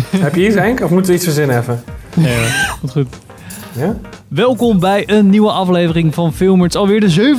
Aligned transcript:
Heb 0.16 0.34
je 0.34 0.46
iets, 0.46 0.54
Henk? 0.54 0.80
Of 0.80 0.90
moeten 0.90 1.10
we 1.10 1.16
iets 1.16 1.24
verzinnen 1.24 1.58
even? 1.58 1.82
Nee 2.14 2.36
hoor, 2.36 2.76
komt 2.80 2.92
goed. 2.92 3.06
Ja? 3.76 3.96
Welkom 4.28 4.80
bij 4.80 5.08
een 5.08 5.30
nieuwe 5.30 5.50
aflevering 5.50 6.14
van 6.14 6.32
Filmers. 6.32 6.74
Alweer 6.74 7.00
de 7.00 7.34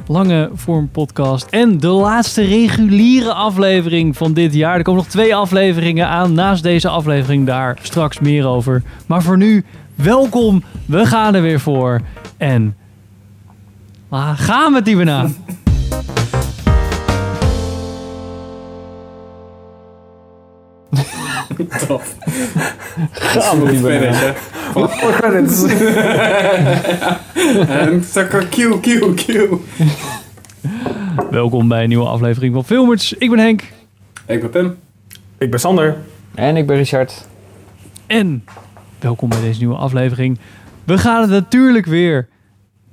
17e 0.00 0.02
lange 0.06 0.50
vorm 0.54 0.88
podcast. 0.88 1.46
En 1.50 1.78
de 1.78 1.88
laatste 1.88 2.42
reguliere 2.42 3.32
aflevering 3.32 4.16
van 4.16 4.32
dit 4.32 4.54
jaar. 4.54 4.76
Er 4.76 4.82
komen 4.82 5.00
nog 5.02 5.10
twee 5.10 5.34
afleveringen 5.34 6.08
aan. 6.08 6.32
Naast 6.34 6.62
deze 6.62 6.88
aflevering 6.88 7.46
daar 7.46 7.78
straks 7.82 8.20
meer 8.20 8.46
over. 8.46 8.82
Maar 9.06 9.22
voor 9.22 9.36
nu, 9.36 9.64
welkom. 9.94 10.62
We 10.86 11.06
gaan 11.06 11.34
er 11.34 11.42
weer 11.42 11.60
voor. 11.60 12.00
En 12.36 12.76
ah, 14.08 14.38
gaan 14.38 14.72
met 14.72 14.84
die 14.84 14.96
Tof. 21.86 22.16
Gaan 23.10 23.62
we 23.62 23.88
hè? 23.88 24.32
Oh, 24.74 25.16
credits. 25.16 25.62
En 27.68 28.04
Q, 28.50 28.80
Q, 28.80 29.14
Q. 29.14 29.48
Welkom 31.30 31.68
bij 31.68 31.82
een 31.82 31.88
nieuwe 31.88 32.06
aflevering 32.06 32.54
van 32.54 32.64
Filmers. 32.64 33.12
Ik 33.12 33.30
ben 33.30 33.38
Henk. 33.38 33.62
Ik 34.26 34.40
ben 34.40 34.50
Pim. 34.50 34.76
Ik 35.38 35.50
ben 35.50 35.60
Sander. 35.60 35.96
En 36.34 36.56
ik 36.56 36.66
ben 36.66 36.76
Richard. 36.76 37.26
En 38.06 38.44
welkom 38.98 39.28
bij 39.28 39.40
deze 39.40 39.58
nieuwe 39.58 39.76
aflevering. 39.76 40.38
We 40.84 40.98
gaan 40.98 41.20
het 41.20 41.30
natuurlijk 41.30 41.86
weer 41.86 42.28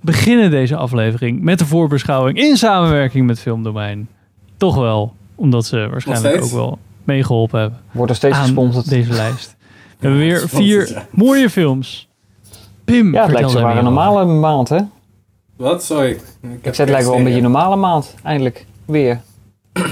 beginnen 0.02 0.52
deze 0.52 0.76
aflevering 0.76 1.42
met 1.42 1.60
de 1.60 1.66
voorbeschouwing 1.66 2.38
in 2.38 2.58
samenwerking 2.58 3.26
met 3.26 3.40
Filmdomein. 3.40 4.10
Toch 4.58 4.76
wel, 4.76 5.16
omdat 5.36 5.66
ze 5.66 5.88
waarschijnlijk 5.92 6.44
ook 6.44 6.52
wel 6.52 6.80
meegeholpen 7.04 7.60
hebben 7.60 7.80
Wordt 7.92 8.12
er 8.12 8.18
steeds 8.18 8.38
gesponsord. 8.38 8.90
deze 8.90 9.12
lijst. 9.14 9.56
We 10.00 10.08
hebben 10.08 10.20
weer 10.20 10.50
vier 10.50 10.90
ja. 10.90 11.08
mooie 11.12 11.50
films. 11.50 12.10
Pim, 12.86 13.14
Ja, 13.14 13.22
het 13.24 13.32
lijkt 13.32 13.54
waar 13.54 13.78
een 13.78 13.84
normale 13.84 14.26
maand, 14.26 14.70
hè? 14.70 14.80
Wat? 15.56 15.84
Sorry. 15.84 16.10
Ik 16.10 16.20
zei, 16.42 16.60
het 16.62 16.90
lijkt 16.90 17.06
wel 17.06 17.16
een 17.18 17.24
beetje 17.24 17.38
een 17.38 17.44
normale 17.44 17.76
maand. 17.76 18.16
Eindelijk. 18.24 18.66
Weer. 18.86 19.22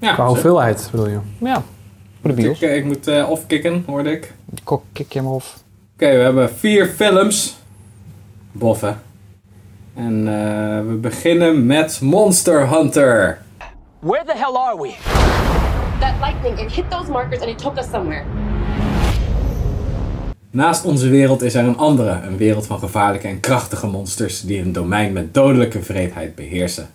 Ja, 0.00 0.14
Qua 0.14 0.26
hoeveelheid 0.26 0.88
bedoel 0.90 1.08
je? 1.08 1.18
Ja. 1.38 1.62
Voor 2.20 2.30
de 2.30 2.42
bios. 2.42 2.60
ik, 2.60 2.70
ik 2.70 2.84
moet 2.84 3.06
eh 3.06 3.30
offkicken, 3.30 3.84
hoorde 3.86 4.10
ik. 4.10 4.34
Kok, 4.64 4.82
je 5.08 5.22
maar 5.22 5.32
af. 5.32 5.62
Oké, 5.94 6.16
we 6.16 6.22
hebben 6.22 6.50
vier 6.50 6.86
films. 6.86 7.56
Boffen. 8.52 9.00
En 9.94 10.28
eh, 10.28 10.86
we 10.86 10.98
beginnen 11.00 11.66
met 11.66 12.00
Monster 12.00 12.68
Hunter. 12.68 13.38
Where 13.98 14.24
the 14.24 14.36
hell 14.36 14.54
are 14.54 14.82
we? 14.82 15.59
That 16.10 16.20
lightning, 16.20 16.58
it 16.58 16.72
hit 16.72 16.90
those 16.90 17.10
markers 17.10 17.40
and 17.40 17.50
it 17.50 17.58
took 17.58 17.78
us 17.78 17.90
somewhere. 17.90 18.24
Naast 20.50 20.84
onze 20.84 21.08
wereld 21.08 21.42
is 21.42 21.54
er 21.54 21.64
een 21.64 21.76
andere, 21.76 22.20
een 22.26 22.36
wereld 22.36 22.66
van 22.66 22.78
gevaarlijke 22.78 23.28
en 23.28 23.40
krachtige 23.40 23.86
monsters 23.86 24.40
die 24.40 24.60
een 24.60 24.72
domein 24.72 25.12
met 25.12 25.34
dodelijke 25.34 25.82
vreedheid 25.82 26.34
beheersen. 26.34 26.88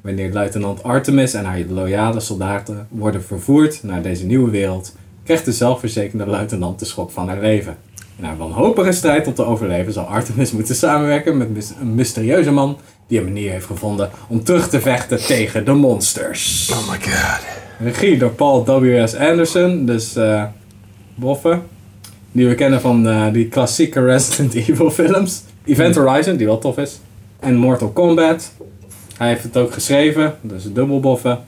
Wanneer 0.00 0.32
luitenant 0.32 0.82
Artemis 0.82 1.34
en 1.34 1.44
haar 1.44 1.60
loyale 1.68 2.20
soldaten 2.20 2.86
worden 2.90 3.24
vervoerd 3.24 3.82
naar 3.82 4.02
deze 4.02 4.26
nieuwe 4.26 4.50
wereld, 4.50 4.94
krijgt 5.24 5.44
de 5.44 5.52
zelfverzekerde 5.52 6.26
luitenant 6.26 6.78
de 6.78 6.84
schok 6.84 7.10
van 7.10 7.28
haar 7.28 7.40
leven. 7.40 7.76
In 8.16 8.24
haar 8.24 8.36
wanhopige 8.36 8.92
strijd 8.92 9.26
om 9.26 9.34
te 9.34 9.44
overleven 9.44 9.92
zal 9.92 10.04
Artemis 10.04 10.52
moeten 10.52 10.74
samenwerken 10.74 11.36
met 11.36 11.74
een 11.80 11.94
mysterieuze 11.94 12.50
man 12.50 12.78
die 13.06 13.18
een 13.18 13.24
manier 13.24 13.50
heeft 13.50 13.66
gevonden 13.66 14.10
om 14.28 14.44
terug 14.44 14.68
te 14.68 14.80
vechten 14.80 15.26
tegen 15.26 15.64
de 15.64 15.72
monsters. 15.72 16.70
Oh 16.72 16.90
my 16.90 16.98
god. 17.00 17.67
Regie 17.80 18.18
door 18.18 18.30
Paul 18.30 18.64
W.S. 18.64 19.14
Anderson, 19.14 19.86
dus 19.86 20.16
eh 20.16 20.44
boffen. 21.14 21.62
Die 22.32 22.48
we 22.48 22.54
kennen 22.54 22.80
van 22.80 23.08
eh, 23.08 23.32
die 23.32 23.48
klassieke 23.48 24.04
Resident 24.04 24.54
Evil 24.68 24.90
films. 24.90 25.42
Event 25.64 25.96
Horizon, 25.96 26.36
die 26.36 26.46
wel 26.46 26.58
tof 26.58 26.76
is. 26.78 27.00
En 27.40 27.56
Mortal 27.56 27.88
Kombat. 27.88 28.52
Hij 29.16 29.28
heeft 29.28 29.42
het 29.42 29.56
ook 29.56 29.72
geschreven, 29.72 30.34
dus 30.40 30.72
dubbel 30.72 31.00
boffen. 31.00 31.38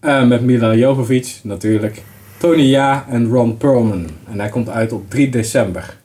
Eh, 0.00 0.26
met 0.26 0.42
Mila 0.42 0.74
Jovovich 0.74 1.38
natuurlijk. 1.42 2.02
Tony 2.36 2.62
Ja 2.62 3.06
en 3.08 3.28
Ron 3.28 3.56
Perlman. 3.56 4.06
En 4.30 4.40
hij 4.40 4.48
komt 4.48 4.68
uit 4.68 4.92
op 4.92 5.10
3 5.10 5.28
december. 5.28 5.96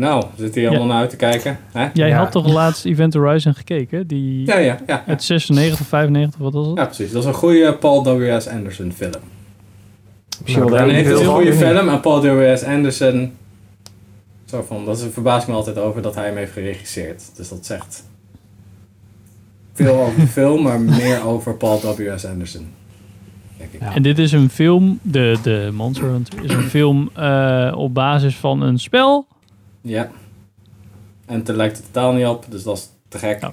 Nou, 0.00 0.24
zit 0.36 0.54
hier 0.54 0.68
allemaal 0.68 0.86
naar 0.86 1.00
uit 1.00 1.10
te 1.10 1.16
kijken. 1.16 1.58
Hè? 1.72 1.88
Jij 1.92 2.08
Ja. 2.08 2.16
had 2.18 2.32
toch 2.32 2.52
laatst 2.52 2.84
Event 2.84 3.14
Horizon 3.14 3.54
gekeken? 3.54 4.06
Die 4.06 4.46
Ja, 4.46 4.58
ja, 4.58 4.78
ja. 4.86 5.04
uit 5.06 5.22
96 5.22 5.80
of 5.80 5.86
95, 5.86 6.40
wat 6.40 6.52
was 6.52 6.66
het? 6.66 6.76
Ja, 6.78 6.84
precies. 6.84 7.12
Dat 7.12 7.22
is 7.22 7.28
een 7.28 7.34
goede 7.34 7.74
Paul 7.74 8.04
W.S. 8.18 8.46
Anderson 8.48 8.92
film. 8.92 9.12
Nou, 10.46 10.72
het 10.92 11.06
is 11.06 11.10
een 11.12 11.16
veel 11.18 11.34
goede 11.34 11.52
film 11.54 11.88
en 11.88 12.00
Paul 12.00 12.20
W.S. 12.22 12.62
Anderson. 12.64 13.32
Zo 14.44 14.64
van, 14.68 14.84
dat 14.84 14.98
is, 14.98 15.04
verbaast 15.12 15.46
me 15.48 15.54
altijd 15.54 15.78
over 15.78 16.02
dat 16.02 16.14
hij 16.14 16.26
hem 16.26 16.36
heeft 16.36 16.52
geregisseerd. 16.52 17.22
Dus 17.36 17.48
dat 17.48 17.66
zegt 17.66 18.04
veel 19.74 19.94
over 20.00 20.20
de 20.20 20.26
film, 20.38 20.62
maar 20.62 20.80
meer 20.80 21.24
over 21.26 21.54
Paul 21.54 21.80
W.S. 21.96 22.24
Anderson. 22.24 22.66
Denk 23.56 23.72
ik. 23.72 23.80
Ja. 23.80 23.94
En 23.94 24.02
dit 24.02 24.18
is 24.18 24.32
een 24.32 24.50
film, 24.50 24.98
de, 25.02 25.36
de 25.42 25.70
Monster 25.72 26.08
Hunter, 26.08 26.44
is 26.44 26.52
een 26.52 26.62
film 26.62 27.10
eh, 27.14 27.72
op 27.76 27.94
basis 27.94 28.36
van 28.36 28.62
een 28.62 28.78
spel. 28.78 29.26
Ja. 29.80 30.10
En 31.26 31.38
het 31.38 31.48
lijkt 31.48 31.78
er 31.78 31.84
totaal 31.84 32.12
niet 32.12 32.26
op, 32.26 32.44
dus 32.48 32.62
dat 32.62 32.76
is 32.76 32.88
te 33.08 33.18
gek. 33.18 33.40
Ja. 33.40 33.52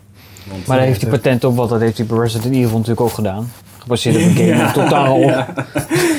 Want, 0.50 0.68
Maar 0.68 0.78
daar 0.78 0.86
eh, 0.86 0.92
heeft 0.92 1.02
hij 1.02 1.12
patent 1.12 1.44
op, 1.44 1.56
want 1.56 1.70
dat 1.70 1.80
heeft 1.80 1.98
hij 1.98 2.06
bij 2.08 2.18
Resident 2.18 2.56
Evil 2.56 2.72
natuurlijk 2.72 3.02
ook 3.02 3.14
gedaan. 3.14 3.52
Gebaseerd 3.78 4.16
op 4.16 4.22
een 4.22 4.36
game. 4.42 4.48
Ja, 4.56 4.72
Totaal 4.72 5.20
ja. 5.30 5.54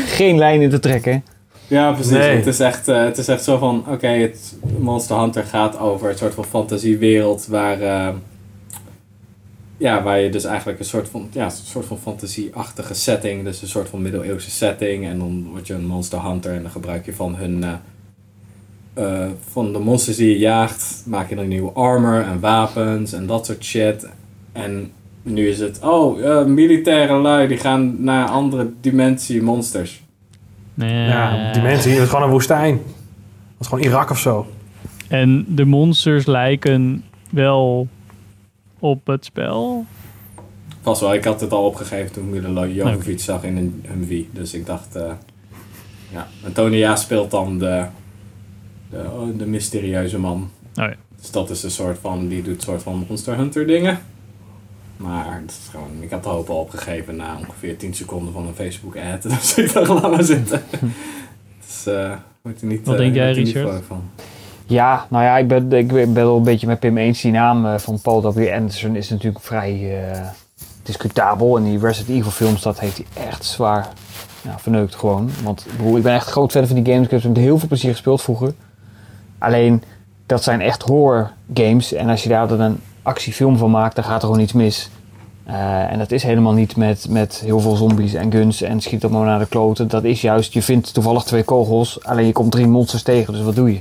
geen 0.07 0.39
lijnen 0.39 0.71
te 0.71 0.79
trekken. 0.79 1.25
Ja, 1.69 1.93
precies. 1.93 2.13
Nee. 2.13 2.37
Het, 2.37 2.47
is 2.47 2.61
echt, 2.61 2.89
eh, 2.89 3.05
het 3.05 3.19
is 3.19 3.29
echt 3.29 3.45
zo 3.45 3.59
van, 3.59 3.85
oké, 3.89 4.07
het 4.09 4.57
Monster 4.79 5.19
Hunter 5.21 5.45
gaat 5.45 5.79
over 5.79 6.11
een 6.11 6.19
soort 6.19 6.35
van 6.35 6.45
fantasiewereld 6.45 7.47
waar, 7.47 7.81
eh, 7.81 8.09
ja, 9.77 10.03
waar 10.03 10.19
je 10.21 10.31
dus 10.31 10.45
eigenlijk 10.45 10.79
een 10.79 10.85
soort 10.85 11.09
van, 11.09 11.29
ja, 11.33 11.45
een 11.45 11.51
soort 11.51 11.87
van 11.87 11.99
fantasieachtige 11.99 12.95
setting, 12.95 13.45
dus 13.45 13.63
een 13.63 13.69
soort 13.69 13.89
van 13.89 14.03
middeleeuwse 14.03 14.51
setting 14.51 15.07
en 15.07 15.19
dan 15.19 15.49
word 15.51 15.67
je 15.67 15.75
een 15.75 15.87
Monster 15.87 16.23
Hunter 16.23 16.53
en 16.55 16.63
dan 16.63 16.71
gebruik 16.71 17.05
je 17.05 17.15
van 17.15 17.37
hun, 17.37 17.65
eh, 17.65 17.73
eh, 18.99 19.27
van 19.51 19.73
de 19.73 19.79
monsters 19.79 20.17
die 20.17 20.29
je 20.29 20.39
jaagt, 20.39 21.03
maak 21.07 21.29
je 21.29 21.35
dan 21.35 21.49
nieuwe 21.49 21.73
armor 21.73 22.21
en 22.21 22.41
wapens 22.41 23.13
en 23.13 23.27
dat 23.27 23.47
soort 23.47 23.65
shit. 23.65 24.09
En 24.53 24.93
nu 25.23 25.49
is 25.49 25.59
het, 25.59 25.81
oh, 25.83 26.25
eh, 26.25 26.45
militaire 26.45 27.15
lui 27.15 27.49
die 27.49 27.57
gaan 27.57 28.05
naar 28.05 28.29
andere 28.29 28.71
dimensie 28.81 29.43
monsters. 29.43 30.03
Nee. 30.75 31.07
Ja, 31.07 31.53
die 31.53 31.63
mensen 31.63 31.91
hier, 31.91 31.99
dat 31.99 32.07
is 32.07 32.13
gewoon 32.13 32.27
een 32.27 32.33
woestijn. 32.33 32.77
Dat 32.77 33.61
is 33.61 33.67
gewoon 33.67 33.85
Irak 33.85 34.11
of 34.11 34.19
zo. 34.19 34.47
En 35.09 35.45
de 35.49 35.65
monsters 35.65 36.27
lijken 36.27 37.05
wel 37.31 37.89
op 38.79 39.07
het 39.07 39.25
spel. 39.25 39.85
Vast 40.83 41.01
wel, 41.01 41.15
ik 41.15 41.25
had 41.25 41.41
het 41.41 41.53
al 41.53 41.65
opgegeven 41.65 42.13
toen 42.13 42.35
ik 42.35 42.43
Mila 42.43 42.67
Jovovich 42.67 43.21
zag 43.21 43.45
in 43.45 43.57
een 43.57 43.85
Humvee. 43.89 44.29
Dus 44.33 44.55
ik 44.55 44.67
dacht, 44.67 44.97
eh, 44.97 45.13
ja. 46.13 46.27
Ja 46.71 46.97
speelt 46.97 47.31
dan 47.31 47.59
de, 47.59 47.85
de, 48.91 49.35
de 49.37 49.47
mysterieuze 49.47 50.19
man. 50.19 50.51
Oh 50.75 50.85
ja. 50.85 50.95
Dus 51.21 51.31
dat 51.31 51.51
is 51.51 51.63
een 51.63 51.71
soort 51.71 51.99
van, 51.99 52.29
die 52.29 52.43
doet 52.43 52.57
een 52.57 52.63
soort 52.63 52.83
van 52.83 53.05
Monster 53.09 53.37
Hunter 53.37 53.67
dingen. 53.67 53.99
Maar 54.97 55.41
het 55.41 55.51
is 55.51 55.69
gewoon, 55.71 55.91
ik 56.01 56.11
had 56.11 56.23
de 56.23 56.29
hoop 56.29 56.49
al 56.49 56.61
opgegeven 56.61 57.17
na 57.17 57.37
ongeveer 57.37 57.77
10 57.77 57.95
seconden 57.95 58.33
van 58.33 58.47
een 58.47 58.55
Facebook 58.55 58.97
ad. 58.97 59.23
Dus 59.23 59.59
ik 59.59 59.73
dacht, 59.73 59.89
laat 59.89 60.11
maar 60.11 60.25
zitten. 60.25 60.63
dus 61.67 61.87
eh 61.87 62.13
wordt 62.43 62.61
er 62.61 62.67
niet 62.67 62.87
Wat 62.87 62.95
eh, 62.95 63.01
denk 63.01 63.15
jij, 63.15 63.33
Richard? 63.33 63.85
van. 63.87 64.03
Ja, 64.67 65.07
nou 65.11 65.25
ja, 65.25 65.39
ik 65.39 65.49
ben, 65.49 65.73
ik 65.73 65.89
ben 65.89 66.15
wel 66.15 66.37
een 66.37 66.43
beetje 66.43 66.67
met 66.67 66.79
Pim 66.79 66.99
eens. 66.99 67.21
Die 67.21 67.33
naam 67.33 67.67
eh, 67.67 67.79
van 67.79 68.01
Paul 68.01 68.33
W. 68.33 68.49
Anderson 68.53 68.97
is 68.97 69.09
natuurlijk 69.09 69.45
vrij 69.45 70.03
eh, 70.03 70.27
discutabel. 70.83 71.57
En 71.57 71.65
die 71.65 71.79
Resident 71.79 72.19
Evil 72.19 72.31
films, 72.31 72.63
dat 72.63 72.81
heeft 72.81 72.97
hij 72.97 73.25
echt 73.27 73.45
zwaar 73.45 73.89
ja, 74.43 74.59
verneukt 74.59 74.95
gewoon. 74.95 75.31
Want 75.43 75.67
ik, 75.67 75.77
bedoel, 75.77 75.97
ik 75.97 76.03
ben 76.03 76.15
echt 76.15 76.27
groot 76.27 76.51
fan 76.51 76.67
van 76.67 76.83
die 76.83 76.93
games. 76.93 77.05
Ik 77.05 77.11
heb 77.11 77.21
ze 77.21 77.29
met 77.29 77.37
heel 77.37 77.59
veel 77.59 77.69
plezier 77.69 77.91
gespeeld 77.91 78.23
vroeger. 78.23 78.55
Alleen, 79.39 79.83
dat 80.27 80.43
zijn 80.43 80.61
echt 80.61 80.83
horror 80.83 81.31
games. 81.55 81.93
En 81.93 82.09
als 82.09 82.23
je 82.23 82.29
daar 82.29 82.49
dan 82.49 82.61
een 82.61 82.79
actiefilm 83.03 83.57
van 83.57 83.71
maakt, 83.71 83.95
dan 83.95 84.05
gaat 84.05 84.23
er 84.23 84.27
gewoon 84.29 84.43
iets 84.43 84.53
mis. 84.53 84.91
Eh, 85.45 85.93
en 85.93 85.99
dat 85.99 86.11
is 86.11 86.23
helemaal 86.23 86.53
niet 86.53 86.77
met, 86.77 87.07
met 87.09 87.41
heel 87.45 87.61
veel 87.61 87.77
zombies 87.77 88.15
en 88.15 88.33
guns 88.33 88.63
en 88.63 88.81
schiet 88.81 89.05
op 89.05 89.11
maar 89.11 89.25
naar 89.25 89.39
de 89.39 89.47
kloten. 89.47 89.89
Dat 89.89 90.05
is 90.05 90.21
juist, 90.21 90.53
je 90.53 90.63
vindt 90.63 90.95
toevallig 90.95 91.23
twee 91.25 91.43
kogels, 91.43 92.05
alleen 92.05 92.27
je 92.27 92.33
komt 92.33 92.53
drie 92.53 92.67
monsters 92.67 93.03
tegen, 93.03 93.33
dus 93.33 93.43
wat 93.43 93.55
doe 93.55 93.73
je? 93.73 93.81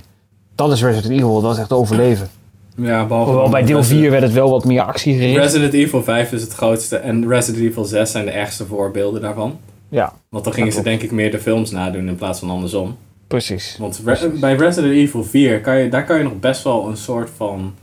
Dat 0.56 0.72
is 0.72 0.84
Resident 0.84 1.14
Evil, 1.14 1.42
dat 1.42 1.54
is 1.54 1.60
echt 1.60 1.72
overleven. 1.74 2.30
Ja, 2.76 3.06
behalve 3.06 3.32
Hoewel 3.32 3.50
bij 3.50 3.64
deel 3.64 3.76
Resident- 3.78 4.02
4 4.02 4.12
werd 4.12 4.24
het 4.24 4.34
wel 4.34 4.50
wat 4.50 4.66
meer 4.66 4.82
actiegericht. 4.82 5.38
Resident 5.38 5.74
Evil 5.74 6.04
5 6.04 6.32
is 6.32 6.42
het 6.42 6.54
grootste 6.54 6.96
en 6.98 7.28
Resident 7.28 7.64
Evil 7.64 7.86
6 7.86 8.12
zijn 8.12 8.26
de 8.26 8.32
ergste 8.32 8.66
voorbeelden 8.66 9.22
daarvan. 9.22 9.58
Ja, 9.90 10.14
Want 10.30 10.44
dan 10.44 10.54
gingen 10.54 10.72
ze 10.72 10.82
denk 10.82 11.02
ik 11.02 11.12
meer 11.12 11.32
de 11.32 11.40
films 11.40 11.72
nadoen 11.72 12.08
in 12.08 12.16
plaats 12.16 12.40
van 12.40 12.50
andersom. 12.50 12.98
Precies. 13.28 13.78
Want 13.80 14.02
bij 14.40 14.56
Resident 14.56 14.94
Evil 14.94 15.24
4, 15.24 15.62
kan 15.62 15.78
je, 15.78 15.90
daar 15.90 16.06
kan 16.06 16.18
je 16.18 16.24
nog 16.24 16.40
best 16.40 16.64
wel 16.64 16.88
een 16.88 16.98
soort 16.98 17.30
van 17.38 17.74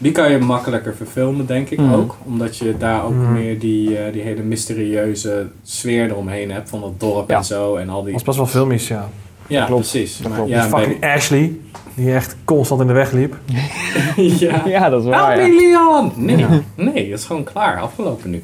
Die 0.00 0.12
kan 0.12 0.30
je 0.30 0.38
makkelijker 0.38 0.94
verfilmen, 0.96 1.46
denk 1.46 1.70
ik 1.70 1.78
Mhm. 1.78 1.92
ook. 1.94 2.16
Omdat 2.24 2.56
je 2.56 2.76
daar 2.78 3.04
ook 3.04 3.14
Mhm. 3.14 3.32
meer 3.32 3.58
die, 3.58 3.98
eh, 3.98 4.12
die 4.12 4.22
hele 4.22 4.42
mysterieuze 4.42 5.46
sfeer 5.62 6.04
eromheen 6.10 6.50
hebt. 6.50 6.68
Van 6.68 6.80
dat 6.80 7.00
dorp 7.00 7.30
Ja. 7.30 7.36
en 7.36 7.44
zo. 7.44 7.76
En 7.76 7.88
al 7.88 7.94
Dat 7.96 8.04
die... 8.04 8.12
was 8.12 8.22
best 8.22 8.36
wel 8.36 8.46
filmisch, 8.46 8.88
ja. 8.88 9.08
Ja, 9.46 9.64
klopt. 9.64 9.80
precies. 9.90 10.16
Dat 10.18 10.28
Maar, 10.28 10.36
klopt. 10.36 10.50
ja, 10.52 10.62
Die 10.62 10.70
bij- 10.70 10.80
fucking 10.82 11.04
Ashley, 11.04 11.56
die 11.94 12.12
echt 12.14 12.36
constant 12.44 12.80
in 12.80 12.86
de 12.86 12.92
weg 12.92 13.12
liep. 13.12 13.36
ja. 14.16 14.62
Ja, 14.66 14.88
dat 14.90 15.02
is 15.04 15.08
Help 15.08 15.20
waar. 15.20 15.36
me, 15.36 15.42
Ja. 15.42 15.48
Leon! 15.60 16.12
Nee, 16.16 16.36
Ja. 16.36 16.48
nee, 16.74 17.10
dat 17.10 17.18
is 17.18 17.24
gewoon 17.24 17.44
klaar. 17.44 17.80
Afgelopen 17.80 18.30
nu. 18.30 18.42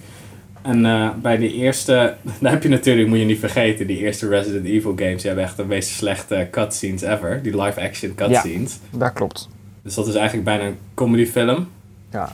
En 0.64 0.86
eh, 0.86 1.08
bij 1.22 1.36
de 1.36 1.52
eerste... 1.52 2.14
Daar 2.40 2.52
heb 2.52 2.62
je 2.62 2.68
natuurlijk, 2.68 3.08
moet 3.08 3.18
je 3.18 3.24
niet 3.24 3.38
vergeten... 3.38 3.86
Die 3.86 3.98
eerste 3.98 4.28
Resident 4.28 4.66
Evil 4.66 4.92
games... 4.96 5.16
Die 5.16 5.26
hebben 5.26 5.44
echt 5.44 5.56
de 5.56 5.64
meest 5.64 5.88
slechte 5.88 6.48
cutscenes 6.50 7.02
ever. 7.02 7.42
Die 7.42 7.62
live-action 7.62 8.14
cutscenes. 8.14 8.78
Dat 8.90 9.12
klopt. 9.12 9.48
Dus 9.82 9.94
dat 9.94 10.06
is 10.06 10.14
eigenlijk 10.14 10.44
bijna 10.44 10.64
een 10.64 10.78
comedyfilm. 10.94 11.68
Ja. 12.10 12.32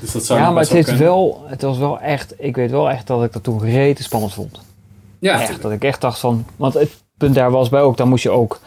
Dus 0.00 0.12
dat 0.12 0.24
zou 0.24 0.40
Ja, 0.40 0.50
maar 0.50 0.62
het, 0.62 0.72
wel 0.72 0.80
is 0.80 0.98
wel, 0.98 1.44
het 1.46 1.62
was 1.62 1.78
wel 1.78 2.00
echt, 2.00 2.34
ik 2.38 2.56
weet 2.56 2.70
wel 2.70 2.90
echt 2.90 3.06
dat 3.06 3.24
ik 3.24 3.32
dat 3.32 3.42
toen 3.42 3.60
rete 3.60 4.02
spannend 4.02 4.34
vond. 4.34 4.60
Ja, 5.18 5.40
Echt, 5.40 5.62
dat 5.62 5.72
ik 5.72 5.84
echt 5.84 6.00
dacht 6.00 6.18
van, 6.18 6.44
want 6.56 6.74
het 6.74 6.90
punt 7.16 7.34
daar 7.34 7.50
was 7.50 7.68
bij 7.68 7.80
ook, 7.80 7.96
dan 7.96 8.08
moest 8.08 8.22
je 8.22 8.30
ook 8.30 8.60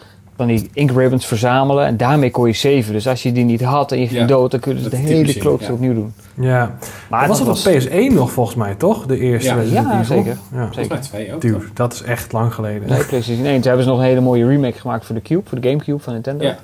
van 0.46 0.48
die 0.48 0.70
ink 0.72 0.90
ribbons 0.90 1.26
verzamelen 1.26 1.86
en 1.86 1.96
daarmee 1.96 2.30
kon 2.30 2.46
je 2.46 2.52
saven. 2.52 2.92
Dus 2.92 3.06
als 3.08 3.22
je 3.22 3.32
die 3.32 3.44
niet 3.44 3.60
had 3.62 3.92
en 3.92 4.00
je 4.00 4.06
ging 4.06 4.20
Ja, 4.20 4.26
dood, 4.26 4.50
dan 4.50 4.60
kun 4.60 4.76
je 4.76 4.82
dat 4.82 4.90
de 4.90 4.96
hele 4.96 5.14
typisch, 5.14 5.38
kloot 5.38 5.60
ja. 5.60 5.72
opnieuw 5.72 5.94
doen. 5.94 6.12
Ja. 6.34 6.76
Maar 7.10 7.20
dat 7.20 7.28
was 7.28 7.62
dat 7.64 7.76
op 7.76 7.88
de 7.90 8.08
PS1 8.10 8.14
nog 8.14 8.32
volgens 8.32 8.56
mij, 8.56 8.74
toch? 8.74 9.06
De 9.06 9.18
eerste 9.18 9.48
Ja. 9.48 9.54
Resident 9.54 9.86
Ja, 9.86 10.00
Evil. 10.00 10.16
zeker. 10.16 10.36
Ja. 10.54 10.98
Twee 11.00 11.34
ook. 11.34 11.40
Dude, 11.40 11.64
dat 11.74 11.92
is 11.92 12.02
echt 12.02 12.32
lang 12.32 12.54
geleden. 12.54 12.88
Nee, 12.88 13.04
PlayStation 13.04 13.46
1. 13.46 13.54
Toen 13.54 13.62
hebben 13.62 13.82
ze 13.84 13.88
nog 13.90 13.98
een 13.98 14.04
hele 14.04 14.20
mooie 14.20 14.46
remake 14.46 14.78
gemaakt 14.78 15.04
voor 15.06 15.14
de 15.14 15.22
Cube, 15.22 15.42
voor 15.48 15.60
de 15.60 15.68
Gamecube 15.68 15.98
van 15.98 16.12
Nintendo. 16.12 16.44
Ja. 16.44 16.58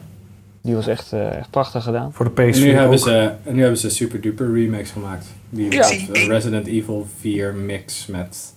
Die 0.62 0.75
was 0.75 0.87
echt, 0.87 1.12
eh, 1.12 1.37
echt 1.37 1.50
prachtig 1.50 1.82
gedaan. 1.84 2.12
Voor 2.12 2.25
de 2.34 2.43
En 2.43 2.50
PS4 2.52 2.61
nu, 2.64 2.72
hebben 2.75 2.90
ook. 2.99 2.99
ze, 3.05 3.31
en 3.44 3.55
nu 3.55 3.61
hebben 3.61 3.79
ze 3.79 3.90
super 3.90 4.20
duper 4.20 4.52
remakes 4.52 4.90
gemaakt. 4.90 5.26
Die 5.50 5.72
Ja. 5.72 5.90
een 6.12 6.29
Resident 6.29 6.67
Evil 6.67 7.06
4 7.20 7.55
mix 7.55 8.06
met... 8.06 8.52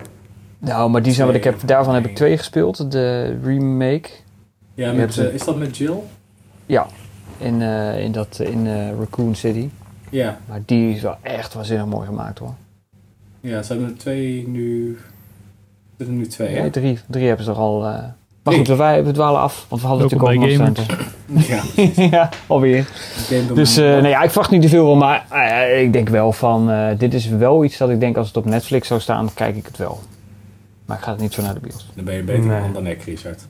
Nou, 0.60 0.90
maar 0.90 1.02
die 1.02 1.14
zijn 1.14 1.28
wat 1.28 1.36
ik 1.36 1.44
heb, 1.44 1.56
daarvan 1.66 1.94
heb 1.94 2.06
ik 2.06 2.16
twee 2.16 2.38
gespeeld, 2.38 2.92
de 2.92 3.38
remake. 3.44 4.10
Ja, 4.80 4.92
met, 4.94 5.18
eh, 5.18 5.34
is 5.34 5.44
dat 5.44 5.58
met 5.58 5.78
Jill? 5.78 5.96
Ja, 6.66 6.88
in, 7.38 7.62
eh, 7.62 8.00
in, 8.04 8.12
dat, 8.12 8.40
in 8.40 8.68
eh, 8.68 8.90
Raccoon 9.00 9.36
City. 9.36 9.70
Ja. 10.10 10.38
Maar 10.48 10.62
die 10.66 10.96
is 10.96 11.02
wel 11.02 11.18
echt 11.22 11.54
waanzinnig 11.54 11.86
mooi 11.86 12.06
gemaakt 12.06 12.40
hoor. 12.40 12.54
Ja, 13.42 13.62
ze 13.64 13.72
hebben 13.74 13.90
er 13.92 13.98
twee 13.98 14.48
nu... 14.48 14.98
Er 15.98 16.06
zijn 16.06 16.18
nu 16.18 16.28
twee, 16.28 16.56
hè? 16.56 16.62
Nee, 16.62 16.70
drie, 16.70 17.00
drie 17.08 17.28
hebben 17.28 17.46
ze 17.46 17.52
er 17.52 17.58
al. 17.58 17.86
eh. 17.86 17.92
Maar 17.92 18.14
Drie. 18.54 18.58
goed, 18.58 18.78
wij 18.78 19.04
we 19.04 19.12
dwalen 19.12 19.40
af, 19.42 19.66
want 19.70 19.82
we 19.82 19.88
hadden 19.88 20.10
Welkom 20.10 20.34
natuurlijk 20.34 20.72
ook 20.72 20.88
nog 20.88 21.48
Ja. 21.48 21.64
ja, 22.18 22.30
alweer. 22.48 22.88
Dus 23.54 23.78
eh, 23.78 24.02
nee, 24.02 24.10
ja, 24.10 24.22
ik 24.22 24.30
verwacht 24.30 24.52
niet 24.52 24.62
te 24.62 24.70
veel 24.70 24.86
van, 24.86 24.98
maar 24.98 25.26
ik 25.72 25.94
denk 25.94 26.10
wel 26.10 26.32
van, 26.32 26.72
eh, 26.72 26.88
dit 26.98 27.14
is 27.14 27.28
wel 27.28 27.64
iets 27.64 27.78
dat 27.78 27.90
ik 27.90 28.00
denk 28.00 28.18
als 28.18 28.28
het 28.28 28.38
op 28.38 28.46
Netflix 28.46 28.88
zou 28.88 29.00
staan, 29.00 29.34
kijk 29.34 29.56
ik 29.56 29.66
het 29.66 29.78
wel. 29.78 30.00
Maar 30.86 30.98
ik 30.98 31.04
ga 31.04 31.12
het 31.12 31.22
niet 31.22 31.34
zo 31.34 31.42
naar 31.42 31.54
de 31.54 31.60
bios. 31.60 31.88
Dan 31.96 32.06
ben 32.06 32.16
je 32.16 32.24
beter 32.24 32.46
Nee. 32.46 32.60
man 32.60 32.74
dan 32.74 32.88
ik, 32.88 33.02
Richard. 33.04 33.48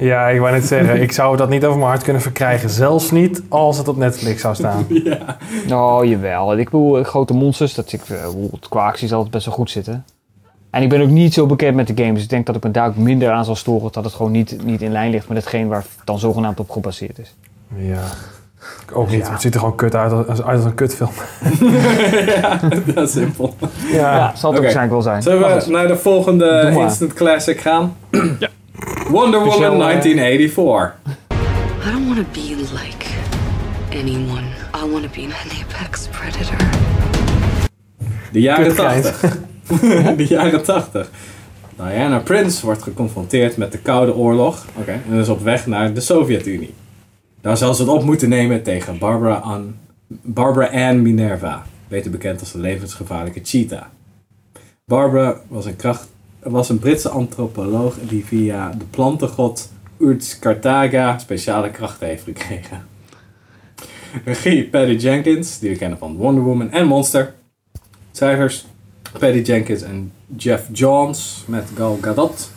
Ja, 0.00 0.28
ik 0.28 0.40
wou 0.40 0.52
net 0.52 0.64
zeggen, 0.64 1.02
ik 1.02 1.12
zou 1.12 1.36
dat 1.36 1.48
niet 1.48 1.64
over 1.64 1.78
mijn 1.78 1.90
hart 1.90 2.02
kunnen 2.02 2.22
verkrijgen. 2.22 2.70
Zelfs 2.70 3.10
niet 3.10 3.42
als 3.48 3.78
het 3.78 3.88
op 3.88 3.96
Netflix 3.96 4.40
zou 4.40 4.54
staan. 4.54 4.86
ja. 5.04 5.36
Oh, 5.70 6.04
jawel. 6.04 6.58
Ik 6.58 6.64
bedoel, 6.64 6.98
eh, 6.98 7.04
grote 7.04 7.34
monsters, 7.34 7.74
dat 7.74 7.92
ik, 7.92 8.02
eh, 8.08 8.24
hoe 8.24 8.48
het 8.50 8.68
qua 8.68 8.86
acties 8.86 9.12
altijd 9.12 9.30
best 9.30 9.46
wel 9.46 9.54
goed 9.54 9.70
zitten. 9.70 10.04
En 10.70 10.82
ik 10.82 10.88
ben 10.88 11.00
ook 11.00 11.08
niet 11.08 11.34
zo 11.34 11.46
bekend 11.46 11.76
met 11.76 11.86
de 11.86 11.92
games, 11.96 12.14
dus 12.14 12.22
ik 12.22 12.28
denk 12.28 12.46
dat 12.46 12.56
ik 12.56 12.62
me 12.62 12.70
daar 12.70 12.88
ook 12.88 12.96
minder 12.96 13.30
aan 13.30 13.44
zal 13.44 13.56
storen, 13.56 13.92
dat 13.92 14.04
het 14.04 14.12
gewoon 14.12 14.32
niet, 14.32 14.64
niet 14.64 14.82
in 14.82 14.92
lijn 14.92 15.10
ligt 15.10 15.28
met 15.28 15.36
hetgeen 15.36 15.68
waar 15.68 15.78
het 15.78 15.88
dan 16.04 16.18
zogenaamd 16.18 16.60
op 16.60 16.70
gebaseerd 16.70 17.18
is. 17.18 17.34
Ja. 17.76 18.02
Ik 18.86 18.96
ook 18.96 19.10
niet. 19.10 19.26
Ja. 19.26 19.32
Het 19.32 19.40
ziet 19.40 19.54
er 19.54 19.60
gewoon 19.60 19.74
kut 19.74 19.94
uit 19.94 20.12
als, 20.12 20.42
uit 20.42 20.56
als 20.56 20.64
een 20.64 20.74
kutfilm. 20.74 21.10
ja, 22.40 22.60
dat 22.94 23.08
is 23.08 23.12
simpel. 23.12 23.54
Ja. 23.92 24.16
Ja, 24.16 24.36
zal 24.36 24.50
het 24.50 24.58
ook 24.58 24.64
waarschijnlijk 24.64 24.90
wel 24.90 25.02
zijn. 25.02 25.22
Zullen 25.22 25.64
we 25.64 25.70
naar 25.70 25.88
de 25.88 25.96
volgende 25.96 26.74
instant 26.76 27.14
classic 27.14 27.60
gaan? 27.60 27.96
Wonder 29.10 29.40
Woman 29.40 29.52
Speciaal, 29.52 29.72
eh, 29.72 29.78
1984. 29.78 30.94
I 31.82 31.90
don't 31.90 32.06
want 32.06 32.18
to 32.18 32.40
be 32.40 32.56
like 32.56 33.06
anyone. 33.92 34.44
I 34.74 34.90
want 34.90 35.02
to 35.02 35.10
be 35.10 35.26
an 35.26 35.32
apex 35.32 36.08
predator. 36.08 36.68
De 38.32 38.40
jaren 38.40 38.66
Kutgrijs. 38.66 39.02
80. 39.02 39.38
de 40.16 40.26
jaren 40.26 40.62
80. 40.62 41.10
Diana 41.76 42.18
Prince 42.18 42.66
wordt 42.66 42.82
geconfronteerd 42.82 43.56
met 43.56 43.72
de 43.72 43.78
Koude 43.78 44.14
Oorlog. 44.14 44.66
Oké. 44.74 45.00
En 45.10 45.18
is 45.18 45.28
op 45.28 45.42
weg 45.42 45.66
naar 45.66 45.94
de 45.94 46.00
Sovjet-Unie. 46.00 46.74
Daar 47.40 47.56
zal 47.56 47.74
ze 47.74 47.82
het 47.82 47.90
op 47.90 48.04
moeten 48.04 48.28
nemen 48.28 48.62
tegen 48.62 48.98
Barbara, 48.98 49.34
Ann, 49.34 49.76
Barbara 50.06 50.88
Ann 50.88 51.02
Minerva. 51.02 51.62
Beter 51.88 52.10
bekend 52.10 52.40
als 52.40 52.52
de 52.52 52.58
levensgevaarlijke 52.58 53.40
Cheetah. 53.42 53.84
Barbara 54.84 55.40
was 55.48 55.66
een, 55.66 55.76
kracht, 55.76 56.08
was 56.42 56.68
een 56.68 56.78
Britse 56.78 57.08
antropoloog 57.08 57.96
die 58.08 58.24
via 58.24 58.70
de 58.70 58.84
plantengod 58.84 59.70
Urts 59.98 60.38
Carthaga 60.38 61.18
speciale 61.18 61.70
krachten 61.70 62.06
heeft 62.06 62.24
gekregen. 62.24 62.88
Regie 64.24 64.68
Patty 64.68 64.92
Jenkins, 64.92 65.58
die 65.58 65.70
we 65.70 65.76
kennen 65.76 65.98
van 65.98 66.16
Wonder 66.16 66.44
Woman 66.44 66.70
en 66.70 66.86
Monster. 66.86 67.34
Schrijvers 68.12 68.66
Patty 69.18 69.38
Jenkins 69.38 69.82
en 69.82 70.12
Jeff 70.36 70.68
Johns 70.72 71.44
met 71.46 71.68
Gal 71.74 71.98
Gadot, 72.00 72.50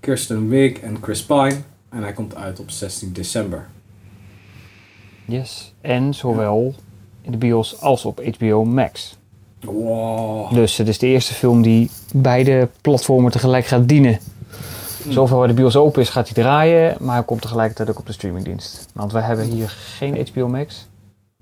Kirsten 0.00 0.48
Wiig 0.48 0.80
en 0.80 0.98
Chris 1.00 1.24
Pine. 1.24 1.56
En 1.88 2.02
hij 2.02 2.12
komt 2.12 2.36
uit 2.36 2.60
op 2.60 2.70
16 2.70 3.12
december. 3.12 3.68
Yes. 5.24 5.74
En 5.80 6.14
zowel 6.14 6.74
in 7.22 7.30
de 7.30 7.36
bios 7.36 7.80
als 7.80 8.04
op 8.04 8.22
HBO 8.38 8.64
Max. 8.64 9.18
Wow. 9.60 10.52
Dus 10.54 10.76
het 10.76 10.88
is 10.88 10.98
de 10.98 11.06
eerste 11.06 11.34
film 11.34 11.62
die 11.62 11.90
beide 12.14 12.68
platformen 12.80 13.32
tegelijk 13.32 13.66
gaat 13.66 13.88
dienen. 13.88 14.18
Zoveel 15.08 15.38
waar 15.38 15.48
de 15.48 15.54
bios 15.54 15.76
open 15.76 16.02
is, 16.02 16.08
gaat 16.08 16.28
hij 16.28 16.42
draaien, 16.42 16.96
maar 17.00 17.14
hij 17.14 17.24
komt 17.24 17.40
tegelijkertijd 17.40 17.90
ook 17.90 17.98
op 17.98 18.06
de 18.06 18.12
streamingdienst. 18.12 18.86
Want 18.94 19.12
wij 19.12 19.22
hebben 19.22 19.44
hier 19.44 19.68
geen 19.68 20.28
HBO 20.32 20.48
Max. 20.48 20.86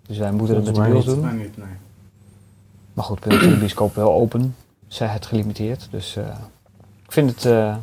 Dus 0.06 0.19
wij 0.19 0.32
moeten 0.32 0.56
het 0.56 0.65
met 0.65 0.75
de 0.75 0.81
bios 0.81 1.05
doen. 1.05 1.20
Maar 1.20 1.35
niet, 1.35 1.56
nee. 1.56 1.67
Maar 2.93 3.05
goed, 3.05 3.20
bij 3.20 3.38
de 3.38 3.56
bioscoop 3.59 3.94
wel 3.94 4.12
open. 4.12 4.55
Zij 4.87 5.06
het 5.06 5.26
gelimiteerd. 5.26 5.88
Dus 5.91 6.17
eh, 6.17 6.25
ik 7.05 7.12
vind 7.12 7.31
het 7.31 7.44
eh, 7.44 7.76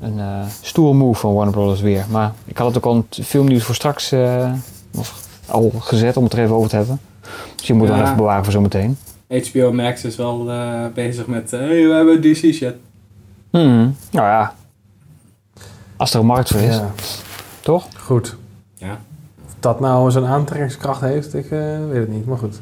een 0.00 0.20
stoere 0.60 0.94
move 0.94 1.20
van 1.20 1.34
Warner 1.34 1.54
Bros. 1.54 1.80
weer. 1.80 2.04
Maar 2.10 2.32
ik 2.44 2.56
had 2.56 2.66
het 2.66 2.76
ook 2.76 2.84
al 2.84 3.04
het 3.08 3.26
filmnieuws 3.26 3.62
voor 3.62 3.74
straks 3.74 4.10
nog 4.90 5.14
al 5.46 5.72
gezet 5.78 6.16
om 6.16 6.24
het 6.24 6.32
er 6.32 6.38
even 6.38 6.54
over 6.54 6.70
te 6.70 6.76
hebben. 6.76 7.00
Dus 7.56 7.66
je 7.66 7.74
moet 7.74 7.88
Ja. 7.88 7.94
dan 7.94 8.02
even 8.04 8.16
bewaren 8.16 8.44
voor 8.44 8.52
zometeen. 8.52 8.98
HBO 9.28 9.72
Max 9.72 10.04
is 10.04 10.16
wel 10.16 10.50
eh, 10.50 10.84
bezig 10.94 11.26
met, 11.26 11.50
hey, 11.50 11.68
we 11.86 11.92
hebben 11.94 12.20
DC 12.22 12.36
shit. 12.36 12.74
Hmm, 13.50 13.96
nou 14.10 14.26
ja. 14.26 14.54
Als 15.96 16.14
er 16.14 16.20
een 16.20 16.26
markt 16.26 16.48
voor 16.48 16.60
is, 16.60 16.74
Ja. 16.74 16.90
toch? 17.60 17.86
Goed. 17.98 18.36
Ja. 18.74 18.98
Of 19.46 19.54
dat 19.60 19.80
nou 19.80 20.10
zo'n 20.10 20.26
aantrekkingskracht 20.26 21.00
heeft, 21.00 21.34
ik 21.34 21.44
eh, 21.50 21.58
weet 21.90 22.00
het 22.00 22.08
niet. 22.08 22.26
Maar 22.26 22.38
goed. 22.38 22.60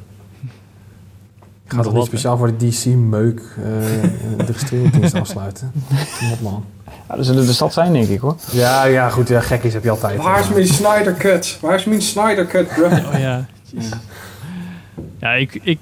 Ik 1.65 1.75
ga 1.75 1.83
toch 1.83 1.93
niet 1.95 2.05
speciaal 2.05 2.37
voor 2.37 2.57
de 2.57 2.69
DC-meuk 2.69 3.41
eh 3.57 4.47
de 4.47 4.53
streamingdienst 4.57 5.15
afsluiten. 5.25 5.73
Kom 6.19 6.33
op, 6.33 6.41
man. 6.41 6.65
Ja, 7.09 7.17
dat 7.17 7.27
zullen 7.27 7.47
de 7.47 7.53
stad 7.53 7.73
zijn, 7.73 7.93
denk 7.93 8.09
ik 8.09 8.21
hoor. 8.21 8.37
Ja, 8.51 8.85
ja, 8.85 9.09
goed. 9.09 9.29
Ja, 9.29 9.41
gekkies 9.41 9.73
heb 9.73 9.83
je 9.85 9.91
altijd. 9.91 10.23
Waar 10.23 10.41
is 10.41 10.49
mijn 10.49 10.67
Snyder 10.67 11.15
Cut? 11.15 11.59
Waar 11.61 11.75
is 11.75 11.85
mijn 11.85 12.03
Snyder 12.03 12.47
Cut, 12.47 12.69
bro? 12.69 12.85
Oh 12.85 13.19
ja. 13.19 13.47
Jeez. 13.63 13.89
Ja, 15.21 15.33
ik, 15.33 15.61
ik, 15.63 15.79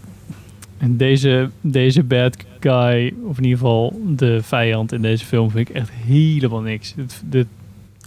deze, 0.79 1.51
deze 1.61 2.03
bad 2.03 2.37
guy, 2.61 3.15
of 3.25 3.39
in 3.39 3.45
ieder 3.45 3.59
geval 3.59 4.01
de 4.07 4.43
vijand 4.43 4.93
in 4.93 5.03
deze 5.03 5.25
film, 5.25 5.51
vind 5.51 5.69
ik 5.69 5.75
echt 5.77 5.91
helemaal 5.91 6.61
niks. 6.61 6.95
Het, 6.97 7.23
dit 7.25 7.47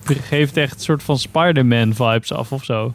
geeft 0.03 0.57
echt 0.57 0.73
een 0.73 0.79
soort 0.79 1.03
van 1.03 1.17
Spider-Man 1.17 1.93
vibes 1.93 2.33
af 2.33 2.51
of 2.51 2.63
zo. 2.63 2.93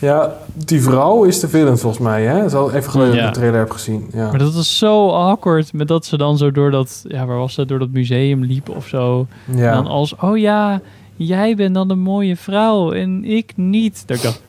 Ja, 0.00 0.36
die 0.54 0.82
vrouw 0.82 1.24
is 1.24 1.40
de 1.40 1.48
villain 1.48 1.78
volgens 1.78 2.02
mij, 2.02 2.24
hè? 2.24 2.36
Dat 2.36 2.46
is 2.46 2.54
al 2.54 2.72
even 2.72 2.90
geleden 2.90 3.12
dat 3.12 3.20
Ja. 3.22 3.26
ik 3.28 3.32
de 3.34 3.38
trailer 3.38 3.60
heb 3.60 3.70
gezien. 3.70 4.08
Ja. 4.12 4.30
Maar 4.30 4.38
dat 4.38 4.54
was 4.54 4.78
zo 4.78 5.08
awkward, 5.10 5.72
met 5.72 5.88
dat 5.88 6.06
ze 6.06 6.16
dan 6.16 6.38
zo 6.38 6.50
door 6.50 6.70
dat, 6.70 7.04
ja, 7.08 7.26
waar 7.26 7.36
was 7.38 7.54
dat, 7.54 7.68
door 7.68 7.78
dat 7.78 7.90
museum 7.90 8.44
liep 8.44 8.68
of 8.68 8.86
zo. 8.88 9.26
En 9.46 9.56
dan 9.56 9.62
ja. 9.62 9.72
als, 9.90 10.16
oh 10.16 10.38
ja, 10.38 10.80
jij 11.16 11.56
bent 11.56 11.74
dan 11.74 11.90
een 11.90 11.98
mooie 11.98 12.36
vrouw 12.36 12.92
en 12.92 13.24
ik 13.24 13.52
niet. 13.56 14.02
Dan 14.06 14.16
dacht 14.22 14.42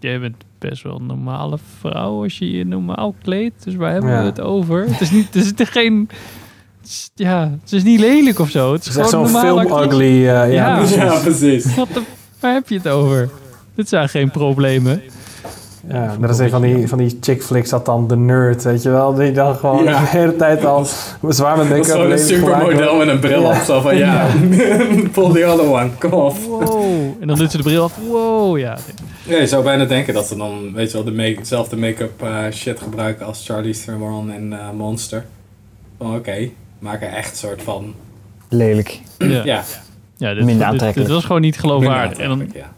jij 0.00 0.20
bent 0.20 0.36
best 0.68 0.82
wel 0.82 0.96
een 0.96 1.06
normale 1.06 1.58
vrouw 1.80 2.22
als 2.22 2.38
je 2.38 2.50
je 2.50 2.64
normaal 2.66 3.14
kleedt. 3.22 3.64
Dus 3.64 3.74
waar 3.74 3.92
hebben 3.92 4.10
Ja. 4.10 4.18
we 4.20 4.24
het 4.26 4.40
over? 4.40 4.86
Het 4.88 5.00
is 5.00 5.10
niet, 5.10 5.24
het 5.34 5.34
is 5.44 5.52
er 5.56 5.66
geen, 5.66 6.08
het 6.80 6.88
is- 6.90 7.10
ja, 7.14 7.50
het 7.62 7.72
is 7.72 7.82
niet 7.82 8.00
lelijk 8.00 8.38
of 8.38 8.50
zo. 8.50 8.72
Het 8.72 8.80
is, 8.80 8.86
Het 8.86 8.96
is 8.96 9.00
echt 9.02 9.10
gewoon 9.10 9.28
zo'n 9.28 9.42
normaal. 9.42 9.68
film 9.68 9.82
ugly. 9.90 10.06
eh, 10.06 10.24
ja, 10.24 10.44
Ja. 10.44 10.76
precies. 10.76 10.96
ja, 11.02 11.18
precies. 11.20 11.74
Wat 11.74 11.88
de, 11.94 12.02
waar 12.40 12.52
heb 12.52 12.68
je 12.68 12.74
het 12.76 12.88
over? 12.88 13.30
Dit 13.74 13.88
zijn 13.88 14.08
geen 14.08 14.30
problemen. 14.30 15.02
Ja, 15.88 16.16
dat 16.20 16.30
is 16.30 16.38
een 16.38 16.50
van 16.50 16.62
die, 16.62 16.88
van 16.88 16.98
die 16.98 17.18
chick 17.20 17.42
flicks 17.42 17.70
dat 17.70 17.86
dan 17.86 18.08
de 18.08 18.16
nerd, 18.16 18.62
weet 18.62 18.82
je 18.82 18.90
wel. 18.90 19.14
Die 19.14 19.32
dan 19.32 19.54
gewoon 19.54 19.84
Ja. 19.84 20.00
de 20.00 20.06
hele 20.06 20.36
tijd 20.36 20.64
al 20.64 20.86
zwaar 21.28 21.56
met 21.56 21.68
Dat 21.68 21.78
is 21.78 21.88
een 21.88 22.00
lelijk 22.00 22.20
gemaakt 22.20 22.28
supermodel 22.28 22.96
met 22.96 23.08
een 23.08 23.18
bril 23.18 23.44
op. 23.44 23.54
Zo 23.54 23.80
van, 23.80 23.96
ja, 23.96 24.26
pull 25.12 25.32
the 25.32 25.46
other 25.46 25.70
one, 25.70 25.88
kom 25.98 26.12
op. 26.12 26.36
Wow. 26.36 26.82
En 27.20 27.26
dan 27.26 27.36
doet 27.36 27.50
ze 27.50 27.56
de 27.56 27.62
bril 27.62 27.82
af. 27.82 27.98
Wow, 28.08 28.58
ja. 28.58 28.78
Ja, 29.24 29.38
je 29.38 29.46
zou 29.46 29.64
bijna 29.64 29.84
denken 29.84 30.14
dat 30.14 30.26
ze 30.26 30.36
dan, 30.36 30.72
weet 30.74 30.90
je 30.90 30.96
wel, 30.96 31.04
de 31.04 31.12
make 31.12 31.34
dezelfde 31.34 31.76
make-up 31.76 32.22
eh, 32.22 32.44
shit 32.50 32.80
gebruiken 32.80 33.26
als 33.26 33.46
Charlize 33.46 33.84
Theron 33.84 34.32
en 34.32 34.52
eh, 34.52 34.70
Monster. 34.76 35.24
Van 35.98 36.14
oké, 36.14 36.48
maak 36.78 37.02
er 37.02 37.12
echt 37.12 37.30
een 37.30 37.36
soort 37.36 37.62
van, 37.62 37.94
Lelijk. 38.48 39.00
Ja, 39.18 39.44
ja, 39.44 39.62
ja 40.16 40.34
dit, 40.34 40.44
Minder 40.44 40.66
aantrekkelijk. 40.66 41.08
Dit 41.08 41.16
was 41.16 41.24
gewoon 41.24 41.40
niet 41.40 41.58
geloofwaardig. 41.58 42.18
En 42.18 42.28
dan, 42.28 42.50
ja. 42.54 42.72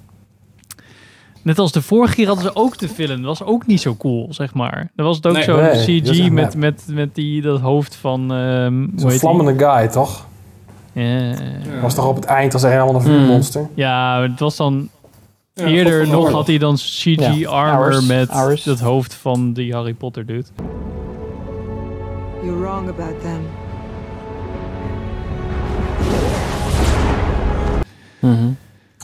Net 1.44 1.58
als 1.58 1.72
de 1.72 1.82
vorige 1.82 2.14
keer 2.14 2.26
hadden 2.26 2.44
ze 2.44 2.54
ook 2.56 2.78
de 2.78 2.88
film. 2.88 3.16
Dat 3.22 3.38
was 3.38 3.42
ook 3.48 3.66
niet 3.66 3.80
zo 3.80 3.94
cool, 3.94 4.26
zeg 4.30 4.54
maar. 4.54 4.90
Dan 4.96 5.06
was 5.06 5.16
het 5.16 5.26
ook 5.26 5.32
Nee. 5.32 5.42
zo'n 5.42 5.56
Nee, 5.56 6.02
dat 6.02 6.14
is 6.14 6.20
CG 6.20 6.30
met, 6.30 6.56
met, 6.56 6.84
met 6.88 7.14
die, 7.14 7.42
dat 7.42 7.60
hoofd 7.60 7.94
van... 7.96 8.32
ehm 8.32 8.86
Zo'n 8.96 9.10
heet 9.10 9.18
vlammende 9.20 9.64
guy, 9.66 9.88
toch? 9.88 10.26
Ja. 10.92 11.34
Was 11.82 11.94
toch 11.94 12.08
op 12.08 12.14
het 12.16 12.24
eind 12.24 12.52
als 12.52 12.62
er 12.62 12.70
helemaal 12.70 12.94
een 12.94 13.00
vuurmonster? 13.02 13.68
ja, 13.74 14.22
het 14.22 14.40
was 14.40 14.56
dan... 14.56 14.88
Ja, 15.54 15.64
Eerder 15.66 16.08
nog 16.08 16.30
had 16.30 16.46
hij 16.46 16.58
dan 16.58 16.74
CG 16.74 17.04
Ja, 17.04 17.48
armor 17.48 17.74
Hours. 17.90 18.06
met 18.06 18.28
Hours. 18.28 18.64
het 18.64 18.80
hoofd 18.80 19.14
van 19.14 19.52
die 19.52 19.72
Harry 19.74 19.92
Potter 19.94 20.26
dude. 20.26 20.44
You're 22.42 22.58
wrong 22.60 22.88
about 22.88 23.20
them. 23.20 23.40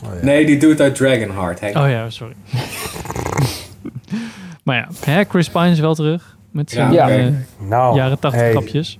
Mhm. 0.03 0.25
Nee, 0.25 0.45
die 0.45 0.57
doet 0.57 0.81
uit 0.81 0.95
Dragonheart, 0.95 1.59
Henk. 1.59 1.77
Oh 1.77 1.89
ja, 1.89 2.09
sorry. 2.09 2.33
maar 4.63 4.75
ja, 4.75 4.87
hè, 5.05 5.23
Chris 5.23 5.49
Pine 5.49 5.69
is 5.71 5.79
wel 5.79 5.95
terug. 5.95 6.35
Met 6.51 6.69
zijn 6.71 6.91
Ja, 6.91 7.09
eh. 7.09 7.25
Nou, 7.57 7.95
jaren 7.95 8.19
80 8.19 8.41
hey, 8.41 8.51
grapjes. 8.51 8.99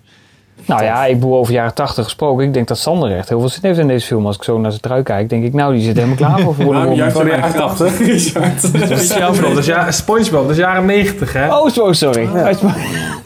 Nou 0.65 0.83
ja, 0.83 1.05
ik 1.05 1.19
bedoel 1.19 1.37
over 1.37 1.53
jaren 1.53 1.73
80 1.73 2.03
gesproken. 2.03 2.45
Ik 2.45 2.53
denk 2.53 2.67
dat 2.67 2.77
Sander 2.77 3.17
echt 3.17 3.29
heel 3.29 3.39
veel 3.39 3.49
zin 3.49 3.59
heeft 3.63 3.79
in 3.79 3.87
deze 3.87 4.05
film. 4.05 4.25
Als 4.25 4.35
ik 4.35 4.43
zo 4.43 4.59
naar 4.59 4.69
zijn 4.71 4.81
trui 4.81 5.03
kijk, 5.03 5.29
denk 5.29 5.43
ik, 5.43 5.53
nou, 5.53 5.73
die 5.73 5.83
zit 5.83 5.95
helemaal 5.95 6.15
klaar 6.15 6.39
voor 6.39 6.55
Wonder 6.55 6.65
Nou, 6.73 6.83
Woman. 6.83 6.95
juist 6.95 7.15
Van 7.15 7.25
de 7.25 7.31
jaren 7.31 7.49
grap, 7.49 7.75
80. 7.75 7.97
Richard. 7.99 8.89
Dat 8.89 8.99
is 8.99 9.09
SpongeBob, 9.09 9.49
dat 9.55 9.57
is, 9.57 9.65
ja, 9.65 9.91
SpongeBob, 9.91 10.41
dat 10.41 10.51
is 10.51 10.57
jaren 10.57 10.85
90, 10.85 11.33
hè? 11.33 11.55
Oh, 11.55 11.69
zo, 11.69 11.93
sorry. 11.93 12.29
Ja. 12.33 12.53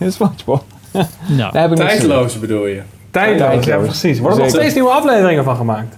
SpongeBob. 0.10 0.64
Nou, 1.28 1.52
Daar 1.52 1.62
heb 1.62 1.72
ik. 1.72 1.78
Tijdloos 1.78 2.40
bedoel 2.40 2.68
je. 2.68 2.82
Tijdloos, 3.12 3.66
ja 3.66 3.78
precies. 3.78 4.16
Er 4.16 4.22
worden 4.24 4.40
nog 4.42 4.50
steeds 4.50 4.74
nieuwe 4.74 4.90
afleveringen 4.90 5.44
van 5.44 5.56
gemaakt. 5.56 5.96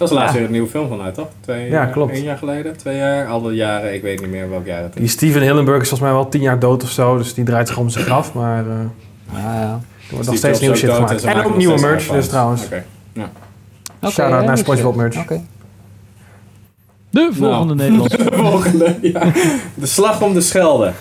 Dat 0.00 0.10
is 0.10 0.16
laatst 0.16 0.34
weer 0.34 0.44
een 0.44 0.50
nieuwe 0.50 0.68
film 0.68 0.88
vanuit, 0.88 1.14
toch? 1.14 1.28
Twee, 1.40 1.70
Ja, 1.70 1.86
klopt. 1.86 2.12
één 2.12 2.22
jaar 2.22 2.36
geleden, 2.38 2.76
twee 2.76 2.96
jaar, 2.96 3.26
alle 3.26 3.54
jaren, 3.54 3.94
ik 3.94 4.02
weet 4.02 4.20
niet 4.20 4.30
meer 4.30 4.50
welk 4.50 4.66
jaar 4.66 4.82
het 4.82 4.94
is. 4.94 5.00
Die 5.00 5.08
Steven 5.08 5.42
Hillenburg 5.42 5.80
is 5.82 5.88
volgens 5.88 6.10
mij 6.10 6.18
wel 6.18 6.28
tien 6.28 6.40
jaar 6.40 6.58
dood 6.58 6.82
of 6.82 6.90
zo, 6.90 7.16
dus 7.16 7.34
die 7.34 7.44
draait 7.44 7.68
zich 7.68 7.76
om 7.76 7.88
zich 7.88 8.08
af. 8.08 8.34
Maar 8.34 8.64
eh, 8.66 8.70
er 8.70 8.90
Ah, 9.32 9.36
ja. 9.42 9.80
wordt 10.10 10.26
nog 10.26 10.36
steeds 10.36 10.60
nieuwe 10.60 10.76
shit 10.76 10.90
gemaakt. 10.90 11.24
En 11.24 11.44
ook 11.44 11.56
nieuwe 11.56 11.80
merch, 11.80 12.06
dus 12.08 12.28
trouwens. 12.28 12.64
Oké. 12.64 12.84
Oké, 14.02 14.10
Shout-out 14.12 14.40
ja, 14.40 14.46
naar. 14.46 14.58
SpongeBob 14.58 14.96
merch. 14.96 15.18
Oké. 15.18 15.40
de 17.10 17.30
volgende 17.32 17.74
Nederlandse. 17.74 18.18
Volgende, 18.32 18.98
ja. 19.02 19.32
De 19.74 19.86
slag 19.86 20.22
om 20.22 20.34
de 20.34 20.40
Schelde. 20.40 20.92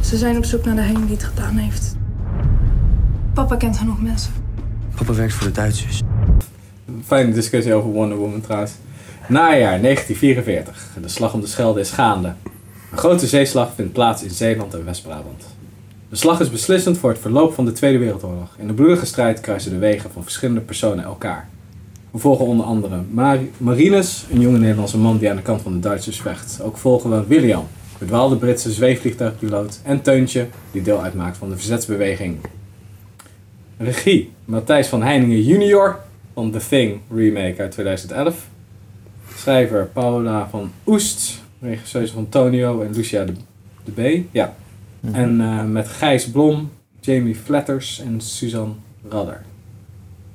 Ze 0.00 0.16
zijn 0.16 0.36
op 0.36 0.44
zoek 0.44 0.64
naar 0.64 0.76
degene 0.76 1.00
die 1.06 1.14
het 1.16 1.24
gedaan 1.24 1.56
heeft. 1.56 1.96
Papa 3.34 3.56
kent 3.56 3.76
genoeg 3.78 4.02
mensen. 4.02 4.32
Papa 4.96 5.12
werkt 5.12 5.32
voor 5.34 5.46
de 5.46 5.52
Duitsers. 5.52 6.00
Fijne 7.04 7.32
discussie 7.32 7.74
over 7.74 7.90
Wonder 7.90 8.18
Woman 8.18 8.40
trouwens. 8.40 8.72
Najaar 9.28 9.80
1944. 9.82 10.88
De 11.02 11.08
slag 11.08 11.34
om 11.34 11.40
de 11.40 11.46
Schelde 11.46 11.80
is 11.80 11.90
gaande. 11.90 12.34
Een 12.92 12.98
grote 12.98 13.26
zeeslag 13.26 13.74
vindt 13.74 13.92
plaats 13.92 14.22
in 14.22 14.30
Zeeland 14.30 14.74
en 14.74 14.84
West-Brabant. 14.84 15.42
De 16.08 16.16
slag 16.16 16.40
is 16.40 16.50
beslissend 16.50 16.98
voor 16.98 17.10
het 17.10 17.18
verloop 17.18 17.54
van 17.54 17.64
de 17.64 17.72
Tweede 17.72 17.98
Wereldoorlog. 17.98 18.54
In 18.58 18.66
de 18.66 18.72
bloedige 18.72 19.06
strijd 19.06 19.40
kruisen 19.40 19.70
de 19.72 19.78
wegen 19.78 20.10
van 20.10 20.22
verschillende 20.22 20.60
personen 20.60 21.04
elkaar. 21.04 21.48
We 22.10 22.18
volgen 22.18 22.44
onder 22.44 22.66
andere 22.66 23.00
Mar- 23.10 23.38
Marinus, 23.56 24.26
een 24.30 24.40
jonge 24.40 24.58
Nederlandse 24.58 24.98
man 24.98 25.18
die 25.18 25.30
aan 25.30 25.36
de 25.36 25.42
kant 25.42 25.62
van 25.62 25.72
de 25.72 25.78
Duitsers 25.78 26.20
vecht. 26.20 26.60
Ook 26.62 26.76
volgen 26.76 27.10
we 27.10 27.26
William, 27.26 27.64
verdwaalde 27.96 28.36
Britse 28.36 28.72
zweefvliegtuigpiloot. 28.72 29.80
En 29.82 30.02
Teuntje, 30.02 30.46
die 30.70 30.82
deel 30.82 31.02
uitmaakt 31.02 31.36
van 31.36 31.48
de 31.48 31.56
verzetsbeweging. 31.56 32.36
Regie, 33.78 34.32
Matthijs 34.44 34.86
van 34.88 35.02
Heiningen 35.02 35.42
junior 35.42 35.98
van 36.34 36.50
The 36.50 36.66
Thing 36.68 37.00
remake 37.10 37.54
uit 37.58 37.70
2011. 37.70 38.48
Schrijver 39.36 39.86
Paula 39.86 40.48
van 40.48 40.70
Oest, 40.86 41.40
regisseur 41.60 42.08
van 42.08 42.28
Tonio 42.28 42.82
en 42.82 42.92
Lucia 42.92 43.24
de, 43.24 43.32
de 43.84 44.20
B. 44.20 44.24
Ja. 44.30 44.54
En 45.12 45.40
eh, 45.40 45.64
met 45.64 45.88
Gijs 45.88 46.30
Blom, 46.30 46.70
Jamie 47.00 47.34
Flatters 47.34 48.00
en 48.00 48.20
Suzanne 48.20 48.72
Radder. 49.08 49.42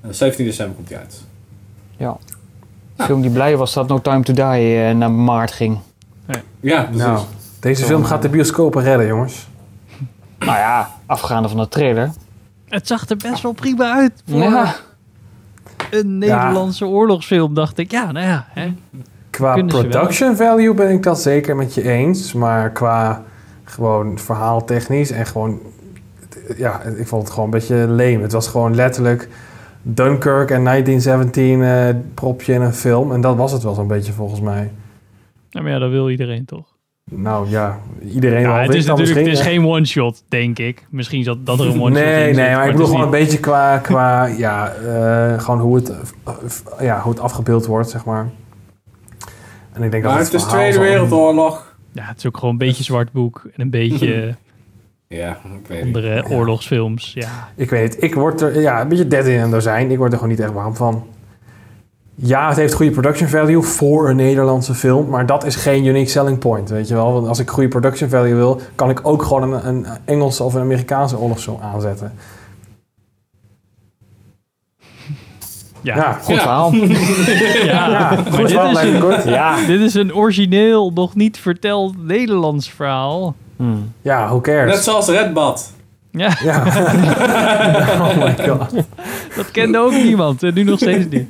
Eh, 0.02 0.10
17 0.12 0.46
december 0.46 0.76
komt 0.76 0.90
hij 0.90 0.98
uit. 0.98 1.22
Ja. 1.98 2.18
De 2.96 3.04
film 3.04 3.22
die 3.22 3.32
blij 3.32 3.58
was 3.58 3.74
dat 3.74 3.88
No 3.88 4.02
Time 4.02 4.24
To 4.24 4.34
Die 4.34 4.44
eh, 4.44 4.96
naar 4.96 5.12
maart 5.12 5.52
ging. 5.52 5.80
Ja, 6.60 6.82
precies. 6.84 7.02
Nou, 7.02 7.26
deze 7.60 7.86
film 7.86 8.04
gaat 8.04 8.22
de 8.22 8.30
bioscopen 8.30 8.84
redden, 8.84 9.08
jongens. 9.08 9.48
Nou 10.40 10.58
ja, 10.58 10.90
afgaande 11.06 11.50
van 11.50 11.58
de 11.58 11.68
trailer. 11.68 12.12
Het 12.70 12.88
zag 12.88 13.10
er 13.10 13.18
best 13.18 13.42
wel 13.42 13.52
prima 13.52 13.94
uit 13.94 14.12
voor 14.28 14.40
Ja. 14.40 14.76
Een 15.92 16.18
Nederlandse 16.18 16.86
oorlogsfilm, 16.86 17.54
dacht 17.54 17.78
ik. 17.78 17.92
Ja, 17.92 18.12
nou 18.12 18.26
ja. 18.26 18.46
Hè. 18.50 18.74
Qua 19.30 19.54
Kunnen 19.54 19.76
production 19.76 20.36
value 20.36 20.74
ben 20.74 20.90
ik 20.90 21.04
dat 21.04 21.22
zeker 21.22 21.56
met 21.56 21.74
je 21.74 21.82
eens. 21.82 22.34
Maar 22.34 22.72
qua 22.72 23.24
gewoon 23.64 24.20
verhaaltechnisch 24.20 25.12
en 25.12 25.26
gewoon... 25.26 25.60
Ja, 26.58 26.82
ik 26.82 27.08
vond 27.08 27.24
het 27.24 27.32
gewoon 27.32 27.46
een 27.46 27.60
beetje 27.60 27.76
lame. 27.76 28.20
Het 28.22 28.32
was 28.32 28.48
gewoon 28.48 28.76
letterlijk 28.76 29.30
Dunkirk 29.82 30.52
en 30.52 30.64
1917 30.64 31.64
eh, 31.64 31.90
propje 32.14 32.54
in 32.54 32.62
een 32.62 32.74
film. 32.74 33.12
En 33.12 33.22
dat 33.22 33.36
was 33.36 33.52
het 33.52 33.64
wel 33.64 33.74
zo'n 33.74 33.88
beetje 33.88 34.14
volgens 34.14 34.42
mij. 34.42 34.72
Nou, 35.52 35.66
maar 35.66 35.74
ja, 35.74 35.80
dat 35.80 35.90
wil 35.90 36.10
iedereen 36.10 36.46
toch? 36.46 36.77
Nou 37.12 37.50
ja, 37.50 37.80
iedereen 38.14 38.42
Ja, 38.42 38.62
het 38.62 38.74
is 38.74 38.86
natuurlijk 38.86 39.18
het 39.18 39.28
is 39.28 39.40
geen 39.40 39.66
one-shot, 39.66 40.24
denk 40.28 40.60
ik. 40.60 40.88
Misschien 40.90 41.24
dat, 41.24 41.46
dat 41.46 41.60
er 41.60 41.66
een 41.66 41.82
one-shot 41.82 41.98
in 41.98 42.04
Nee, 42.04 42.26
zit, 42.26 42.36
nee, 42.36 42.56
maar 42.56 42.62
ik 42.62 42.62
het 42.62 42.72
bedoel 42.72 42.86
is 42.86 42.92
gewoon 42.92 43.06
een 43.06 43.20
beetje 43.20 43.40
qua, 43.40 43.78
qua 43.78 44.26
ja, 44.26 44.70
eh, 44.72 45.40
gewoon 45.40 45.60
hoe 45.60 45.76
het, 45.76 45.94
ja, 46.80 47.02
hoe 47.02 47.12
het 47.12 47.22
afgebeeld 47.22 47.66
wordt, 47.66 47.90
zeg 47.90 48.06
maar. 48.06 48.30
En 49.74 49.84
ik 49.84 49.92
denk 49.92 50.04
Maar 50.04 50.18
dat 50.18 50.26
het 50.26 50.34
is 50.34 50.44
verhaal 50.44 50.60
Tweede 50.60 50.80
Wereldoorlog. 50.80 51.76
Ja, 51.92 52.04
het 52.04 52.18
is 52.18 52.26
ook 52.26 52.38
gewoon 52.38 52.52
een 52.52 52.58
beetje 52.58 52.84
zwart 52.84 53.12
boek 53.12 53.42
en 53.56 53.62
een 53.62 53.70
beetje 53.70 54.36
Ja, 55.08 55.38
ik 55.62 55.68
weet 55.68 55.84
niet. 55.84 55.96
andere 55.96 56.30
oorlogsfilms. 56.30 57.12
Ja. 57.14 57.50
Ik 57.56 57.70
weet 57.70 57.94
het, 57.94 58.04
ik 58.04 58.16
word 58.16 58.42
er, 58.42 58.62
ja, 58.62 58.82
een 58.82 58.88
beetje 58.88 59.08
dead 59.08 59.26
in 59.26 59.40
een 59.40 59.52
dozijn. 59.52 59.92
Ik 59.92 59.98
word 59.98 60.12
er 60.12 60.18
gewoon 60.18 60.34
niet 60.34 60.44
echt 60.44 60.54
warm 60.54 60.76
van. 60.76 61.06
Ja, 62.20 62.48
het 62.48 62.58
heeft 62.58 62.74
goede 62.74 62.92
production 62.92 63.30
value 63.30 63.62
voor 63.62 64.10
een 64.10 64.16
Nederlandse 64.16 64.74
film, 64.74 65.10
maar 65.10 65.26
dat 65.26 65.46
is 65.46 65.56
geen 65.56 65.86
unique 65.86 66.10
selling 66.10 66.40
point, 66.40 66.70
weet 66.70 66.88
je 66.88 66.94
wel. 66.94 67.14
Want 67.14 67.28
als 67.28 67.40
ik 67.40 67.50
goede 67.50 67.70
production 67.70 68.10
value 68.10 68.36
wil, 68.36 68.62
kan 68.76 68.90
ik 68.90 69.00
ook 69.04 69.24
gewoon 69.24 69.54
een, 69.54 69.68
een 69.68 69.86
Engelse 70.06 70.44
of 70.44 70.54
een 70.54 70.62
Amerikaanse 70.62 71.18
oorlogsfilm 71.18 71.60
aanzetten. 71.62 72.14
Ja, 75.82 75.96
Ja, 75.96 76.12
Goed 76.14 76.36
Ja. 76.36 76.42
verhaal. 76.42 76.74
ja. 77.74 78.16
goed 78.16 78.38
dit 78.48 78.52
wel, 78.52 78.80
is, 78.80 79.00
kort. 79.00 79.24
Ja. 79.24 79.66
dit 79.66 79.80
is 79.82 79.94
een 79.94 80.16
origineel, 80.16 80.92
nog 80.94 81.16
niet 81.16 81.38
verteld 81.40 82.06
Nederlands 82.06 82.70
verhaal. 82.70 83.36
Hmm. 83.56 83.92
Ja, 84.02 84.26
who 84.26 84.34
Net 84.36 84.44
cares? 84.44 84.84
zoals 84.84 85.08
Redbad. 85.08 85.72
Ja, 86.12 86.38
Ja. 86.44 86.64
oh 88.02 88.18
my 88.18 88.36
god. 88.48 88.74
Dat 89.38 89.52
kende 89.52 89.78
ook 89.78 89.92
niemand 89.92 90.44
en 90.44 90.54
nu 90.54 90.64
nog 90.64 90.80
steeds 90.80 91.06
niet. 91.16 91.28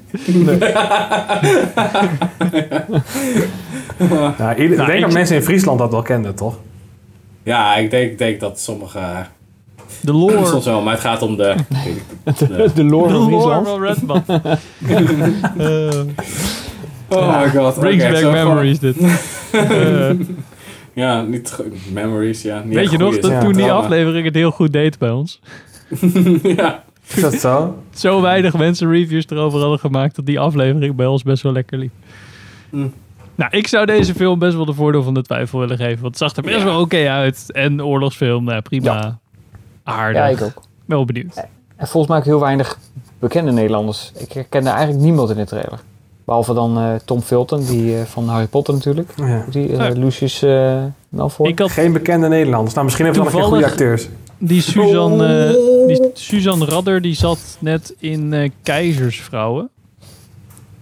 Ja, 4.38 4.56
ieder- 4.56 4.72
ik 4.72 4.78
Nou, 4.78 4.86
denk 4.86 4.90
ik- 4.92 5.02
dat 5.02 5.14
mensen 5.14 5.36
in 5.36 5.42
Friesland 5.44 5.80
dat 5.80 5.92
wel 5.92 6.02
kenden, 6.02 6.36
toch? 6.36 6.60
Ja, 7.44 7.76
ik 7.76 7.90
denk, 7.92 8.18
denk 8.18 8.40
dat 8.40 8.60
sommige... 8.60 9.00
De 10.02 10.14
lore. 10.14 10.46
Soms 10.46 10.66
wel, 10.66 10.82
maar 10.82 10.94
het 10.94 11.02
gaat 11.02 11.22
om 11.22 11.38
de... 11.38 11.56
ik, 11.86 12.04
de 12.40 12.70
De 12.76 12.84
lore 12.84 13.08
De 13.08 13.14
van 13.20 13.30
lore 13.30 13.62
Friesland. 13.62 13.68
van 13.68 13.84
Redman. 13.84 14.24
Eh, 15.58 16.00
oh 17.20 17.42
my 17.42 17.50
god. 17.50 17.80
brings 17.80 18.04
back 18.22 18.32
memories 18.34 18.80
dit. 18.80 18.96
Eh, 19.52 20.10
Ja, 20.94 21.22
niet 21.22 21.56
memories, 21.94 22.42
ja. 22.42 22.62
Niet 22.66 22.76
weet 22.76 22.92
je 22.92 22.98
nog 22.98 23.20
dat 23.20 23.42
toen 23.42 23.54
die 23.54 23.72
aflevering 23.72 24.26
het 24.26 24.36
heel 24.36 24.52
goed 24.52 24.74
deed 24.74 24.98
bij 24.98 25.10
ons? 25.12 25.40
ja. 26.44 26.84
Is 27.16 27.22
dat 27.22 27.34
zo? 27.34 27.78
Zo 27.96 28.22
weinig 28.22 28.54
mensen 28.58 28.90
reviews 28.92 29.26
erover 29.30 29.60
hadden 29.60 29.80
gemaakt 29.80 30.16
dat 30.16 30.26
die 30.26 30.40
aflevering 30.40 30.96
bij 30.96 31.06
ons 31.06 31.24
best 31.24 31.44
wel 31.44 31.52
lekker 31.52 31.78
liep. 31.78 31.92
Mm. 32.70 32.94
Nou, 33.36 33.52
ik 33.58 33.68
zou 33.68 33.86
deze 33.86 34.14
film 34.14 34.40
best 34.40 34.56
wel 34.56 34.66
de 34.66 34.74
voordeel 34.74 35.04
van 35.04 35.14
de 35.14 35.22
twijfel 35.22 35.60
willen 35.60 35.78
geven. 35.78 36.02
Want 36.02 36.06
het 36.06 36.18
zag 36.18 36.36
er 36.36 36.42
best 36.44 36.58
Ja. 36.58 36.64
wel 36.64 36.80
oké 36.80 37.10
uit. 37.10 37.52
En 37.52 37.84
oorlogsfilm, 37.84 38.44
nou 38.44 38.62
prima. 38.62 38.94
Ja. 38.94 39.18
Aardig. 39.84 40.22
Ja, 40.22 40.28
ik 40.28 40.42
ook. 40.42 40.62
Wel 40.86 41.06
benieuwd. 41.06 41.36
En 41.76 41.88
volgens 41.88 42.08
mij 42.08 42.18
ook 42.18 42.26
heel 42.26 42.40
weinig 42.40 42.78
bekende 43.20 43.52
Nederlanders. 43.52 44.12
Ik 44.18 44.32
herkende 44.32 44.70
eigenlijk 44.70 45.00
niemand 45.00 45.30
in 45.30 45.36
de 45.36 45.46
trailer. 45.46 45.80
Behalve 46.26 46.54
dan 46.54 46.78
eh, 46.78 46.94
Tom 47.06 47.22
Felton, 47.22 47.66
die 47.66 47.98
eh, 47.98 48.04
van 48.06 48.28
Harry 48.28 48.48
Potter 48.48 48.74
natuurlijk. 48.74 49.12
Ja. 49.16 49.46
Die, 49.50 49.68
eh, 49.78 49.78
Ja. 49.78 49.90
Lucius 50.00 50.42
eh 50.42 50.84
Malfoy. 51.10 51.48
Ik 51.48 51.60
had 51.60 51.72
Geen 51.72 51.94
bekende 51.94 52.28
Nederlanders. 52.28 52.74
Nou, 52.74 52.86
misschien 52.86 53.06
hebben 53.06 53.24
ze 53.24 53.30
wel 53.32 53.40
een 53.46 53.50
keer 53.50 53.58
goede 53.58 53.72
acteurs. 53.72 54.08
Die 54.38 54.62
Suzanne, 54.62 55.48
eh, 55.48 55.88
die 55.88 56.10
Suzanne 56.14 56.66
Radder, 56.66 57.02
die 57.02 57.16
zat 57.16 57.58
net 57.60 57.96
in 58.00 58.34
eh, 58.34 58.50
Keizersvrouwen. 58.64 59.70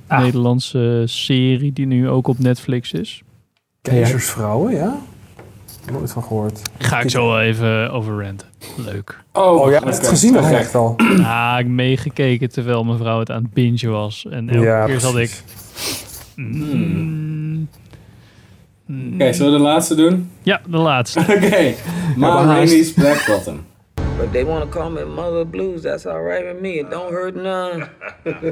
Ah. 0.07 0.19
Nederlandse 0.23 1.03
serie 1.05 1.73
die 1.73 1.85
nu 1.85 2.09
ook 2.09 2.27
op 2.27 2.39
Netflix 2.39 2.91
is. 2.91 3.23
Keizersvrouwen, 3.81 4.73
ja? 4.73 4.97
Nooit 5.91 6.11
van 6.11 6.23
gehoord. 6.23 6.61
Ga 6.77 6.99
ik 6.99 7.09
zo 7.09 7.27
wel 7.27 7.41
even 7.41 7.91
over 7.91 8.23
ranten. 8.23 8.47
Leuk. 8.77 9.23
Oh, 9.33 9.61
Oh 9.61 9.71
ja, 9.71 9.79
je 9.79 9.85
het 9.85 10.07
gezien 10.07 10.37
Oké. 10.37 10.47
echt 10.47 10.75
al? 10.75 10.95
Ah, 11.21 11.55
ik 11.59 11.67
meegekeken 11.67 12.49
terwijl 12.51 12.83
mijn 12.83 12.97
vrouw 12.97 13.19
het 13.19 13.31
aan 13.31 13.43
het 13.43 13.53
bingen 13.53 13.91
was. 13.91 14.25
En 14.29 14.49
elke 14.49 14.65
Ja, 14.65 14.85
keer 14.85 14.99
zat 14.99 15.17
ik... 15.17 15.43
Mm, 16.35 17.34
Oké, 18.89 19.33
zullen 19.33 19.51
we 19.51 19.57
de 19.57 19.63
laatste 19.63 19.95
doen? 19.95 20.31
Ja, 20.41 20.61
de 20.69 20.77
laatste. 20.77 21.19
Oké. 21.35 21.73
Ma 22.15 22.43
haast. 22.43 22.71
Rainey's 22.71 22.93
Black 22.93 23.25
Bottom. 23.27 23.65
But 24.17 24.31
they 24.31 24.45
want 24.45 24.71
to 24.71 24.79
call 24.79 24.91
me 24.91 25.05
Mother 25.05 25.47
Blues. 25.47 25.81
That's 25.81 26.05
all 26.05 26.23
right 26.23 26.43
with 26.43 26.61
me. 26.61 26.69
It 26.69 26.91
don't 26.91 27.09
hurt 27.09 27.35
none. 27.35 27.87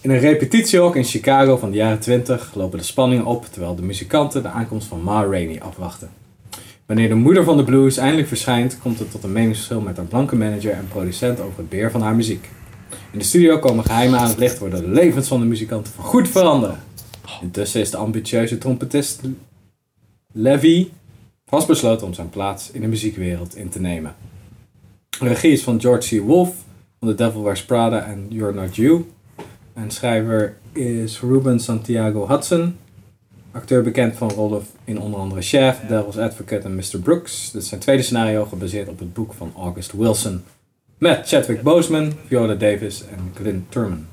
In 0.00 0.10
een 0.10 0.18
repetitiehok 0.18 0.96
in 0.96 1.04
Chicago 1.04 1.56
van 1.56 1.70
de 1.70 1.76
jaren 1.76 1.98
20 1.98 2.54
lopen 2.54 2.78
de 2.78 2.84
spanningen 2.84 3.24
op 3.24 3.46
terwijl 3.50 3.74
de 3.74 3.82
muzikanten 3.82 4.42
de 4.42 4.48
aankomst 4.48 4.86
van 4.86 5.02
Ma 5.02 5.24
Rainey 5.24 5.60
afwachten. 5.60 6.10
Wanneer 6.86 7.08
de 7.08 7.14
moeder 7.14 7.44
van 7.44 7.56
de 7.56 7.64
blues 7.64 7.96
eindelijk 7.96 8.28
verschijnt, 8.28 8.78
komt 8.82 8.98
het 8.98 9.10
tot 9.10 9.24
een 9.24 9.32
meningsverschil 9.32 9.80
met 9.80 9.96
haar 9.96 10.06
blanke 10.06 10.36
manager 10.36 10.72
en 10.72 10.88
producent 10.88 11.40
over 11.40 11.56
het 11.56 11.68
beheer 11.68 11.90
van 11.90 12.02
haar 12.02 12.14
muziek. 12.14 12.48
In 13.10 13.18
de 13.18 13.24
studio 13.24 13.58
komen 13.58 13.84
geheimen 13.84 14.18
aan 14.18 14.28
het 14.28 14.38
licht 14.38 14.58
waardoor 14.58 14.80
de 14.80 14.88
levens 14.88 15.28
van 15.28 15.40
de 15.40 15.46
muzikanten 15.46 15.92
voorgoed 15.92 16.28
veranderen. 16.28 16.78
Intussen 17.40 17.80
is 17.80 17.90
de 17.90 17.96
ambitieuze 17.96 18.58
trompetist 18.58 19.20
Levy 20.32 20.88
vastbesloten 21.46 22.06
om 22.06 22.14
zijn 22.14 22.30
plaats 22.30 22.70
in 22.70 22.80
de 22.80 22.86
muziekwereld 22.86 23.56
in 23.56 23.68
te 23.68 23.80
nemen. 23.80 24.14
Regie 25.20 25.52
is 25.52 25.62
van 25.62 25.80
George 25.80 26.16
C. 26.16 26.22
Wolfe 26.22 26.54
van 26.98 27.08
The 27.08 27.14
Devil 27.14 27.42
Wears 27.42 27.64
Prada 27.64 28.04
en 28.04 28.26
You're 28.28 28.54
Not 28.54 28.76
You. 28.76 29.04
En 29.72 29.90
schrijver 29.90 30.56
is 30.72 31.20
Ruben 31.20 31.60
Santiago 31.60 32.28
Hudson. 32.28 32.76
Acteur 33.52 33.82
bekend 33.82 34.16
van 34.16 34.30
rollen 34.30 34.62
in 34.84 35.00
onder 35.00 35.20
andere 35.20 35.42
Chef, 35.42 35.80
Devil's 35.88 36.16
Advocate 36.16 36.62
en 36.62 36.74
Mr. 36.74 36.98
Brooks. 37.02 37.50
Dit 37.50 37.62
is 37.62 37.68
zijn 37.68 37.80
tweede 37.80 38.02
scenario 38.02 38.44
gebaseerd 38.44 38.88
op 38.88 38.98
het 38.98 39.12
boek 39.12 39.32
van 39.32 39.52
August 39.56 39.92
Wilson. 39.92 40.42
Met 40.98 41.28
Chadwick 41.28 41.62
Boseman, 41.62 42.12
Viola 42.26 42.54
Davis 42.54 43.04
en 43.04 43.32
Glyn 43.34 43.66
Turman. 43.68 44.06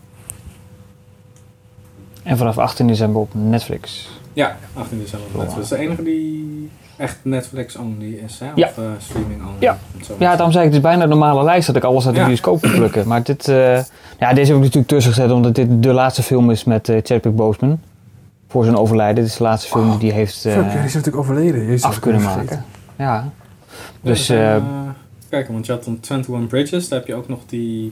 En 2.24 2.38
vanaf 2.38 2.58
18 2.58 2.88
december 2.88 3.22
op 3.22 3.30
Netflix. 3.34 4.10
Ja, 4.34 4.58
18 4.74 5.00
december 5.00 5.28
op 5.28 5.34
Netflix. 5.34 5.54
Dat 5.54 5.64
is 5.64 5.70
de 5.70 5.78
enige 5.78 6.04
die 6.04 6.70
echt 6.98 7.18
Netflix-only 7.22 8.20
is, 8.26 8.40
hè? 8.40 8.52
Ja. 8.56 8.68
Of 8.68 8.78
eh, 8.78 8.84
streaming-only. 9.00 9.56
Ja. 9.60 9.78
Ja, 10.20 10.30
daarom 10.36 10.52
zei 10.52 10.66
ik, 10.66 10.74
het 10.74 10.80
is 10.84 10.88
bijna 10.90 11.04
een 11.04 11.10
normale 11.10 11.44
lijst 11.44 11.68
dat 11.68 11.76
ik 11.76 11.84
alles 11.84 12.06
uit 12.06 12.14
de 12.16 12.20
Ja. 12.22 12.28
bioscoop 12.28 12.62
moet 12.64 12.72
plukken. 12.76 13.08
Maar 13.08 13.24
dit, 13.24 13.48
eh, 13.48 13.76
ja, 14.20 14.34
deze 14.34 14.48
heb 14.52 14.56
ik 14.56 14.62
natuurlijk 14.64 14.88
tussen 14.88 15.14
gezet 15.14 15.32
omdat 15.32 15.56
dit 15.56 15.84
de 15.84 15.94
laatste 15.94 16.24
film 16.24 16.52
is 16.52 16.64
met 16.64 16.90
eh, 16.90 16.96
Chadwick 17.04 17.36
Boseman. 17.36 17.80
Voor 18.48 18.64
zijn 18.64 18.78
overlijden. 18.78 19.16
Dit 19.16 19.26
is 19.26 19.38
de 19.38 19.44
laatste 19.44 19.70
film 19.70 19.98
die 19.98 20.10
hij 20.10 20.20
heeft 20.20 20.46
eh, 20.46 20.54
Fuck, 20.54 20.64
ja, 20.66 20.72
die 20.72 20.80
is 20.84 20.94
natuurlijk 20.94 21.24
overleden. 21.24 21.66
Jezus, 21.66 21.84
af 21.84 22.00
kunnen 22.00 22.22
maken. 22.22 22.48
vergeten. 22.48 22.66
Ja. 22.98 23.30
Dus, 24.02 24.26
kijk, 25.30 25.48
want 25.48 25.66
je 25.66 25.72
had 25.72 25.84
dan 25.84 26.00
21 26.02 26.48
Bridges, 26.48 26.90
daar 26.90 27.00
heb 27.00 27.08
je 27.08 27.16
ook 27.16 27.28
nog 27.28 27.40
die, 27.46 27.92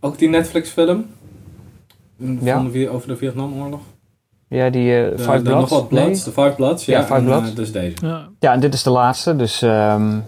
ook 0.00 0.18
die 0.18 0.28
Netflix-film. 0.28 1.04
Van 2.20 2.38
Ja. 2.42 2.62
de, 2.72 2.88
over 2.88 3.08
de 3.08 3.16
Vietnamoorlog. 3.16 3.80
ja, 4.48 4.70
die 4.70 4.96
eh 4.96 5.10
De- 5.10 5.18
Five 5.18 5.36
de 5.36 5.42
Bloods. 5.42 5.70
Nog 5.70 5.80
wat 5.80 5.90
nee? 5.90 6.02
Bloods, 6.04 6.24
de 6.24 6.30
Five 6.32 6.52
Bloods. 6.56 6.84
Ja, 6.84 6.98
Ja, 6.98 7.02
Five 7.04 7.14
en, 7.14 7.24
Bloods. 7.24 7.54
dus 7.54 7.72
deze. 7.72 7.96
Ja. 8.02 8.28
Ja, 8.38 8.52
en 8.52 8.60
dit 8.60 8.74
is 8.74 8.82
de 8.82 8.90
laatste. 8.90 9.36
Dus 9.36 9.62
ehm, 9.62 10.18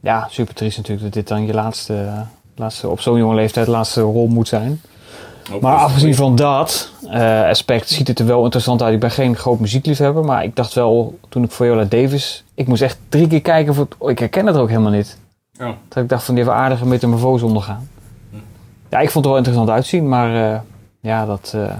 ja, 0.00 0.26
super 0.30 0.54
triest 0.54 0.76
natuurlijk 0.76 1.04
dat 1.04 1.12
dit 1.14 1.28
dan 1.28 1.46
je 1.46 1.52
laatste, 1.54 2.08
laatste 2.56 2.88
op 2.88 3.00
zo'n 3.00 3.18
jonge 3.18 3.34
leeftijd 3.34 3.66
laatste 3.66 4.00
rol 4.00 4.26
moet 4.26 4.48
zijn. 4.48 4.80
Ook 5.52 5.60
Maar 5.60 5.74
dus- 5.74 5.84
afgezien 5.84 6.14
van 6.14 6.36
dat 6.36 6.92
eh, 7.10 7.42
aspect 7.44 7.88
ziet 7.88 8.08
het 8.08 8.18
er 8.18 8.26
wel 8.26 8.44
interessant 8.44 8.82
uit. 8.82 8.94
Ik 8.94 9.00
ben 9.00 9.10
geen 9.10 9.36
groot 9.36 9.58
muziekliefhebber, 9.60 10.24
maar 10.24 10.44
ik 10.44 10.56
dacht 10.56 10.72
wel 10.74 11.18
toen 11.28 11.42
ik 11.44 11.50
Viola 11.50 11.84
Davis... 11.84 12.44
Ik 12.54 12.66
moest 12.66 12.82
echt 12.82 12.98
drie 13.08 13.26
keer 13.26 13.40
kijken, 13.40 13.74
voor, 13.74 13.88
oh, 13.98 14.10
ik 14.10 14.18
herken 14.18 14.46
het 14.46 14.56
ook 14.56 14.68
helemaal 14.68 14.90
niet. 14.90 15.18
Oh. 15.60 15.68
Dat 15.88 16.02
ik 16.02 16.08
dacht 16.08 16.24
van 16.24 16.34
die 16.34 16.44
een 16.44 16.50
aardige 16.50 16.86
metamorfose 16.86 17.44
ondergaan. 17.46 17.88
Ja, 18.90 18.98
ik 18.98 19.10
vond 19.10 19.14
het 19.14 19.26
wel 19.34 19.36
interessant 19.36 19.70
uitzien, 19.70 20.08
maar 20.08 20.52
eh, 20.52 20.60
ja, 21.00 21.26
dat... 21.26 21.52
eh, 21.54 21.76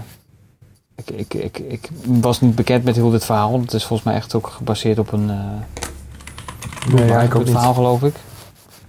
ik, 0.95 1.09
ik, 1.09 1.33
ik, 1.33 1.57
ik 1.59 1.89
was 2.05 2.41
niet 2.41 2.55
bekend 2.55 2.83
met 2.83 2.95
heel 2.95 3.09
dit 3.09 3.25
verhaal. 3.25 3.59
Het 3.61 3.73
is 3.73 3.85
volgens 3.85 4.07
mij 4.09 4.17
echt 4.17 4.35
ook 4.35 4.47
gebaseerd 4.47 4.99
op 4.99 5.11
een... 5.11 5.29
eh 5.29 5.45
Nee, 6.93 7.05
ja, 7.07 7.19
ik 7.21 7.25
ook 7.27 7.33
het 7.33 7.43
niet. 7.43 7.51
verhaal 7.51 7.73
geloof 7.73 8.03
ik. 8.03 8.15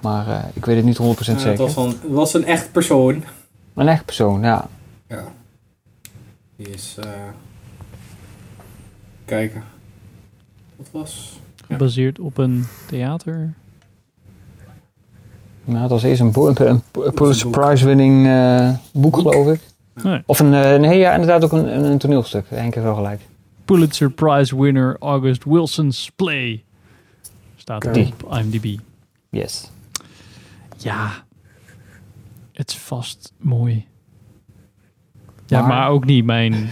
Maar 0.00 0.28
eh, 0.28 0.44
ik 0.52 0.64
weet 0.64 0.76
het 0.76 0.84
niet 0.84 0.98
100% 0.98 1.00
Ja, 1.00 1.32
het, 1.32 1.40
zeker. 1.40 1.56
was 1.56 1.72
van, 1.72 1.88
het 1.88 1.98
was 2.08 2.34
een 2.34 2.44
echt 2.44 2.72
persoon. 2.72 3.24
Een 3.74 3.88
echt 3.88 4.04
persoon, 4.04 4.42
ja. 4.42 4.68
Ja. 5.08 5.24
Die 6.56 6.68
is... 6.68 6.96
eh 7.00 7.06
kijken. 9.24 9.64
Wat 10.76 10.88
was... 10.90 11.40
Ja. 11.56 11.64
Gebaseerd 11.66 12.18
op 12.18 12.38
een 12.38 12.66
theater. 12.86 13.52
Nou, 15.64 15.80
het 15.80 15.90
was 15.90 16.02
eerst 16.02 16.20
een, 16.20 16.32
bo- 16.32 16.48
een, 16.48 16.82
een 16.92 17.12
Pulitzer 17.14 17.50
Prize 17.50 17.86
winning 17.86 18.26
eh, 18.26 18.70
boek, 18.92 19.16
geloof 19.16 19.46
ik. 19.54 19.60
Nee. 19.94 20.22
Of 20.26 20.38
een, 20.38 20.54
eh, 20.54 20.78
nee, 20.78 20.98
ja, 20.98 21.12
inderdaad 21.12 21.44
ook 21.44 21.52
een, 21.52 21.84
een, 21.84 21.98
toneelstuk. 21.98 22.44
Henk 22.48 22.74
heeft 22.74 22.86
wel 22.86 22.94
gelijk. 22.94 23.20
Pulitzer 23.64 24.10
Prize 24.10 24.60
winner 24.60 24.96
August 25.00 25.44
Wilson's 25.44 26.10
Play. 26.16 26.64
Staat 27.56 27.84
er 27.84 27.92
Die. 27.92 28.12
op 28.24 28.36
IMDb. 28.38 28.78
Yes. 29.30 29.70
Ja. 30.76 31.10
Het 32.52 32.70
is 32.70 32.76
vast 32.76 33.32
mooi. 33.36 33.86
Ja, 35.46 35.58
maar, 35.60 35.68
Maar- 35.68 35.88
ook 35.88 36.04
niet 36.04 36.24
mijn 36.24 36.68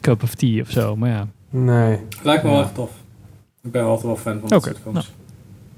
cup 0.00 0.22
of 0.22 0.34
tea 0.34 0.60
of 0.60 0.70
zo. 0.70 0.96
Maar 0.96 1.10
ja. 1.10 1.26
Nee. 1.50 2.00
Lijkt 2.22 2.42
me 2.42 2.50
wel 2.50 2.60
echt 2.60 2.74
tof. 2.74 2.90
Ik 3.62 3.70
ben 3.70 3.82
altijd 3.84 4.06
wel 4.06 4.16
fan 4.16 4.40
van 4.40 4.48
dat 4.48 4.58
Oké, 4.58 4.68
soort 4.70 4.82
films. 4.82 5.12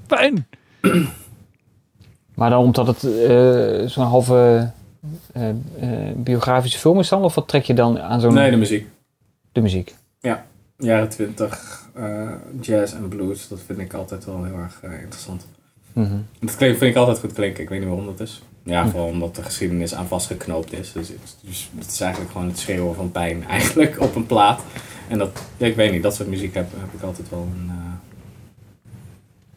Fijn. 0.07 0.47
Maar 2.35 2.51
dan 2.51 2.59
omdat 2.63 2.87
het 2.87 3.05
eh, 3.05 3.87
zo'n 3.89 4.05
halve 4.07 4.71
eh, 5.33 5.49
eh, 5.51 5.57
biografische 6.17 6.79
film 6.79 6.99
is 6.99 7.09
dan? 7.09 7.23
Of 7.25 7.35
wat 7.35 7.49
trek 7.49 7.65
je 7.65 7.75
dan 7.75 8.01
aan 8.01 8.21
zo'n... 8.21 8.35
Nee, 8.35 8.51
de 8.51 8.57
muziek. 8.57 8.89
de 9.53 9.61
muziek. 9.61 9.95
Jaren 10.79 11.09
20, 11.09 11.89
eh, 11.95 12.29
jazz 12.61 12.95
en 12.95 13.09
blues, 13.09 13.49
dat 13.49 13.61
vind 13.67 13.79
ik 13.79 13.93
altijd 13.95 14.25
wel 14.25 14.45
heel 14.45 14.55
erg 14.59 14.83
interessant. 14.83 15.47
Mhm. 15.93 16.17
Dat 16.41 16.57
klinkt, 16.57 16.79
vind 16.79 16.91
ik 16.91 16.97
altijd 16.97 17.19
goed 17.19 17.33
klinken, 17.33 17.63
ik 17.63 17.69
weet 17.69 17.79
niet 17.79 17.89
waarom 17.89 18.07
dat 18.07 18.21
is. 18.21 18.43
Ja, 18.63 18.89
vooral 18.89 19.09
omdat 19.09 19.35
de 19.37 19.43
geschiedenis 19.43 19.95
aan 19.95 20.07
vastgeknoopt 20.07 20.73
is. 20.73 20.93
Dus, 20.93 21.09
het- 21.09 21.37
dus 21.41 21.71
het 21.79 21.91
is 21.91 22.01
eigenlijk 22.01 22.33
gewoon 22.33 22.47
het 22.49 22.59
schreeuwen 22.59 22.95
van 22.95 23.11
pijn 23.13 23.45
eigenlijk 23.49 24.01
op 24.01 24.15
een 24.15 24.27
plaat. 24.27 24.61
En 25.09 25.19
dat, 25.19 25.43
ja, 25.57 25.67
ik 25.67 25.77
weet 25.77 25.93
niet, 25.93 26.03
dat 26.03 26.15
soort 26.15 26.29
muziek 26.29 26.55
heb, 26.55 26.67
heb 26.77 26.93
ik 26.95 27.03
altijd 27.03 27.29
wel 27.31 27.49
een... 27.57 27.71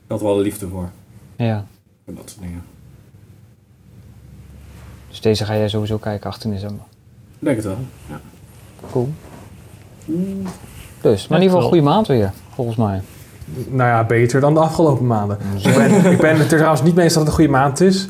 ik 0.04 0.08
had 0.08 0.22
wel 0.22 0.36
een 0.36 0.42
liefde 0.44 0.68
voor, 0.68 0.90
Ja. 1.38 1.66
voor 2.06 2.14
dat 2.16 2.30
soort 2.30 2.42
dingen. 2.42 2.64
Dus 5.20 5.28
deze 5.28 5.46
ga 5.46 5.58
jij 5.58 5.70
sowieso 5.70 5.98
kijken 5.98 6.30
18 6.30 6.52
december. 6.52 6.86
Ik 7.40 7.46
denk 7.46 7.56
het 7.56 7.66
wel, 7.66 7.78
ja. 8.10 8.20
Cool. 8.92 9.10
Dus, 11.02 11.28
maar 11.28 11.38
in 11.38 11.44
ieder 11.44 11.58
geval 11.58 11.62
een 11.62 11.68
goede 11.68 11.82
maand 11.82 12.08
weer, 12.08 12.32
volgens 12.54 12.78
mij. 12.78 13.02
Nou 13.70 13.90
ja, 13.90 14.04
beter 14.04 14.42
dan 14.42 14.54
de 14.54 14.60
afgelopen 14.60 15.08
maanden. 15.08 15.38
Ik 15.64 15.74
ben, 15.76 16.12
ik 16.12 16.18
ben 16.18 16.40
het 16.40 16.52
er 16.52 16.58
trouwens 16.58 16.84
niet 16.84 16.96
mee 16.96 17.04
eens 17.04 17.14
dat 17.14 17.22
het 17.24 17.32
een 17.32 17.38
goede 17.38 17.52
maand 17.52 17.82
is. 17.82 18.08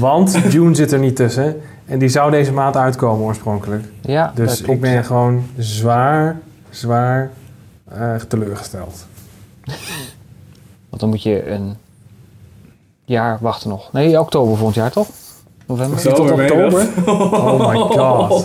Want 0.00 0.38
June 0.52 0.74
zit 0.74 0.92
er 0.92 0.98
niet 0.98 1.16
tussen. 1.16 1.60
En 1.84 1.98
die 1.98 2.08
zou 2.08 2.30
deze 2.30 2.52
maand 2.52 2.76
uitkomen 2.76 3.24
oorspronkelijk. 3.26 3.84
Ja, 4.00 4.32
Dus 4.34 4.60
ik 4.60 4.80
ben 4.80 5.04
gewoon 5.04 5.46
zwaar, 5.58 6.40
zwaar 6.70 7.30
eh, 7.88 8.14
teleurgesteld. 8.14 9.06
Want 10.88 11.00
dan 11.00 11.08
moet 11.08 11.22
je 11.22 11.50
een 11.50 11.76
jaar 13.04 13.38
wachten 13.40 13.68
nog. 13.68 13.92
Nee, 13.92 14.20
oktober 14.20 14.56
volgend 14.56 14.76
jaar 14.76 14.90
toch? 14.90 15.08
November? 15.66 16.00
Tot 16.00 16.30
Oktober? 16.30 16.86
Oh 17.06 17.68
my 17.68 17.74
god. 17.76 18.44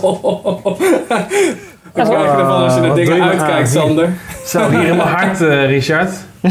Wat 1.92 2.08
krijg 2.08 2.22
je 2.22 2.28
ervan 2.38 2.62
als 2.62 2.74
je 2.74 2.80
doe 2.80 2.94
dingen 2.94 3.22
uitkijkt? 3.22 3.68
Sander? 3.70 4.08
Zo, 4.46 4.68
hier 4.70 4.86
in 4.86 4.96
mijn 4.96 5.08
hart, 5.08 5.40
eh, 5.40 5.66
Richard. 5.66 6.10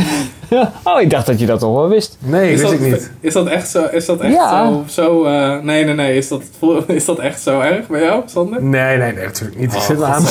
Oh, 0.84 1.02
ik 1.02 1.10
dacht 1.10 1.26
dat 1.26 1.40
je 1.40 1.46
dat 1.46 1.60
toch 1.60 1.76
wel 1.76 1.90
wist. 1.90 2.18
Nee, 2.20 2.52
Is 2.54 2.62
wist 2.62 2.64
dat, 2.64 2.82
ik 2.82 2.92
niet. 2.92 3.12
is 3.20 3.34
dat 3.34 3.48
echt 3.48 3.70
zo? 3.70 3.84
Is 3.92 4.06
dat 4.06 4.20
echt 4.20 4.34
Ja. 4.34 4.66
zo? 4.68 4.84
zo 4.88 5.26
eh, 5.26 5.60
nee, 5.62 5.86
nee, 5.86 5.94
nee. 5.96 6.18
Is 6.18 6.28
dat, 6.28 6.42
is 6.88 7.06
dat 7.06 7.20
echt 7.20 7.42
zo 7.42 7.60
erg 7.60 7.88
bij 7.88 8.02
jou, 8.04 8.22
Sander? 8.26 8.64
Nee, 8.64 8.98
nee, 8.98 9.14
nee, 9.14 9.26
natuurlijk 9.26 9.60
niet. 9.60 9.72
Ik 9.74 9.78
Oh, 9.80 9.86
zit 9.86 9.98
me 9.98 10.06
aan. 10.06 10.24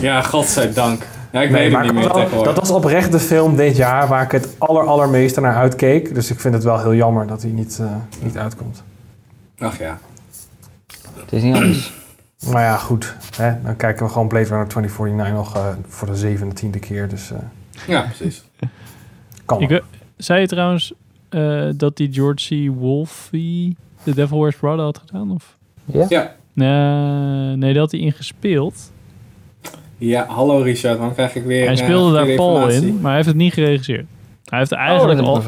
Ja, 0.00 0.22
godzijdank. 0.22 1.02
Ja, 1.32 1.40
ik 1.42 1.50
Nee, 1.50 1.62
weet 1.62 1.72
maar 1.72 1.84
het 1.84 1.92
niet 1.94 2.02
dat 2.02 2.12
meer 2.12 2.12
was- 2.12 2.22
tegenwoordig. 2.22 2.54
dat 2.54 2.68
was 2.68 2.76
oprecht 2.76 3.12
de 3.12 3.18
film 3.18 3.56
dit 3.56 3.76
jaar 3.76 4.08
waar 4.08 4.22
ik 4.22 4.30
het 4.30 4.48
aller, 4.58 4.82
allermeeste 4.86 5.40
naar 5.40 5.54
uitkeek. 5.56 6.14
Dus 6.14 6.30
ik 6.30 6.40
vind 6.40 6.54
het 6.54 6.64
wel 6.64 6.78
heel 6.78 6.94
jammer 6.94 7.26
dat 7.26 7.42
hij 7.42 7.50
niet, 7.50 7.78
eh, 7.80 7.86
niet 8.22 8.36
uitkomt. 8.36 8.82
Ach 9.58 9.78
ja. 9.78 9.98
Het 11.14 11.32
is 11.32 11.42
niet 11.42 11.54
anders. 11.54 11.92
Maar 12.52 12.62
ja, 12.62 12.76
goed. 12.76 13.16
Hè? 13.36 13.62
Dan 13.62 13.76
kijken 13.76 14.06
we 14.06 14.12
gewoon 14.12 14.28
Blade 14.28 14.48
Runner 14.48 14.68
2049 14.68 15.34
nog 15.34 15.56
eh, 15.56 15.74
voor 15.88 16.06
de 16.08 16.16
zeventiende 16.16 16.78
keer. 16.78 17.08
Dus 17.08 17.30
eh, 17.30 17.38
Ja, 17.86 18.00
precies. 18.02 18.44
kan 19.44 19.60
Ik, 19.60 19.82
zei 20.16 20.40
je 20.40 20.46
trouwens 20.46 20.92
eh, 21.28 21.68
dat 21.76 21.96
die 21.96 22.12
George 22.12 22.68
C. 22.68 22.74
Wolfe 22.74 23.74
The 24.02 24.14
Devil 24.14 24.40
Wears 24.40 24.56
Prada 24.56 24.82
had 24.82 24.98
gedaan? 25.06 25.30
Of? 25.30 25.56
Ja? 25.84 26.06
Ja. 26.08 26.34
Nee, 26.52 27.56
nee, 27.56 27.72
dat 27.72 27.82
had 27.82 27.90
hij 27.90 28.00
ingespeeld. 28.00 28.92
Ja, 29.98 30.26
hallo 30.26 30.58
Richard, 30.58 30.98
dan 30.98 31.14
krijg 31.14 31.34
ik 31.34 31.44
weer. 31.44 31.66
Hij 31.66 31.76
speelde 31.76 32.12
daar 32.12 32.34
Paul 32.34 32.68
in, 32.68 32.94
maar 32.94 33.04
hij 33.04 33.14
heeft 33.14 33.26
het 33.26 33.36
niet 33.36 33.52
geregisseerd. 33.52 34.06
Hij 34.48 34.58
heeft 34.58 34.72
Oh, 34.72 34.78
eigenlijk 34.78 35.20
al... 35.20 35.42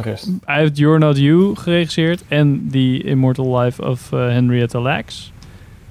Hij 0.45 0.61
heeft 0.61 0.77
You're 0.79 0.99
Not 0.99 1.19
You 1.19 1.57
geregisseerd 1.57 2.23
en 2.29 2.69
die 2.69 3.03
Immortal 3.03 3.59
Life 3.61 3.85
of 3.89 4.13
eh, 4.13 4.19
Henrietta 4.19 4.81
Lacks. 4.81 5.33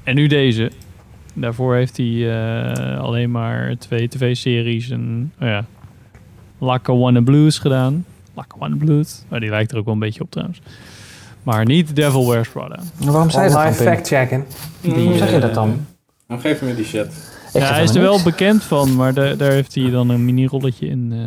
En 0.03 0.15
nu 0.15 0.27
deze. 0.27 0.71
Daarvoor 1.33 1.75
heeft 1.75 1.97
hij 1.97 2.31
eh, 2.31 2.99
alleen 2.99 3.31
maar 3.31 3.75
twee 3.77 4.07
tv-series 4.07 4.89
en, 4.89 5.31
oh 5.41 5.47
ja, 5.47 5.65
Lackawanna 6.57 7.21
Blues 7.21 7.59
gedaan. 7.59 8.05
Lackawanna 8.33 8.75
Blues. 8.75 9.23
Maar 9.27 9.39
die 9.39 9.49
lijkt 9.49 9.71
er 9.71 9.77
ook 9.77 9.85
wel 9.85 9.93
een 9.93 9.99
beetje 9.99 10.21
op 10.21 10.31
trouwens. 10.31 10.61
Maar 11.43 11.65
niet 11.65 11.95
Devil 11.95 12.29
Wears 12.29 12.49
Prada. 12.49 12.79
Maar 13.03 13.11
waarom 13.11 13.29
zei 13.29 13.43
je 13.47 13.53
dat 13.53 13.63
dan, 13.63 13.73
fact-checken. 13.73 14.45
Waarom 14.81 15.17
zeg 15.17 15.31
je 15.31 15.39
dat 15.39 15.53
dan? 15.53 15.85
Dan 16.27 16.39
geef 16.39 16.61
me 16.61 16.75
die 16.75 16.85
shit. 16.85 17.31
Ja, 17.53 17.73
hij 17.73 17.83
is 17.83 17.95
er 17.95 18.01
wel 18.01 18.23
bekend 18.23 18.63
van, 18.63 18.95
maar 18.95 19.13
da- 19.13 19.33
daar 19.35 19.51
heeft 19.51 19.75
hij 19.75 19.89
dan 19.89 20.09
een 20.09 20.25
mini-rolletje 20.25 20.87
in. 20.87 21.09
eh. 21.13 21.19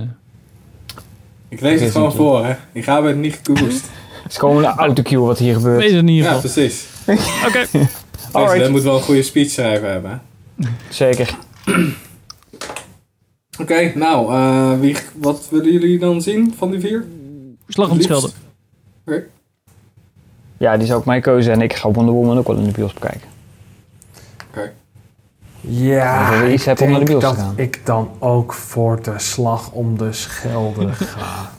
Ik 1.52 1.60
lees 1.60 1.80
het 1.80 1.90
gewoon 1.90 2.12
voor, 2.12 2.44
hè. 2.44 2.54
Ik 2.72 2.84
ga 2.84 3.04
het 3.04 3.16
niet 3.16 3.40
geboost. 3.42 3.84
Het 4.22 4.32
is 4.32 4.38
gewoon 4.38 4.56
een 4.64 4.70
autocue 4.70 5.18
wat 5.18 5.38
hier 5.38 5.54
gebeurt. 5.54 5.78
Weet 5.78 5.90
het 5.90 5.98
in 5.98 6.08
ieder 6.08 6.30
Ja, 6.30 6.34
geval. 6.40 6.50
precies. 6.50 6.86
Oké. 7.48 7.66
President 8.32 8.70
moet 8.70 8.82
wel 8.82 8.96
een 8.96 9.02
goede 9.02 9.22
speech 9.22 9.50
schrijven 9.50 9.90
hebben, 9.90 10.22
hè. 10.56 10.68
Zeker. 10.88 11.34
Oké, 13.60 13.92
nou, 13.94 14.32
eh, 14.34 14.80
wie, 14.80 14.96
wat 15.14 15.46
willen 15.50 15.72
jullie 15.72 15.98
dan 15.98 16.22
zien 16.22 16.54
van 16.56 16.70
die 16.70 16.80
vier? 16.80 17.06
Slag 17.68 17.90
om 17.90 17.98
het. 17.98 18.34
Oké. 19.06 19.24
Ja, 20.56 20.76
die 20.76 20.86
is 20.86 20.92
ook 20.92 21.04
mijn 21.04 21.22
keuze 21.22 21.50
en 21.50 21.60
ik 21.60 21.72
ga 21.74 21.90
Wonder 21.90 22.14
Woman 22.14 22.38
ook 22.38 22.46
wel 22.46 22.56
in 22.56 22.64
de 22.64 22.70
bios 22.70 22.92
bekijken. 22.92 23.28
Ja, 25.64 26.30
Dat 26.30 26.48
ik 26.48 26.52
iets 26.54 26.64
de 26.64 26.74
denk 26.74 27.06
te 27.06 27.18
dat 27.18 27.36
gaan. 27.36 27.52
ik 27.56 27.80
dan 27.84 28.08
ook 28.18 28.52
voor 28.52 29.02
de 29.02 29.12
slag 29.16 29.70
om 29.70 29.98
de 29.98 30.12
Schelde 30.12 30.88
ga. 31.12 31.50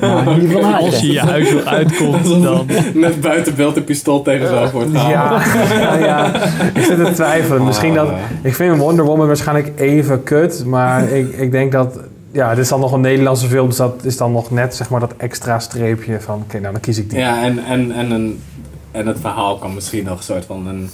Van 0.00 0.74
Als 0.74 1.00
je 1.00 1.12
je 1.12 1.20
huis 1.20 1.64
uitkomt, 1.64 2.24
dan... 2.42 2.66
Net 2.94 3.20
buiten 3.20 3.54
beeld 3.54 3.76
een 3.76 3.84
pistool 3.84 4.22
tegen 4.22 4.46
zijn 4.46 4.58
hoofd 4.58 4.72
wordt 4.72 4.90
gehaald. 4.90 5.44
Ja, 5.44 5.74
ja, 5.80 5.96
ja, 5.96 6.34
ik 6.74 6.84
zit 6.84 7.04
te 7.04 7.10
twijfelen. 7.14 7.64
Misschien 7.64 7.94
dat, 7.94 8.08
ik 8.42 8.54
vind 8.54 8.76
Wonder 8.78 9.04
Woman 9.04 9.26
waarschijnlijk 9.26 9.80
even 9.80 10.22
kut, 10.22 10.64
maar 10.64 11.08
ik, 11.08 11.32
ik 11.32 11.50
denk 11.50 11.72
dat... 11.72 11.98
Ja, 12.30 12.48
dit 12.54 12.58
is 12.58 12.68
dan 12.68 12.80
nog 12.80 12.92
een 12.92 13.00
Nederlandse 13.00 13.46
film, 13.46 13.68
dus 13.68 13.76
dat 13.76 14.04
is 14.04 14.16
dan 14.16 14.32
nog 14.32 14.50
net 14.50 14.74
zeg 14.74 14.90
maar 14.90 15.00
dat 15.00 15.14
extra 15.16 15.58
streepje 15.58 16.20
van... 16.20 16.42
Oké, 16.44 16.60
nou 16.60 16.72
dan 16.72 16.80
kies 16.80 16.98
ik 16.98 17.10
die. 17.10 17.18
Ja, 17.18 17.42
en, 17.42 17.64
en, 17.64 17.92
en, 17.92 18.10
een, 18.10 18.42
en 18.90 19.06
het 19.06 19.16
verhaal 19.20 19.58
kan 19.58 19.74
misschien 19.74 20.04
nog 20.04 20.16
een 20.18 20.24
soort 20.24 20.44
van 20.44 20.66
een 20.66 20.90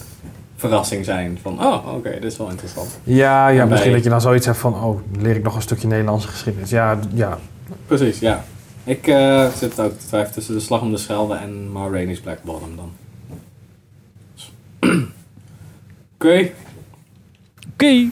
verrassing 0.61 1.05
zijn. 1.05 1.39
Van, 1.43 1.61
oh, 1.67 1.95
oké, 1.95 2.11
dit 2.11 2.25
is 2.25 2.37
wel 2.37 2.51
interessant. 2.51 2.99
Ja, 3.03 3.49
ja 3.49 3.63
En 3.63 3.69
misschien 3.69 3.91
bij- 3.91 3.97
dat 3.97 4.05
je 4.05 4.11
dan 4.11 4.21
zoiets 4.21 4.47
hebt 4.47 4.59
van... 4.59 4.75
Oh, 4.75 5.01
leer 5.19 5.37
ik 5.37 5.43
nog 5.43 5.55
een 5.55 5.63
stukje 5.63 5.87
Nederlandse 5.89 6.29
geschiedenis. 6.29 6.71
Ja, 6.71 6.99
ja. 7.15 7.39
Precies, 7.87 8.19
ja. 8.19 8.45
Ik 8.85 9.07
eh, 9.07 9.49
zit 9.49 9.81
ook 9.81 9.99
te 9.99 10.07
twijfelen 10.07 10.35
tussen 10.35 10.55
de 10.55 10.61
Slag 10.61 10.81
om 10.81 10.91
de 10.91 10.97
Schelde 10.97 11.35
en 11.35 11.73
Ma 11.73 11.89
Rainey's 11.89 12.21
Black 12.21 12.43
Bottom 12.43 12.77
dan. 12.77 12.91
Oké. 16.15 16.51
Oké. 17.73 18.09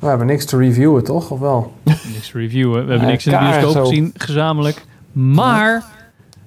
We 0.00 0.06
hebben 0.06 0.26
niks 0.26 0.44
te 0.44 0.56
reviewen, 0.56 1.04
toch? 1.04 1.30
Of 1.30 1.38
wel? 1.40 1.72
Niks 2.14 2.30
te 2.30 2.38
reviewen. 2.38 2.72
We 2.84 2.90
hebben 2.90 3.06
Ja, 3.06 3.12
niks 3.12 3.26
in 3.26 3.32
de 3.32 3.38
bioscoop 3.38 3.84
gezien, 3.84 4.12
gezamenlijk. 4.16 4.84
Maar 5.12 5.84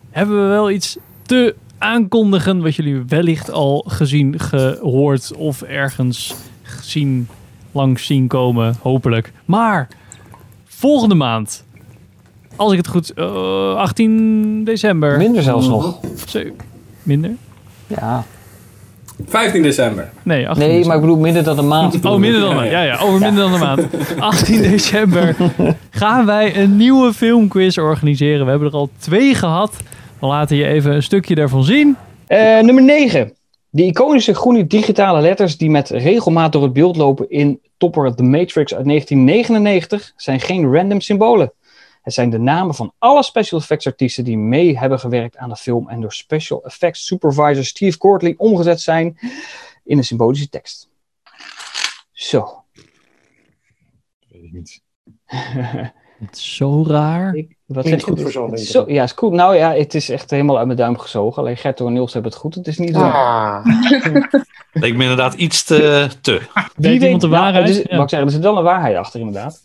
hebben 0.09 0.41
we 0.43 0.47
wel 0.49 0.71
iets 0.71 0.97
te 1.21 1.55
aankondigen 1.81 2.61
wat 2.61 2.75
jullie 2.75 3.03
wellicht 3.07 3.51
al 3.51 3.85
gezien, 3.87 4.39
gehoord 4.39 5.33
of 5.35 5.61
ergens 5.61 6.33
gezien, 6.63 7.27
langs 7.71 8.05
zien 8.05 8.27
komen, 8.27 8.75
hopelijk. 8.81 9.31
Maar 9.45 9.87
volgende 10.65 11.15
maand, 11.15 11.63
als 12.55 12.71
ik 12.71 12.77
het 12.77 12.87
goed, 12.87 13.13
eh 13.13 13.75
18 13.75 14.63
december. 14.63 15.17
Minder 15.17 15.43
zelfs 15.43 15.67
nog. 15.67 15.99
Zo, 16.27 16.39
minder? 17.03 17.31
Ja. 17.87 18.23
15 19.27 19.61
december. 19.63 20.09
Nee, 20.23 20.49
18 20.49 20.67
Nee, 20.67 20.85
maar 20.85 20.95
ik 20.95 21.01
bedoel 21.01 21.17
minder 21.17 21.43
dan 21.43 21.57
een 21.57 21.67
maand. 21.67 22.05
Oh, 22.05 22.17
minder 22.17 22.41
dan 22.41 22.57
een 22.57 22.69
Ja, 22.69 22.81
ja, 22.81 22.97
over 22.97 23.19
minder 23.19 23.43
dan 23.43 23.53
een 23.53 23.59
maand. 23.59 23.87
18 24.19 24.61
december 24.61 25.35
gaan 25.89 26.25
wij 26.25 26.57
een 26.57 26.77
nieuwe 26.77 27.13
filmquiz 27.13 27.77
organiseren. 27.77 28.43
We 28.45 28.49
hebben 28.49 28.67
er 28.67 28.73
al 28.73 28.89
twee 28.97 29.35
gehad. 29.35 29.75
We 30.21 30.27
laten 30.27 30.57
je 30.57 30.65
even 30.65 30.93
een 30.93 31.03
stukje 31.03 31.35
daarvan 31.35 31.63
zien. 31.63 31.97
Eh, 32.27 32.59
nummer 32.59 32.83
9. 32.83 33.35
De 33.69 33.85
iconische 33.85 34.33
groene 34.33 34.67
digitale 34.67 35.21
letters 35.21 35.57
die 35.57 35.69
met 35.69 35.89
regelmaat 35.89 36.51
door 36.51 36.63
het 36.63 36.73
beeld 36.73 36.95
lopen 36.95 37.29
in 37.29 37.61
Topper 37.77 38.15
The 38.15 38.23
Matrix 38.23 38.73
uit 38.73 38.85
1999 38.85 40.13
zijn 40.15 40.39
geen 40.39 40.73
random 40.73 41.01
symbolen. 41.01 41.53
Het 42.01 42.13
zijn 42.13 42.29
de 42.29 42.37
namen 42.37 42.75
van 42.75 42.93
alle 42.97 43.23
special 43.23 43.59
effects 43.59 43.85
artiesten 43.85 44.23
die 44.23 44.37
mee 44.37 44.77
hebben 44.77 44.99
gewerkt 44.99 45.37
aan 45.37 45.49
de 45.49 45.55
film 45.55 45.89
en 45.89 46.01
door 46.01 46.13
special 46.13 46.63
effects 46.63 47.05
supervisor 47.05 47.65
Steve 47.65 47.97
Courtley 47.97 48.33
omgezet 48.37 48.81
zijn 48.81 49.17
in 49.83 49.97
een 49.97 50.03
symbolische 50.03 50.49
tekst. 50.49 50.89
Zo. 52.11 52.63
Weet 54.27 54.43
ik 54.43 54.51
niet. 54.51 54.81
Het 56.25 56.35
is 56.35 56.55
zo 56.55 56.83
raar. 56.87 57.35
Ik, 57.35 57.55
wat 57.65 57.83
Klinkt 57.83 58.01
zeg 58.03 58.09
goed 58.09 58.21
voor 58.21 58.31
zo'n 58.31 58.57
zo, 58.57 58.83
ja, 58.87 59.03
is 59.03 59.11
goed. 59.11 59.31
Nou 59.31 59.55
ja, 59.55 59.73
het 59.73 59.93
is 59.95 60.09
echt 60.09 60.29
helemaal 60.29 60.57
uit 60.57 60.65
mijn 60.65 60.77
duim 60.77 60.97
gezogen. 60.97 61.41
Alleen 61.41 61.57
Gerto 61.57 61.87
en 61.87 61.93
Niels 61.93 62.13
hebben 62.13 62.31
het 62.31 62.39
goed. 62.39 62.55
Het 62.55 62.67
is 62.67 62.77
niet 62.77 62.93
zo. 62.95 63.01
Ah. 63.01 63.65
Leek 64.73 64.95
me 64.95 65.01
inderdaad 65.01 65.33
iets 65.33 65.63
te... 65.63 66.07
te. 66.21 66.41
Weet 66.75 67.01
iemand 67.01 67.21
de 67.21 67.27
nou, 67.27 67.41
waarheid? 67.41 67.67
het 67.67 67.77
is- 67.77 67.83
Ja. 67.89 67.95
Mag 67.95 68.03
ik 68.03 68.09
zeggen, 68.09 68.27
er 68.27 68.33
zit 68.33 68.43
wel 68.43 68.57
een 68.57 68.63
waarheid 68.63 68.95
achter 68.95 69.19
inderdaad. 69.19 69.61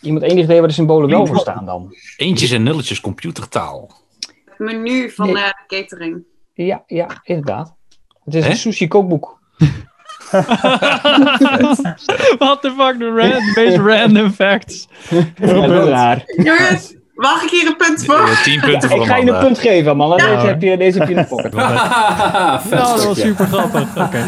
Iemand 0.00 0.24
enig 0.24 0.44
idee 0.44 0.58
waar 0.58 0.68
de 0.68 0.74
symbolen 0.74 1.10
wel 1.10 1.26
voor 1.26 1.38
staan 1.38 1.64
dan? 1.66 1.94
Eentjes 2.16 2.50
en 2.50 2.62
nulletjes 2.62 3.00
computertaal. 3.00 3.90
Het 4.44 4.58
menu 4.58 5.10
van 5.10 5.26
Nee. 5.32 5.42
eh, 5.42 5.48
de 5.48 5.76
catering. 5.76 6.22
Ja, 6.54 6.82
ja, 6.86 7.06
inderdaad. 7.22 7.74
Het 8.24 8.34
is 8.34 8.46
een 8.46 8.56
sushi 8.56 8.88
kookboek. 8.88 9.38
What 12.38 12.62
the 12.62 12.70
fuck, 12.76 12.98
de, 12.98 13.10
ran- 13.10 13.30
de 13.30 13.52
meest 13.56 13.78
random 13.78 14.32
facts. 14.32 14.88
Ja, 15.10 15.68
wel 15.68 15.88
raar. 15.88 16.22
Jongens, 16.36 16.95
mag 17.16 17.42
ik 17.42 17.50
hier 17.50 17.66
een 17.66 17.76
punt 17.76 18.04
voor? 18.04 18.14
Eh, 18.28 18.42
tien 18.42 18.60
punten 18.60 18.88
voor 18.90 19.00
Ik 19.00 19.06
ga 19.06 19.16
je 19.16 19.30
een 19.30 19.38
punt 19.38 19.58
geven, 19.58 19.96
man. 19.96 20.10
Deze, 20.16 20.28
heb 20.28 20.62
je, 20.62 20.76
deze 20.76 20.98
heb 20.98 21.08
je 21.08 21.14
in 21.14 21.20
de 21.20 21.26
pocket. 21.34 21.52
Nou, 21.52 21.72
dat 22.70 23.04
was 23.04 23.20
super 23.20 23.46
grappig. 23.46 23.96
Oké. 23.96 24.18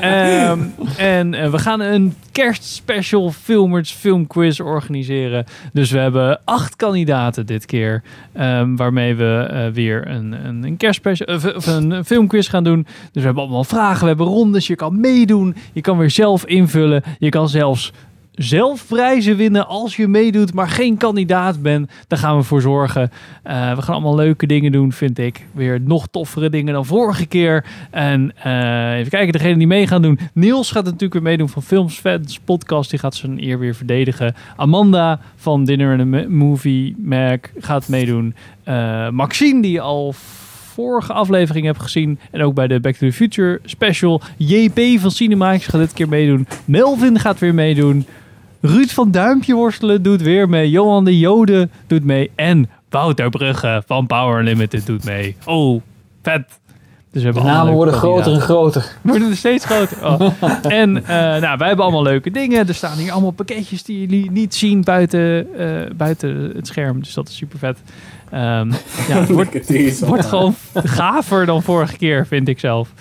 Ehm, 0.00 0.58
en 0.96 1.34
eh, 1.34 1.50
we 1.50 1.58
gaan 1.58 1.80
een 1.80 2.14
kerstspecial 2.32 3.30
filmers 3.30 3.92
filmquiz 3.92 4.60
organiseren. 4.60 5.44
Dus 5.72 5.90
we 5.90 5.98
hebben 5.98 6.40
acht 6.44 6.76
kandidaten 6.76 7.46
dit 7.46 7.66
keer. 7.66 8.02
ehm, 8.32 8.76
waarmee 8.76 9.14
we 9.14 9.48
eh, 9.50 9.66
weer 9.72 10.08
een, 10.08 10.32
een, 10.46 10.64
een 10.64 10.76
kerstspecial 10.76 11.34
of, 11.36 11.54
of 11.54 11.66
een 11.66 12.04
filmquiz 12.04 12.50
gaan 12.50 12.64
doen. 12.64 12.82
Dus 12.82 13.12
we 13.12 13.20
hebben 13.20 13.42
allemaal 13.42 13.64
vragen, 13.64 14.00
we 14.00 14.06
hebben 14.08 14.26
rondes. 14.26 14.66
Je 14.66 14.74
kan 14.74 15.00
meedoen. 15.00 15.56
Je 15.72 15.80
kan 15.80 15.98
weer 15.98 16.10
zelf 16.10 16.44
invullen. 16.44 17.02
Je 17.18 17.28
kan 17.28 17.48
zelfs 17.48 17.92
zelf 18.36 18.86
prijzen 18.86 19.36
winnen 19.36 19.66
als 19.66 19.96
je 19.96 20.08
meedoet, 20.08 20.54
maar 20.54 20.68
geen 20.68 20.96
kandidaat 20.96 21.62
bent. 21.62 21.90
Daar 22.08 22.18
gaan 22.18 22.36
we 22.36 22.42
voor 22.42 22.60
zorgen. 22.60 23.10
Eh, 23.42 23.74
we 23.74 23.82
gaan 23.82 23.94
allemaal 23.94 24.14
leuke 24.14 24.46
dingen 24.46 24.72
doen, 24.72 24.92
vind 24.92 25.18
ik. 25.18 25.46
Weer 25.52 25.80
nog 25.80 26.06
toffere 26.10 26.50
dingen 26.50 26.72
dan 26.72 26.86
vorige 26.86 27.26
keer. 27.26 27.64
En 27.90 28.32
eh, 28.42 28.96
even 28.96 29.10
kijken, 29.10 29.32
degene 29.32 29.56
die 29.56 29.66
mee 29.66 29.86
gaan 29.86 30.02
doen. 30.02 30.18
Niels 30.32 30.70
gaat 30.70 30.84
natuurlijk 30.84 31.12
weer 31.12 31.22
meedoen 31.22 31.48
van 31.48 31.62
Films 31.62 31.98
Fans 31.98 32.40
Podcast. 32.44 32.90
Die 32.90 32.98
gaat 32.98 33.14
zijn 33.14 33.42
eer 33.42 33.58
weer 33.58 33.74
verdedigen. 33.74 34.34
Amanda 34.56 35.20
van 35.36 35.64
Dinner 35.64 35.98
and 35.98 36.14
a 36.14 36.28
Movie 36.28 36.94
Mag 36.98 37.38
gaat 37.58 37.88
meedoen. 37.88 38.34
Eh, 38.64 39.08
Maxine, 39.08 39.62
die 39.62 39.80
al 39.80 40.14
vorige 40.76 41.12
aflevering 41.12 41.66
hebt 41.66 41.82
gezien. 41.82 42.18
En 42.30 42.42
ook 42.42 42.54
bij 42.54 42.66
de 42.66 42.80
Back 42.80 42.94
to 42.94 43.06
the 43.06 43.12
Future 43.12 43.60
special. 43.64 44.20
JP 44.36 44.80
van 45.00 45.10
Cinemax 45.10 45.66
gaat 45.66 45.80
dit 45.80 45.92
keer 45.92 46.08
meedoen. 46.08 46.46
Melvin 46.64 47.18
gaat 47.18 47.38
weer 47.38 47.54
meedoen. 47.54 48.06
Ruud 48.60 48.88
van 48.88 49.10
Duimpje 49.10 49.54
Worstelen 49.54 50.02
doet 50.02 50.22
weer 50.22 50.48
mee. 50.48 50.70
Johan 50.70 51.04
de 51.04 51.18
Jode 51.18 51.68
doet 51.86 52.04
mee. 52.04 52.30
En 52.34 52.70
Wouter 52.90 53.30
Brugge 53.30 53.82
van 53.86 54.06
Power 54.06 54.42
Limited 54.42 54.86
doet 54.86 55.04
mee. 55.04 55.36
Oh, 55.44 55.80
vet. 56.22 56.44
Dus 57.10 57.24
we 57.24 57.32
De 57.32 57.38
hebben 57.38 57.52
namen 57.54 57.72
worden 57.72 57.94
groter 57.94 58.32
en 58.32 58.40
groter. 58.40 58.96
Worden 59.02 59.30
er 59.30 59.36
steeds 59.36 59.64
groter. 59.64 60.04
Oh. 60.04 60.20
En 60.62 60.96
eh, 60.96 61.08
nou, 61.16 61.58
wij 61.58 61.66
hebben 61.68 61.84
allemaal 61.84 62.02
leuke 62.02 62.30
dingen. 62.30 62.68
Er 62.68 62.74
staan 62.74 62.98
hier 62.98 63.12
allemaal 63.12 63.30
pakketjes 63.30 63.82
die 63.82 64.00
jullie 64.00 64.30
niet 64.30 64.54
zien 64.54 64.84
buiten, 64.84 65.46
eh, 65.58 65.90
buiten 65.96 66.52
het 66.54 66.66
scherm. 66.66 67.02
Dus 67.02 67.14
dat 67.14 67.28
is 67.28 67.36
super 67.36 67.58
vet. 67.58 67.78
Ehm, 68.30 68.70
ja, 69.08 69.20
het 69.20 69.28
wordt, 70.00 70.26
gewoon 70.26 70.54
gaver 70.74 71.46
dan 71.46 71.62
vorige 71.62 71.96
keer, 71.96 72.26
vind 72.26 72.48
ik 72.48 72.58
zelf. 72.60 72.92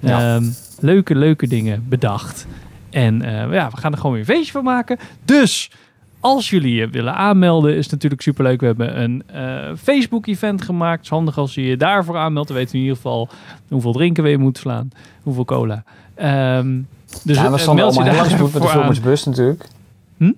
Ja. 0.00 0.34
Ehm, 0.34 0.44
leuke, 0.80 1.14
leuke 1.14 1.46
dingen 1.46 1.84
bedacht. 1.88 2.46
En 2.94 3.22
eh, 3.22 3.52
ja, 3.52 3.70
we 3.70 3.76
gaan 3.76 3.92
er 3.92 3.96
gewoon 3.98 4.12
weer 4.12 4.20
een 4.20 4.34
feestje 4.34 4.52
van 4.52 4.64
maken. 4.64 4.98
Dus 5.24 5.70
als 6.20 6.50
jullie 6.50 6.74
je 6.74 6.88
willen 6.88 7.14
aanmelden, 7.14 7.70
is 7.76 7.82
het 7.82 7.90
natuurlijk 7.92 8.22
superleuk. 8.22 8.60
We 8.60 8.66
hebben 8.66 9.00
een 9.02 9.22
eh, 9.26 9.76
Facebook-event 9.82 10.62
gemaakt. 10.62 10.94
Het 10.96 11.04
is 11.04 11.10
handig 11.10 11.38
als 11.38 11.54
je 11.54 11.62
je 11.66 11.76
daarvoor 11.76 12.16
aanmeldt. 12.16 12.48
Dan 12.48 12.56
weten 12.56 12.72
we 12.72 12.78
in 12.78 12.84
ieder 12.84 13.02
geval 13.02 13.28
hoeveel 13.68 13.92
drinken 13.92 14.22
we 14.22 14.30
in 14.30 14.40
moeten 14.40 14.62
slaan. 14.62 14.90
Hoeveel 15.22 15.44
cola. 15.44 15.84
Ehm, 16.14 16.78
dus 17.24 17.36
ja, 17.36 17.44
eh, 17.44 17.50
waar 17.50 17.58
Sander 17.58 17.84
meld 17.84 17.94
je 17.94 18.00
allemaal 18.00 18.16
langs 18.18 18.36
moet 18.36 18.52
met 18.52 18.62
de 18.62 18.68
aan. 18.68 18.74
filmersbus 18.74 19.24
natuurlijk. 19.24 19.66
Hm? 20.16 20.32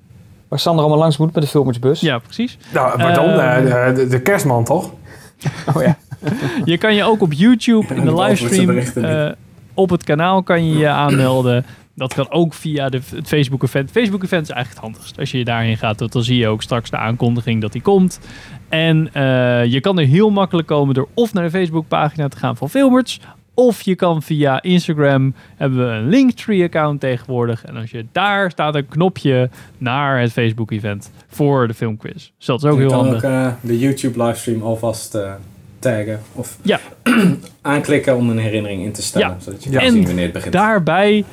Waar 0.48 0.58
Sander 0.58 0.80
allemaal 0.80 1.00
langs 1.00 1.16
moet 1.16 1.34
met 1.34 1.42
de 1.42 1.48
filmersbus. 1.48 2.00
Ja, 2.00 2.18
precies. 2.18 2.58
Nou, 2.72 2.98
pardon, 2.98 3.24
Ehm, 3.24 3.66
eh, 3.66 3.94
de, 3.94 4.06
de 4.06 4.20
kerstman 4.20 4.64
toch? 4.64 4.90
Oh 5.74 5.82
ja. 5.82 5.96
Je 6.64 6.78
kan 6.78 6.94
je 6.94 7.04
ook 7.04 7.20
op 7.20 7.32
YouTube 7.32 7.94
in 7.94 8.04
de 8.04 8.14
livestream 8.14 8.78
eh, 8.78 9.32
op 9.74 9.90
het 9.90 10.04
kanaal 10.04 10.42
kan 10.42 10.66
je 10.66 10.78
je 10.78 10.88
aanmelden. 10.88 11.64
Dat 11.96 12.14
kan 12.14 12.30
ook 12.30 12.54
via 12.54 12.88
de, 12.88 13.00
het 13.14 13.28
Facebook-event. 13.28 13.90
Facebook-event 13.90 14.42
is 14.42 14.54
eigenlijk 14.54 14.84
het 14.84 14.92
handigst. 14.92 15.18
Als 15.18 15.30
je 15.30 15.44
daarheen 15.44 15.76
gaat, 15.76 16.12
dan 16.12 16.22
zie 16.22 16.38
je 16.38 16.48
ook 16.48 16.62
straks 16.62 16.90
de 16.90 16.96
aankondiging 16.96 17.60
dat 17.60 17.72
die 17.72 17.82
komt. 17.82 18.20
En 18.68 19.08
eh, 19.12 19.64
je 19.64 19.80
kan 19.80 19.98
er 19.98 20.06
heel 20.06 20.30
makkelijk 20.30 20.68
komen 20.68 20.94
door 20.94 21.08
of 21.14 21.32
naar 21.32 21.44
de 21.44 21.50
Facebook-pagina 21.50 22.28
te 22.28 22.36
gaan 22.36 22.56
van 22.56 22.70
Filmers. 22.70 23.20
Of 23.54 23.82
je 23.82 23.94
kan 23.94 24.22
via 24.22 24.62
Instagram, 24.62 25.34
hebben 25.56 25.78
we 25.78 25.94
een 25.94 26.08
Linktree-account 26.08 27.00
tegenwoordig. 27.00 27.64
En 27.64 27.76
als 27.76 27.90
je 27.90 28.06
daar 28.12 28.50
staat 28.50 28.74
een 28.74 28.88
knopje 28.88 29.50
naar 29.78 30.20
het 30.20 30.32
Facebook-event 30.32 31.10
voor 31.28 31.68
de 31.68 31.74
filmquiz. 31.74 32.30
Dus 32.36 32.46
dat 32.46 32.62
is 32.62 32.70
ook 32.70 32.74
je 32.74 32.80
heel 32.80 32.88
kan 32.88 32.98
handig. 32.98 33.24
ook 33.24 33.30
eh, 33.30 33.48
de 33.60 33.78
YouTube-livestream 33.78 34.62
alvast 34.62 35.14
eh, 35.14 35.32
taggen. 35.78 36.20
Of 36.32 36.58
Ja. 36.62 36.80
aanklikken 37.62 38.16
om 38.16 38.30
een 38.30 38.38
herinnering 38.38 38.84
in 38.84 38.92
te 38.92 39.02
stellen. 39.02 39.28
Ja. 39.28 39.36
Zodat 39.40 39.64
je 39.64 39.70
kan 39.70 39.90
zien 39.90 40.06
wanneer 40.06 40.24
het 40.24 40.32
begint. 40.32 40.52
daarbij 40.52 41.24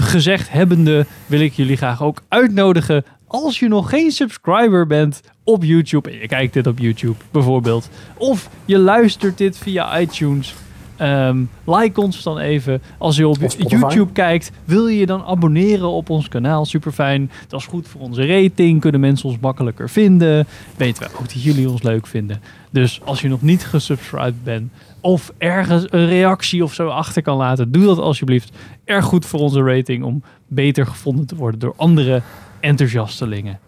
gezegd 0.00 0.50
hebbende 0.52 1.06
wil 1.26 1.40
ik 1.40 1.52
jullie 1.52 1.76
graag 1.76 2.02
ook 2.02 2.22
uitnodigen. 2.28 3.04
Als 3.26 3.58
je 3.58 3.68
nog 3.68 3.90
geen 3.90 4.10
subscriber 4.10 4.86
bent 4.86 5.20
op 5.44 5.64
YouTube 5.64 6.10
en 6.10 6.18
je 6.18 6.26
kijkt 6.26 6.52
dit 6.52 6.66
op 6.66 6.78
YouTube 6.78 7.16
bijvoorbeeld. 7.30 7.88
Of 8.16 8.48
je 8.64 8.78
luistert 8.78 9.38
dit 9.38 9.58
via 9.58 9.98
iTunes. 10.00 10.54
ehm, 10.96 11.38
like 11.64 12.00
ons 12.00 12.22
dan 12.22 12.38
even. 12.38 12.82
Als 12.98 13.16
je 13.16 13.28
op. 13.28 13.36
YouTube 13.58 14.12
kijkt, 14.12 14.50
wil 14.64 14.86
je 14.86 14.98
je 14.98 15.06
dan 15.06 15.24
abonneren 15.24 15.88
op 15.88 16.10
ons 16.10 16.28
kanaal. 16.28 16.64
Super 16.64 16.92
fijn. 16.92 17.30
Dat 17.48 17.60
is 17.60 17.66
goed 17.66 17.88
voor 17.88 18.00
onze 18.00 18.26
rating. 18.26 18.80
Kunnen 18.80 19.00
mensen 19.00 19.28
ons 19.28 19.38
makkelijker 19.40 19.90
vinden. 19.90 20.46
Weten 20.76 21.02
we 21.02 21.08
ook 21.18 21.32
dat 21.32 21.42
jullie 21.42 21.68
ons 21.70 21.82
leuk 21.82 22.06
vinden. 22.06 22.40
Dus 22.70 23.00
als 23.04 23.20
je 23.20 23.28
nog 23.28 23.42
niet 23.42 23.64
gesubscribed 23.64 24.44
bent 24.44 24.72
of 25.00 25.32
ergens 25.38 25.84
een 25.90 26.06
reactie 26.06 26.64
of 26.64 26.74
zo 26.74 26.88
achter 26.88 27.22
kan 27.22 27.36
laten, 27.36 27.72
doe 27.72 27.84
dat 27.84 27.98
alsjeblieft. 27.98 28.50
Erg 28.86 29.04
goed 29.04 29.26
voor 29.26 29.40
onze 29.40 29.62
rating 29.62 30.04
om 30.04 30.22
beter 30.46 30.86
gevonden 30.86 31.26
te 31.26 31.36
worden 31.36 31.60
door 31.60 31.72
andere 31.76 32.22
enthousiastelingen. 32.60 33.58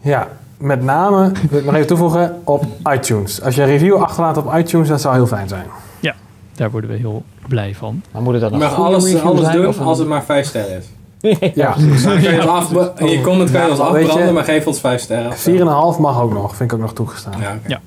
Ja, 0.00 0.28
met 0.56 0.82
name, 0.82 1.32
wil 1.50 1.58
ik 1.58 1.64
nog 1.64 1.74
even 1.74 1.86
toevoegen, 1.86 2.40
op 2.44 2.64
iTunes. 2.92 3.42
Als 3.42 3.54
je 3.54 3.60
een 3.62 3.68
review 3.68 3.94
achterlaat 3.94 4.36
op 4.36 4.54
iTunes, 4.54 4.88
dat 4.88 5.00
zou 5.00 5.14
heel 5.14 5.26
fijn 5.26 5.48
zijn. 5.48 5.66
Ja, 6.00 6.14
daar 6.54 6.70
worden 6.70 6.90
we 6.90 6.96
heel 6.96 7.24
blij 7.48 7.74
van. 7.74 8.02
Maar 8.12 8.22
moet 8.22 8.32
het 8.32 8.42
dan 8.50 8.58
mag 8.58 8.74
alles, 8.74 9.04
review 9.04 9.20
alles 9.26 9.48
doen 9.50 9.66
of 9.66 9.80
als 9.80 9.98
het 9.98 10.08
maar 10.14 10.24
5 10.24 10.46
sterren 10.46 10.76
is. 10.76 10.86
Ja, 11.54 11.72
kan 12.04 12.20
je, 12.22 12.42
afbra- 12.46 12.92
in 12.98 13.06
je 13.10 13.20
comment 13.20 13.50
kan 13.50 13.62
je 13.64 13.70
ons 13.70 13.78
afbranden, 13.80 14.34
maar 14.34 14.44
geef 14.44 14.66
ons 14.66 14.80
5 14.80 15.00
sterren. 15.00 15.32
4,5 15.94 16.00
mag 16.00 16.20
ook 16.20 16.32
nog, 16.32 16.56
vind 16.56 16.70
ik 16.72 16.76
ook 16.76 16.82
nog 16.82 16.92
toegestaan. 16.94 17.40
Ja. 17.40 17.58
Ja. 17.66 17.80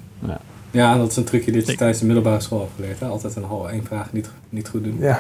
Ja. 0.72 0.98
Dat 0.98 1.10
is 1.12 1.16
een 1.18 1.24
trucje 1.24 1.52
dat 1.52 1.68
je 1.68 1.76
tijdens 1.76 2.00
de 2.00 2.06
middelbare 2.06 2.40
school 2.40 2.60
hebt 2.60 2.72
geleerd. 2.76 3.00
Hè? 3.00 3.08
Altijd 3.08 3.36
een 3.36 3.44
halve 3.44 3.70
één 3.70 3.84
vraag 3.86 4.14
niet, 4.14 4.30
niet 4.50 4.68
goed 4.70 4.84
doen. 4.84 4.98
Ja. 5.00 5.20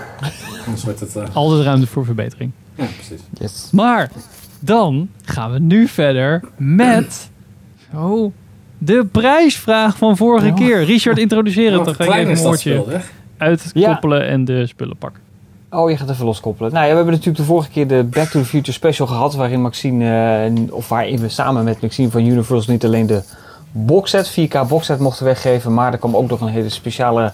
Anders 0.66 0.84
wordt 0.84 1.00
het... 1.00 1.16
eh, 1.16 1.24
Altijd 1.36 1.64
ruimte 1.64 1.88
voor 1.88 2.06
verbetering. 2.06 2.52
ja, 2.76 2.86
precies. 2.96 3.22
Yes. 3.34 3.70
Maar 3.72 4.12
dan 4.60 5.10
gaan 5.24 5.52
we 5.52 5.60
nu 5.60 5.88
verder 5.88 6.42
met 6.58 7.30
oh, 7.96 8.34
de 8.78 9.06
prijsvraag 9.12 9.98
van 9.98 10.18
vorige 10.18 10.46
Ja. 10.48 10.54
keer. 10.54 10.84
Richard, 10.84 11.18
introduceer 11.18 11.72
het. 11.72 11.80
Oh, 11.80 11.86
Dan 11.86 11.96
ga 11.96 12.04
ik 12.04 12.10
klein 12.10 12.28
even 12.28 12.38
een 12.38 12.44
woordje 12.44 13.02
uitkoppelen 13.38 14.28
en 14.28 14.46
de 14.46 14.68
spullen 14.68 14.98
pakken. 14.98 15.22
Oh, 15.72 15.90
je 15.90 15.98
gaat 15.98 16.10
even 16.10 16.26
loskoppelen. 16.26 16.72
Nou 16.72 16.84
ja, 16.84 16.90
we 16.90 16.96
hebben 16.96 17.14
natuurlijk 17.14 17.40
de 17.40 17.46
vorige 17.50 17.70
keer 17.70 17.88
de 17.88 18.04
Back 18.04 18.28
to 18.30 18.40
the 18.40 18.46
Future 18.46 18.72
special 18.72 19.08
gehad. 19.08 19.36
Waarin 19.36 19.62
Maxine, 19.62 20.44
eh, 20.68 20.74
of 20.74 20.90
waarin 20.90 21.20
we 21.20 21.30
samen 21.30 21.64
met 21.64 21.82
Maxine 21.82 22.10
van 22.10 22.26
Universal 22.26 22.74
niet 22.74 22.86
alleen 22.86 23.06
de 23.08 23.22
boxset, 23.72 24.32
4K 24.32 24.68
boxset 24.68 25.00
mochten 25.00 25.26
weggeven. 25.26 25.74
Maar 25.74 25.92
er 25.92 25.98
kwam 26.00 26.16
ook 26.16 26.30
nog 26.30 26.42
een 26.42 26.48
hele 26.48 26.70
speciale 26.70 27.32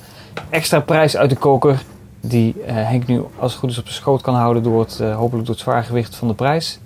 extra 0.49 0.79
prijs 0.79 1.17
uit 1.17 1.29
de 1.29 1.35
koker. 1.35 1.81
Die 2.21 2.55
eh, 2.65 2.73
Henk 2.75 3.07
nu 3.07 3.21
als 3.39 3.51
het 3.51 3.59
goed 3.59 3.69
is 3.71 3.77
op 3.77 3.83
zijn 3.85 3.95
schoot 3.95 4.21
kan 4.21 4.35
houden 4.35 4.63
door 4.63 4.79
het, 4.79 4.99
eh, 4.99 5.15
hopelijk 5.15 5.45
door 5.45 5.55
het 5.55 5.63
zwaargewicht 5.63 6.15
van 6.15 6.27
de 6.27 6.33
prijs. 6.33 6.79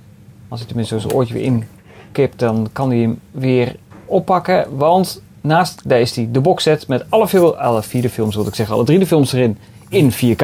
Als 0.48 0.60
hij 0.60 0.68
tenminste 0.68 0.96
zo 0.96 1.02
zijn 1.02 1.14
oortje 1.14 1.34
weer 1.34 1.44
inkipt, 1.44 2.40
dan 2.40 2.70
kan 2.74 2.90
hij 2.90 3.00
hem 3.00 3.20
weer 3.32 3.76
oppakken. 4.06 4.78
Want 4.78 5.22
naast, 5.42 5.82
daar 5.90 6.00
is 6.00 6.16
hij 6.16 6.30
de 6.32 6.40
boxset 6.42 6.88
met 6.88 7.06
alle, 7.10 7.28
fil- 7.28 7.58
alle 7.58 7.84
vier 7.84 8.02
de 8.02 8.10
films, 8.10 8.36
wil 8.36 8.48
ik 8.48 8.56
zeggen, 8.56 8.76
alle 8.76 8.84
drie 8.86 9.00
de 9.00 9.06
films 9.08 9.34
erin 9.34 9.58
in 9.90 10.12
4K. 10.12 10.44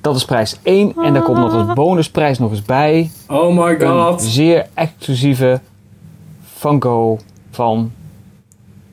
Dat 0.00 0.16
is 0.16 0.24
prijs 0.24 0.56
1. 0.62 0.92
En 1.02 1.12
daar 1.12 1.22
komt 1.22 1.38
nog 1.38 1.52
als 1.52 1.74
bonusprijs 1.74 2.38
nog 2.38 2.50
eens 2.50 2.62
bij. 2.62 3.10
Oh 3.28 3.56
my 3.64 3.70
Een 3.80 3.88
god. 3.88 4.22
zeer 4.22 4.66
exclusieve 4.74 5.60
Funko 6.56 7.18
van 7.50 7.92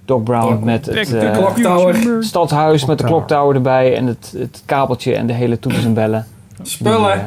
Doc 0.06 0.24
Brown 0.24 0.66
met 0.66 0.86
het 0.86 1.14
eh, 1.14 1.52
future. 1.54 2.24
stadhuis 2.24 2.86
met 2.86 2.98
de 2.98 3.04
Kloktower. 3.04 3.56
erbij 3.56 3.96
en 3.96 4.06
het, 4.08 4.34
het 4.38 4.62
kabeltje 4.66 5.16
en 5.16 5.28
de 5.28 5.34
hele 5.34 5.60
toeters 5.60 5.86
en 5.86 5.94
bellen. 5.94 6.26
Die, 6.58 6.66
Spullen. 6.68 7.14
eh, 7.14 7.20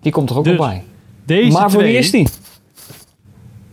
die 0.00 0.12
komt 0.12 0.30
er 0.30 0.36
ook 0.38 0.44
Dus, 0.44 0.56
nog 0.56 0.66
bij. 0.68 0.82
Deze 1.24 1.52
maar 1.52 1.70
voor 1.70 1.80
twee, 1.80 1.92
wie 1.92 2.00
is 2.00 2.10
die? 2.10 2.28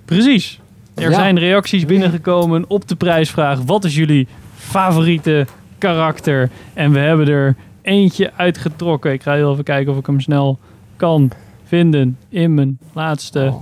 Precies. 0.05 0.59
Er 0.95 1.09
Ja. 1.09 1.13
zijn 1.15 1.39
reacties 1.39 1.85
binnengekomen 1.85 2.65
op 2.67 2.87
de 2.87 2.95
prijsvraag. 2.95 3.59
Wat 3.65 3.83
is 3.83 3.95
jullie 3.95 4.27
favoriete 4.55 5.45
karakter? 5.77 6.49
En 6.73 6.91
we 6.91 6.99
hebben 6.99 7.27
er 7.27 7.55
eentje 7.81 8.31
uitgetrokken. 8.35 9.11
Ik 9.13 9.21
ga 9.23 9.33
heel 9.33 9.51
even 9.51 9.63
kijken 9.63 9.91
of 9.91 9.97
ik 9.99 10.05
hem 10.05 10.19
snel 10.19 10.59
kan 10.95 11.31
vinden 11.63 12.17
in 12.29 12.53
mijn 12.53 12.77
laatste. 12.93 13.49
Oh, 13.53 13.61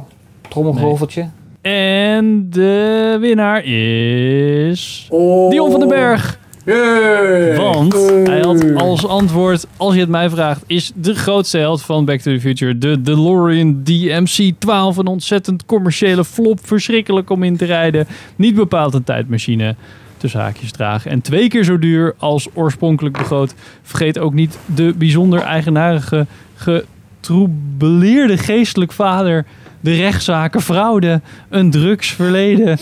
Trommelgroveltje. 0.50 1.30
En 1.62 2.48
de 2.50 3.18
winnaar 3.20 3.64
is... 3.66 5.08
Oh. 5.10 5.50
Dion 5.50 5.72
van 5.72 5.80
den 5.80 5.90
Berg. 5.90 6.40
Yay. 6.66 7.58
Want 7.58 7.94
hij 8.24 8.40
had 8.40 8.76
als 8.76 9.08
antwoord, 9.08 9.68
als 9.78 9.94
je 9.94 10.00
het 10.00 10.10
mij 10.10 10.30
vraagt, 10.30 10.64
is 10.68 10.92
de 10.96 11.16
grootste 11.16 11.58
held 11.58 11.82
van 11.82 12.06
Back 12.06 12.20
to 12.20 12.32
the 12.32 12.40
Future 12.40 12.78
de 12.78 13.02
DeLorean 13.02 13.84
DMC-12. 13.84 14.98
Een 14.98 15.08
ontzettend 15.08 15.66
commerciële 15.66 16.26
flop, 16.26 16.60
verschrikkelijk 16.64 17.30
om 17.30 17.44
in 17.44 17.58
te 17.58 17.66
rijden. 17.66 18.08
Niet 18.36 18.56
bepaald 18.56 18.94
een 18.94 19.04
tijdmachine, 19.04 19.76
tussen 20.18 20.40
haakjes 20.40 20.72
dragen. 20.72 21.12
En 21.12 21.22
twee 21.22 21.48
keer 21.48 21.64
zo 21.64 21.80
duur 21.80 22.14
als 22.18 22.48
oorspronkelijk 22.54 23.18
begroot. 23.18 23.54
Vergeet 23.82 24.20
ook 24.20 24.34
niet 24.34 24.58
de 24.76 24.94
bijzonder 24.98 25.40
eigenaardige, 25.40 26.26
getroubeleerde 26.56 28.38
geestelijk 28.38 28.92
vader... 28.92 29.46
De 29.82 29.96
rechtszaken, 29.96 30.62
fraude, 30.62 31.22
een 31.50 31.72
drugsverleden 31.72 32.78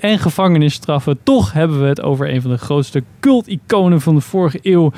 en 0.00 0.18
gevangenisstraffen. 0.18 1.18
Toch 1.22 1.52
hebben 1.52 1.80
we 1.80 1.86
het 1.86 2.02
over 2.02 2.34
een 2.34 2.42
van 2.42 2.50
de 2.50 2.58
grootste 2.58 3.02
cult-iconen 3.20 4.00
van 4.00 4.14
de 4.14 4.20
vorige 4.20 4.58
eeuw. 4.62 4.92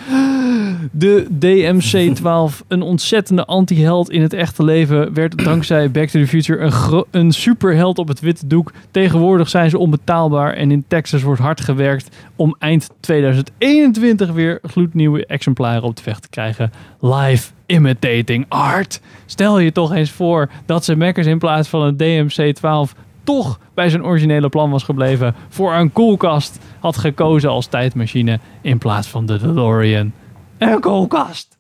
De 0.93 1.27
DMC-12, 1.31 2.67
een 2.69 2.83
ontzettende 2.83 3.45
anti-held 3.45 4.11
in 4.11 4.23
het 4.23 4.33
echte 4.33 4.65
leven, 4.65 5.15
werd 5.15 5.45
dankzij 5.45 5.91
Back 5.91 6.09
to 6.09 6.21
the 6.21 6.27
Future 6.27 6.61
een, 6.61 7.05
een 7.11 7.33
superheld 7.33 7.99
op 7.99 8.09
het 8.09 8.21
witte 8.21 8.47
doek. 8.47 8.73
Tegenwoordig 8.91 9.49
zijn 9.49 9.71
ze 9.71 9.79
onbetaalbaar 9.79 10.53
en 10.53 10.71
in 10.71 10.85
Texas 10.89 11.23
wordt 11.23 11.41
hard 11.41 11.61
gewerkt 11.61 12.17
om 12.37 12.57
eind 12.59 12.91
2021 13.01 14.33
weer 14.33 14.59
gloednieuwe 14.63 15.27
exemplaren 15.27 15.83
op 15.83 15.97
de 15.97 16.03
weg 16.05 16.19
te 16.19 16.29
krijgen. 16.29 16.73
Live 17.01 17.51
imitating 17.67 18.47
art. 18.49 19.01
Stel 19.27 19.59
je 19.59 19.73
toch 19.73 19.93
eens 19.93 20.11
voor 20.11 20.51
dat 20.67 20.85
ze 20.85 20.97
Mackers 20.97 21.27
in 21.27 21.39
plaats 21.39 21.69
van 21.69 21.83
een 21.83 21.97
DMC-12 21.97 22.99
toch 23.25 23.59
bij 23.75 23.89
zijn 23.89 24.05
originele 24.05 24.49
plan 24.49 24.71
was 24.71 24.83
gebleven. 24.83 25.35
Voor 25.49 25.75
een 25.75 25.93
koelkast 25.93 26.59
had 26.81 26.97
gekozen 26.97 27.51
als 27.51 27.67
tijdmachine 27.67 28.39
in 28.61 28.79
plaats 28.79 29.09
van 29.09 29.27
de 29.27 29.39
DeLorean. 29.39 30.13
Een 30.59 30.81
koelkast. 30.81 31.59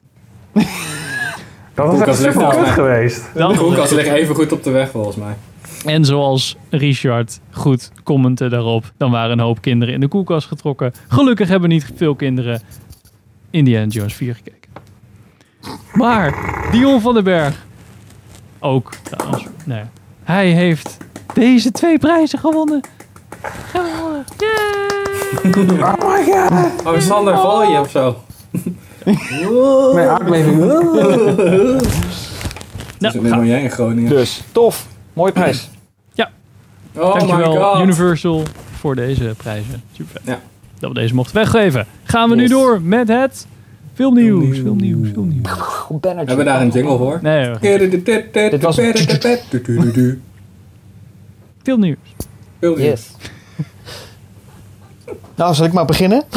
Dat 1.74 1.86
was 1.86 2.00
echt 2.00 2.16
super 2.16 2.48
kut 2.48 2.68
geweest. 2.68 3.30
De 3.34 3.54
koelkast 3.56 3.92
ligt 3.92 4.08
even 4.08 4.34
goed 4.34 4.52
op 4.52 4.62
de 4.62 4.70
weg 4.70 4.90
volgens 4.90 5.16
mij. 5.16 5.34
En 5.84 6.04
zoals 6.04 6.56
Richard 6.70 7.40
goed 7.50 7.92
commentte 8.04 8.48
daarop, 8.48 8.92
dan 8.96 9.10
waren 9.10 9.30
een 9.30 9.44
hoop 9.44 9.60
kinderen 9.60 9.94
in 9.94 10.00
de 10.00 10.08
koelkast 10.08 10.46
getrokken. 10.46 10.92
Gelukkig 11.08 11.48
hebben 11.48 11.68
niet 11.68 11.92
veel 11.96 12.14
kinderen 12.14 12.62
Indiana 13.50 13.86
Jones 13.86 14.14
4 14.14 14.34
gekeken. 14.34 14.63
Maar 15.92 16.34
Dion 16.70 17.00
van 17.00 17.14
den 17.14 17.24
Berg, 17.24 17.64
ook 18.58 18.90
trouwens, 19.02 19.44
nee, 19.64 19.82
hij 20.24 20.46
heeft 20.46 20.96
deze 21.34 21.70
twee 21.70 21.98
prijzen 21.98 22.38
gewonnen. 22.38 22.80
Oh 23.74 24.14
my 26.08 26.24
god. 26.24 26.86
Oh, 26.86 27.00
Sander, 27.00 27.34
val 27.34 27.70
je 27.70 27.80
of 27.80 27.90
zo? 27.90 28.22
Nee, 29.94 30.06
aardbeving. 30.08 30.58
Dus 30.58 30.68
Nou, 33.12 33.20
neem 33.20 33.30
maar 33.30 33.46
jij 33.46 33.62
in 33.62 33.70
Groningen. 33.70 34.10
Dus, 34.10 34.42
tof. 34.52 34.86
Mooie 35.12 35.32
prijs. 35.32 35.68
Oh 36.96 37.12
my 37.14 37.18
Dankjewel 37.18 37.56
god. 37.56 37.80
Universal 37.82 38.42
voor 38.78 38.94
deze 38.94 39.34
prijzen. 39.36 39.82
Super. 39.92 40.20
Ja. 40.24 40.40
Dat 40.78 40.92
we 40.92 40.98
deze 40.98 41.14
mochten 41.14 41.34
weggeven. 41.34 41.86
Gaan 42.04 42.28
we 42.28 42.34
nu 42.36 42.48
door 42.48 42.82
met 42.82 43.08
het 43.08 43.46
filmnieuws. 43.94 44.58
Filmnieuws, 44.58 45.08
filmnieuws. 45.12 45.48
Hebben 46.26 46.36
we 46.36 46.44
daar 46.44 46.60
een 46.60 46.68
jingle 46.68 46.96
voor? 46.98 47.18
Nee, 47.22 47.46
hoor. 47.46 47.58
Dit 48.50 48.62
was- 48.62 48.76
filmnieuws. 51.62 51.98
Yes. 52.60 53.10
Nou, 55.36 55.54
zal 55.54 55.66
ik 55.66 55.72
maar 55.72 55.84
beginnen? 55.84 56.22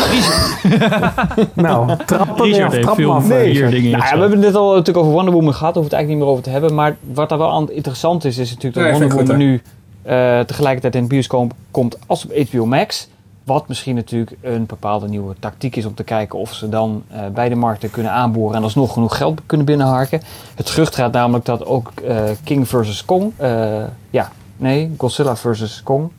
Nou, 1.54 1.96
trap 2.06 2.40
er 2.40 2.46
Richard 2.46 2.74
af, 2.88 3.28
heeft 3.28 3.58
veel 3.58 3.70
dingen 3.70 3.92
Nou 3.92 4.04
ja, 4.04 4.14
we 4.14 4.20
hebben 4.20 4.32
het 4.32 4.40
net 4.48 4.56
al 4.56 4.70
natuurlijk 4.70 4.98
over 4.98 5.12
Wonder 5.12 5.34
Woman 5.34 5.54
gehad. 5.54 5.74
Daar 5.74 5.84
hoeven 5.84 5.84
we 5.84 5.84
het 5.84 5.94
eigenlijk 5.94 6.08
niet 6.08 6.18
meer 6.18 6.28
over 6.28 6.44
te 6.44 6.50
hebben. 6.50 6.74
Maar 6.76 6.98
wat 7.14 7.30
daar 7.30 7.38
wel 7.38 7.52
aan 7.52 7.72
interessant 7.72 8.26
is, 8.26 8.38
is 8.38 8.50
natuurlijk 8.50 8.76
dat 8.76 8.84
Nee, 8.84 8.92
Wonder 8.92 9.10
Woman 9.10 9.28
goed, 9.28 9.38
nu 9.38 9.62
eh, 10.02 10.40
tegelijkertijd 10.40 10.96
in 10.96 11.02
de 11.02 11.08
bioscoop 11.08 11.54
komt 11.72 11.98
als 12.06 12.26
op 12.26 12.48
HBO 12.50 12.66
Max. 12.66 13.08
Wat 13.48 13.68
misschien 13.68 13.96
natuurlijk 13.96 14.38
een 14.42 14.66
bepaalde 14.66 15.08
nieuwe 15.08 15.36
tactiek 15.40 15.76
is 15.76 15.86
om 15.86 15.94
te 15.94 16.04
kijken 16.04 16.40
of 16.40 16.54
ze 16.54 16.70
dan 16.70 17.04
eh, 17.08 17.20
beide 17.34 17.56
markten 17.56 17.92
kunnen 17.92 18.12
aanboren 18.12 18.56
en 18.56 18.64
alsnog 18.64 18.94
genoeg 18.94 19.18
geld 19.18 19.42
kunnen 19.46 19.66
binnenharken. 19.66 20.22
Het 20.56 20.70
gerucht 20.70 20.96
gaat 20.96 21.12
namelijk 21.12 21.46
dat 21.46 21.66
ook 21.66 21.92
eh, 22.08 22.24
King 22.44 22.68
vs. 22.68 23.06
Kong, 23.06 23.32
eh, 23.38 23.84
ja, 24.10 24.32
nee, 24.58 24.94
Godzilla 24.98 25.36
vs. 25.36 25.82
Kong, 25.84 26.12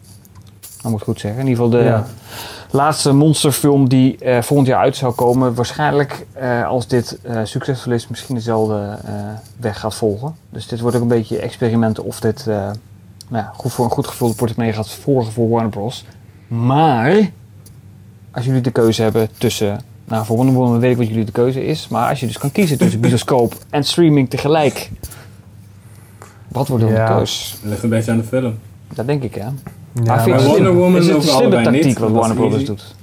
dat 0.82 0.90
moet 0.90 1.00
ik 1.00 1.06
goed 1.06 1.20
zeggen. 1.20 1.40
In 1.40 1.46
ieder 1.46 1.64
geval 1.64 1.80
de 1.80 1.86
Ja. 1.86 2.06
laatste 2.70 3.12
monsterfilm 3.12 3.88
die 3.88 4.18
volgend 4.40 4.68
jaar 4.68 4.80
uit 4.80 4.96
zou 4.96 5.12
komen. 5.12 5.54
Waarschijnlijk, 5.54 6.26
als 6.68 6.86
dit 6.86 7.18
succesvol 7.44 7.92
is, 7.92 8.08
misschien 8.08 8.34
dezelfde 8.34 8.98
weg 9.60 9.80
gaat 9.80 9.94
volgen. 9.94 10.34
Dus 10.50 10.66
dit 10.66 10.80
wordt 10.80 10.96
ook 10.96 11.02
een 11.02 11.08
beetje 11.08 11.38
experimenten 11.38 12.04
of 12.04 12.20
dit 12.20 12.44
nou 13.28 13.44
ja, 13.44 13.52
goed 13.56 13.72
voor 13.72 13.84
een 13.84 13.90
goed 13.90 14.06
gevulde 14.06 14.34
portemonnee 14.34 14.72
gaat 14.72 14.88
volgen 14.90 15.32
voor 15.32 15.48
Warner 15.48 15.70
Bros. 15.70 16.04
Maar, 16.48 17.30
als 18.30 18.44
jullie 18.44 18.60
de 18.60 18.70
keuze 18.70 19.02
hebben 19.02 19.28
tussen... 19.38 19.80
Nou, 20.04 20.24
voor 20.26 20.36
Wonder 20.36 20.54
Woman 20.54 20.78
weet 20.80 20.90
ik 20.90 20.96
wat 20.96 21.08
jullie 21.08 21.24
de 21.24 21.32
keuze 21.32 21.66
is. 21.66 21.88
Maar 21.88 22.08
als 22.08 22.20
je 22.20 22.26
dus 22.26 22.38
kan 22.38 22.52
kiezen 22.52 22.78
tussen 22.78 23.00
bioscoop 23.00 23.54
en 23.70 23.84
streaming 23.84 24.30
tegelijk... 24.30 24.90
Wat 26.48 26.68
wordt 26.68 26.84
dan 26.84 26.92
Ja. 26.92 27.08
de 27.08 27.14
keus? 27.14 27.56
Dat 27.62 27.70
ligt 27.70 27.82
een 27.82 27.88
beetje 27.88 28.10
aan 28.10 28.16
de 28.16 28.24
film. 28.24 28.54
Dat 28.94 29.06
denk 29.06 29.22
ik, 29.22 29.34
hè. 29.34 29.40
Ja, 29.40 29.52
maar 30.04 30.24
Wonder 30.24 30.40
slim? 30.56 30.74
Woman 30.74 31.00
is 31.00 31.06
het 31.06 31.16
een 31.16 31.22
slimme 31.22 31.40
allebei 31.40 31.64
tactiek 31.64 31.84
niet, 31.84 31.98
wat 31.98 32.10
Warner 32.10 32.36
Brothers 32.36 32.64
doet? 32.64 32.94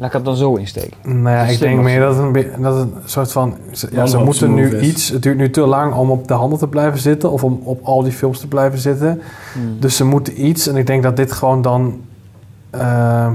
Laat 0.00 0.08
ik 0.08 0.14
het 0.14 0.24
dan 0.24 0.36
zo 0.36 0.54
insteken. 0.54 1.22
Nou 1.22 1.36
ja, 1.36 1.42
ik 1.42 1.58
denk 1.58 1.82
meer 1.82 2.00
dat 2.00 2.16
het 2.16 2.36
een, 2.36 2.62
dat 2.62 2.76
het 2.76 2.88
een 2.94 3.02
soort 3.04 3.32
van... 3.32 3.56
Ze, 3.72 3.88
ja, 3.92 4.06
ze 4.06 4.18
moeten 4.18 4.54
nu 4.54 4.76
is. 4.76 4.88
iets... 4.88 5.08
Het 5.08 5.22
duurt 5.22 5.36
nu 5.36 5.50
te 5.50 5.60
lang 5.60 5.94
om 5.94 6.10
op 6.10 6.28
de 6.28 6.34
handen 6.34 6.58
te 6.58 6.68
blijven 6.68 7.00
zitten... 7.00 7.30
of 7.30 7.44
om 7.44 7.60
op 7.64 7.84
al 7.84 8.02
die 8.02 8.12
films 8.12 8.40
te 8.40 8.46
blijven 8.46 8.78
zitten. 8.78 9.20
Hmm. 9.52 9.76
Dus 9.80 9.96
ze 9.96 10.04
moeten 10.04 10.46
iets... 10.46 10.66
En 10.66 10.76
ik 10.76 10.86
denk 10.86 11.02
dat 11.02 11.16
dit 11.16 11.32
gewoon 11.32 11.62
dan... 11.62 12.00
eh, 12.70 13.32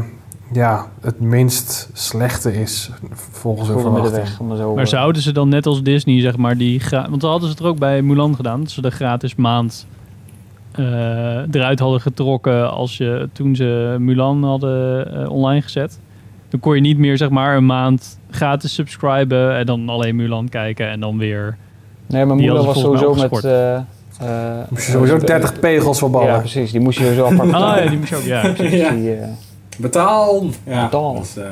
ja, 0.52 0.88
het 1.02 1.20
minst 1.20 1.90
slechte 1.94 2.54
is... 2.54 2.92
volgens 3.14 3.68
hun 3.68 3.80
verwachting. 3.80 4.12
middenweg. 4.12 4.40
Om 4.40 4.52
er 4.52 4.58
zo, 4.58 4.76
Maar 4.76 4.88
zouden 4.88 5.22
ze 5.22 5.32
dan 5.32 5.50
net 5.50 5.66
als 5.66 5.84
Disney, 5.84 6.22
zeg 6.22 6.38
maar, 6.38 6.58
die... 6.58 6.82
Want 6.90 7.22
dan 7.22 7.30
hadden 7.30 7.50
ze 7.50 7.56
het 7.56 7.64
er 7.64 7.70
ook 7.70 7.80
bij 7.80 8.02
Mulan 8.02 8.36
gedaan. 8.36 8.60
Dat 8.60 8.72
ze 8.72 8.82
de 8.82 8.92
gratis 8.92 9.36
maand 9.36 9.86
eh, 10.72 11.54
eruit 11.54 11.80
hadden 11.80 12.02
getrokken 12.02 12.72
als 12.72 12.98
je, 12.98 13.30
toen 13.34 13.56
ze 13.56 13.96
Mulan 14.00 14.44
hadden 14.44 15.08
eh, 15.14 15.30
online 15.30 15.62
gezet. 15.62 16.00
Dan 16.56 16.64
kon 16.64 16.76
je 16.76 16.82
niet 16.82 16.98
meer, 16.98 17.18
zeg 17.18 17.30
maar, 17.30 17.56
een 17.56 17.66
maand 17.66 18.20
gratis 18.30 18.74
subscriben 18.74 19.56
en 19.56 19.66
dan 19.66 19.90
alleen 19.90 20.16
Mulan 20.16 20.50
kijken 20.50 20.90
en 20.90 21.00
dan 21.00 21.18
weer... 21.18 21.58
Nee, 22.08 22.26
maar 22.26 22.38
Die 22.38 22.46
moeder 22.48 22.66
was 22.66 22.80
sowieso 22.80 23.14
met... 23.16 23.44
eh, 23.44 23.76
eh, 23.76 23.82
Moest 24.70 24.86
je 24.86 24.92
sowieso 24.92 25.16
eh, 25.18 25.24
30 25.24 25.60
pegels 25.60 26.00
voor 26.00 26.10
ballen. 26.10 26.28
Ja, 26.28 26.40
precies. 26.40 26.72
Die 26.72 26.80
moest 26.82 26.98
je 26.98 27.04
sowieso 27.04 27.26
apart 27.26 27.40
Ah 27.42 27.46
betalen. 27.46 27.84
ja, 27.84 27.90
die 27.90 27.98
moest 28.00 28.10
je 28.10 28.16
ook, 28.16 28.24
ja. 28.24 28.52
Precies, 28.54 28.80
Ja. 28.80 28.90
die, 28.92 29.14
eh, 29.16 29.28
Betaal! 29.78 30.46
Ja, 30.64 30.84
Betaal. 30.84 31.14
Dus, 31.20 31.38
eh, 31.38 31.46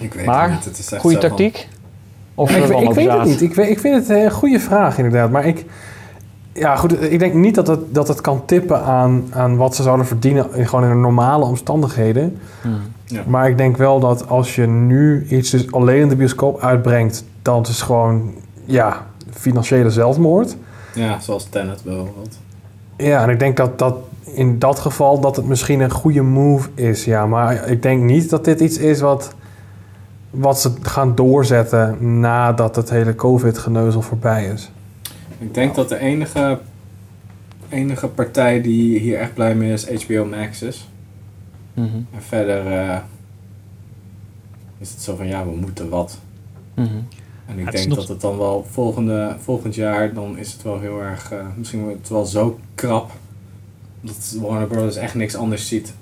ik 0.00 0.14
weet 0.14 0.26
Maar, 0.26 0.42
het 0.42 0.50
niet. 0.54 0.64
Het 0.64 0.78
is 0.78 0.92
echt 0.92 1.00
goede 1.00 1.20
van- 1.20 1.28
tactiek? 1.28 1.68
Of 2.34 2.50
ik, 2.56 2.62
eh, 2.62 2.68
weet- 2.68 2.82
ik 2.82 2.90
weet 2.94 3.10
het 3.10 3.24
niet. 3.24 3.40
Ik, 3.42 3.54
weet, 3.54 3.68
ik 3.68 3.78
vind 3.80 3.94
het 4.08 4.08
een 4.18 4.30
goede 4.30 4.60
vraag 4.60 4.96
inderdaad. 4.98 5.30
Maar 5.30 5.44
ik... 5.46 5.64
Ja, 6.54 6.76
goed. 6.76 7.02
Ik 7.02 7.18
denk 7.18 7.34
niet 7.34 7.54
dat 7.54 7.66
het, 7.66 7.80
dat 7.94 8.08
het 8.08 8.20
kan 8.20 8.44
tippen 8.44 8.82
aan, 8.82 9.24
aan 9.30 9.56
wat 9.56 9.74
ze 9.74 9.82
zouden 9.82 10.06
verdienen... 10.06 10.46
In, 10.54 10.68
gewoon 10.68 10.90
in 10.90 11.00
normale 11.00 11.44
omstandigheden. 11.44 12.38
Hmm. 12.62 12.80
Ja. 13.04 13.22
Maar 13.26 13.48
ik 13.48 13.58
denk 13.58 13.76
wel 13.76 14.00
dat 14.00 14.28
als 14.28 14.54
je 14.54 14.66
nu 14.66 15.26
iets 15.28 15.50
dus 15.50 15.72
alleen 15.72 16.00
in 16.00 16.08
de 16.08 16.16
bioscoop 16.16 16.60
uitbrengt... 16.60 17.24
dan 17.42 17.62
is 17.62 17.68
het 17.68 17.78
gewoon, 17.78 18.32
ja, 18.64 19.06
financiële 19.30 19.90
zelfmoord. 19.90 20.56
Ja, 20.94 21.20
zoals 21.20 21.44
Tenet 21.44 21.80
bijvoorbeeld. 21.84 22.38
Ja, 22.96 23.22
en 23.22 23.28
ik 23.28 23.38
denk 23.38 23.56
dat 23.56 23.78
dat 23.78 23.96
in 24.24 24.58
dat 24.58 24.78
geval 24.78 25.20
dat 25.20 25.36
het 25.36 25.46
misschien 25.46 25.80
een 25.80 25.90
goede 25.90 26.22
move 26.22 26.68
is. 26.74 27.04
Ja, 27.04 27.26
maar 27.26 27.68
ik 27.68 27.82
denk 27.82 28.02
niet 28.02 28.30
dat 28.30 28.44
dit 28.44 28.60
iets 28.60 28.78
is 28.78 29.00
wat, 29.00 29.34
wat 30.30 30.60
ze 30.60 30.72
gaan 30.82 31.14
doorzetten... 31.14 32.20
nadat 32.20 32.76
het 32.76 32.90
hele 32.90 33.14
covid-geneuzel 33.14 34.02
voorbij 34.02 34.44
is. 34.44 34.72
Ik 35.38 35.54
denk 35.54 35.74
dat 35.74 35.88
de 35.88 35.98
enige, 35.98 36.58
enige 37.68 38.06
partij 38.08 38.60
die 38.62 38.98
hier 38.98 39.18
echt 39.18 39.34
blij 39.34 39.54
mee 39.54 39.72
is 39.72 40.04
HBO 40.04 40.24
Max 40.24 40.62
is. 40.62 40.88
Mhm, 41.74 41.86
En 42.14 42.22
verder 42.22 42.66
eh, 42.72 42.98
is 44.78 44.90
het 44.90 45.00
zo 45.02 45.16
van 45.16 45.26
ja, 45.26 45.44
we 45.44 45.56
moeten 45.56 45.88
wat. 45.88 46.18
mhm. 46.74 46.88
En 47.46 47.58
ik 47.58 47.70
denk 47.72 47.88
nog- 47.88 47.98
dat 47.98 48.08
het 48.08 48.20
dan 48.20 48.38
wel 48.38 48.66
volgende, 48.70 49.36
volgend 49.40 49.74
jaar, 49.74 50.14
dan 50.14 50.38
is 50.38 50.52
het 50.52 50.62
wel 50.62 50.80
heel 50.80 51.00
erg, 51.02 51.32
eh, 51.32 51.38
misschien 51.56 51.82
wordt 51.82 51.98
het 51.98 52.08
wel 52.08 52.24
zo 52.24 52.58
krap. 52.74 53.10
Dat 54.00 54.36
Warner 54.40 54.66
Bros. 54.66 54.96
echt 54.96 55.14
niks 55.14 55.34
anders 55.36 55.68
ziet. 55.68 55.94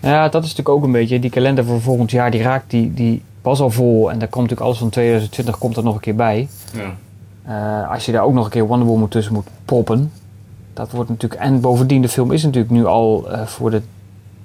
Ja, 0.00 0.28
dat 0.28 0.44
is 0.44 0.48
natuurlijk 0.50 0.76
ook 0.78 0.84
een 0.84 0.92
beetje... 0.92 1.18
Die 1.18 1.30
kalender 1.30 1.64
voor 1.64 1.80
volgend 1.80 2.10
jaar, 2.10 2.30
die 2.30 2.42
raakt... 2.42 2.70
Die, 2.70 2.94
die 2.94 3.22
was 3.42 3.60
al 3.60 3.70
vol. 3.70 4.10
En 4.10 4.18
daar 4.18 4.28
komt 4.28 4.42
natuurlijk 4.42 4.60
alles 4.66 4.78
van 4.78 4.88
2020 4.90 5.58
komt 5.58 5.76
er 5.76 5.82
nog 5.82 5.94
een 5.94 6.00
keer 6.00 6.14
bij. 6.14 6.48
Ja. 6.74 6.94
Eh, 7.44 7.90
als 7.90 8.06
je 8.06 8.12
daar 8.12 8.22
ook 8.22 8.32
nog 8.32 8.44
een 8.44 8.50
keer 8.50 8.66
Wonder 8.66 8.88
Woman 8.88 9.08
tussen 9.08 9.32
moet 9.32 9.46
proppen... 9.64 10.12
Dat 10.72 10.90
wordt 10.90 11.10
natuurlijk... 11.10 11.40
En 11.40 11.60
bovendien, 11.60 12.02
de 12.02 12.08
film 12.08 12.32
is 12.32 12.42
natuurlijk 12.42 12.72
nu 12.72 12.86
al 12.86 13.30
eh, 13.30 13.46
voor 13.46 13.70
de 13.70 13.82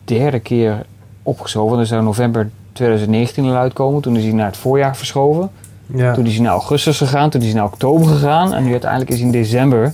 derde 0.04 0.40
keer 0.40 0.86
opgeschoven. 1.24 1.80
Er 1.80 1.86
zou 1.86 2.04
november 2.04 2.50
2019 2.72 3.46
al 3.46 3.56
uitkomen. 3.56 4.02
Toen 4.02 4.16
is 4.16 4.24
hij 4.24 4.34
naar 4.34 4.46
het 4.46 4.58
voorjaar 4.58 4.98
verschoven. 4.98 5.50
Ja. 5.86 6.14
Toen 6.14 6.26
is 6.26 6.34
hij 6.34 6.42
naar 6.42 6.52
augustus 6.52 6.98
gegaan, 6.98 7.30
toen 7.30 7.42
is 7.42 7.48
hij 7.48 7.56
naar 7.56 7.66
oktober 7.66 8.08
gegaan 8.08 8.54
en 8.54 8.64
nu 8.64 8.72
uiteindelijk 8.72 9.12
is 9.12 9.18
hij 9.18 9.26
in 9.26 9.32
december. 9.32 9.94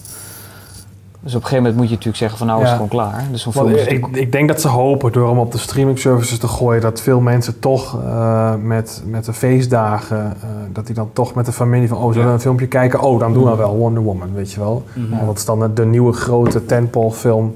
Dus 1.25 1.35
op 1.35 1.41
een 1.41 1.47
gegeven 1.47 1.63
moment 1.71 1.75
moet 1.75 1.85
je 1.89 1.95
natuurlijk 1.95 2.17
zeggen 2.17 2.37
van 2.37 2.47
nou 2.47 2.59
is 2.61 2.65
het 2.67 2.75
gewoon 2.75 2.89
klaar. 2.89 3.23
Dus 3.31 3.43
film 3.43 3.67
is 3.67 3.73
ik, 3.73 3.79
natuurlijk- 3.91 4.15
ik 4.15 4.31
denk 4.31 4.47
dat 4.47 4.61
ze 4.61 4.67
hopen 4.67 5.11
door 5.11 5.29
hem 5.29 5.37
op 5.39 5.51
de 5.51 5.57
streaming 5.57 5.99
services 5.99 6.37
te 6.39 6.47
gooien... 6.47 6.81
dat 6.81 7.01
veel 7.01 7.19
mensen 7.19 7.59
toch 7.59 8.01
eh, 8.03 8.55
met, 8.55 9.03
met 9.05 9.25
de 9.25 9.33
feestdagen... 9.33 10.25
eh, 10.41 10.49
dat 10.73 10.85
die 10.85 10.95
dan 10.95 11.09
toch 11.13 11.33
met 11.33 11.45
de 11.45 11.51
familie 11.51 11.87
van... 11.87 11.97
oh, 11.97 12.03
zullen 12.07 12.21
we 12.21 12.27
Ja. 12.27 12.33
een 12.33 12.39
filmpje 12.41 12.67
kijken? 12.67 13.01
Oh, 13.01 13.19
dan 13.19 13.33
doen 13.33 13.43
we 13.49 13.55
wel 13.55 13.75
Wonder 13.75 14.03
Woman, 14.03 14.33
weet 14.33 14.51
je 14.51 14.59
wel. 14.59 14.83
Want 15.09 15.25
dat 15.25 15.37
is 15.37 15.45
dan 15.45 15.59
de, 15.59 15.73
de 15.73 15.85
nieuwe 15.85 16.13
grote 16.13 16.65
tentpole 16.65 17.11
film... 17.11 17.53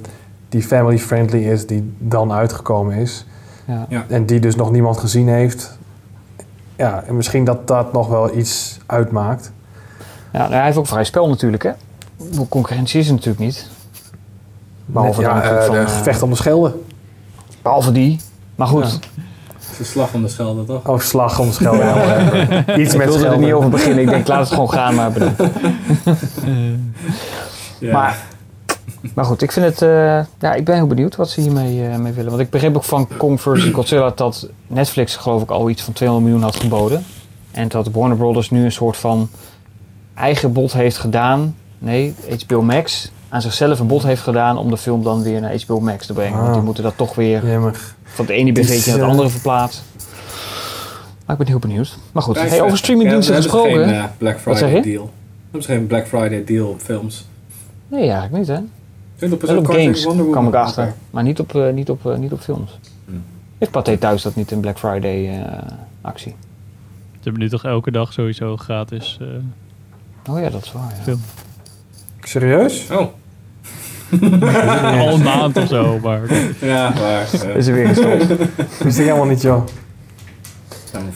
die 0.50 0.62
family-friendly 0.64 1.40
is, 1.44 1.68
die 1.68 1.94
dan 1.98 2.32
uitgekomen 2.32 2.96
is. 2.96 3.26
ja. 3.66 3.86
Ja. 3.90 4.06
En 4.08 4.26
die 4.26 4.40
dus 4.40 4.56
nog 4.56 4.72
niemand 4.72 4.98
gezien 4.98 5.28
heeft. 5.28 5.78
Ja, 6.76 7.04
en 7.08 7.16
misschien 7.16 7.44
dat 7.44 7.68
dat 7.68 7.94
nog 7.94 8.08
wel 8.08 8.38
iets 8.38 8.80
uitmaakt. 8.86 9.52
ja, 10.32 10.40
nou, 10.40 10.54
hij 10.54 10.64
heeft 10.66 10.78
ook 10.78 10.88
vrij 10.88 11.04
spel 11.04 11.30
natuurlijk 11.30 11.64
hè. 11.64 11.72
Concurrentie 12.50 13.00
is 13.00 13.08
er 13.08 13.14
natuurlijk 13.14 13.40
niet. 13.40 13.68
Behalve, 14.86 15.22
ja, 15.22 15.34
natuurlijk 15.34 15.60
eh, 15.62 15.66
van, 15.68 15.76
de 15.76 15.82
eh, 15.82 15.98
gevecht 15.98 16.22
om 16.22 16.30
de 16.30 16.36
schelden. 16.36 16.74
behalve 17.62 17.92
die. 17.92 18.20
Maar 18.56 18.68
goed, 18.68 18.84
Ja. 18.92 18.98
Het 19.60 19.72
is 19.72 19.80
een 19.80 19.86
slag 19.86 20.14
om 20.14 20.22
de 20.22 20.28
schelde, 20.28 20.66
toch? 20.66 20.88
Oh, 20.88 21.00
slag 21.00 21.40
om 21.40 21.48
de 21.48 21.54
schelden. 21.54 21.86
ja. 21.86 22.76
Iets 22.78 22.94
ik 22.94 22.98
met 22.98 23.08
wilde 23.08 23.14
er 23.14 23.20
schelden. 23.20 23.40
niet 23.40 23.52
over 23.54 23.70
beginnen. 23.70 24.00
Ik 24.04 24.10
denk 24.10 24.28
laat 24.28 24.40
het 24.40 24.50
gewoon 24.50 24.70
gaan 24.72 24.96
maar 24.96 25.12
bedoel. 25.12 25.32
Ja. 27.80 27.92
Maar, 27.92 28.18
maar 29.14 29.26
goed, 29.26 29.42
ik 29.42 29.52
vind 29.52 29.66
het. 29.66 29.82
eh, 29.82 29.90
ja, 30.40 30.54
ik 30.54 30.66
ben 30.66 30.76
heel 30.76 30.88
benieuwd 30.88 31.16
wat 31.16 31.30
ze 31.30 31.42
hiermee 31.42 31.88
eh, 31.88 31.96
mee 31.98 32.14
willen. 32.14 32.30
Want 32.30 32.42
ik 32.44 32.50
begreep 32.50 32.76
ook 32.76 32.84
van 32.84 33.08
Kong 33.18 33.42
vs. 33.42 33.70
Godzilla 33.74 34.12
dat 34.16 34.50
Netflix 34.68 35.16
geloof 35.16 35.42
ik 35.42 35.50
al 35.50 35.70
iets 35.70 35.82
van 35.82 35.94
200 35.94 36.30
miljoen 36.32 36.50
had 36.50 36.60
geboden. 36.62 37.04
En 37.52 37.68
dat 37.68 37.88
Warner 37.92 38.18
Brothers 38.18 38.50
nu 38.50 38.64
een 38.64 38.72
soort 38.72 38.98
van 38.98 39.30
eigen 40.14 40.54
bod 40.54 40.74
heeft 40.74 40.98
gedaan. 40.98 41.56
Nee, 41.80 42.16
HBO 42.46 42.62
Max 42.62 43.12
aan 43.30 43.42
zichzelf 43.42 43.80
een 43.80 43.88
bod 43.88 44.04
heeft 44.04 44.22
gedaan 44.22 44.58
om 44.58 44.70
de 44.70 44.78
film 44.78 45.04
dan 45.04 45.24
weer 45.24 45.42
naar 45.42 45.62
HBO 45.66 45.80
Max 45.80 46.06
te 46.06 46.14
brengen. 46.14 46.38
Want 46.38 46.48
die 46.50 46.58
Ah. 46.60 46.64
moeten 46.66 46.84
dat 46.84 46.98
toch 46.98 47.16
weer 47.16 47.42
van 48.04 48.26
het 48.26 48.30
ene 48.30 48.52
is, 48.52 48.68
BV'tje 48.68 48.90
naar 48.92 48.96
het 49.00 49.06
eh, 49.06 49.12
andere 49.12 49.30
verplaatsen. 49.30 49.84
Maar 51.26 51.38
ik 51.40 51.44
ben 51.44 51.48
heel 51.48 51.60
benieuwd. 51.60 51.98
Maar 52.12 52.24
goed, 52.24 52.36
hey, 52.50 52.62
over 52.62 52.78
streamingdiensten 52.78 53.36
Ja, 53.36 53.42
gesproken. 53.42 53.72
geen 53.72 53.94
eh, 53.94 54.04
Black 54.18 54.40
Wat 54.40 54.58
zeg 54.58 54.70
Friday 54.70 54.90
je? 54.92 54.92
deal. 54.98 55.04
We 55.06 55.12
hebben 55.52 55.70
geen 55.70 55.88
Black 55.88 56.08
Friday 56.08 56.44
deal 56.44 56.68
op 56.70 56.80
films. 56.80 57.16
20% 57.16 57.88
Nee, 57.88 58.10
eigenlijk 58.10 58.32
niet 58.38 58.48
hè. 58.48 58.60
Wel 59.30 59.32
op 59.32 59.40
korting 59.40 59.68
games 59.84 60.04
Wonder 60.04 60.26
Woman. 60.26 60.32
kwam 60.42 60.48
ik 60.48 60.54
achter. 60.68 60.94
Maar 61.10 61.24
niet 61.24 61.40
op, 61.40 61.56
eh, 61.56 61.74
niet 61.74 61.90
op, 61.90 62.06
eh, 62.06 62.18
niet 62.18 62.32
op 62.32 62.40
films. 62.40 62.80
Hmm. 63.06 63.24
Heeft 63.58 63.72
Pathé 63.72 63.98
thuis 63.98 64.22
dat 64.22 64.36
niet 64.36 64.52
een 64.52 64.60
Black 64.60 64.80
Friday 64.80 65.30
eh, 65.42 65.58
actie. 66.02 66.36
Ze 67.12 67.20
hebben 67.26 67.42
nu 67.42 67.50
toch 67.50 67.64
elke 67.66 67.92
dag 67.92 68.14
sowieso 68.14 68.58
gratis 68.58 69.18
eh, 69.22 69.28
Oh 70.34 70.40
ja, 70.42 70.50
dat 70.50 70.64
is 70.64 70.72
waar. 70.72 70.94
Ja. 70.98 71.04
film. 71.04 71.22
Serieus? 72.24 72.88
Oh. 72.92 72.98
Al 75.00 75.14
een 75.14 75.22
maand 75.24 75.58
of 75.58 75.68
zo, 75.68 76.00
maar... 76.04 76.22
Ja, 76.62 76.94
waar. 76.94 77.28
eh, 77.50 77.56
Is 77.56 77.68
er 77.68 77.74
weer 77.74 77.88
gestopt. 77.88 78.26
Wist 78.84 78.98
ik 78.98 79.06
helemaal 79.06 79.26
niet, 79.26 79.42
joh. 79.42 79.64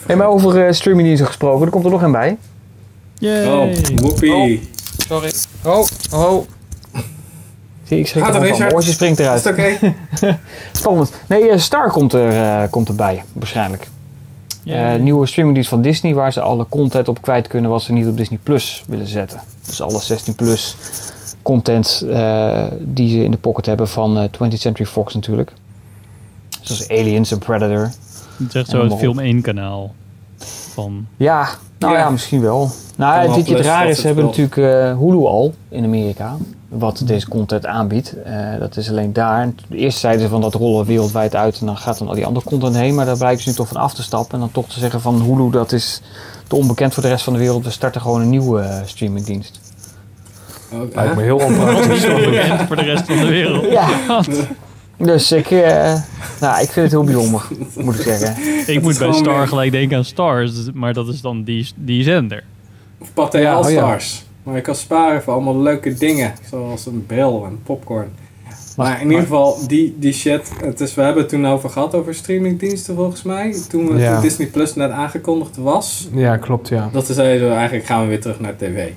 Hey, 0.06 0.16
maar 0.16 0.26
over 0.26 0.66
eh, 0.66 0.72
streamingdiensten 0.72 1.26
gesproken, 1.26 1.64
er 1.66 1.70
komt 1.72 1.84
er 1.84 1.90
nog 1.90 2.02
een 2.02 2.12
bij. 2.12 2.36
Yay! 3.18 3.46
Oh, 3.46 3.74
whoopie. 3.94 4.68
Sorry. 5.08 5.32
Oh, 5.64 5.86
oh. 6.12 6.46
Zie, 7.84 7.98
ik 7.98 8.06
schrik 8.06 8.24
Gaat 8.24 8.34
het, 8.34 8.42
ervan. 8.42 8.58
Mijn 8.58 8.74
oortje 8.74 8.92
springt 8.92 9.18
Is 9.18 9.24
eruit. 9.26 9.44
het 9.44 9.52
oké? 9.58 9.94
Spannend. 10.72 11.12
Nee, 11.28 11.48
eh, 11.50 11.58
Star 11.58 11.90
komt, 11.90 12.12
er, 12.12 12.30
eh, 12.62 12.70
komt 12.70 12.88
erbij, 12.88 13.22
waarschijnlijk. 13.32 13.88
Eh, 14.64 14.94
nieuwe 14.94 15.26
streamingdienst 15.26 15.70
van 15.70 15.82
Disney, 15.82 16.14
waar 16.14 16.32
ze 16.32 16.40
alle 16.40 16.66
content 16.68 17.08
op 17.08 17.22
kwijt 17.22 17.46
kunnen 17.48 17.70
wat 17.70 17.82
ze 17.82 17.92
niet 17.92 18.06
op 18.06 18.16
Disney 18.16 18.38
Plus 18.42 18.84
willen 18.88 19.06
zetten. 19.06 19.40
Dus 19.66 19.80
alle 19.80 20.00
16 20.00 20.34
plus 20.34 20.76
content 21.42 22.04
eh, 22.10 22.64
die 22.80 23.10
ze 23.10 23.24
in 23.24 23.30
de 23.30 23.36
pocket 23.36 23.66
hebben 23.66 23.88
van 23.88 24.18
eh 24.18 24.24
20th 24.24 24.54
Century 24.54 24.86
Fox 24.86 25.14
natuurlijk. 25.14 25.52
Zoals 26.60 26.88
Aliens 26.88 27.30
en 27.30 27.38
Predator. 27.38 27.90
Het 28.36 28.48
is 28.48 28.54
echt 28.54 28.68
zo 28.68 28.84
het 28.84 28.98
Film 28.98 29.18
1 29.18 29.40
kanaal. 29.40 29.94
Van... 30.74 31.06
Ja, 31.16 31.48
nou 31.78 31.92
ja, 31.92 31.98
Ja. 31.98 32.10
misschien 32.10 32.40
wel. 32.40 32.70
Nou, 32.96 33.34
dit 33.34 33.48
het 33.48 33.60
raar 33.60 33.88
is, 33.88 34.00
ze 34.00 34.06
hebben 34.06 34.24
natuurlijk 34.24 34.56
eh, 34.56 34.98
Hulu 34.98 35.24
al 35.24 35.54
in 35.68 35.84
Amerika. 35.84 36.36
Wat 36.68 37.02
deze 37.04 37.28
content 37.28 37.66
aanbiedt. 37.66 38.14
Eh, 38.22 38.34
dat 38.58 38.76
is 38.76 38.90
alleen 38.90 39.12
daar. 39.12 39.48
Eerst 39.70 39.98
zeiden 39.98 40.22
ze 40.22 40.28
van 40.28 40.40
dat 40.40 40.54
rollen 40.54 40.80
we 40.80 40.86
wereldwijd 40.86 41.34
uit 41.34 41.60
en 41.60 41.66
dan 41.66 41.76
gaat 41.76 41.98
dan 41.98 42.08
al 42.08 42.14
die 42.14 42.26
andere 42.26 42.46
content 42.46 42.76
heen. 42.76 42.94
Maar 42.94 43.06
daar 43.06 43.16
blijken 43.16 43.42
ze 43.42 43.48
nu 43.48 43.54
toch 43.54 43.68
van 43.68 43.76
af 43.76 43.94
te 43.94 44.02
stappen. 44.02 44.34
En 44.34 44.40
dan 44.40 44.50
toch 44.52 44.68
te 44.68 44.78
zeggen 44.78 45.00
van 45.00 45.20
Hulu 45.22 45.50
dat 45.50 45.72
is 45.72 46.00
te 46.48 46.56
onbekend 46.56 46.94
voor 46.94 47.02
de 47.02 47.08
rest 47.08 47.24
van 47.24 47.32
de 47.32 47.38
wereld. 47.38 47.64
We 47.64 47.70
starten 47.70 48.00
gewoon 48.00 48.20
een 48.20 48.30
nieuwe 48.30 48.60
eh, 48.60 48.76
streamingdienst. 48.84 49.60
Lijkt 50.94 51.14
me 51.16 51.22
heel 51.22 51.38
onpraktisch. 51.46 52.04
Onbekend 52.08 52.60
voor 52.60 52.76
de 52.76 52.82
rest 52.82 53.04
van 53.06 53.16
de 53.16 53.26
wereld. 53.26 53.70
Ja. 53.70 53.88
Dus 55.04 55.32
ik, 55.32 55.50
eh, 55.50 55.94
nou, 56.40 56.62
ik 56.62 56.68
vind 56.70 56.74
het 56.74 56.90
heel 56.90 57.04
bijzonder, 57.04 57.42
moet 57.84 57.94
ik 57.94 58.00
zeggen. 58.02 58.34
Ik 58.74 58.82
moet 58.82 58.98
bij 58.98 59.12
Star 59.12 59.36
weer- 59.38 59.48
gelijk 59.48 59.72
denken 59.72 59.96
aan 59.96 60.04
Stars, 60.04 60.52
maar 60.74 60.92
dat 60.92 61.08
is 61.08 61.20
dan 61.20 61.42
die, 61.42 61.68
die 61.76 62.02
zender. 62.02 62.44
Of 62.98 63.12
Pathé 63.14 63.38
Ja, 63.38 63.58
oh 63.60 63.70
ja. 63.70 63.80
All-Stars. 63.80 64.24
Maar 64.42 64.54
je 64.54 64.60
kan 64.60 64.74
sparen 64.74 65.22
voor 65.22 65.32
allemaal 65.32 65.58
leuke 65.62 65.94
dingen. 65.94 66.32
Zoals 66.50 66.86
een 66.86 67.04
bril 67.06 67.44
en 67.46 67.58
popcorn. 67.62 68.08
Maar 68.76 69.00
in 69.00 69.06
ieder 69.06 69.20
geval, 69.22 69.66
die, 69.66 69.94
die 69.98 70.12
shit. 70.12 70.50
Het 70.64 70.80
is, 70.80 70.94
we 70.94 71.02
hebben 71.02 71.22
het 71.22 71.30
toen 71.32 71.46
over 71.46 71.70
gehad 71.70 71.94
over 71.94 72.14
streamingdiensten 72.14 72.94
volgens 72.94 73.22
mij. 73.22 73.54
Toen, 73.68 73.88
we, 73.92 73.98
Ja. 73.98 74.12
toen 74.12 74.22
Disney 74.22 74.46
Plus 74.46 74.74
net 74.74 74.90
aangekondigd 74.90 75.56
was. 75.56 76.08
Ja, 76.14 76.36
klopt, 76.36 76.68
ja. 76.68 76.88
Dat 76.92 77.06
ze 77.06 77.12
zeiden, 77.14 77.52
eigenlijk 77.54 77.86
gaan 77.86 78.02
we 78.02 78.08
weer 78.08 78.20
terug 78.20 78.40
naar 78.40 78.56
tv. 78.56 78.88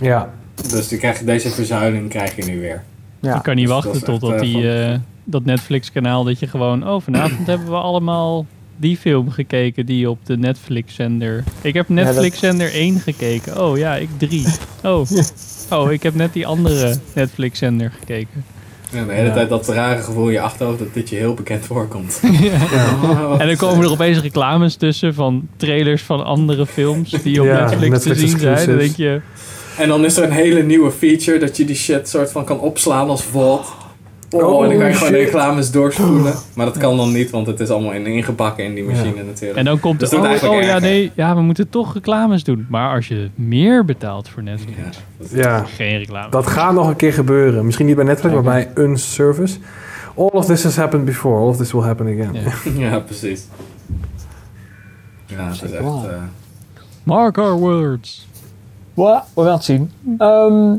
Ja, 0.00 0.30
Dus 0.70 0.88
die 0.88 0.98
krijg, 0.98 1.18
deze 1.22 1.48
verzuiling 1.50 2.08
krijg 2.08 2.36
je 2.36 2.44
nu 2.44 2.60
weer. 2.60 2.82
Ja. 3.20 3.36
Ik 3.36 3.42
kan 3.42 3.54
niet 3.54 3.66
Dus 3.66 3.74
wachten 3.74 4.04
totdat 4.04 4.32
eh, 4.32 4.40
die, 4.40 4.52
van- 4.52 4.62
eh, 4.62 4.94
dat 5.26 5.44
Netflix 5.44 5.92
kanaal 5.92 6.24
dat 6.24 6.38
je 6.38 6.46
gewoon... 6.46 6.88
Oh, 6.88 7.00
vanavond 7.02 7.46
hebben 7.46 7.66
we 7.68 7.74
allemaal 7.76 8.46
die 8.76 8.96
film 8.96 9.30
gekeken 9.30 9.86
die 9.86 10.10
op 10.10 10.18
de 10.22 10.36
Netflix 10.38 10.94
zender... 10.94 11.44
Ik 11.60 11.74
heb 11.74 11.88
Netflix 11.88 12.38
zender 12.38 12.72
1 12.72 12.98
gekeken. 13.00 13.62
Oh 13.62 13.78
ja, 13.78 13.96
ik 13.96 14.08
3. 14.16 14.44
Oh. 14.82 15.10
oh, 15.70 15.92
ik 15.92 16.02
heb 16.02 16.14
net 16.14 16.32
die 16.32 16.46
andere 16.46 16.96
Netflix 17.12 17.58
zender 17.58 17.92
gekeken. 17.98 18.44
Ja, 18.90 19.04
de 19.04 19.12
hele 19.12 19.26
Ja. 19.28 19.32
tijd 19.34 19.48
dat 19.48 19.68
rare 19.68 20.02
gevoel 20.02 20.26
in 20.26 20.32
je 20.32 20.40
achterhoofd 20.40 20.78
dat 20.78 20.94
dit 20.94 21.08
je 21.08 21.16
heel 21.16 21.34
bekend 21.34 21.64
voorkomt. 21.66 22.20
En 23.38 23.46
dan 23.46 23.56
komen 23.56 23.84
er 23.84 23.90
opeens 23.90 24.18
reclames 24.20 24.74
tussen 24.74 25.14
van 25.14 25.48
trailers 25.56 26.02
van 26.02 26.24
andere 26.24 26.66
films 26.66 27.10
die 27.10 27.40
op 27.40 27.46
Ja, 27.46 27.60
Netflix, 27.60 27.90
Netflix 27.90 28.20
te 28.20 28.26
zien 28.28 28.38
zijn. 28.38 28.66
Dan 28.66 28.78
denk 28.78 28.96
je... 28.96 29.20
En 29.78 29.88
dan 29.88 30.04
is 30.04 30.16
er 30.16 30.24
een 30.24 30.30
hele 30.30 30.62
nieuwe 30.62 30.90
feature 30.90 31.38
dat 31.38 31.56
je 31.56 31.64
die 31.64 31.76
shit 31.76 32.08
soort 32.08 32.32
van 32.32 32.44
kan 32.44 32.60
opslaan 32.60 33.08
als 33.08 33.22
vault. 33.22 33.66
Oh, 34.44 34.52
Oh, 34.52 34.62
en 34.64 34.68
dan 34.70 34.78
kan 34.78 34.88
je 34.88 34.94
gewoon 34.94 35.12
de 35.12 35.18
reclames 35.18 35.70
doorspoelen. 35.70 36.34
Maar 36.54 36.66
dat 36.66 36.76
kan 36.78 36.96
dan 36.96 37.12
niet, 37.12 37.30
want 37.30 37.46
het 37.46 37.60
is 37.60 37.68
allemaal 37.70 37.92
in, 37.92 38.06
ingebakken 38.06 38.64
in 38.64 38.74
die 38.74 38.84
machine 38.84 39.22
natuurlijk. 39.24 39.58
En 39.58 39.64
dan 39.64 39.80
komt 39.80 40.00
Dus 40.00 40.08
er, 40.10 40.14
dat 40.16 40.24
oh, 40.24 40.30
eigenlijk 40.30 40.60
oh 40.62 40.68
ja, 40.68 40.78
nee, 40.78 41.10
ja, 41.14 41.34
we 41.34 41.40
moeten 41.42 41.68
toch 41.68 41.94
reclames 41.94 42.44
doen. 42.44 42.66
Maar 42.70 42.94
als 42.94 43.08
je 43.08 43.28
meer 43.34 43.84
betaalt 43.84 44.28
voor 44.28 44.42
Netflix, 44.42 44.76
Ja, 44.78 44.90
dat 45.18 45.30
is- 45.30 45.38
ja. 45.38 45.64
geen 45.64 45.98
reclame. 45.98 46.30
Dat 46.30 46.46
gaat 46.46 46.72
nog 46.74 46.88
een 46.88 46.96
keer 46.96 47.12
gebeuren. 47.12 47.64
Misschien 47.64 47.86
niet 47.86 47.96
bij 47.96 48.04
Netflix, 48.04 48.34
maar 48.34 48.42
bij 48.44 48.70
een 48.74 48.98
service. 48.98 49.58
All 50.16 50.26
of 50.32 50.44
this 50.46 50.62
has 50.62 50.76
happened 50.76 51.04
before. 51.04 51.36
All 51.40 51.48
of 51.48 51.56
this 51.56 51.72
will 51.72 51.82
happen 51.82 52.06
again. 52.06 52.34
Ja. 52.74 52.88
ja, 52.90 52.98
precies. 52.98 53.46
Ja, 55.26 55.48
het 55.48 55.62
is 55.62 55.70
echt... 55.70 55.82
Wow. 55.82 56.04
eh, 56.04 56.10
Mark 57.02 57.38
our 57.38 57.58
words. 57.58 58.26
Well, 58.94 59.20
we 59.34 59.42
gaan 59.42 59.52
het 59.52 59.64
zien. 59.64 59.90
Ehm, 60.18 60.74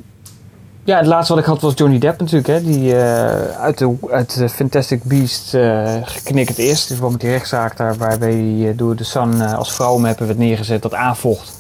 ja, 0.88 0.98
het 0.98 1.06
laatste 1.06 1.34
wat 1.34 1.42
ik 1.42 1.50
had 1.50 1.62
was 1.62 1.74
Johnny 1.76 2.00
Depp 2.00 2.20
natuurlijk. 2.20 2.48
Hè, 2.48 2.64
die 2.64 2.96
eh, 2.96 3.60
uit, 3.60 3.78
de, 3.78 3.96
uit 4.10 4.44
Fantastic 4.50 5.04
Beast 5.04 5.54
eh 5.54 5.96
geknikkerd 6.02 6.58
is. 6.58 6.88
Dus 6.88 7.00
wat 7.00 7.12
met 7.12 7.20
die 7.20 7.30
rechtszaak 7.30 7.78
daar 7.78 7.96
waarbij 7.98 8.32
hij 8.32 8.70
eh, 8.70 8.78
door 8.78 8.96
de 8.96 9.04
Sun 9.04 9.42
als 9.42 9.74
vrouwenmapper 9.74 10.26
werd 10.28 10.40
neergezet. 10.40 10.82
Dat 10.82 10.94
aanvocht. 10.94 11.58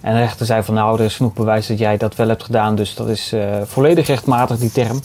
En 0.00 0.14
de 0.14 0.20
rechter 0.20 0.46
zei 0.46 0.62
van 0.62 0.74
nou, 0.74 0.98
er 0.98 1.04
is 1.04 1.16
genoeg 1.16 1.32
bewijs 1.32 1.66
dat 1.66 1.78
jij 1.78 1.96
dat 1.96 2.16
wel 2.16 2.28
hebt 2.28 2.42
gedaan. 2.42 2.74
Dus 2.74 2.94
dat 2.94 3.08
is 3.08 3.34
volledig 3.64 4.06
rechtmatig 4.06 4.58
die 4.58 4.72
term. 4.72 5.00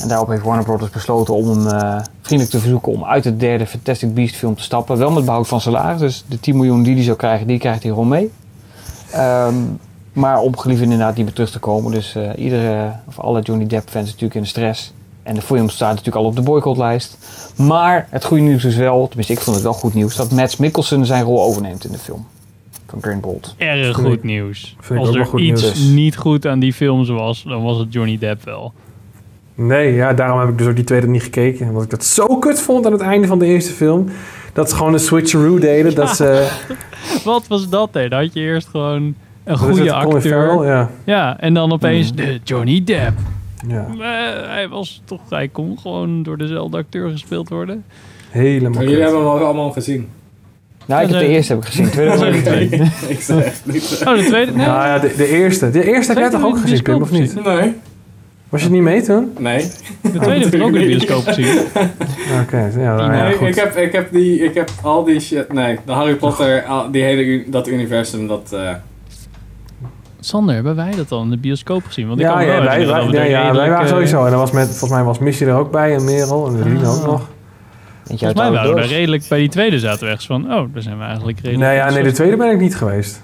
En 0.00 0.08
daarop 0.08 0.28
heeft 0.28 0.42
Warner 0.42 0.64
Brothers 0.64 0.90
besloten 0.90 1.34
om 1.34 1.48
hem 1.48 2.02
vriendelijk 2.22 2.50
te 2.50 2.60
verzoeken 2.60 2.92
om 2.92 3.04
uit 3.04 3.22
de 3.22 3.36
derde 3.36 3.66
Fantastic 3.66 4.14
Beast 4.14 4.36
film 4.36 4.56
te 4.56 4.62
stappen. 4.62 4.98
Wel 4.98 5.10
met 5.10 5.24
behoud 5.24 5.48
van 5.48 5.60
salaris. 5.60 6.00
Dus 6.00 6.24
de 6.28 6.40
10 6.40 6.56
miljoen 6.56 6.82
die 6.82 6.94
hij 6.94 7.04
zou 7.04 7.16
krijgen, 7.16 7.46
die 7.46 7.58
krijgt 7.58 7.82
hij 7.82 7.92
gewoon 7.92 8.08
mee. 8.08 8.32
Ehm, 9.10 9.54
maar 10.12 10.40
om 10.40 10.56
geliefd 10.58 10.82
inderdaad 10.82 11.16
niet 11.16 11.24
meer 11.24 11.34
terug 11.34 11.50
te 11.50 11.58
komen. 11.58 11.92
Dus 11.92 12.14
eh, 12.14 12.30
iedere, 12.36 12.92
of 13.06 13.18
alle 13.18 13.40
Johnny 13.40 13.66
Depp 13.66 13.88
fans 13.88 14.06
natuurlijk 14.06 14.34
in 14.34 14.42
de 14.42 14.48
stress. 14.48 14.92
En 15.22 15.34
de 15.34 15.40
film 15.42 15.68
staat 15.68 15.88
natuurlijk 15.90 16.16
al 16.16 16.24
op 16.24 16.36
de 16.36 16.42
boycottlijst. 16.42 17.18
Maar 17.56 18.06
het 18.10 18.24
goede 18.24 18.42
nieuws 18.42 18.64
is 18.64 18.76
wel, 18.76 19.06
tenminste 19.06 19.32
ik 19.32 19.40
vond 19.40 19.56
het 19.56 19.64
wel 19.64 19.74
goed 19.74 19.94
nieuws, 19.94 20.16
dat 20.16 20.30
Mads 20.30 20.56
Mikkelsen 20.56 21.06
zijn 21.06 21.24
rol 21.24 21.42
overneemt 21.42 21.84
in 21.84 21.92
de 21.92 21.98
film. 21.98 22.26
Van 22.86 23.02
Greenbolt. 23.02 23.54
Erg 23.58 23.84
Vind 23.94 24.06
goed 24.06 24.16
ik- 24.16 24.22
nieuws. 24.22 24.76
vind 24.80 25.00
ik 25.00 25.06
Als 25.06 25.14
ook 25.16 25.22
er 25.22 25.26
goed 25.26 25.40
iets 25.40 25.62
nieuws. 25.62 25.78
niet 25.78 26.16
goed 26.16 26.46
aan 26.46 26.58
die 26.58 26.72
films 26.72 27.08
was, 27.08 27.42
dan 27.42 27.62
was 27.62 27.78
het 27.78 27.92
Johnny 27.92 28.18
Depp 28.18 28.44
wel. 28.44 28.72
Nee, 29.54 29.92
ja, 29.94 30.12
daarom 30.12 30.40
heb 30.40 30.48
ik 30.48 30.58
dus 30.58 30.66
ook 30.66 30.74
die 30.76 30.84
tweede 30.84 31.08
niet 31.08 31.22
gekeken. 31.22 31.68
Omdat 31.68 31.82
ik 31.82 31.90
dat 31.90 32.04
zo 32.04 32.26
kut 32.38 32.60
vond 32.60 32.86
aan 32.86 32.92
het 32.92 33.00
einde 33.00 33.26
van 33.26 33.38
de 33.38 33.46
eerste 33.46 33.72
film. 33.72 34.08
Dat 34.52 34.70
ze 34.70 34.76
gewoon 34.76 34.92
een 34.92 34.98
switcheroo 35.00 35.58
deden. 35.58 35.94
Dat 35.94 36.16
ze... 36.16 36.48
Wat 37.24 37.46
was 37.48 37.68
dat 37.68 37.88
hè? 37.92 38.08
Dan 38.08 38.18
had 38.22 38.32
je 38.34 38.40
eerst 38.40 38.68
gewoon 38.68 39.14
een 39.48 39.58
goede 39.58 39.82
het, 39.82 39.90
acteur. 39.92 40.64
Ja. 40.66 40.90
Ja, 41.04 41.40
en 41.40 41.54
dan 41.54 41.72
opeens 41.72 42.12
Mhm. 42.12 42.16
de 42.16 42.40
Johnny 42.44 42.82
Depp. 42.84 43.18
ja, 43.68 43.86
Eh, 43.90 44.48
hij 44.48 44.68
was 44.68 45.02
toch, 45.04 45.20
hij 45.28 45.48
kon 45.48 45.78
gewoon 45.82 46.22
door 46.22 46.38
dezelfde 46.38 46.76
acteur 46.76 47.10
gespeeld 47.10 47.48
worden. 47.48 47.84
helemaal 48.30 48.70
maar 48.70 48.82
jullie 48.82 49.02
hebben 49.02 49.18
hem 49.20 49.28
allemaal 49.28 49.70
gezien. 49.70 50.08
Nou, 50.86 51.02
ik 51.02 51.08
heb 51.10 51.18
de 51.20 51.26
eerste 51.26 51.52
heb 51.52 51.62
ik 51.62 51.68
gezien. 51.68 51.84
De 51.84 51.90
tweede 51.90 52.24
heb 52.24 52.34
ik 52.34 52.70
niet. 52.70 52.70
Nee, 52.70 52.90
ik 53.18 53.28
echt 53.44 53.66
niet. 53.66 54.02
Oh, 54.06 54.14
de 54.16 54.24
tweede? 54.24 54.52
Nee. 54.52 54.66
Ja, 54.66 54.86
ja, 54.86 54.98
de, 54.98 55.14
de 55.16 55.26
eerste. 55.28 55.70
De 55.70 55.84
eerste 55.92 56.12
heb 56.12 56.20
jij 56.20 56.30
toch 56.30 56.44
ook 56.44 56.58
gezien, 56.58 56.82
Pim, 56.82 57.02
of 57.02 57.10
niet? 57.10 57.44
Nee. 57.44 57.74
Was 58.48 58.62
je 58.62 58.70
niet 58.70 58.82
mee 58.82 59.02
toen? 59.02 59.32
Nee. 59.38 59.70
de 60.02 60.18
tweede 60.18 60.44
heb 60.44 60.54
ik 60.54 60.62
ook 60.62 60.68
in 60.74 60.80
de 60.80 60.86
bioscoop 60.86 61.24
gezien. 61.26 61.58
Oké, 62.42 62.70
ja, 62.76 62.96
nou 62.96 63.12
ja, 63.14 63.22
nee, 63.24 63.34
goed. 63.36 63.48
ik 63.48 63.54
heb, 63.54 63.76
ik 63.76 63.92
heb 63.92 64.12
die, 64.12 64.44
ik 64.44 64.54
heb 64.54 64.70
al 64.82 65.04
die 65.04 65.20
shit, 65.20 65.52
nee, 65.52 65.78
de 65.86 65.92
Harry 65.92 66.14
Potter, 66.14 66.62
al- 66.64 66.90
die 66.90 67.02
hele, 67.02 67.44
dat 67.46 67.68
universum, 67.68 68.26
dat, 68.26 68.52
eh, 68.52 68.70
Sander, 70.20 70.54
hebben 70.54 70.76
wij 70.76 70.94
dat 70.94 71.08
dan 71.08 71.22
in 71.22 71.30
de 71.30 71.38
bioscoop 71.38 71.84
gezien? 71.84 72.08
Want 72.08 72.20
ik 72.20 72.26
ja, 72.26 72.40
ja, 72.40 72.46
wel 72.46 72.62
wij, 72.64 72.84
dat 72.84 73.12
ja, 73.12 73.22
ja, 73.22 73.54
wij 73.54 73.70
waren 73.70 73.88
sowieso. 73.88 74.24
En 74.24 74.30
dan 74.30 74.40
was 74.40 74.50
met, 74.50 74.68
volgens 74.68 74.90
mij 74.90 75.02
was 75.02 75.18
Missy 75.18 75.44
er 75.44 75.54
ook 75.54 75.70
bij 75.70 75.94
en 75.94 76.04
Merel 76.04 76.46
en 76.46 76.62
Ah. 76.62 76.96
ook 76.96 77.06
nog. 77.06 77.28
Volgens 78.04 78.34
mij 78.34 78.50
waren 78.50 78.74
we 78.74 78.80
daar 78.80 78.88
redelijk 78.88 79.28
bij 79.28 79.38
die 79.38 79.48
tweede 79.48 79.78
zaten 79.78 80.06
we 80.06 80.12
echt 80.12 80.26
van, 80.26 80.52
oh, 80.52 80.72
daar 80.72 80.82
zijn 80.82 80.98
we 80.98 81.04
eigenlijk 81.04 81.40
redelijk... 81.40 81.68
Nee, 81.68 81.76
ja, 81.76 81.90
nee, 81.90 82.02
de 82.02 82.12
tweede 82.12 82.36
ben 82.36 82.50
ik 82.50 82.60
niet 82.60 82.76
geweest. 82.76 83.22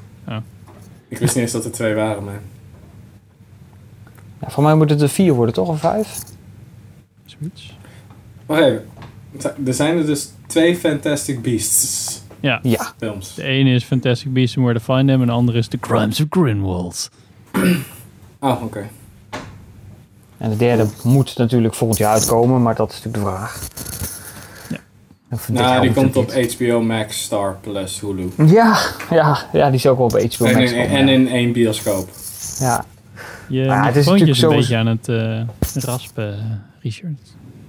ik 1.08 1.18
wist 1.18 1.34
niet 1.34 1.44
eens 1.44 1.52
dat 1.52 1.64
er 1.64 1.72
twee 1.72 1.94
waren, 1.94 2.24
man. 2.24 2.34
Ja, 4.40 4.50
voor 4.50 4.62
mij 4.62 4.74
moet 4.74 4.90
het 4.90 5.02
er 5.02 5.08
vier 5.08 5.32
worden, 5.32 5.54
toch? 5.54 5.68
Of 5.68 5.80
vijf? 5.80 6.18
Zoiets. 7.24 7.76
Wacht 8.46 8.60
even, 8.60 8.84
er 9.66 9.74
zijn 9.74 9.98
er 9.98 10.06
dus 10.06 10.30
twee 10.46 10.76
Fantastic 10.76 11.42
Beasts 11.42 12.22
Ja, 12.44 12.58
Ja. 12.62 12.92
films. 12.98 13.34
de 13.34 13.42
ene 13.42 13.74
is 13.74 13.84
Fantastic 13.84 14.32
Beasts 14.32 14.56
and 14.56 14.66
Where 14.66 14.78
to 14.84 14.94
Find 14.94 15.08
Them 15.08 15.20
en 15.20 15.26
de 15.26 15.32
andere 15.32 15.58
is 15.58 15.66
The 15.68 15.78
Crimes 15.78 16.20
of 16.20 16.26
Grindelwald. 16.30 17.10
Oh, 18.40 18.62
oké. 18.62 18.88
En 20.38 20.50
de 20.50 20.56
derde 20.56 20.86
moet 21.02 21.36
natuurlijk 21.38 21.74
volgend 21.74 21.98
jaar 21.98 22.12
uitkomen, 22.12 22.62
maar 22.62 22.74
dat 22.74 22.92
is 22.92 23.02
natuurlijk 23.02 23.24
de 23.24 23.30
vraag. 23.30 23.68
Ja. 24.70 24.78
Nou, 25.52 25.80
die 25.80 25.92
komt 25.92 26.16
op 26.16 26.32
HBO 26.32 26.80
Max, 26.82 27.22
Star 27.22 27.56
Plus, 27.60 28.00
Hulu. 28.00 28.30
Ja, 28.46 28.78
ja, 29.10 29.38
ja, 29.52 29.66
die 29.66 29.74
is 29.74 29.86
ook 29.86 29.96
wel 29.96 30.06
op 30.06 30.12
HBO 30.12 30.44
En 30.44 30.54
Max 30.58 30.70
in, 30.72 30.82
komen, 30.82 30.96
en 30.98 31.06
ja. 31.06 31.12
in 31.12 31.28
één 31.28 31.52
bioscoop. 31.52 32.08
Ja, 32.58 32.84
Je 33.48 33.66
Maar 33.66 33.86
het 33.86 33.96
is 33.96 34.04
natuurlijk 34.06 34.30
een 34.30 34.36
zo- 34.36 34.48
beetje 34.48 34.76
aan 34.76 34.86
het 34.86 35.08
eh, 35.08 35.40
raspen, 35.84 36.62
Richard. 36.80 37.20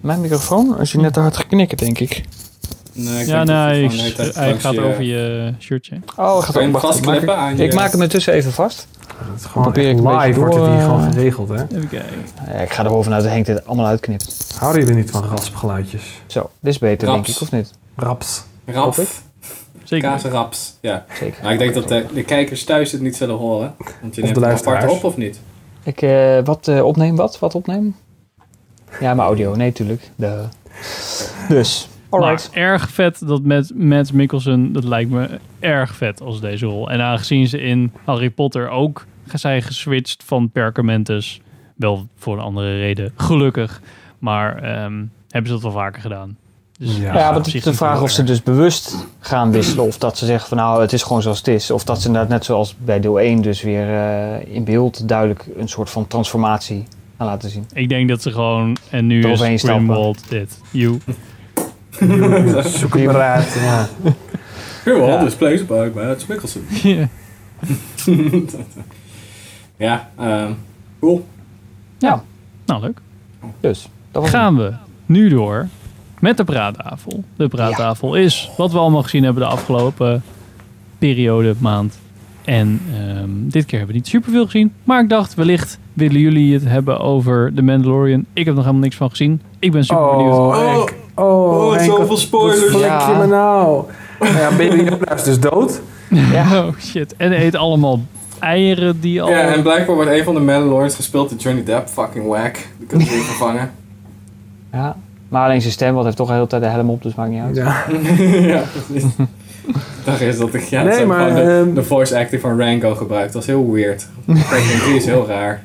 mijn 0.01 0.21
microfoon 0.21 0.79
is 0.79 0.91
je 0.91 0.97
net 0.97 1.13
te 1.13 1.19
hard 1.19 1.37
geknikken, 1.37 1.77
denk 1.77 1.99
ik. 1.99 2.23
Nee, 2.97 3.21
ik 3.21 3.27
ja, 3.27 3.43
nee, 3.43 3.89
het 3.89 4.35
hij 4.35 4.59
gaat 4.59 4.73
je- 4.73 4.81
over 4.81 5.03
je 5.03 5.53
shirtje. 5.59 5.95
Oh, 6.15 6.41
gaat 6.43 6.57
ook 6.57 6.71
wacht, 6.71 6.97
ik 6.97 7.05
je- 7.57 7.63
ik 7.63 7.73
maak 7.73 7.91
hem 7.91 8.01
ertussen 8.01 8.33
even 8.33 8.51
vast. 8.51 8.87
Het 9.17 9.39
is 9.39 9.45
gewoon 9.45 9.67
ik 9.67 9.77
een 9.77 9.95
beetje 10.03 10.17
live 10.17 10.39
wordt 10.39 10.55
het 10.55 10.63
hier 10.65 10.73
eh, 10.73 10.83
gewoon 10.83 11.11
geregeld, 11.13 11.49
hè? 11.49 11.55
Even 11.55 11.89
kijken. 11.89 12.07
Ja, 12.47 12.53
ik 12.53 12.71
ga 12.73 12.83
er 12.83 12.89
bovenuit 12.89 13.23
dat 13.23 13.31
Henk 13.31 13.45
dit 13.45 13.65
allemaal 13.67 13.85
uitknipt. 13.85 14.55
Houden 14.57 14.81
jullie 14.81 14.95
niet 14.97 15.11
van 15.11 15.23
raspgeluidjes? 15.23 16.03
Zo, 16.25 16.49
dit 16.59 16.73
is 16.73 16.79
beter 16.79 17.07
denk 17.07 17.25
Raps. 17.25 17.35
ik, 17.35 17.41
of 17.41 17.51
niet? 17.51 17.71
Raps. 17.95 18.43
Rap. 18.65 18.83
Hoop 18.83 18.97
ik. 18.97 19.07
Zeker. 19.83 20.09
Kaasraps, 20.09 20.73
ja. 20.81 21.05
Zeker. 21.19 21.43
Maar 21.43 21.53
ik 21.53 21.59
denk 21.59 21.73
dat 21.73 21.87
de, 21.87 22.05
de 22.13 22.23
kijkers 22.23 22.63
thuis 22.63 22.91
het 22.91 23.01
niet 23.01 23.15
zullen 23.15 23.35
horen. 23.35 23.73
Want 24.01 24.15
je 24.15 24.21
Of 24.21 24.27
neemt 24.27 24.35
de 24.35 24.45
hem 24.45 24.55
apart 24.57 24.91
op 24.91 25.03
of 25.03 25.17
niet? 25.17 25.39
Ik, 25.83 26.01
eh, 26.01 26.39
wat 26.43 26.67
eh, 26.67 26.85
opneem? 26.85 27.15
Wat? 27.15 27.39
Wat 27.39 27.55
opneem? 27.55 27.95
Ja, 28.99 29.13
mijn 29.13 29.27
audio. 29.27 29.55
Nee, 29.55 29.71
tuurlijk. 29.71 30.09
De... 30.15 30.43
Dus, 31.49 31.89
alright. 32.21 32.49
Maar 32.53 32.63
erg 32.63 32.89
vet 32.89 33.27
dat 33.27 33.41
met 33.43 33.71
Matt 33.75 34.13
Mikkelsen, 34.13 34.73
dat 34.73 34.83
lijkt 34.83 35.09
me 35.11 35.39
erg 35.59 35.95
vet 35.95 36.21
als 36.21 36.41
deze 36.41 36.65
rol. 36.65 36.89
En 36.89 37.01
aangezien 37.01 37.47
ze 37.47 37.61
in 37.61 37.91
Harry 38.05 38.29
Potter 38.29 38.69
ook 38.69 39.05
zijn 39.33 39.61
geswitcht 39.61 40.23
van 40.25 40.49
Perkamentus, 40.49 41.41
wel 41.75 42.07
voor 42.17 42.37
een 42.37 42.43
andere 42.43 42.77
reden, 42.77 43.13
gelukkig. 43.15 43.81
Maar 44.19 44.57
ehm, 44.57 45.03
hebben 45.29 45.47
ze 45.47 45.51
dat 45.51 45.61
wel 45.61 45.71
vaker 45.71 46.01
gedaan. 46.01 46.37
Dus 46.79 46.97
Ja, 46.97 47.13
Ja, 47.13 47.41
is 47.43 47.63
de 47.63 47.73
vraag 47.73 48.01
of 48.01 48.11
ze 48.11 48.23
dus 48.23 48.43
bewust 48.43 49.07
gaan 49.19 49.51
wisselen. 49.51 49.85
Of 49.85 49.97
dat 49.97 50.17
ze 50.17 50.25
zeggen 50.25 50.47
van 50.47 50.57
nou, 50.57 50.81
het 50.81 50.93
is 50.93 51.03
gewoon 51.03 51.21
zoals 51.21 51.37
het 51.37 51.47
is. 51.47 51.71
Of 51.71 51.83
dat 51.83 52.01
ze 52.01 52.07
inderdaad 52.07 52.29
net 52.29 52.45
zoals 52.45 52.75
bij 52.77 52.99
deel 52.99 53.19
1 53.19 53.41
dus 53.41 53.61
weer 53.61 53.89
eh, 53.89 54.55
in 54.55 54.63
beeld 54.63 55.07
duidelijk 55.07 55.45
een 55.57 55.67
soort 55.67 55.89
van 55.89 56.07
transformatie 56.07 56.83
gaan 57.17 57.27
laten 57.27 57.49
zien. 57.49 57.65
Ik 57.73 57.89
denk 57.89 58.09
dat 58.09 58.21
ze 58.21 58.31
gewoon, 58.31 58.77
en 58.89 59.07
nu 59.07 59.23
Eroverheen 59.23 59.53
is 59.53 59.61
stappen. 59.61 59.83
Grimwald 59.85 60.29
dit. 60.29 60.59
You. 60.71 60.99
Zoek 62.63 62.93
het 62.93 63.05
maar 63.05 63.21
uit. 63.21 63.53
Ja. 63.59 63.87
Here 64.83 65.05
Ja. 65.05 65.23
this 65.23 65.35
place 65.35 65.63
by 65.63 65.89
Mikkelsen. 66.27 66.61
Ja. 66.83 67.07
ja, 69.77 70.09
ehm 70.17 70.51
cool. 70.99 71.25
Ja, 71.97 72.23
Nou, 72.65 72.81
leuk. 72.81 72.99
dus. 73.59 73.89
Dat 74.11 74.21
was 74.21 74.31
Gaan 74.31 74.57
we 74.57 74.73
nu 75.05 75.29
door 75.29 75.67
met 76.19 76.37
de 76.37 76.43
praattafel. 76.43 77.23
De 77.35 77.47
praattafel 77.47 78.15
is 78.15 78.51
wat 78.57 78.71
we 78.71 78.77
allemaal 78.77 79.03
gezien 79.03 79.23
hebben 79.23 79.43
de 79.43 79.49
afgelopen 79.49 80.23
periode, 80.97 81.53
maand. 81.57 81.99
En 82.43 82.81
ehm, 82.93 83.29
dit 83.29 83.65
keer 83.65 83.77
hebben 83.77 83.87
we 83.95 84.01
niet 84.01 84.07
superveel 84.07 84.45
gezien. 84.45 84.73
Maar 84.83 85.01
ik 85.03 85.09
dacht, 85.09 85.33
wellicht 85.33 85.79
willen 85.93 86.19
jullie 86.19 86.53
het 86.53 86.63
hebben 86.65 86.99
over 86.99 87.51
The 87.55 87.61
Mandalorian. 87.61 88.25
Ik 88.33 88.45
heb 88.45 88.53
nog 88.55 88.63
helemaal 88.63 88.83
niks 88.83 88.95
van 88.95 89.09
gezien. 89.09 89.41
Ik 89.59 89.71
ben 89.71 89.83
super 89.85 90.09
benieuwd. 90.09 90.33
Oh. 90.33 90.85
Oh, 91.15 91.65
Oh, 91.65 91.75
Henk, 91.75 91.91
zoveel 91.91 92.17
spoilers. 92.17 92.79
Ja. 92.79 93.09
je 93.09 93.17
me 93.17 93.25
nou? 93.25 93.83
Nou 94.19 94.37
ja, 94.37 94.49
Baby 94.49 94.83
Yoda 94.83 95.13
is 95.13 95.23
dus 95.23 95.39
dood. 95.39 95.81
Oh 96.11 96.67
shit. 96.79 97.15
En 97.17 97.31
hij 97.31 97.45
eet 97.45 97.55
allemaal 97.55 97.99
eieren 98.39 98.99
die 98.99 99.21
al... 99.21 99.29
Ja, 99.29 99.41
en 99.41 99.61
blijkbaar 99.61 99.95
wordt 99.95 100.11
een 100.11 100.23
van 100.23 100.33
de 100.33 100.39
Mandalorians 100.39 100.95
gespeeld 100.95 101.29
door 101.29 101.39
Johnny 101.39 101.63
Depp. 101.63 101.87
Fucking 101.87 102.27
whack. 102.27 102.53
Die 102.77 102.87
kunnen 102.87 103.07
ze 103.07 103.13
niet 103.13 103.23
vervangen. 103.23 103.71
Ja, 104.71 104.95
maar 105.29 105.45
alleen 105.45 105.61
zijn 105.61 105.73
stem, 105.73 105.93
wat 105.93 106.03
heeft 106.03 106.17
toch 106.17 106.27
de 106.27 106.33
hele 106.33 106.47
tijd 106.47 106.61
de 106.61 106.67
helm 106.67 106.89
op, 106.89 107.03
dus 107.03 107.15
maakt 107.15 107.29
niet 107.29 107.41
uit. 107.41 107.55
Ja. 107.55 107.85
ja, 108.53 108.63
precies. 108.71 109.11
Dacht 110.03 110.21
eens 110.21 110.37
dat 110.37 110.53
ik 110.53 110.63
ja, 110.63 110.83
Nee, 110.83 111.05
maar, 111.05 111.35
de, 111.35 111.41
ehm, 111.41 111.73
de 111.73 111.83
voice 111.83 112.17
acting 112.17 112.41
van 112.41 112.59
Rango 112.59 112.95
gebruikt. 112.95 113.33
Dat 113.33 113.45
was 113.45 113.45
heel 113.45 113.71
weird. 113.71 114.07
3 114.25 114.95
is 114.95 115.05
heel 115.05 115.27
raar. 115.27 115.63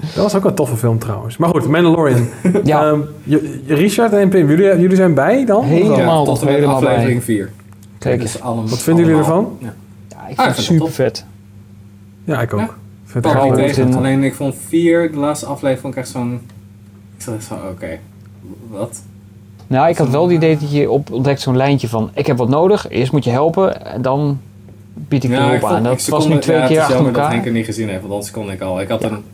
Dat 0.00 0.22
was 0.22 0.34
ook 0.34 0.44
een 0.44 0.54
toffe 0.54 0.76
film 0.76 0.98
trouwens. 0.98 1.36
Maar 1.36 1.48
goed, 1.48 1.66
Mandalorian. 1.68 2.28
Ja. 2.64 2.84
Ehm, 2.86 3.00
Richard 3.66 4.12
en 4.12 4.28
Pim, 4.28 4.48
jullie, 4.48 4.80
jullie 4.80 4.96
zijn 4.96 5.14
bij 5.14 5.44
dan? 5.44 5.64
Helemaal. 5.64 6.24
Tot 6.24 6.40
helemaal 6.40 6.74
aflevering 6.74 7.24
4. 7.24 7.50
Kijk, 7.98 8.30
allemaal, 8.40 8.68
Wat 8.68 8.82
vinden 8.82 9.04
jullie 9.04 9.18
ervan? 9.18 9.56
Ja. 9.58 9.74
ja, 10.08 10.28
ik 10.28 10.38
Ah, 10.38 10.44
vind 10.44 10.48
ik 10.48 10.56
het 10.56 10.64
super 10.64 10.90
vet. 10.90 11.24
Ja, 12.24 12.40
ik 12.40 12.52
ook. 12.52 12.60
Ja. 12.60 12.68
Ik 13.14 13.44
niet 13.44 13.54
tegen. 13.54 13.94
Alleen 13.94 14.24
ik 14.24 14.34
vond 14.34 14.54
4, 14.66 15.12
de 15.12 15.18
laatste 15.18 15.46
aflevering, 15.46 15.80
vond 15.80 15.94
ik 15.94 16.00
echt 16.00 16.08
zo'n... 16.08 16.40
Ik 17.18 17.26
echt 17.34 17.44
zo, 17.44 17.54
oké. 17.70 17.98
Wat? 18.70 19.02
Nou, 19.66 19.88
ik 19.88 19.96
had 19.96 20.08
wel 20.08 20.22
het 20.22 20.32
idee 20.32 20.58
dat 20.58 20.72
je 20.72 20.90
op, 20.90 21.12
ontdekt 21.12 21.40
zo'n 21.40 21.56
lijntje 21.56 21.88
van... 21.88 22.10
ik 22.14 22.26
heb 22.26 22.36
wat 22.36 22.48
nodig, 22.48 22.88
eerst 22.88 23.12
moet 23.12 23.24
je 23.24 23.30
helpen 23.30 23.86
en 23.86 24.02
dan 24.02 24.40
bied 24.94 25.24
ik 25.24 25.30
de 25.30 25.36
hulp 25.36 25.64
aan. 25.64 25.76
ik 25.76 25.84
Dat 25.84 26.06
was 26.06 26.28
nu 26.28 26.38
twee 26.38 26.56
ja, 26.56 26.66
keer 26.66 26.80
achter 26.80 27.06
elkaar. 27.06 27.30
Henk 27.30 27.44
het 27.44 27.52
niet 27.52 27.64
gezien 27.64 27.88
heeft, 27.88 28.00
want 28.00 28.12
anders 28.12 28.30
kon 28.30 28.50
ik 28.50 28.60
al. 28.60 28.80
Ik 28.80 28.88
had 28.88 29.04
een 29.04 29.24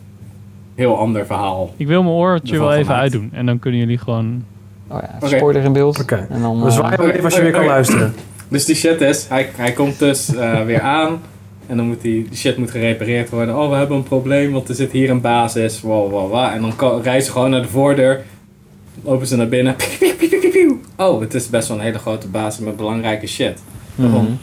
heel 0.77 0.97
ander 0.97 1.25
verhaal. 1.25 1.73
Ik 1.77 1.87
wil 1.87 2.03
mijn 2.03 2.15
oortje 2.15 2.59
wel 2.59 2.73
even 2.73 2.95
uitdoen. 2.95 3.29
En 3.33 3.45
dan 3.45 3.59
kunnen 3.59 3.79
jullie 3.79 3.97
gewoon... 3.97 4.43
Oh 4.87 4.97
ja, 5.21 5.27
spoiler 5.27 5.63
in 5.63 5.73
beeld. 5.73 5.99
Oké. 6.01 6.27
En 6.29 6.41
dan, 6.41 6.59
We 6.61 6.65
eh, 6.67 6.71
zwaaien 6.73 6.97
wel 6.97 7.09
even 7.09 7.23
als 7.23 7.35
je 7.35 7.41
weer 7.41 7.51
kan 7.51 7.65
luisteren. 7.65 8.13
Dus 8.49 8.65
die 8.65 8.75
shit 8.75 9.01
is, 9.01 9.27
hij, 9.27 9.49
hij 9.55 9.71
komt 9.71 9.99
dus 9.99 10.35
eh, 10.35 10.61
weer 10.63 10.81
aan. 10.81 11.19
En 11.67 11.77
dan 11.77 11.85
moet 11.87 12.01
die, 12.01 12.27
die 12.29 12.37
shit 12.37 12.57
moet 12.57 12.71
gerepareerd 12.71 13.29
worden. 13.29 13.57
Oh, 13.57 13.69
we 13.69 13.75
hebben 13.75 13.97
een 13.97 14.03
probleem, 14.03 14.51
want 14.51 14.69
er 14.69 14.75
zit 14.75 14.91
hier 14.91 15.09
een 15.09 15.21
basis. 15.21 15.81
Wow, 15.81 16.11
wow, 16.11 16.29
wow. 16.31 16.45
En 16.45 16.61
dan 16.61 17.01
rijden 17.01 17.23
ze 17.25 17.31
gewoon 17.31 17.49
naar 17.49 17.61
de 17.61 17.67
voordeur. 17.67 18.23
Lopen 19.03 19.27
ze 19.27 19.35
naar 19.35 19.47
binnen. 19.47 19.75
Oh, 20.97 21.19
het 21.21 21.33
is 21.33 21.49
best 21.49 21.67
wel 21.67 21.77
een 21.77 21.83
hele 21.83 21.97
grote 21.99 22.27
basis 22.27 22.65
met 22.65 22.75
belangrijke 22.77 23.27
shit. 23.27 23.59
mhm. 23.95 24.07
Waarom? 24.11 24.37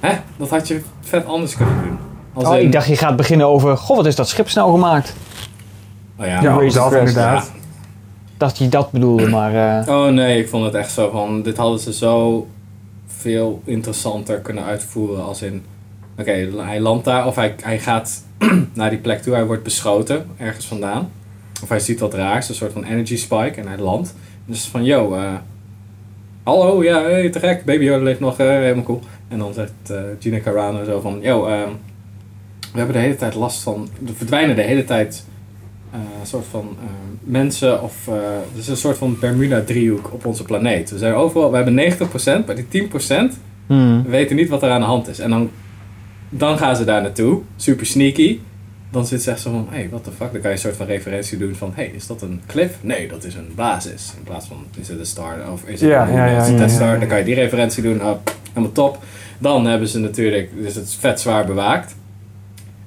Hè? 0.00 0.14
Dat 0.36 0.48
had 0.50 0.68
je 0.68 0.80
vet 1.00 1.26
anders 1.26 1.56
kunnen 1.56 1.74
doen. 1.84 1.98
Als 2.32 2.48
Oh, 2.48 2.56
in- 2.58 2.64
ik 2.64 2.72
dacht 2.72 2.86
je 2.88 2.96
gaat 2.96 3.16
beginnen 3.16 3.46
over... 3.46 3.76
Goh, 3.76 3.96
wat 3.96 4.06
is 4.06 4.16
dat 4.16 4.28
schip 4.28 4.48
snel 4.48 4.70
gemaakt? 4.72 5.14
Oh 6.18 6.26
ja. 6.26 6.42
Ja, 6.42 6.52
Razor 6.60 6.72
dat 6.72 6.88
Crest. 6.88 7.08
inderdaad. 7.08 7.52
Dacht 8.36 8.58
je 8.58 8.68
dat 8.68 8.90
bedoelde, 8.90 9.28
maar... 9.38 9.82
eh, 9.86 9.88
Oh 9.96 10.08
nee, 10.08 10.38
ik 10.38 10.48
vond 10.48 10.64
het 10.64 10.74
echt 10.74 10.90
zo 10.92 11.10
van, 11.10 11.42
dit 11.42 11.56
hadden 11.56 11.78
ze 11.80 11.92
zo 11.92 12.46
veel 13.06 13.62
interessanter 13.64 14.38
kunnen 14.40 14.64
uitvoeren 14.64 15.24
als 15.24 15.42
in, 15.42 15.64
oké, 16.18 16.48
hij 16.56 16.80
landt 16.80 17.04
daar 17.04 17.26
of 17.26 17.34
hij, 17.36 17.54
hij 17.62 17.78
gaat 17.78 18.24
naar 18.74 18.90
die 18.90 18.98
plek 18.98 19.22
toe, 19.22 19.34
hij 19.34 19.46
wordt 19.46 19.62
beschoten 19.62 20.26
ergens 20.36 20.66
vandaan. 20.66 21.10
Of 21.62 21.68
hij 21.68 21.80
ziet 21.80 22.00
wat 22.00 22.14
raars, 22.14 22.48
een 22.48 22.54
soort 22.54 22.72
van 22.72 22.84
energy 22.84 23.16
spike 23.16 23.60
en 23.60 23.66
hij 23.68 23.78
landt. 23.78 24.14
Dus 24.44 24.64
van, 24.64 24.84
yo, 24.84 25.14
eh, 25.14 25.32
hallo, 26.42 26.82
ja, 26.84 27.02
hey, 27.02 27.30
te 27.30 27.38
gek, 27.40 27.64
Baby 27.64 27.84
Yoda 27.84 28.02
leeft 28.04 28.20
nog, 28.20 28.38
eh, 28.38 28.46
helemaal 28.46 28.84
cool. 28.84 29.00
En 29.28 29.38
dan 29.38 29.52
zegt 29.54 29.72
eh, 29.86 29.96
Gina 30.20 30.40
Carano 30.40 30.84
zo 30.84 31.00
van, 31.00 31.18
yo, 31.22 31.46
ehm, 31.46 31.68
we 32.72 32.78
hebben 32.78 32.94
de 32.96 33.00
hele 33.02 33.16
tijd 33.16 33.34
last 33.34 33.62
van, 33.62 33.88
er 34.06 34.12
verdwijnen 34.16 34.56
de 34.56 34.62
hele 34.62 34.84
tijd 34.84 35.24
een 35.92 36.26
soort 36.26 36.46
van 36.50 36.76
eh, 36.80 36.86
mensen 37.20 37.82
of 37.82 38.08
eh, 38.08 38.14
het 38.48 38.58
is 38.58 38.68
een 38.68 38.76
soort 38.76 38.96
van 38.96 39.16
Bermuda 39.20 39.62
driehoek 39.62 40.12
op 40.12 40.26
onze 40.26 40.42
planeet. 40.42 40.90
We 40.90 40.98
zijn 40.98 41.14
overal, 41.14 41.50
we 41.50 41.56
hebben 41.56 41.92
90%, 42.42 42.46
maar 42.46 42.54
die 42.54 42.88
10% 42.88 42.88
hmm. 43.66 44.02
we 44.02 44.08
weten 44.08 44.36
niet 44.36 44.48
wat 44.48 44.62
er 44.62 44.70
aan 44.70 44.80
de 44.80 44.86
hand 44.86 45.08
is. 45.08 45.18
En 45.18 45.30
dan, 45.30 45.50
dan 46.28 46.58
gaan 46.58 46.76
ze 46.76 46.84
daar 46.84 47.02
naartoe, 47.02 47.40
super 47.56 47.86
sneaky. 47.86 48.38
Dan 48.90 49.06
zit 49.06 49.22
ze 49.22 49.30
echt 49.30 49.40
zo 49.40 49.50
van, 49.50 49.66
hé, 49.70 49.76
hey, 49.76 49.88
what 49.88 50.04
the 50.04 50.10
fuck? 50.10 50.32
Dan 50.32 50.40
kan 50.40 50.50
je 50.50 50.56
een 50.56 50.58
soort 50.58 50.76
van 50.76 50.86
referentie 50.86 51.38
doen 51.38 51.54
van, 51.54 51.72
hé, 51.74 51.82
hey, 51.82 51.92
is 51.94 52.06
dat 52.06 52.22
een 52.22 52.40
cliff? 52.46 52.78
Nee, 52.80 53.08
dat 53.08 53.24
is 53.24 53.34
een 53.34 53.52
basis. 53.54 54.12
In 54.16 54.22
plaats 54.22 54.46
van, 54.46 54.56
is 54.80 54.88
het 54.88 54.98
een 54.98 55.06
star? 55.06 55.52
Of 55.52 55.62
is 55.64 55.80
het 55.80 55.90
Ja, 55.90 56.08
een, 56.08 56.14
ja, 56.14 56.26
ja, 56.26 56.44
is 56.44 56.60
het 56.60 56.70
star? 56.70 56.98
Dan 56.98 57.08
kan 57.08 57.18
je 57.18 57.24
die 57.24 57.34
referentie 57.34 57.82
doen, 57.82 58.02
oh, 58.02 58.16
helemaal 58.48 58.72
top. 58.72 58.98
Dan 59.38 59.66
hebben 59.66 59.88
ze 59.88 59.98
natuurlijk, 59.98 60.50
dus 60.62 60.74
het 60.74 60.84
is 60.84 60.96
vet 61.00 61.20
zwaar 61.20 61.46
bewaakt. 61.46 61.94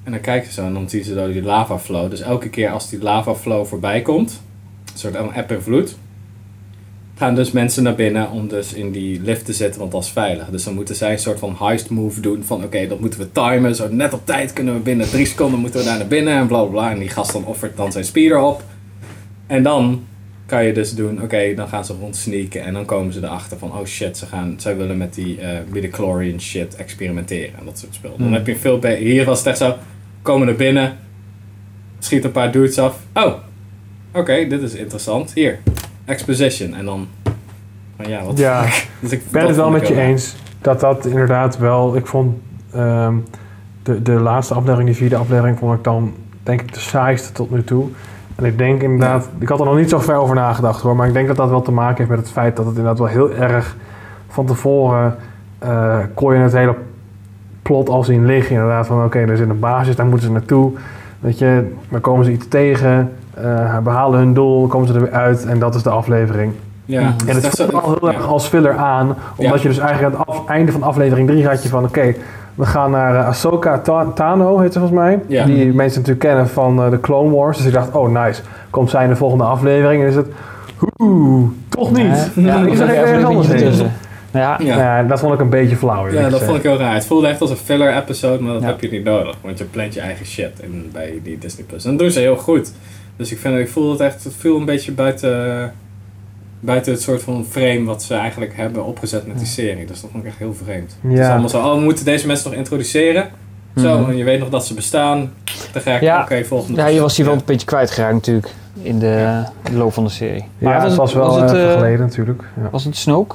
En 0.04 0.12
dan 0.12 0.20
kijken 0.20 0.48
ze 0.48 0.52
zo 0.60 0.66
en 0.66 0.72
dan 0.72 0.88
zien 0.88 1.04
ze 1.04 1.14
door 1.14 1.32
die 1.32 1.42
lava 1.42 1.78
flow. 1.78 2.10
Dus 2.10 2.20
elke 2.20 2.48
keer 2.48 2.70
als 2.70 2.88
die 2.88 3.02
lava 3.02 3.34
flow 3.34 3.66
voorbij 3.66 4.02
komt, 4.02 4.42
een 4.92 4.98
soort 4.98 5.14
eb 5.34 5.50
en 5.50 5.62
vloed, 5.62 5.96
gaan 7.16 7.34
dus 7.34 7.50
mensen 7.50 7.82
naar 7.82 7.94
binnen 7.94 8.30
om 8.30 8.48
dus 8.48 8.72
in 8.72 8.92
die 8.92 9.20
lift 9.20 9.44
te 9.44 9.52
zitten, 9.52 9.80
want 9.80 9.92
dat 9.92 10.02
is 10.02 10.10
veilig. 10.10 10.48
Dus 10.48 10.64
dan 10.64 10.74
moeten 10.74 10.94
zij 10.94 11.12
een 11.12 11.18
soort 11.18 11.38
van 11.38 11.56
heist 11.58 11.90
move 11.90 12.20
doen 12.20 12.44
van 12.44 12.64
oké, 12.64 12.86
dat 12.86 13.00
moeten 13.00 13.20
we 13.20 13.32
timen. 13.32 13.76
Zo 13.76 13.88
net 13.90 14.12
op 14.12 14.26
tijd 14.26 14.52
kunnen 14.52 14.74
we 14.74 14.80
binnen 14.80 15.10
drie 15.10 15.26
seconden 15.26 15.60
moeten 15.60 15.80
we 15.80 15.86
daar 15.86 15.98
naar 15.98 16.06
binnen 16.06 16.34
en 16.34 16.46
bla 16.46 16.62
bla 16.62 16.70
bla. 16.70 16.90
En 16.90 16.98
die 16.98 17.08
gast 17.08 17.32
dan 17.32 17.44
offert 17.44 17.76
dan 17.76 17.92
zijn 17.92 18.04
speeder 18.04 18.38
op. 18.38 18.62
En 19.46 19.62
dan 19.62 20.04
kan 20.46 20.64
je 20.64 20.72
dus 20.72 20.94
doen, 20.94 21.22
oké, 21.22 21.54
dan 21.54 21.68
gaan 21.68 21.84
ze 21.84 21.94
rondsneaken 22.00 22.62
en 22.64 22.72
dan 22.72 22.84
komen 22.84 23.12
ze 23.12 23.18
erachter 23.22 23.58
van, 23.58 23.72
oh 23.72 23.84
shit, 23.84 24.18
ze 24.18 24.26
gaan, 24.26 24.54
zij 24.56 24.76
willen 24.76 24.96
met 24.96 25.14
die 25.14 25.40
eh 25.40 25.58
midichlorian 25.70 26.40
shit 26.40 26.76
experimenteren 26.76 27.58
en 27.58 27.64
dat 27.64 27.78
soort 27.78 27.94
spul. 27.94 28.10
Dan 28.16 28.26
Hmm. 28.26 28.32
heb 28.32 28.46
je 28.46 28.56
veel 28.56 28.80
Hier 28.84 29.24
was 29.24 29.38
het 29.38 29.46
echt 29.46 29.58
zo, 29.58 29.76
komen 30.22 30.48
er 30.48 30.56
binnen, 30.56 30.98
schiet 31.98 32.24
een 32.24 32.32
paar 32.32 32.52
dudes 32.52 32.78
af. 32.78 32.98
Oh, 33.14 33.32
oké, 34.12 34.46
dit 34.46 34.62
is 34.62 34.74
interessant. 34.74 35.32
Hier, 35.32 35.58
exposition. 36.04 36.74
En 36.74 36.84
dan, 36.84 37.08
van 37.96 38.08
ja, 38.08 38.24
wat 38.24 38.38
Ja. 38.38 38.64
Dus 39.00 39.10
ik, 39.10 39.30
ben 39.30 39.46
het 39.46 39.56
wel 39.56 39.70
met 39.70 39.88
je 39.88 40.00
eens 40.00 40.34
dat 40.60 40.80
dat 40.80 41.06
inderdaad 41.06 41.58
wel. 41.58 41.96
Ik 41.96 42.06
vond 42.06 42.36
ehm, 42.72 43.14
de, 43.82 44.02
de 44.02 44.12
laatste 44.12 44.54
aflevering, 44.54 44.88
die 44.88 44.98
vierde 44.98 45.16
aflevering, 45.16 45.58
vond 45.58 45.78
ik 45.78 45.84
dan 45.84 46.14
denk 46.42 46.60
ik 46.60 46.74
de 46.74 46.80
saaiste 46.80 47.32
tot 47.32 47.50
nu 47.50 47.64
toe. 47.64 47.88
En 48.34 48.44
ik 48.44 48.58
denk 48.58 48.82
inderdaad, 48.82 49.28
ik 49.38 49.48
had 49.48 49.60
er 49.60 49.66
nog 49.66 49.76
niet 49.76 49.90
zo 49.90 49.98
ver 49.98 50.16
over 50.16 50.34
nagedacht 50.34 50.80
hoor, 50.80 50.96
maar 50.96 51.06
ik 51.06 51.12
denk 51.12 51.26
dat 51.26 51.36
dat 51.36 51.48
wel 51.48 51.62
te 51.62 51.72
maken 51.72 51.96
heeft 51.96 52.10
met 52.10 52.18
het 52.18 52.30
feit 52.30 52.56
dat 52.56 52.66
het 52.66 52.76
inderdaad 52.76 52.98
wel 52.98 53.08
heel 53.08 53.32
erg 53.32 53.76
van 54.28 54.46
tevoren 54.46 55.16
eh 55.58 55.98
kon 56.14 56.34
je 56.34 56.40
het 56.40 56.52
hele 56.52 56.74
plot 57.62 57.88
al 57.88 58.04
zien 58.04 58.26
liggen. 58.26 58.54
Inderdaad, 58.54 58.86
van 58.86 59.04
oké, 59.04 59.18
er 59.18 59.36
zit 59.36 59.48
een 59.48 59.58
basis, 59.58 59.96
daar 59.96 60.06
moeten 60.06 60.26
ze 60.26 60.32
naartoe. 60.32 60.70
Weet 61.20 61.38
je, 61.38 61.72
dan 61.88 62.00
komen 62.00 62.24
ze 62.24 62.32
iets 62.32 62.48
tegen, 62.48 63.12
eh 63.34 63.78
behalen 63.78 64.18
hun 64.18 64.34
doel, 64.34 64.66
komen 64.66 64.88
ze 64.88 64.94
er 64.94 65.00
weer 65.00 65.12
uit 65.12 65.46
en 65.46 65.58
dat 65.58 65.74
is 65.74 65.82
de 65.82 65.90
aflevering. 65.90 66.52
Ja, 66.84 67.00
En 67.00 67.14
dat 67.26 67.34
het 67.34 67.44
is 67.44 67.50
voelt 67.66 67.82
al 67.82 67.90
heel 68.00 68.10
ja. 68.10 68.14
erg 68.16 68.26
als 68.26 68.46
filler 68.46 68.76
aan. 68.76 69.16
Omdat 69.36 69.56
Ja. 69.56 69.62
je 69.62 69.68
dus 69.68 69.78
eigenlijk 69.78 70.14
aan 70.14 70.20
het 70.20 70.28
af- 70.28 70.46
einde 70.48 70.72
van 70.72 70.82
aflevering 70.82 71.28
3 71.28 71.46
had 71.46 71.62
je 71.62 71.68
van... 71.68 71.84
Oké, 71.84 72.14
we 72.54 72.66
gaan 72.66 72.90
naar 72.90 73.14
eh, 73.14 73.26
Ahsoka 73.26 73.78
Ta- 73.78 74.06
Tano, 74.14 74.58
heet 74.58 74.72
ze 74.72 74.78
volgens 74.78 75.00
mij. 75.00 75.20
Ja. 75.26 75.44
Die 75.44 75.72
mensen 75.74 76.00
natuurlijk 76.00 76.26
kennen 76.26 76.48
van 76.48 76.82
eh, 76.82 76.90
de 76.90 77.00
Clone 77.00 77.34
Wars. 77.36 77.56
Dus 77.56 77.66
ik 77.66 77.72
dacht, 77.72 77.90
oh 77.92 78.08
nice. 78.24 78.42
Komt 78.70 78.90
zij 78.90 79.02
in 79.02 79.08
de 79.08 79.16
volgende 79.16 79.44
aflevering? 79.44 80.02
En 80.02 80.08
is 80.08 80.14
het... 80.14 80.26
Oeh, 80.98 81.48
toch 81.68 81.92
niet. 81.92 82.30
Ja, 82.34 82.56
ik 82.56 82.76
zag 82.76 82.88
even 82.90 83.14
een 83.14 83.24
anders 83.24 83.48
tussen. 83.48 83.92
Ja, 84.32 84.58
Ja. 84.62 84.76
Ja. 84.76 85.02
dat 85.02 85.20
vond 85.20 85.34
ik 85.34 85.40
een 85.40 85.48
beetje 85.48 85.76
flauw. 85.76 86.08
Ja, 86.08 86.28
dat 86.28 86.42
vond 86.42 86.56
ik 86.56 86.62
heel 86.62 86.76
raar. 86.78 86.94
Het 86.94 87.06
voelde 87.06 87.26
echt 87.28 87.40
als 87.40 87.50
een 87.50 87.56
filler 87.56 87.96
episode, 87.96 88.42
maar 88.42 88.52
dat 88.52 88.62
Ja. 88.62 88.68
heb 88.68 88.80
je 88.80 88.90
niet 88.90 89.04
nodig. 89.04 89.36
Want 89.42 89.58
je 89.58 89.64
plant 89.64 89.94
je 89.94 90.00
eigen 90.00 90.26
shit 90.26 90.50
in, 90.60 90.90
bij 90.92 91.20
die 91.22 91.38
Disney 91.38 91.64
Plus. 91.66 91.84
En 91.84 91.90
dat 91.90 91.98
doen 91.98 92.10
ze 92.10 92.18
heel 92.20 92.36
goed. 92.36 92.72
Dus 93.16 93.32
ik, 93.32 93.38
vind, 93.38 93.58
ik 93.58 93.68
voel 93.68 93.90
het 93.90 94.00
echt, 94.00 94.24
het 94.24 94.34
viel 94.38 94.56
een 94.56 94.64
beetje 94.64 94.92
buiten, 94.92 95.72
buiten 96.60 96.92
het 96.92 97.02
soort 97.02 97.22
van 97.22 97.44
frame 97.50 97.84
wat 97.84 98.02
ze 98.02 98.14
eigenlijk 98.14 98.56
hebben 98.56 98.84
opgezet 98.84 99.26
met 99.26 99.38
die 99.38 99.46
serie. 99.46 99.86
Dus 99.86 100.00
dat 100.00 100.10
vond 100.10 100.22
ik 100.24 100.28
echt 100.30 100.38
heel 100.38 100.54
vreemd. 100.64 100.96
Het 101.00 101.12
is 101.12 101.18
Ja. 101.18 101.30
allemaal 101.30 101.48
zo, 101.48 101.58
oh, 101.58 101.74
we 101.74 101.80
moeten 101.80 102.04
deze 102.04 102.26
mensen 102.26 102.50
nog 102.50 102.58
introduceren. 102.58 103.28
Zo, 103.76 103.98
Mhm. 103.98 104.10
en 104.10 104.16
je 104.16 104.24
weet 104.24 104.38
nog 104.38 104.48
dat 104.48 104.66
ze 104.66 104.74
bestaan. 104.74 105.32
Te 105.72 105.80
gek, 105.80 106.00
Ja. 106.00 106.22
oké, 106.22 106.44
volgende. 106.44 106.80
ja, 106.80 106.86
je 106.86 107.00
was 107.00 107.14
die 107.16 107.24
wel 107.24 107.34
een 107.34 107.40
beetje 107.44 107.66
kwijtgeraakt 107.66 108.12
natuurlijk 108.14 108.48
in 108.82 108.98
de, 108.98 109.42
loop 109.72 109.92
van 109.92 110.04
de 110.04 110.10
serie. 110.10 110.44
Ja, 110.58 110.82
het 110.84 110.94
was 110.94 111.14
wel 111.14 111.26
was 111.26 111.50
het, 111.50 111.60
eh, 111.60 111.72
geleden 111.72 112.00
natuurlijk. 112.00 112.42
Ja. 112.62 112.68
Was 112.70 112.84
het 112.84 112.96
Snoke? 112.96 113.34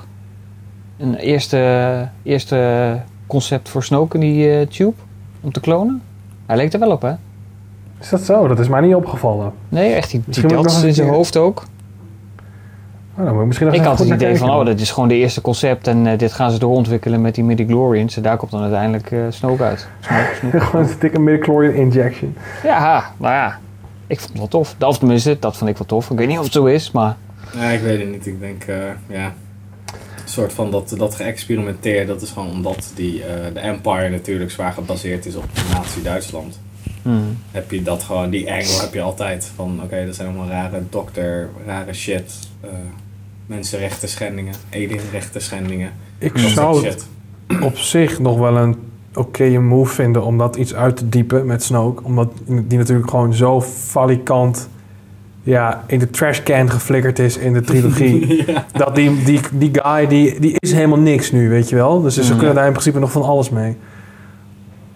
Een 0.97 1.15
eerste, 1.15 2.07
eerste 2.23 3.01
concept 3.27 3.69
voor 3.69 3.83
Snoke 3.83 4.13
in 4.17 4.19
die 4.19 4.59
eh, 4.59 4.67
tube? 4.67 4.93
Om 5.41 5.51
te 5.51 5.59
klonen? 5.59 6.01
Hij 6.45 6.57
leek 6.57 6.73
er 6.73 6.79
wel 6.79 6.91
op, 6.91 7.01
hè? 7.01 7.13
Is 7.99 8.09
dat 8.09 8.21
zo? 8.21 8.47
Dat 8.47 8.59
is 8.59 8.67
mij 8.67 8.81
niet 8.81 8.95
opgevallen. 8.95 9.51
Nee, 9.69 9.93
echt 9.93 10.11
die, 10.11 10.21
die 10.25 10.47
dat 10.47 10.83
in 10.83 10.93
zijn 10.93 11.09
hoofd 11.09 11.37
ook. 11.37 11.63
Oh, 13.17 13.25
dan 13.25 13.33
moet 13.33 13.41
ik 13.41 13.47
misschien 13.47 13.67
nog 13.67 13.75
Ik 13.75 13.83
had 13.83 13.99
het 13.99 14.09
idee 14.09 14.37
van, 14.37 14.49
oh, 14.49 14.65
dat 14.65 14.79
is 14.79 14.91
gewoon 14.91 15.09
de 15.09 15.15
eerste 15.15 15.41
concept 15.41 15.87
en 15.87 16.07
eh, 16.07 16.17
dit 16.17 16.33
gaan 16.33 16.51
ze 16.51 16.59
doorontwikkelen 16.59 17.21
met 17.21 17.35
die 17.35 17.43
midi-glorians. 17.43 18.15
En 18.15 18.21
daar 18.23 18.37
komt 18.37 18.51
dan 18.51 18.61
uiteindelijk 18.61 19.11
eh 19.11 19.19
Snoke 19.29 19.63
uit. 19.63 19.87
Snoke, 19.99 20.33
Snoke. 20.39 20.59
Gewoon 20.59 20.85
een 20.85 20.95
dikke 20.99 21.19
midichlorian 21.19 21.73
injection. 21.73 22.35
Ja, 22.63 23.11
nou 23.17 23.33
ja, 23.33 23.59
ik 24.07 24.19
vond 24.19 24.29
het 24.31 24.37
wel 24.37 24.47
tof. 24.47 24.75
Of 24.79 24.97
tenminste, 24.97 25.37
dat 25.39 25.57
vond 25.57 25.69
ik 25.69 25.77
wel 25.77 25.87
tof. 25.87 26.09
Ik 26.09 26.17
weet 26.17 26.27
niet 26.27 26.37
of 26.37 26.43
het 26.43 26.53
zo 26.53 26.65
is, 26.65 26.91
maar 26.91 27.15
Ja, 27.55 27.69
ik 27.69 27.81
weet 27.81 27.99
het 27.99 28.11
niet. 28.11 28.25
Ik 28.25 28.39
denk, 28.39 28.63
eh, 28.63 28.75
ja, 29.07 29.33
soort 30.29 30.53
van 30.53 30.71
dat, 30.71 30.93
dat 30.97 31.15
geëxperimenteerd, 31.15 32.07
dat 32.07 32.21
is 32.21 32.29
gewoon 32.29 32.51
omdat 32.51 32.91
die, 32.95 33.23
eh, 33.23 33.53
de 33.53 33.59
Empire 33.59 34.09
natuurlijk 34.09 34.51
zwaar 34.51 34.73
gebaseerd 34.73 35.25
is 35.25 35.35
op 35.35 35.45
Nazi-Duitsland. 35.71 36.59
hmm. 37.01 37.37
Heb 37.51 37.71
je 37.71 37.83
dat 37.83 38.03
gewoon, 38.03 38.29
die 38.29 38.51
angle 38.51 38.81
heb 38.81 38.93
je 38.93 39.01
altijd. 39.01 39.51
Van 39.55 39.79
oké, 39.83 40.05
dat 40.05 40.15
zijn 40.15 40.27
allemaal 40.27 40.49
rare 40.49 40.81
dokter, 40.89 41.49
rare 41.65 41.93
shit. 41.93 42.39
eh 42.61 42.69
mensenrechten 43.47 44.09
schendingen, 44.09 44.53
alienrechten 44.73 45.41
schendingen. 45.41 45.91
Ik 46.17 46.37
zou 46.37 46.81
shit. 46.81 46.91
het 46.91 47.07
op 47.61 47.77
zich 47.77 48.19
nog 48.19 48.37
wel 48.37 48.57
een 48.57 48.75
oké 49.13 49.59
move 49.59 49.93
vinden 49.93 50.23
om 50.23 50.37
dat 50.37 50.55
iets 50.55 50.73
uit 50.73 50.97
te 50.97 51.09
diepen 51.09 51.45
met 51.45 51.63
Snoke. 51.63 52.03
Omdat 52.03 52.31
die 52.45 52.77
natuurlijk 52.77 53.09
gewoon 53.09 53.33
zo 53.33 53.61
falikant 53.61 54.69
ja, 55.47 55.83
in 55.87 55.99
de 55.99 56.09
trashcan 56.09 56.69
geflikkerd 56.69 57.19
is 57.19 57.37
in 57.37 57.53
de 57.53 57.61
trilogie. 57.61 58.43
ja. 58.51 58.65
Dat 58.73 58.95
die, 58.95 59.23
die, 59.23 59.39
die 59.51 59.69
guy, 59.73 60.07
die, 60.07 60.39
die 60.39 60.55
is 60.59 60.71
helemaal 60.73 60.99
niks 60.99 61.31
nu, 61.31 61.49
weet 61.49 61.69
je 61.69 61.75
wel. 61.75 62.01
Dus 62.01 62.13
ze 62.15 62.21
Mhm. 62.21 62.37
kunnen 62.37 62.55
daar 62.55 62.65
in 62.65 62.71
principe 62.71 62.99
nog 62.99 63.11
van 63.11 63.21
alles 63.23 63.49
mee. 63.49 63.75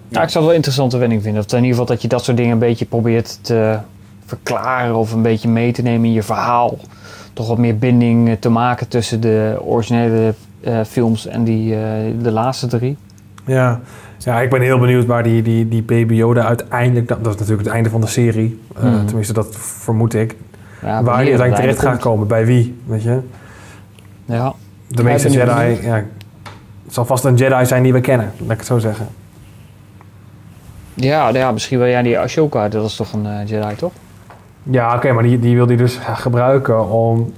Ja, 0.08 0.22
ik 0.22 0.30
zou 0.30 0.34
het 0.34 0.34
wel 0.34 0.50
een 0.50 0.56
interessante 0.56 0.98
wending 0.98 1.22
vinden. 1.24 1.44
Of 1.44 1.52
in 1.52 1.56
ieder 1.58 1.70
geval 1.72 1.86
dat 1.86 2.02
je 2.02 2.08
dat 2.08 2.24
soort 2.24 2.38
dingen 2.38 2.52
een 2.52 2.60
beetje 2.60 2.86
probeert 2.86 3.40
te 3.42 3.78
verklaren 4.26 4.96
of 4.96 5.12
een 5.14 5.22
beetje 5.22 5.50
mee 5.50 5.72
te 5.72 5.82
nemen 5.82 6.06
in 6.06 6.14
je 6.14 6.24
verhaal. 6.24 6.78
Toch 7.34 7.48
wat 7.48 7.58
meer 7.58 7.78
binding 7.78 8.38
te 8.40 8.50
maken 8.50 8.88
tussen 8.88 9.22
de 9.22 9.58
originele 9.66 10.34
eh, 10.64 10.80
films 10.88 11.28
en 11.28 11.44
die, 11.44 11.74
eh, 11.76 11.82
de 12.22 12.32
laatste 12.32 12.68
drie. 12.68 12.98
Ja. 13.46 13.80
ja, 14.18 14.42
ik 14.42 14.50
ben 14.50 14.62
heel 14.62 14.80
benieuwd 14.80 15.06
waar 15.06 15.24
die, 15.24 15.42
die, 15.42 15.68
die 15.68 15.84
Baby 15.84 16.14
Yoda 16.14 16.46
uiteindelijk... 16.46 17.08
Dat 17.08 17.20
is 17.20 17.36
natuurlijk 17.36 17.60
het 17.64 17.68
einde 17.74 17.90
van 17.90 18.02
de 18.02 18.08
serie. 18.08 18.60
eh, 18.76 18.84
Mhm. 18.84 19.06
Tenminste, 19.06 19.34
dat 19.34 19.56
vermoed 19.60 20.14
ik. 20.14 20.36
Ja, 20.82 21.04
waar 21.04 21.18
die 21.18 21.28
uiteindelijk 21.30 21.56
terecht 21.56 21.80
gaat 21.80 21.90
komt. 21.92 22.02
komen. 22.02 22.28
Bij 22.28 22.46
wie, 22.46 22.80
weet 22.86 23.04
je. 23.04 23.20
Ja. 24.26 24.54
De 24.88 25.04
meeste 25.04 25.30
Jedi... 25.30 25.80
Ja, 25.82 25.96
het 26.86 26.94
zal 26.94 27.06
vast 27.06 27.24
een 27.24 27.36
Jedi 27.36 27.66
zijn 27.66 27.84
die 27.84 27.94
we 27.94 28.02
kennen. 28.02 28.32
Laat 28.38 28.52
ik 28.52 28.58
het 28.58 28.66
zo 28.66 28.78
zeggen. 28.78 29.08
Ja, 30.94 31.30
ja, 31.30 31.52
misschien 31.52 31.78
wel. 31.80 31.88
Ja, 31.88 32.02
die 32.02 32.20
Ashoka, 32.20 32.70
dat 32.70 32.86
is 32.86 32.96
toch 32.96 33.14
een 33.14 33.26
eh, 33.26 33.48
Jedi, 33.48 33.76
toch? 33.76 33.92
Ja, 34.64 34.96
oké, 34.96 35.12
maar 35.12 35.24
die, 35.24 35.40
die 35.40 35.56
wil 35.56 35.68
hij 35.68 35.76
dus 35.76 36.00
gebruiken 36.14 36.90
om... 36.90 37.34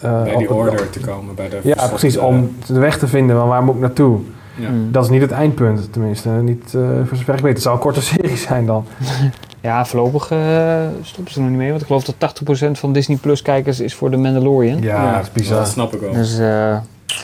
eh, 0.00 0.22
Bij 0.22 0.32
op 0.32 0.38
die 0.38 0.46
het- 0.48 0.56
order 0.56 0.90
te 0.90 1.00
komen. 1.00 1.34
Bij 1.34 1.48
de 1.48 1.60
Ja, 1.62 1.86
precies. 1.88 2.16
Om 2.16 2.56
de 2.66 2.78
weg 2.78 2.98
te 2.98 3.06
vinden 3.08 3.36
van 3.36 3.48
waar 3.48 3.62
moet 3.62 3.74
ik 3.74 3.80
naartoe. 3.80 4.18
Ja. 4.56 4.66
Hmm. 4.68 4.92
Dat 4.92 5.04
is 5.04 5.10
niet 5.10 5.20
het 5.20 5.30
eindpunt, 5.30 5.92
tenminste. 5.92 6.28
Niet 6.28 6.74
eh, 6.74 6.80
voor 7.06 7.16
zover 7.16 7.34
ik 7.34 7.40
weet. 7.40 7.52
Het 7.52 7.62
zou 7.62 7.74
een 7.74 7.80
korte 7.80 8.02
serie 8.12 8.36
zijn 8.36 8.66
dan. 8.66 8.84
Ja, 9.60 9.84
voorlopig 9.86 10.30
eh, 10.30 10.86
stoppen 11.02 11.32
ze 11.32 11.38
er 11.38 11.40
nog 11.42 11.50
niet 11.50 11.58
mee. 11.58 11.68
Want 11.70 11.80
ik 11.80 11.86
geloof 11.86 12.04
dat 12.04 12.42
80% 12.66 12.70
van 12.72 12.92
Disney 12.92 13.16
Plus 13.16 13.42
kijkers 13.42 13.80
is 13.80 13.94
voor 13.94 14.10
de 14.10 14.16
Mandalorian. 14.16 14.80
Ja, 14.80 15.12
dat 15.12 15.22
is 15.22 15.32
bizar. 15.32 15.58
Dat 15.58 15.68
snap 15.68 15.94
ik 15.94 16.00
wel. 16.00 16.12
Dus 16.12 16.38
eh, 16.38 16.76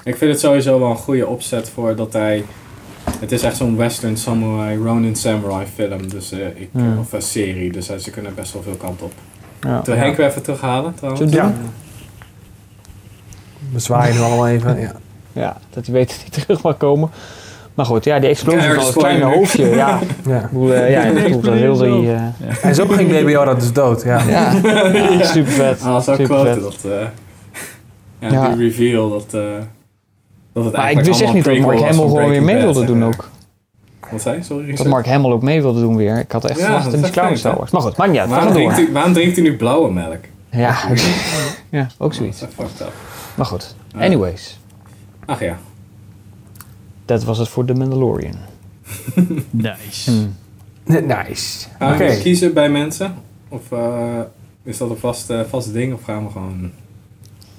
Ik 0.04 0.16
vind 0.16 0.30
het 0.30 0.40
sowieso 0.40 0.78
wel 0.80 0.90
een 0.90 0.96
goede 0.96 1.26
opzet 1.26 1.68
voor 1.68 1.96
dat 1.96 2.12
hij... 2.12 2.44
Het 3.20 3.32
is 3.32 3.42
echt 3.42 3.56
zo'n 3.56 3.76
western 3.76 4.16
samurai, 4.16 4.76
Ronin 4.78 5.16
samurai 5.16 5.66
film. 5.74 6.08
Dus, 6.08 6.32
eh, 6.32 6.46
ik, 6.46 6.68
Hmm. 6.72 6.98
Of 6.98 7.12
een 7.12 7.22
serie. 7.22 7.72
Dus 7.72 7.86
ze 7.96 8.10
kunnen 8.10 8.34
best 8.34 8.52
wel 8.52 8.62
veel 8.62 8.76
kant 8.76 9.02
op. 9.02 9.12
ja. 9.60 9.80
Toen 9.80 9.94
Ja. 9.94 10.00
Henk 10.00 10.16
weer 10.16 10.26
even 10.26 10.42
terughalen 10.42 10.94
trouwens. 10.94 11.30
Zullen 11.30 11.46
we 11.46 11.50
Ja. 11.52 11.54
We 13.72 13.78
zwaaien 13.78 14.14
nu 14.14 14.20
allemaal 14.20 14.48
even. 14.48 14.80
Ja. 14.80 14.92
Ja, 15.38 15.56
dat 15.70 15.84
hij 15.86 15.94
weet 15.94 16.08
dat 16.08 16.18
hij 16.20 16.30
terug 16.44 16.62
mag 16.62 16.76
komen. 16.76 17.10
Maar 17.74 17.86
goed, 17.86 18.04
ja, 18.04 18.18
die 18.18 18.28
explosie 18.28 18.70
van 18.74 18.84
het 18.84 18.96
kleine 18.96 19.24
hoofdje. 19.24 19.66
Ja, 19.68 19.98
Ja. 20.26 20.38
ik 20.38 20.50
bedoel, 20.50 20.74
eh, 20.74 20.90
ja, 20.90 21.12
dat 21.42 21.52
heel 21.54 21.76
die... 21.76 22.12
eh, 22.12 22.22
En 22.64 22.74
zo 22.74 22.86
ging 22.86 23.10
Baby 23.10 23.30
Yoda 23.30 23.54
dus 23.54 23.72
dood. 23.72 24.02
Ja. 24.02 24.22
ja, 24.28 24.52
ja, 24.92 25.24
super 25.34 25.52
vet. 25.52 25.82
Ah, 25.82 26.00
zou 26.00 26.16
super 26.16 26.40
vet. 26.40 26.60
dat... 26.62 26.76
eh 26.84 26.90
ja, 28.20 28.28
Ja. 28.32 28.48
die 28.54 28.64
reveal 28.68 29.10
dat... 29.10 29.26
eh 29.34 29.40
dat 30.52 30.64
het 30.64 30.76
Maar 30.76 30.90
ik 30.90 31.00
wist 31.00 31.20
echt 31.20 31.32
niet 31.32 31.44
dat 31.44 31.58
Mark 31.58 31.78
Hamill 31.80 31.96
was 31.96 32.10
gewoon 32.10 32.28
weer 32.28 32.42
mee 32.42 32.56
wilde 32.56 32.84
doen 32.84 33.04
ook. 33.04 33.28
Wat 34.10 34.22
zei? 34.22 34.42
Sorry? 34.42 34.74
Dat 34.74 34.86
Mark 34.86 35.06
Hamill 35.06 35.30
ook 35.32 35.42
mee 35.42 35.62
wilde 35.62 35.80
doen 35.80 35.96
weer. 35.96 36.18
Ik 36.18 36.32
had 36.32 36.44
echt 36.44 36.60
verwacht 36.60 36.90
dat 36.90 37.00
dat 37.00 37.10
Star 37.10 37.36
vet, 37.36 37.42
Wars. 37.56 37.70
Maar 37.70 37.80
goed, 37.82 37.96
maakt 37.96 38.10
niet 38.10 38.20
uit. 38.20 38.30
Waarom 38.30 38.52
drinkt, 38.52 38.92
waarom 38.92 39.12
drinkt 39.12 39.36
nu 39.36 39.56
blauwe 39.56 39.92
melk? 39.92 40.18
Ja, 40.50 40.74
ja, 41.70 41.86
ook 41.98 42.14
zoiets. 42.14 42.40
Dat. 42.40 42.48
Maar 43.34 43.46
goed, 43.46 43.74
Ja. 43.98 44.04
anyways. 44.04 44.58
Ach 45.28 45.40
ja. 45.40 45.58
Dat 47.04 47.24
was 47.24 47.38
het 47.38 47.48
voor 47.48 47.64
The 47.64 47.74
Mandalorian. 47.74 48.34
Nice. 49.50 50.10
Hmm. 50.10 50.34
Nice. 51.06 51.68
Gaan 51.78 51.94
Oké. 51.94 52.06
we 52.08 52.18
kiezen 52.22 52.54
bij 52.54 52.70
mensen? 52.70 53.14
Of 53.48 53.72
eh, 53.72 54.20
is 54.62 54.78
dat 54.78 54.90
een 54.90 54.96
vast, 54.96 55.30
eh, 55.30 55.40
vast 55.48 55.72
ding? 55.72 55.94
Of 55.94 56.02
gaan 56.04 56.24
we 56.24 56.30
gewoon... 56.30 56.70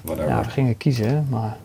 Whatever. 0.02 0.30
Ja, 0.30 0.42
we 0.44 0.50
gingen 0.50 0.78
kiezen, 0.78 1.28
maar... 1.30 1.58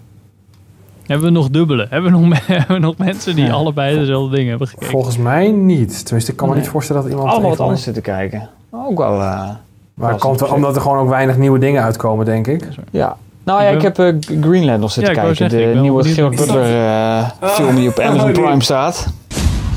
Hebben 1.06 1.26
we 1.26 1.32
nog 1.32 1.50
dubbele? 1.50 1.86
Hebben 1.90 2.12
we 2.12 2.18
nog, 2.18 2.28
me- 2.28 2.40
hebben 2.56 2.76
we 2.76 2.82
nog 2.82 2.96
mensen 2.96 3.34
die 3.34 3.44
Ja. 3.44 3.52
allebei 3.52 3.98
dezelfde 3.98 4.34
dingen 4.36 4.50
hebben 4.50 4.68
gekeken? 4.68 4.90
Volgens 4.90 5.16
mij 5.18 5.50
niet. 5.50 6.04
Tenminste, 6.04 6.30
ik 6.30 6.36
kan 6.36 6.48
me 6.48 6.54
Nee. 6.54 6.62
niet 6.62 6.72
voorstellen 6.72 7.02
dat 7.02 7.10
iemand... 7.10 7.30
Allemaal 7.30 7.50
wat 7.50 7.60
anders 7.60 7.82
zitten 7.82 8.02
kijken. 8.02 8.48
Ook 8.70 8.98
wel... 8.98 9.20
eh, 9.20 9.50
Maar 9.94 10.18
komt 10.18 10.40
er, 10.40 10.52
omdat 10.54 10.76
er 10.76 10.82
gewoon 10.82 10.98
ook 10.98 11.08
weinig 11.08 11.36
nieuwe 11.38 11.58
dingen 11.58 11.82
uitkomen, 11.82 12.24
denk 12.24 12.46
ik. 12.46 12.68
Ja. 12.90 13.16
Nou 13.44 13.62
ja, 13.62 13.68
Ik 13.68 13.74
ik 13.76 13.82
heb 13.82 13.98
eh, 13.98 14.40
Greenland 14.40 14.80
nog 14.80 14.92
zitten 14.92 15.14
Ja, 15.14 15.20
kijken. 15.20 15.50
zeggen, 15.50 15.74
de 15.74 15.80
nieuwe 15.80 16.04
Gerard 16.04 16.36
Butler 16.36 16.86
eh, 16.86 17.28
film 17.40 17.74
die 17.74 17.88
op 17.88 17.98
Amazon 17.98 18.28
Oh, 18.28 18.32
Prime 18.44 18.62
staat. 18.62 19.06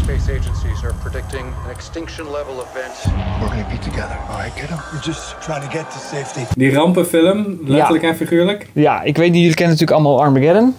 Space 0.02 0.32
agencies 0.40 0.84
are 0.84 0.94
predicting 1.04 1.42
an 1.66 1.72
extinction 1.76 2.26
level 2.26 2.54
event. 2.72 3.16
We're 3.40 3.50
gonna 3.50 3.66
be 3.70 3.80
together, 3.80 4.18
all 4.32 4.38
right, 4.42 4.54
kiddo? 4.54 4.76
We're 4.92 5.04
just 5.06 5.36
trying 5.42 5.62
to 5.64 5.70
get 5.70 5.86
to 5.92 5.98
safety. 6.16 6.40
Die 6.58 6.74
rampenfilm, 6.74 7.58
letterlijk 7.66 8.04
en 8.04 8.16
figuurlijk. 8.16 8.70
Ja, 8.74 9.02
ik 9.02 9.18
weet 9.18 9.32
niet, 9.32 9.40
jullie 9.42 9.56
kennen 9.56 9.76
natuurlijk 9.78 10.00
allemaal 10.02 10.22
Armageddon. 10.22 10.64
En 10.64 10.74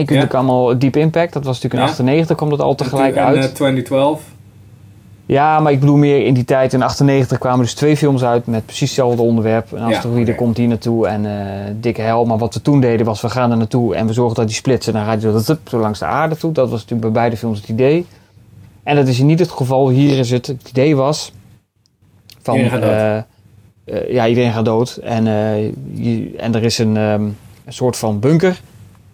je 0.00 0.04
kunt 0.04 0.08
Ja. 0.18 0.24
natuurlijk 0.24 0.34
allemaal 0.34 0.78
Deep 0.78 0.96
Impact. 0.96 1.32
Dat 1.32 1.44
was 1.44 1.54
natuurlijk 1.60 1.74
in 1.74 1.80
Ja. 1.80 1.92
98, 1.92 2.36
kwam 2.36 2.48
dat 2.50 2.60
al 2.60 2.74
tegelijk 2.74 3.16
en, 3.16 3.24
uit. 3.24 3.36
eh, 3.36 3.42
2012. 3.44 4.20
Ja, 5.28 5.60
maar 5.60 5.72
ik 5.72 5.80
bedoel 5.80 5.96
meer 5.96 6.24
in 6.26 6.34
die 6.34 6.44
tijd. 6.44 6.72
In 6.72 6.82
98 6.82 7.38
kwamen 7.38 7.60
dus 7.60 7.74
twee 7.74 7.96
films 7.96 8.22
uit 8.24 8.46
met 8.46 8.64
precies 8.66 8.80
hetzelfde 8.88 9.22
onderwerp. 9.22 9.72
Een 9.72 9.78
Ja, 9.88 9.96
asteroïde 9.96 10.30
oké. 10.30 10.40
komt 10.42 10.56
hier 10.56 10.68
naartoe 10.68 11.06
en 11.06 11.26
eh 11.26 11.72
dikke 11.80 12.00
hel. 12.02 12.24
Maar 12.24 12.38
wat 12.38 12.54
we 12.54 12.62
toen 12.62 12.80
deden 12.80 13.06
was, 13.06 13.20
we 13.20 13.30
gaan 13.30 13.50
er 13.50 13.56
naartoe 13.56 13.94
en 13.94 14.06
we 14.06 14.12
zorgen 14.12 14.36
dat 14.36 14.46
die 14.46 14.54
splitsen. 14.56 14.92
En 14.92 14.98
dan 14.98 15.08
gaat 15.08 15.22
hij 15.22 15.56
zo, 15.68 15.78
langs 15.78 15.98
de 15.98 16.04
aarde 16.04 16.36
toe. 16.36 16.52
Dat 16.52 16.70
was 16.70 16.80
natuurlijk 16.80 17.12
bij 17.12 17.20
beide 17.20 17.36
films 17.36 17.60
het 17.60 17.68
idee. 17.68 18.06
En 18.82 18.96
dat 18.96 19.06
is 19.08 19.18
niet 19.18 19.38
het 19.38 19.50
geval. 19.50 19.88
Hier 19.88 20.18
is 20.18 20.30
het, 20.30 20.46
het 20.46 20.68
idee 20.68 20.96
was 20.96 21.32
van... 22.42 22.56
Iedereen 22.56 22.80
gaat 22.82 22.88
dood. 22.88 23.24
eh, 23.84 24.02
eh, 24.02 24.12
ja, 24.12 24.26
iedereen 24.26 24.52
gaat 24.52 24.64
dood. 24.64 24.96
En, 24.96 25.24
je- 25.94 26.34
en 26.36 26.54
er 26.54 26.64
is 26.64 26.78
een, 26.78 26.96
ehm, 26.96 27.22
een 27.64 27.72
soort 27.72 27.96
van 27.96 28.18
bunker. 28.20 28.60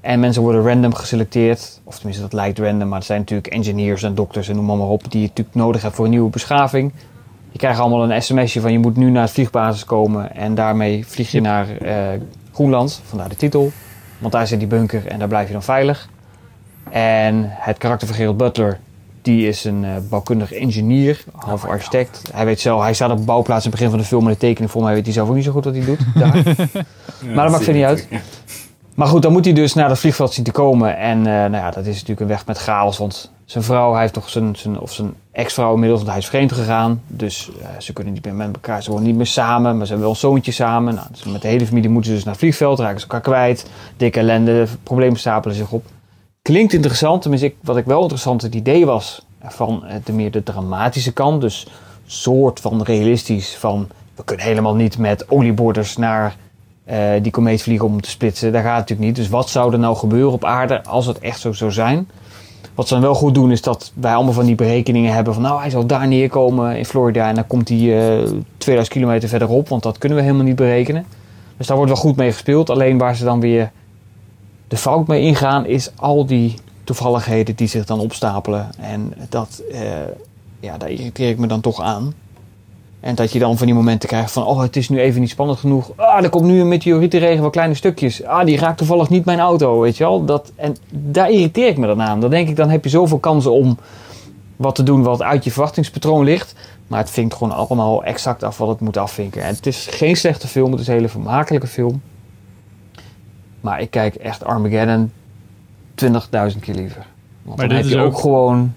En 0.04 0.20
mensen 0.20 0.42
worden 0.42 0.66
random 0.66 0.94
geselecteerd. 0.94 1.80
Of 1.84 1.94
tenminste, 1.94 2.22
dat 2.22 2.32
lijkt 2.32 2.58
random. 2.58 2.88
Maar 2.88 2.98
het 2.98 3.06
zijn 3.06 3.18
natuurlijk 3.18 3.46
engineers 3.46 4.02
en 4.02 4.14
dokters 4.14 4.48
en 4.48 4.56
noem 4.56 4.64
maar, 4.64 4.86
op. 4.86 5.10
Die 5.10 5.20
je 5.20 5.26
natuurlijk 5.26 5.56
nodig 5.56 5.82
hebt 5.82 5.94
voor 5.94 6.04
een 6.04 6.10
nieuwe 6.10 6.30
beschaving. 6.30 6.92
Je 7.50 7.58
krijgt 7.58 7.80
allemaal 7.80 8.10
een 8.10 8.22
sms'je 8.22 8.60
van 8.60 8.72
je 8.72 8.78
moet 8.78 8.96
nu 8.96 9.10
naar 9.10 9.22
het 9.22 9.32
vliegbasis 9.32 9.84
komen. 9.84 10.34
En 10.34 10.54
daarmee 10.54 11.06
vlieg 11.06 11.30
je 11.30 11.40
naar 11.40 11.76
eh, 11.76 12.20
Groenland, 12.52 13.02
vandaar 13.04 13.28
de 13.28 13.36
titel. 13.36 13.72
Want 14.18 14.32
daar 14.32 14.46
zit 14.46 14.58
die 14.58 14.68
bunker 14.68 15.06
en 15.06 15.18
daar 15.18 15.28
blijf 15.28 15.46
je 15.46 15.52
dan 15.52 15.62
veilig. 15.62 16.08
En 16.90 17.44
het 17.48 17.78
karakter 17.78 18.06
van 18.06 18.16
Gerald 18.16 18.36
Butler, 18.36 18.80
die 19.22 19.48
is 19.48 19.64
een 19.64 19.84
eh, 19.84 19.90
bouwkundig 20.08 20.52
ingenieur, 20.52 21.24
half 21.32 21.64
architect. 21.64 22.22
Hij 22.32 22.44
weet 22.44 22.60
zelf, 22.60 22.82
hij 22.82 22.94
staat 22.94 23.10
op 23.10 23.26
bouwplaats 23.26 23.64
in 23.64 23.70
het 23.70 23.78
begin 23.78 23.92
van 23.92 24.02
de 24.02 24.08
film 24.08 24.24
met 24.24 24.32
een 24.32 24.38
tekening. 24.38 24.70
Volgens 24.70 24.92
mij 24.92 24.94
weet 24.94 25.04
hij 25.04 25.14
zelf 25.14 25.28
ook 25.28 25.34
niet 25.34 25.44
zo 25.44 25.52
goed 25.52 25.64
wat 25.64 25.74
hij 25.74 25.84
doet. 25.84 26.00
Daar. 26.14 26.34
maar 27.34 27.44
dat 27.44 27.50
maakt 27.50 27.64
verder 27.64 27.74
niet 27.74 27.84
uit. 27.84 28.08
Maar 28.94 29.06
goed, 29.06 29.22
dan 29.22 29.32
moet 29.32 29.44
hij 29.44 29.54
dus 29.54 29.74
naar 29.74 29.88
het 29.88 29.98
vliegveld 29.98 30.32
zien 30.32 30.44
te 30.44 30.52
komen. 30.52 30.96
En 30.96 31.18
eh, 31.18 31.24
nou 31.24 31.52
ja, 31.52 31.70
dat 31.70 31.86
is 31.86 31.92
natuurlijk 31.92 32.20
een 32.20 32.26
weg 32.26 32.46
met 32.46 32.58
chaos. 32.58 32.98
Want 32.98 33.30
zijn 33.44 33.64
vrouw, 33.64 33.92
hij 33.92 34.00
heeft 34.00 34.12
toch 34.12 34.28
zijn, 34.28 34.56
zijn, 34.56 34.80
of 34.80 34.92
zijn 34.92 35.14
ex-vrouw 35.32 35.72
inmiddels, 35.72 36.00
want 36.00 36.12
hij 36.12 36.20
is 36.20 36.28
vreemd 36.28 36.52
gegaan. 36.52 37.02
Dus 37.06 37.50
eh, 37.60 37.68
ze 37.78 37.92
kunnen 37.92 38.12
niet 38.12 38.24
meer 38.24 38.34
met 38.34 38.54
elkaar, 38.54 38.82
ze 38.82 38.90
wonen 38.90 39.06
niet 39.06 39.16
meer 39.16 39.26
samen. 39.26 39.76
Maar 39.76 39.86
ze 39.86 39.92
hebben 39.92 40.00
wel 40.00 40.10
een 40.10 40.16
zoontje 40.16 40.52
samen. 40.52 40.94
Nou, 40.94 41.06
dus 41.10 41.24
met 41.24 41.42
de 41.42 41.48
hele 41.48 41.66
familie 41.66 41.90
moeten 41.90 42.10
ze 42.10 42.16
dus 42.16 42.24
naar 42.24 42.34
het 42.34 42.42
vliegveld, 42.42 42.78
raken 42.78 43.00
ze 43.00 43.06
elkaar 43.06 43.20
kwijt. 43.20 43.70
Dikke 43.96 44.18
ellende, 44.18 44.66
problemen 44.82 45.18
stapelen 45.18 45.56
zich 45.56 45.70
op. 45.70 45.84
Klinkt 46.42 46.72
interessant, 46.72 47.22
tenminste 47.22 47.48
ik, 47.48 47.56
wat 47.62 47.76
ik 47.76 47.84
wel 47.84 48.00
interessant 48.00 48.42
het 48.42 48.54
idee 48.54 48.86
was 48.86 49.26
van 49.42 49.84
eh, 49.86 49.96
de 50.04 50.12
meer 50.12 50.30
de 50.30 50.42
dramatische 50.42 51.12
kant. 51.12 51.40
Dus 51.40 51.66
soort 52.06 52.60
van 52.60 52.82
realistisch 52.82 53.56
van 53.56 53.88
we 54.14 54.24
kunnen 54.24 54.46
helemaal 54.46 54.74
niet 54.74 54.98
met 54.98 55.30
olieborders 55.30 55.96
naar 55.96 56.36
eh, 56.84 56.98
die 57.22 57.32
komeet 57.32 57.62
vliegen 57.62 57.86
om 57.86 58.00
te 58.00 58.10
splitsen. 58.10 58.52
Daar 58.52 58.62
gaat 58.62 58.70
het 58.70 58.80
natuurlijk 58.80 59.08
niet. 59.08 59.16
Dus 59.16 59.28
wat 59.28 59.48
zou 59.48 59.72
er 59.72 59.78
nou 59.78 59.96
gebeuren 59.96 60.32
op 60.32 60.44
aarde 60.44 60.84
als 60.84 61.06
het 61.06 61.18
echt 61.18 61.40
zo 61.40 61.52
zou 61.52 61.72
zijn? 61.72 62.08
Wat 62.74 62.88
ze 62.88 62.94
dan 62.94 63.02
wel 63.02 63.14
goed 63.14 63.34
doen 63.34 63.50
is 63.50 63.62
dat 63.62 63.92
wij 63.94 64.14
allemaal 64.14 64.32
van 64.32 64.46
die 64.46 64.54
berekeningen 64.54 65.14
hebben 65.14 65.34
van 65.34 65.42
nou 65.42 65.60
hij 65.60 65.70
zal 65.70 65.86
daar 65.86 66.08
neerkomen 66.08 66.76
in 66.76 66.84
Florida 66.84 67.28
en 67.28 67.34
dan 67.34 67.46
komt 67.46 67.68
hij 67.68 67.78
eh 67.78 68.30
2000 68.58 68.96
kilometer 68.96 69.28
verderop, 69.28 69.68
want 69.68 69.82
dat 69.82 69.98
kunnen 69.98 70.18
we 70.18 70.24
helemaal 70.24 70.46
niet 70.46 70.56
berekenen. 70.56 71.06
Dus 71.56 71.66
daar 71.66 71.76
wordt 71.76 71.92
wel 71.92 72.00
goed 72.00 72.16
mee 72.16 72.32
gespeeld. 72.32 72.70
Alleen 72.70 72.98
waar 72.98 73.16
ze 73.16 73.24
dan 73.24 73.40
weer 73.40 73.70
de 74.68 74.76
fout 74.76 75.06
mee 75.06 75.22
ingaan 75.22 75.66
is 75.66 75.90
al 75.96 76.26
die 76.26 76.54
toevalligheden 76.84 77.56
die 77.56 77.68
zich 77.68 77.84
dan 77.84 78.00
opstapelen. 78.00 78.68
En 78.78 79.14
dat, 79.28 79.62
eh, 79.72 79.80
ja, 80.60 80.78
daar 80.78 80.90
irriteer 80.90 81.28
ik 81.28 81.38
me 81.38 81.46
dan 81.46 81.60
toch 81.60 81.80
aan. 81.80 82.14
En 83.04 83.14
dat 83.14 83.32
je 83.32 83.38
dan 83.38 83.56
van 83.56 83.66
die 83.66 83.74
momenten 83.74 84.08
krijgt 84.08 84.32
van, 84.32 84.46
oh, 84.46 84.60
het 84.60 84.76
is 84.76 84.88
nu 84.88 85.00
even 85.00 85.20
niet 85.20 85.30
spannend 85.30 85.58
genoeg. 85.58 85.90
Ah, 85.96 86.22
er 86.22 86.28
komt 86.28 86.44
nu 86.44 86.60
een 86.60 86.68
meteorietenregen 86.68 87.42
van 87.42 87.50
kleine 87.50 87.74
stukjes. 87.74 88.24
Ah, 88.24 88.46
die 88.46 88.58
raakt 88.58 88.78
toevallig 88.78 89.08
niet 89.08 89.24
mijn 89.24 89.40
auto, 89.40 89.80
weet 89.80 89.96
je 89.96 90.04
wel. 90.04 90.24
Dat, 90.24 90.52
en 90.56 90.76
daar 90.90 91.30
irriteer 91.30 91.68
ik 91.68 91.76
me 91.76 91.86
dan 91.86 92.02
aan. 92.02 92.20
Dan 92.20 92.30
denk 92.30 92.48
ik, 92.48 92.56
dan 92.56 92.70
heb 92.70 92.84
je 92.84 92.90
zoveel 92.90 93.18
kansen 93.18 93.52
om 93.52 93.78
wat 94.56 94.74
te 94.74 94.82
doen 94.82 95.02
wat 95.02 95.22
uit 95.22 95.44
je 95.44 95.50
verwachtingspatroon 95.50 96.24
ligt. 96.24 96.54
Maar 96.86 96.98
het 96.98 97.10
vinkt 97.10 97.34
gewoon 97.34 97.52
allemaal 97.52 98.04
exact 98.04 98.42
af 98.42 98.58
wat 98.58 98.68
het 98.68 98.80
moet 98.80 98.96
afvinken. 98.96 99.42
En 99.42 99.54
het 99.54 99.66
is 99.66 99.86
geen 99.90 100.16
slechte 100.16 100.48
film, 100.48 100.70
het 100.70 100.80
is 100.80 100.86
een 100.86 100.94
hele 100.94 101.08
vermakelijke 101.08 101.66
film. 101.66 102.02
Maar 103.60 103.80
ik 103.80 103.90
kijk 103.90 104.14
echt 104.14 104.44
Armageddon 104.44 105.12
20.000 106.04 106.10
keer 106.60 106.74
liever. 106.74 107.06
Want 107.42 107.56
Maar 107.56 107.68
dan 107.68 107.76
dit 107.76 107.86
heb 107.86 107.94
je 107.94 108.00
is 108.00 108.06
ook 108.06 108.12
ook 108.12 108.18
gewoon 108.18 108.72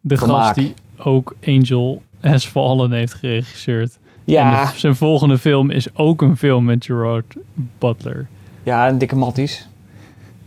De 0.00 0.16
gast 0.16 0.54
die 0.54 0.74
ook 0.98 1.34
Angel 1.46 2.02
Has 2.20 2.46
Fallen 2.46 2.92
heeft 2.92 3.14
geregisseerd. 3.14 3.98
Ja. 4.24 4.60
En 4.60 4.66
de- 4.72 4.78
zijn 4.78 4.96
volgende 4.96 5.38
film 5.38 5.70
is 5.70 5.94
ook 5.94 6.22
een 6.22 6.36
film 6.36 6.64
met 6.64 6.84
Gerard 6.84 7.34
Butler. 7.78 8.26
Ja, 8.62 8.88
een 8.88 8.98
dikke 8.98 9.16
matties. 9.16 9.68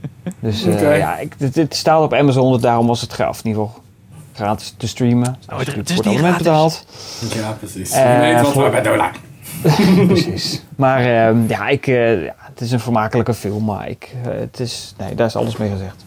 Dus 0.40 0.64
eh, 0.66 0.98
ja, 0.98 1.18
ik, 1.18 1.40
dit, 1.40 1.54
dit 1.54 1.76
staat 1.76 2.02
op 2.04 2.14
Amazon, 2.14 2.52
dus 2.54 2.62
daarom 2.62 2.88
was 2.88 3.02
het 3.02 3.14
gaaf. 3.14 3.44
In 3.44 3.48
ieder 3.50 3.64
geval 3.64 3.82
gratis 4.34 4.74
te 4.78 4.88
streamen. 4.88 5.38
Oh, 5.52 5.58
Dus 5.58 5.74
het 5.74 5.90
is 5.90 6.02
niet 6.02 6.38
betaald. 6.38 6.86
Ja, 7.34 7.52
precies. 7.52 7.94
Voor- 8.52 8.64
we 8.64 8.70
bij 8.70 8.82
Dola. 8.82 9.12
Precies. 10.08 10.64
Maar 10.76 11.00
ehm, 11.28 11.38
ja, 11.48 11.68
ik, 11.68 11.88
eh, 11.88 12.24
ja, 12.24 12.36
het 12.38 12.62
is 12.62 12.72
een 12.72 12.80
vermakelijke 12.80 13.34
film, 13.34 13.64
maar 13.66 13.90
ik, 13.90 14.16
eh, 14.24 14.32
het 14.40 14.60
is, 14.60 14.94
nee, 14.98 15.16
daar 15.16 15.28
is 15.28 15.36
alles 15.36 15.58
mee 15.58 15.70
gezegd. 15.70 16.06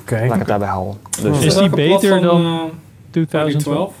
Oké. 0.00 0.14
Laat 0.14 0.32
ik 0.32 0.38
het 0.38 0.46
daarbij 0.48 0.68
houden. 0.68 0.96
Dus, 1.22 1.44
Is 1.44 1.54
die 1.56 1.68
beter 1.70 2.20
dan 2.20 2.44
eh, 2.44 2.60
2012? 3.10 3.94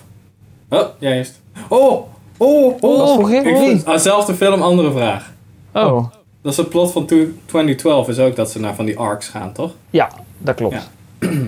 Oh, 0.74 0.88
jij 0.98 1.16
eerst. 1.16 1.40
Oh, 1.68 2.06
oh, 2.36 2.76
oh. 2.80 3.12
Vroeg 3.14 3.30
je? 3.30 3.36
Ik 3.78 3.86
ah, 3.86 3.98
zelfde 3.98 4.34
film, 4.34 4.62
andere 4.62 4.92
vraag. 4.92 5.32
Oh. 5.72 6.04
Dat 6.42 6.52
is 6.52 6.58
het 6.58 6.68
plot 6.68 6.92
van 6.92 7.06
to- 7.06 7.28
2012 7.46 8.08
is 8.08 8.18
ook 8.18 8.36
dat 8.36 8.50
ze 8.50 8.60
naar 8.60 8.74
van 8.74 8.84
die 8.84 8.98
arcs 8.98 9.28
gaan, 9.28 9.52
toch? 9.52 9.72
Ja, 9.90 10.08
dat 10.38 10.54
klopt. 10.54 10.90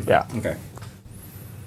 Ja. 0.07 0.27
Oké. 0.37 0.57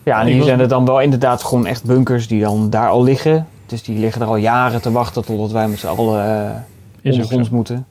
Ja, 0.04 0.22
en 0.22 0.28
Ik 0.28 0.34
hier 0.34 0.44
zijn 0.44 0.60
het 0.60 0.70
dan 0.70 0.86
wel 0.86 1.02
inderdaad 1.02 1.44
gewoon 1.44 1.66
echt 1.66 1.84
bunkers 1.84 2.28
die 2.28 2.42
dan 2.42 2.70
daar 2.70 2.90
al 2.90 3.04
liggen. 3.04 3.48
Dus 3.66 3.84
die 3.84 4.00
liggen 4.00 4.22
er 4.22 4.28
al 4.28 4.36
jaren 4.36 4.82
te 4.82 4.92
wachten 4.92 5.26
totdat 5.26 5.52
wij 5.52 5.68
met 5.68 5.80
z'n 5.80 5.88
allen 5.88 6.26
uh, 6.26 6.50
Is 7.02 7.12
ook 7.12 7.14
ondergronds 7.14 7.50
zo. 7.50 7.56
moeten. 7.56 7.86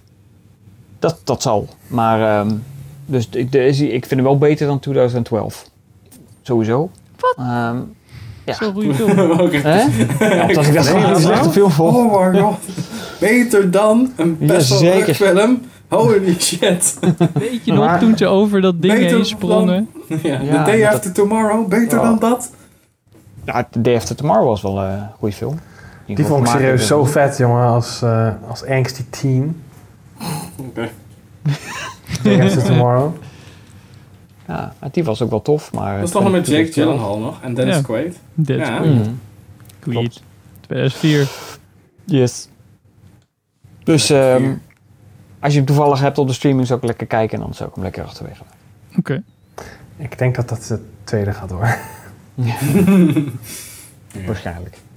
Dat, 0.98 1.20
dat 1.24 1.42
zal. 1.42 1.68
Maar 1.86 2.38
ehm, 2.40 2.54
dus 3.06 3.28
ik, 3.28 3.52
de, 3.52 3.66
is- 3.66 3.80
ik 3.80 3.90
vind 4.06 4.10
hem 4.10 4.22
wel 4.22 4.38
beter 4.38 4.66
dan 4.66 4.78
2012. 4.78 5.70
Sowieso. 6.42 6.90
Wat? 7.20 7.46
Ja. 8.48 8.54
Zo'n 8.54 8.72
goede 8.72 8.94
film. 8.94 9.30
Oké. 9.40 9.56
Hè? 9.56 9.78
Ja, 10.34 10.48
ik 10.48 10.56
Nee, 10.72 10.82
gewoon 10.82 11.04
een 11.14 11.20
slechte 11.20 11.50
film 11.50 11.70
vond. 11.70 11.96
Oh 11.96 12.32
my 12.32 12.40
god. 12.40 12.56
Beter 13.20 13.70
dan 13.70 14.12
een 14.16 14.36
Ja, 14.40 14.46
best 14.46 14.68
wel 14.70 14.80
leuk 14.80 15.14
film. 15.16 15.60
Holy 15.88 16.36
shit. 16.40 16.98
Weet 17.34 17.64
je 17.64 17.72
nog 17.72 17.98
toen 17.98 18.16
ze 18.16 18.26
over 18.26 18.60
dat 18.60 18.82
ding 18.82 18.94
Beter 18.94 19.16
heen 19.16 19.24
sprongen? 19.24 19.88
Ja, 20.08 20.16
Ja, 20.22 20.64
The 20.64 20.70
Day 20.70 20.80
dat- 20.80 20.92
After 20.94 21.12
Tomorrow. 21.12 21.68
Beter 21.68 21.98
Ja. 21.98 22.04
dan 22.04 22.18
dat. 22.18 22.50
Ja, 23.44 23.68
The 23.70 23.80
Day 23.80 23.94
After 23.96 24.16
Tomorrow 24.16 24.46
was 24.46 24.62
wel 24.62 24.80
eh, 24.82 24.90
een 24.92 25.06
goede 25.18 25.34
film. 25.34 25.58
Die 26.06 26.24
vond 26.24 26.46
ik 26.46 26.52
serieus 26.52 26.86
zo 26.86 27.04
vet, 27.04 27.36
jongen, 27.36 27.66
als, 27.66 28.02
eh 28.02 28.28
als 28.48 28.66
angsty 28.66 29.02
teen. 29.10 29.62
Oké. 30.58 30.88
Day 32.22 32.42
After 32.42 32.62
Tomorrow. 32.62 33.12
Ja, 34.48 34.72
maar 34.80 34.88
die 34.92 35.04
was 35.04 35.22
ook 35.22 35.30
wel 35.30 35.42
tof. 35.42 35.72
Maar 35.72 35.94
Dat 35.96 36.04
is 36.06 36.10
toch 36.10 36.22
nog 36.22 36.32
met 36.32 36.46
Jake 36.46 36.72
Gyllenhaal 36.72 37.18
nog. 37.18 37.42
En 37.42 37.54
Dennis 37.54 37.76
Ja. 37.76 37.82
Quaid. 37.82 38.18
Dead 38.34 38.58
Ja. 38.58 38.78
Mhm. 38.78 39.10
Quaid. 39.78 40.22
2004. 40.60 41.28
Yes. 42.04 42.48
Dus 43.84 44.10
ehm, 44.10 44.52
als 45.40 45.52
je 45.52 45.58
hem 45.58 45.66
toevallig 45.66 46.00
hebt 46.00 46.18
op 46.18 46.26
de 46.26 46.32
streaming, 46.32 46.66
zou 46.66 46.78
ik 46.78 46.84
lekker 46.86 47.06
kijken 47.06 47.38
en 47.38 47.44
dan 47.44 47.54
zou 47.54 47.68
ik 47.68 47.74
hem 47.74 47.84
lekker 47.84 48.04
achterwege. 48.04 48.42
Oké. 48.98 49.22
Ik 49.96 50.18
denk 50.18 50.34
dat 50.34 50.48
dat 50.48 50.64
de 50.68 50.84
tweede 51.04 51.32
gaat 51.32 51.50
worden. 51.50 51.76
Waarschijnlijk. 54.26 54.78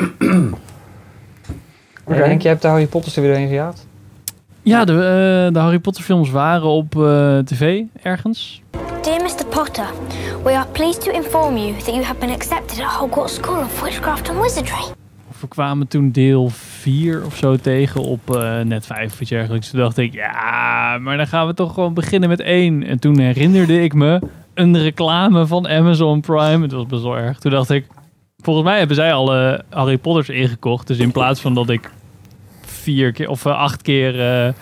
Oké. 2.06 2.20
En 2.22 2.28
Henk, 2.28 2.42
jij 2.42 2.52
hebt 2.52 2.62
de 2.62 2.68
Harry 2.68 2.88
Potters 2.88 3.16
er 3.16 3.22
weer 3.22 3.32
doorheen 3.32 3.50
gejaagd? 3.50 3.88
Ja, 4.62 4.86
de, 4.86 4.94
eh, 4.94 5.54
de 5.54 5.60
Harry 5.60 5.80
Potter 5.80 6.04
films 6.04 6.30
waren 6.30 6.68
op 6.68 6.96
eh, 7.02 7.38
tv 7.38 7.82
ergens. 8.02 8.62
We 9.72 10.52
are 10.52 10.68
pleased 10.68 11.02
to 11.02 11.12
inform 11.12 11.58
you 11.58 11.74
that 11.78 11.94
you 11.94 12.04
have 12.04 12.20
been 12.20 12.30
accepted 12.30 12.80
at 12.80 12.92
Hogwarts 12.92 13.34
School 13.36 13.58
of 13.58 13.82
Witchcraft 13.82 14.30
and 14.30 14.42
Wizardry. 14.42 14.84
We 15.40 15.48
kwamen 15.48 15.88
toen 15.88 16.12
deel 16.12 16.50
4 16.50 17.26
of 17.26 17.36
zo 17.36 17.56
tegen 17.56 18.02
op 18.02 18.36
eh, 18.36 18.60
net 18.60 18.86
5 18.86 19.14
of 19.14 19.22
iets 19.22 19.30
dergelijks. 19.30 19.70
Toen 19.70 19.80
dacht 19.80 19.98
ik, 19.98 20.14
ja, 20.14 20.98
maar 20.98 21.18
dan 21.18 21.28
gaan 21.28 21.48
we 21.48 21.54
toch 21.54 21.74
gewoon 21.74 21.94
beginnen 21.94 22.30
met 22.30 22.40
1. 22.40 22.84
En 22.84 23.00
toen 23.00 23.20
herinnerde 23.20 23.84
ik 23.84 23.94
me 23.94 24.22
een 24.54 24.78
reclame 24.78 25.48
van 25.48 25.68
Amazon 25.68 26.22
Prime. 26.22 26.62
Het 26.62 26.72
was 26.72 26.86
best 26.86 27.04
wel 27.04 27.18
erg. 27.18 27.40
Toen 27.40 27.52
dacht 27.52 27.70
ik, 27.70 27.88
volgens 28.38 28.66
mij 28.66 28.78
hebben 28.78 28.96
zij 28.96 29.14
alle 29.14 29.64
Harry 29.70 29.98
Potters 29.98 30.30
ingekocht. 30.30 30.88
Dus 30.88 30.98
in 30.98 31.12
plaats 31.12 31.42
van 31.42 31.54
dat 31.54 31.70
ik 31.70 31.92
vier 32.62 33.12
keer 33.12 33.30
of 33.30 33.46
eh, 33.46 33.58
acht 33.58 33.82
keer 33.82 34.22
eh 34.46 34.54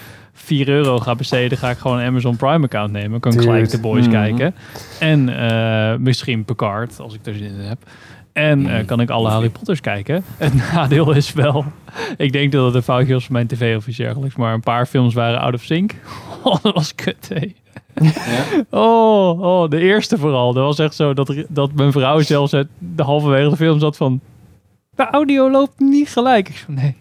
4 0.43 0.67
euro 0.69 0.97
ga 0.99 1.15
besteden, 1.15 1.57
ga 1.57 1.69
ik 1.69 1.77
gewoon 1.77 1.99
een 1.99 2.05
Amazon 2.05 2.35
Prime 2.35 2.63
account 2.65 2.91
nemen. 2.91 3.19
Kan 3.19 3.33
ik 3.33 3.39
gelijk 3.41 3.69
de 3.69 3.79
boys 3.79 4.01
Mhm. 4.07 4.11
kijken. 4.11 4.55
En 4.99 5.29
eh, 5.49 5.95
misschien 5.97 6.45
Picard, 6.45 6.99
als 6.99 7.13
ik 7.13 7.19
er 7.25 7.33
zin 7.33 7.47
in 7.53 7.59
heb. 7.59 7.77
En 8.33 8.59
Mhm. 8.59 8.69
eh, 8.69 8.85
kan 8.85 8.99
ik 8.99 9.09
alle 9.09 9.29
Harry 9.29 9.49
Potters 9.49 9.81
kijken. 9.81 10.23
Het 10.37 10.53
nadeel 10.73 11.11
is 11.11 11.33
wel, 11.33 11.65
ik 12.17 12.31
denk 12.31 12.51
dat 12.51 12.65
het 12.65 12.75
een 12.75 12.83
foutje 12.83 13.13
was 13.13 13.23
van 13.25 13.33
mijn 13.33 13.47
tv 13.47 13.75
of 13.77 13.87
iets 13.87 13.97
dergelijks, 13.97 14.35
maar 14.35 14.53
een 14.53 14.59
paar 14.59 14.85
films 14.85 15.13
waren 15.13 15.39
out 15.39 15.53
of 15.53 15.61
sync. 15.63 15.95
Oh, 16.43 16.55
dat 16.61 16.73
was 16.73 16.95
kut, 16.95 17.29
hé. 17.33 17.53
Oh, 18.69 19.41
oh, 19.41 19.69
de 19.69 19.79
eerste 19.79 20.17
vooral. 20.17 20.53
Dat 20.53 20.63
was 20.63 20.79
echt 20.79 20.95
zo 20.95 21.13
dat, 21.13 21.33
dat 21.49 21.73
mijn 21.73 21.91
vrouw 21.91 22.19
zelfs 22.19 22.51
het, 22.51 22.67
de 22.77 23.03
halverwege 23.03 23.49
de 23.49 23.55
film 23.55 23.79
zat 23.79 23.97
van, 23.97 24.19
de 24.95 25.07
audio 25.09 25.51
loopt 25.51 25.79
niet 25.79 26.09
gelijk. 26.09 26.49
Ik 26.49 26.57
zo, 26.57 26.65
nee. 26.73 26.95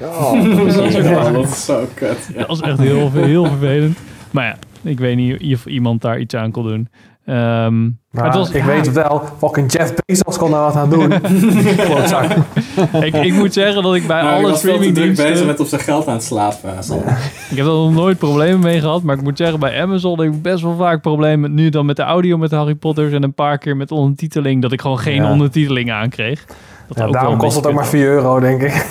Oh, 0.00 0.56
dat, 0.56 0.92
Ja, 0.92 1.28
is 1.38 1.64
zo 1.64 1.84
kut. 1.94 2.28
Ja. 2.32 2.38
dat 2.38 2.46
was 2.46 2.60
echt 2.60 2.78
heel, 2.78 3.10
heel 3.12 3.44
vervelend. 3.46 3.98
Maar 4.30 4.44
ja, 4.44 4.56
ik 4.90 4.98
weet 4.98 5.16
niet 5.16 5.54
of 5.54 5.66
iemand 5.66 6.02
daar 6.02 6.18
iets 6.18 6.34
aan 6.34 6.50
kon 6.50 6.62
doen. 6.68 6.88
Ehm, 7.24 7.82
maar 7.82 7.92
Maar 8.10 8.24
het 8.24 8.34
was, 8.34 8.50
ik 8.50 8.56
ja, 8.60 8.66
weet 8.66 8.86
het 8.86 8.94
wel, 8.94 9.22
fucking 9.38 9.72
Jeff 9.72 9.92
Bezos 10.06 10.38
kon 10.38 10.50
daar 10.50 10.60
wat 10.62 10.74
aan 10.76 10.90
doen. 10.90 11.12
Ik, 13.02 13.14
ik 13.14 13.32
moet 13.34 13.52
zeggen 13.52 13.82
dat 13.82 13.94
ik 13.94 14.06
bij 14.06 14.22
Maar 14.22 14.38
ik 14.38 14.44
alle 14.44 14.56
streamingdiensten... 14.56 15.30
bezig 15.30 15.46
met 15.46 15.60
op 15.60 15.66
zijn 15.66 15.80
geld 15.80 16.06
aan 16.06 16.14
het 16.14 16.22
slapen. 16.22 16.70
eh. 16.78 17.16
Ik 17.50 17.56
heb 17.56 17.66
er 17.66 17.72
nog 17.72 17.92
nooit 17.92 18.18
problemen 18.18 18.60
mee 18.60 18.80
gehad, 18.80 19.02
maar 19.02 19.16
ik 19.16 19.22
moet 19.22 19.36
zeggen, 19.36 19.60
bij 19.60 19.82
Amazon 19.82 20.20
heb 20.20 20.32
ik 20.32 20.42
best 20.42 20.62
wel 20.62 20.76
vaak 20.76 21.00
problemen. 21.02 21.54
Nu 21.54 21.68
dan 21.68 21.86
met 21.86 21.96
de 21.96 22.02
audio 22.02 22.38
met 22.38 22.50
de 22.50 22.56
Harry 22.56 22.74
Potters 22.74 23.12
en 23.12 23.22
een 23.22 23.34
paar 23.34 23.58
keer 23.58 23.76
met 23.76 23.90
ondertiteling, 23.90 24.62
dat 24.62 24.72
ik 24.72 24.80
gewoon 24.80 24.98
geen 24.98 25.22
Ja. 25.22 25.30
ondertiteling 25.30 25.92
aankreeg. 25.92 26.44
Dat 26.88 27.12
daarom 27.12 27.36
kost 27.38 27.56
het 27.56 27.66
ook 27.66 27.74
maar 27.74 27.86
4 27.86 28.06
euro, 28.08 28.40
denk 28.40 28.62
ik. 28.62 28.86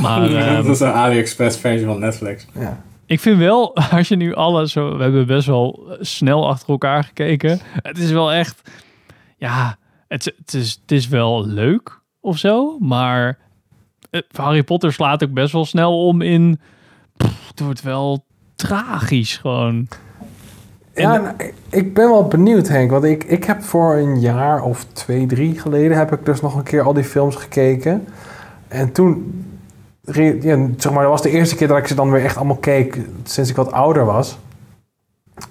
Maar 0.00 0.20
dat 0.28 0.30
ehm, 0.30 0.70
is 0.70 0.80
een 0.80 0.92
AliExpress 0.92 1.58
versie 1.58 1.86
van 1.86 1.98
Netflix. 1.98 2.46
Ja. 2.58 2.82
Ik 3.06 3.20
vind 3.20 3.38
wel, 3.38 3.76
als 3.90 4.08
je 4.08 4.16
nu 4.16 4.34
alles 4.34 4.72
zo... 4.72 4.96
We 4.96 5.02
hebben 5.02 5.26
best 5.26 5.46
wel 5.46 5.84
eh, 5.90 5.96
snel 6.00 6.48
achter 6.48 6.68
elkaar 6.68 7.04
gekeken. 7.04 7.60
Het 7.82 7.98
is 7.98 8.10
wel 8.10 8.32
echt... 8.32 8.70
Ja, 9.36 9.76
het, 10.08 10.24
het, 10.38 10.54
is, 10.54 10.78
het 10.82 10.92
is 10.92 11.08
wel 11.08 11.46
leuk 11.46 12.00
of 12.20 12.38
zo. 12.38 12.76
Maar 12.80 13.38
eh, 14.10 14.20
Harry 14.36 14.62
Potter 14.62 14.92
slaat 14.92 15.24
ook 15.24 15.32
best 15.32 15.52
wel 15.52 15.64
snel 15.64 16.06
om 16.06 16.20
in... 16.22 16.60
pff, 17.16 17.48
het 17.48 17.60
wordt 17.60 17.82
wel 17.82 18.24
tragisch 18.54 19.36
gewoon. 19.36 19.88
Ja, 20.94 21.16
nou, 21.16 21.34
ik- 21.38 21.54
ik 21.70 21.94
ben 21.94 22.08
wel 22.08 22.26
benieuwd, 22.28 22.68
Henk. 22.68 22.90
Want 22.90 23.04
ik, 23.04 23.24
ik 23.24 23.44
heb 23.44 23.62
voor 23.62 23.96
een 23.96 24.20
jaar 24.20 24.62
of 24.62 24.84
twee, 24.84 25.26
drie 25.26 25.60
geleden... 25.60 25.96
heb 25.96 26.12
ik 26.12 26.24
dus 26.24 26.40
nog 26.40 26.54
een 26.56 26.62
keer 26.62 26.82
al 26.82 26.92
die 26.92 27.04
films 27.04 27.36
gekeken. 27.36 28.08
En 28.72 28.92
toen... 28.92 29.44
Ja, 30.40 30.56
zeg 30.76 30.92
maar, 30.92 31.02
dat 31.02 31.10
was 31.10 31.22
de 31.22 31.30
eerste 31.30 31.56
keer 31.56 31.68
dat 31.68 31.78
ik 31.78 31.86
ze 31.86 31.94
dan 31.94 32.10
weer 32.10 32.24
echt 32.24 32.36
allemaal 32.36 32.56
keek... 32.56 32.98
sinds 33.22 33.50
ik 33.50 33.56
wat 33.56 33.72
ouder 33.72 34.04
was. 34.04 34.38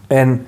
En 0.08 0.46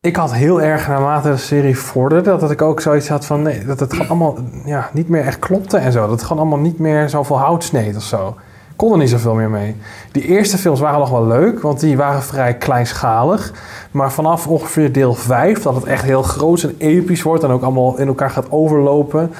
ik 0.00 0.16
had 0.16 0.34
heel 0.34 0.62
erg 0.62 0.88
naarmate 0.88 1.30
de 1.30 1.36
serie 1.36 1.78
vorderde... 1.78 2.36
dat 2.36 2.50
ik 2.50 2.62
ook 2.62 2.80
zoiets 2.80 3.08
had 3.08 3.26
van... 3.26 3.42
Nee, 3.42 3.64
dat 3.64 3.80
het 3.80 3.92
gewoon 3.92 4.08
allemaal 4.08 4.36
ja, 4.64 4.90
niet 4.92 5.08
meer 5.08 5.24
echt 5.24 5.38
klopte 5.38 5.76
en 5.76 5.92
zo. 5.92 6.00
Dat 6.00 6.10
het 6.10 6.22
gewoon 6.22 6.38
allemaal 6.42 6.64
niet 6.64 6.78
meer 6.78 7.08
zoveel 7.08 7.38
hout 7.38 7.64
sneed 7.64 7.96
of 7.96 8.02
zo. 8.02 8.28
Ik 8.70 8.76
kon 8.76 8.92
er 8.92 8.98
niet 8.98 9.10
zoveel 9.10 9.34
meer 9.34 9.50
mee. 9.50 9.76
Die 10.12 10.26
eerste 10.26 10.58
films 10.58 10.80
waren 10.80 10.98
nog 10.98 11.10
wel 11.10 11.26
leuk, 11.26 11.60
want 11.60 11.80
die 11.80 11.96
waren 11.96 12.22
vrij 12.22 12.54
kleinschalig. 12.54 13.52
Maar 13.90 14.12
vanaf 14.12 14.46
ongeveer 14.46 14.92
deel 14.92 15.14
5, 15.14 15.62
dat 15.62 15.74
het 15.74 15.84
echt 15.84 16.04
heel 16.04 16.22
groot 16.22 16.62
en 16.62 16.74
episch 16.78 17.22
wordt... 17.22 17.44
en 17.44 17.50
ook 17.50 17.62
allemaal 17.62 17.98
in 17.98 18.06
elkaar 18.06 18.30
gaat 18.30 18.50
overlopen... 18.50 19.30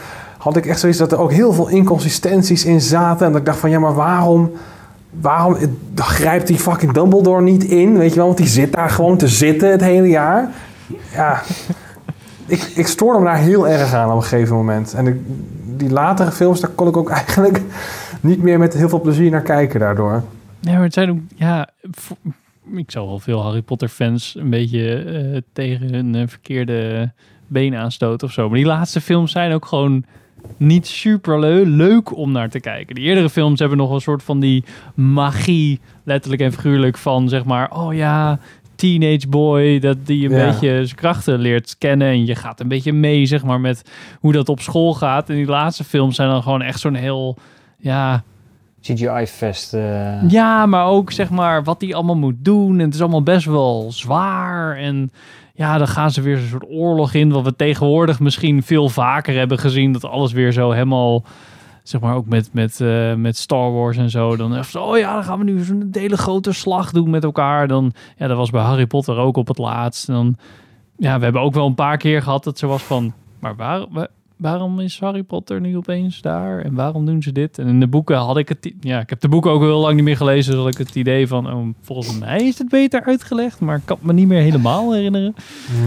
had 0.41 0.57
ik 0.57 0.67
echt 0.67 0.81
zoiets 0.81 0.99
dat 0.99 1.13
er 1.13 1.19
ook 1.19 1.33
heel 1.33 1.53
veel 1.53 1.69
inconsistenties 1.69 2.65
in 2.65 2.81
zaten. 2.81 3.27
En 3.27 3.33
dat 3.33 3.41
ik 3.41 3.47
dacht 3.47 3.59
van, 3.59 3.71
ja, 3.71 3.79
maar 3.79 3.95
waarom... 3.95 4.51
Waarom 5.21 5.57
grijpt 5.95 6.47
die 6.47 6.59
fucking 6.59 6.93
Dumbledore 6.93 7.43
niet 7.43 7.65
in? 7.65 7.99
Weet 7.99 8.11
je 8.11 8.17
wel, 8.17 8.25
want 8.27 8.39
die 8.39 8.47
zit 8.47 8.73
daar 8.73 8.91
gewoon 8.91 9.17
te 9.17 9.29
zitten 9.29 9.71
het 9.71 9.81
hele 9.81 10.09
jaar. 10.09 10.51
Ja, 11.13 11.43
ik, 12.47 12.63
ik 12.63 12.87
stoorde 12.87 13.19
me 13.19 13.25
daar 13.25 13.37
heel 13.39 13.69
erg 13.69 13.95
aan 13.95 14.11
op 14.11 14.17
een 14.17 14.23
gegeven 14.23 14.57
moment. 14.57 14.95
En 14.95 15.07
ik- 15.07 15.21
die 15.77 15.91
latere 15.91 16.31
films, 16.33 16.61
daar 16.61 16.71
kon 16.71 16.89
ik 16.89 16.97
ook 16.97 17.11
eigenlijk 17.21 17.63
niet 18.21 18.43
meer 18.43 18.59
met 18.59 18.75
heel 18.75 18.89
veel 18.89 19.01
plezier 19.01 19.31
naar 19.31 19.43
kijken 19.43 19.81
daardoor. 19.81 20.23
Ja, 20.61 20.73
maar 20.73 20.83
het 20.83 20.93
zijn 20.95 21.11
ook, 21.11 21.19
ja, 21.37 21.69
ik 22.77 22.91
zou 22.91 23.07
wel 23.09 23.19
veel 23.19 23.43
Harry 23.43 23.63
Potter 23.63 23.89
fans 23.89 24.37
een 24.39 24.51
beetje 24.51 24.95
eh, 24.95 25.41
tegen 25.53 25.93
hun 25.95 26.15
eh, 26.15 26.23
verkeerde 26.27 27.13
been 27.47 27.75
aanstoten 27.75 28.27
of 28.29 28.33
zo. 28.33 28.49
Maar 28.49 28.57
die 28.57 28.67
laatste 28.67 29.01
films 29.01 29.33
zijn 29.33 29.53
ook 29.53 29.67
gewoon 29.67 30.05
niet 30.57 30.87
super 30.87 31.41
leuk 31.67 32.17
om 32.17 32.33
naar 32.33 32.49
te 32.51 32.61
kijken. 32.61 32.95
De 32.95 33.01
eerdere 33.01 33.31
films 33.31 33.59
hebben 33.61 33.79
nog 33.79 33.91
een 33.91 34.01
soort 34.01 34.23
van 34.23 34.41
die 34.41 34.65
magie, 34.95 35.81
letterlijk 36.05 36.43
en 36.43 36.53
figuurlijk, 36.53 36.97
van 36.99 37.29
zeg 37.29 37.45
maar, 37.45 37.71
oh 37.71 37.95
ja, 37.95 38.39
teenage 38.75 39.29
boy, 39.29 39.79
dat 39.79 39.97
die 40.07 40.29
een 40.29 40.37
Ja. 40.37 40.47
beetje 40.51 40.85
zijn 40.85 40.97
krachten 40.99 41.39
leert 41.39 41.77
kennen 41.79 42.09
en 42.09 42.27
je 42.27 42.35
gaat 42.35 42.61
een 42.61 42.69
beetje 42.69 42.93
mee, 42.93 43.27
zeg 43.27 43.45
maar, 43.45 43.61
met 43.61 43.91
hoe 44.21 44.33
dat 44.33 44.49
op 44.49 44.61
school 44.61 44.95
gaat. 44.95 45.29
En 45.31 45.37
die 45.37 45.47
laatste 45.47 45.85
films 45.85 46.17
zijn 46.17 46.29
dan 46.31 46.43
gewoon 46.43 46.63
echt 46.63 46.81
zo'n 46.81 46.95
heel, 46.95 47.37
ja, 47.79 48.23
CGI-fest. 48.83 49.75
eh. 49.75 50.29
ja, 50.29 50.67
maar 50.67 50.87
ook 50.87 51.13
zeg 51.13 51.31
maar 51.31 51.65
wat 51.65 51.81
hij 51.81 51.95
allemaal 51.95 52.17
moet 52.17 52.35
doen. 52.39 52.79
En 52.79 52.85
het 52.85 52.95
is 52.95 53.01
allemaal 53.01 53.23
best 53.23 53.47
wel 53.47 53.87
zwaar. 53.93 54.77
En 54.77 55.11
ja, 55.61 55.79
dan 55.79 55.89
gaan 55.89 56.11
ze 56.11 56.21
weer 56.23 56.37
een 56.37 56.49
soort 56.49 56.67
oorlog 56.69 57.15
in. 57.15 57.33
Wat 57.33 57.45
we 57.45 57.57
tegenwoordig 57.57 58.21
misschien 58.21 58.63
veel 58.63 58.89
vaker 58.89 59.35
hebben 59.35 59.59
gezien. 59.59 59.93
Dat 59.93 60.05
alles 60.05 60.33
weer 60.33 60.53
zo 60.53 60.71
helemaal. 60.71 61.25
Zeg 61.83 62.01
maar 62.01 62.15
ook 62.15 62.27
met, 62.27 62.51
met, 62.53 62.81
eh, 62.81 63.15
met 63.15 63.37
Star 63.37 63.73
Wars 63.73 63.97
en 63.97 64.11
zo. 64.11 64.37
Dan 64.37 64.57
echt 64.57 64.77
oh 64.77 64.99
ja, 64.99 65.15
dan 65.15 65.25
gaan 65.25 65.39
we 65.39 65.45
nu 65.45 65.61
zo'n 65.61 65.89
hele 65.93 66.17
grote 66.17 66.53
slag 66.53 66.91
doen 66.93 67.11
met 67.11 67.25
elkaar. 67.25 67.69
Dan, 67.69 67.93
ja, 68.17 68.27
dat 68.27 68.37
was 68.37 68.51
bij 68.51 68.63
Harry 68.63 68.87
Potter 68.87 69.17
ook 69.17 69.37
op 69.37 69.49
het 69.49 69.59
laatst. 69.59 70.07
Dan, 70.07 70.37
ja, 70.97 71.19
we 71.19 71.25
hebben 71.25 71.43
ook 71.43 71.55
wel 71.55 71.67
een 71.67 71.75
paar 71.75 71.97
keer 71.97 72.23
gehad 72.23 72.45
dat 72.45 72.59
ze 72.59 72.67
was 72.67 72.83
van, 72.83 73.13
maar 73.39 73.57
waar, 73.57 73.87
wa- 73.91 74.09
waarom 74.41 74.81
is 74.81 75.01
Harry 75.01 75.23
Potter 75.23 75.61
nu 75.61 75.77
opeens 75.77 76.21
daar? 76.21 76.59
En 76.59 76.75
waarom 76.75 77.07
doen 77.07 77.23
ze 77.23 77.33
dit? 77.33 77.59
En 77.59 77.67
in 77.67 77.81
de 77.81 77.87
boeken 77.89 78.17
had 78.17 78.37
ik 78.37 78.49
het, 78.49 78.73
ja, 78.81 79.01
ik 79.01 79.11
heb 79.11 79.21
de 79.21 79.29
boeken 79.29 79.51
ook 79.51 79.61
heel 79.63 79.81
lang 79.81 79.95
niet 79.95 80.05
meer 80.05 80.17
gelezen, 80.17 80.53
dus 80.53 80.63
had 80.63 80.73
ik 80.73 80.79
het 80.87 80.95
idee 80.95 81.27
van, 81.27 81.53
oh, 81.53 81.67
volgens 81.83 82.19
mij 82.19 82.39
is 82.39 82.59
het 82.59 82.69
beter 82.69 83.03
uitgelegd, 83.05 83.61
maar 83.61 83.77
ik 83.77 83.83
kan 83.85 83.97
het 83.97 84.07
me 84.07 84.13
niet 84.13 84.29
meer 84.29 84.43
helemaal 84.43 84.93
herinneren. 84.93 85.35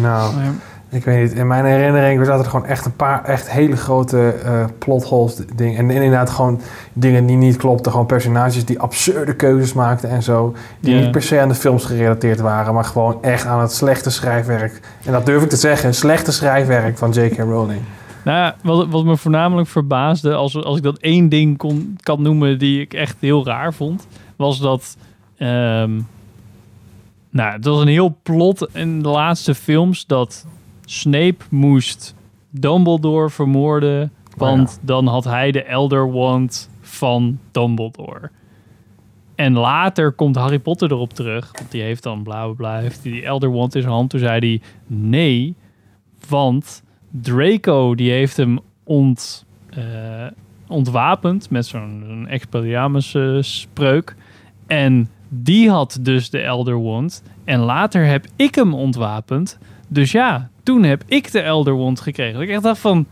Nou, 0.02 0.36
Maar- 0.36 0.54
ik 0.90 1.04
weet 1.04 1.22
niet. 1.24 1.34
In 1.34 1.48
mijn 1.48 1.66
herinnering 1.66 2.26
zaten 2.26 2.44
er 2.44 2.50
gewoon 2.52 2.66
echt 2.66 2.86
een 2.86 2.96
paar 2.96 3.24
echt 3.24 3.52
hele 3.52 3.76
grote 3.76 4.30
eh 4.30 4.66
plotholes 4.78 5.36
dingen. 5.56 5.78
En 5.78 5.90
inderdaad 5.90 6.30
gewoon 6.30 6.62
dingen 6.94 7.26
die 7.26 7.36
niet 7.36 7.58
klopten. 7.58 7.92
Gewoon 7.92 8.06
personages 8.06 8.66
die 8.66 8.80
absurde 8.80 9.36
keuzes 9.36 9.74
maakten 9.74 10.10
en 10.10 10.24
zo. 10.24 10.56
Die 10.80 10.96
niet 10.96 11.12
per 11.12 11.22
se 11.22 11.40
aan 11.40 11.48
de 11.48 11.56
films 11.56 11.86
gerelateerd 11.86 12.40
waren, 12.40 12.74
maar 12.74 12.84
gewoon 12.86 13.24
echt 13.24 13.46
aan 13.46 13.62
het 13.62 13.72
slechte 13.72 14.10
schrijfwerk. 14.10 14.80
En 15.06 15.12
dat 15.12 15.26
durf 15.26 15.44
ik 15.44 15.50
te 15.50 15.56
zeggen, 15.56 15.94
slechte 15.94 16.32
schrijfwerk 16.32 16.98
van 16.98 17.12
J.K. 17.12 17.38
Rowling. 17.38 17.82
Nou 18.24 18.38
ja, 18.38 18.56
wat, 18.64 18.88
wat 18.88 19.04
me 19.06 19.18
voornamelijk 19.18 19.68
verbaasde, 19.68 20.34
als, 20.34 20.56
als 20.64 20.78
ik 20.78 20.84
dat 20.84 20.98
één 20.98 21.30
ding 21.30 21.58
kon, 21.58 21.98
kan 22.02 22.22
noemen 22.22 22.60
die 22.60 22.82
ik 22.82 22.94
echt 22.94 23.18
heel 23.20 23.46
raar 23.46 23.74
vond, 23.74 24.08
was 24.36 24.60
dat. 24.60 24.98
ehm, 25.38 26.02
nou, 27.30 27.52
het 27.52 27.66
was 27.66 27.82
een 27.82 27.88
heel 27.88 28.18
plot 28.24 28.68
in 28.74 29.02
de 29.02 29.10
laatste 29.10 29.56
films 29.56 30.06
dat 30.06 30.46
Snape 30.86 31.44
moest 31.50 32.16
Dumbledore 32.50 33.30
vermoorden, 33.30 34.12
want 34.38 34.80
dan 34.82 35.08
had 35.08 35.24
hij 35.24 35.52
de 35.52 35.64
Elder 35.64 36.12
Wand 36.12 36.70
van 36.82 37.40
Dumbledore. 37.52 38.30
En 39.36 39.54
later 39.54 40.12
komt 40.12 40.36
Harry 40.36 40.60
Potter 40.60 40.92
erop 40.92 41.14
terug, 41.14 41.52
want 41.54 41.72
die 41.72 41.82
heeft 41.82 42.04
dan 42.04 42.24
bla 42.24 42.46
bla 42.46 42.54
bla, 42.54 42.80
heeft 42.80 43.04
die 43.04 43.24
Elder 43.26 43.52
Wand 43.52 43.76
in 43.76 43.82
zijn 43.82 43.94
hand. 43.94 44.10
Toen 44.10 44.20
zei 44.20 44.40
hij 44.40 44.62
nee, 44.88 45.56
want 46.30 46.83
Draco 47.22 47.96
die 47.96 48.12
heeft 48.12 48.38
hem 48.38 48.60
ont, 48.84 49.46
eh, 49.70 50.28
ontwapend 50.68 51.50
met 51.50 51.66
zo'n 51.66 52.26
Expelliarmus 52.30 53.14
eh, 53.14 53.38
spreuk. 53.42 54.16
En 54.68 55.10
die 55.30 55.70
had 55.70 55.98
dus 56.02 56.30
de 56.30 56.40
Elder 56.40 56.84
Wand. 56.84 57.24
En 57.44 57.60
later 57.60 58.06
heb 58.06 58.26
ik 58.36 58.56
hem 58.56 58.74
ontwapend. 58.74 59.58
Dus 59.88 60.12
ja, 60.12 60.50
toen 60.64 60.84
heb 60.84 61.04
ik 61.06 61.32
de 61.32 61.42
Elder 61.42 61.78
Wand 61.78 62.00
gekregen. 62.00 62.42
Ik 62.42 62.50
echt 62.50 62.64
dacht 62.64 62.80
van... 62.80 63.06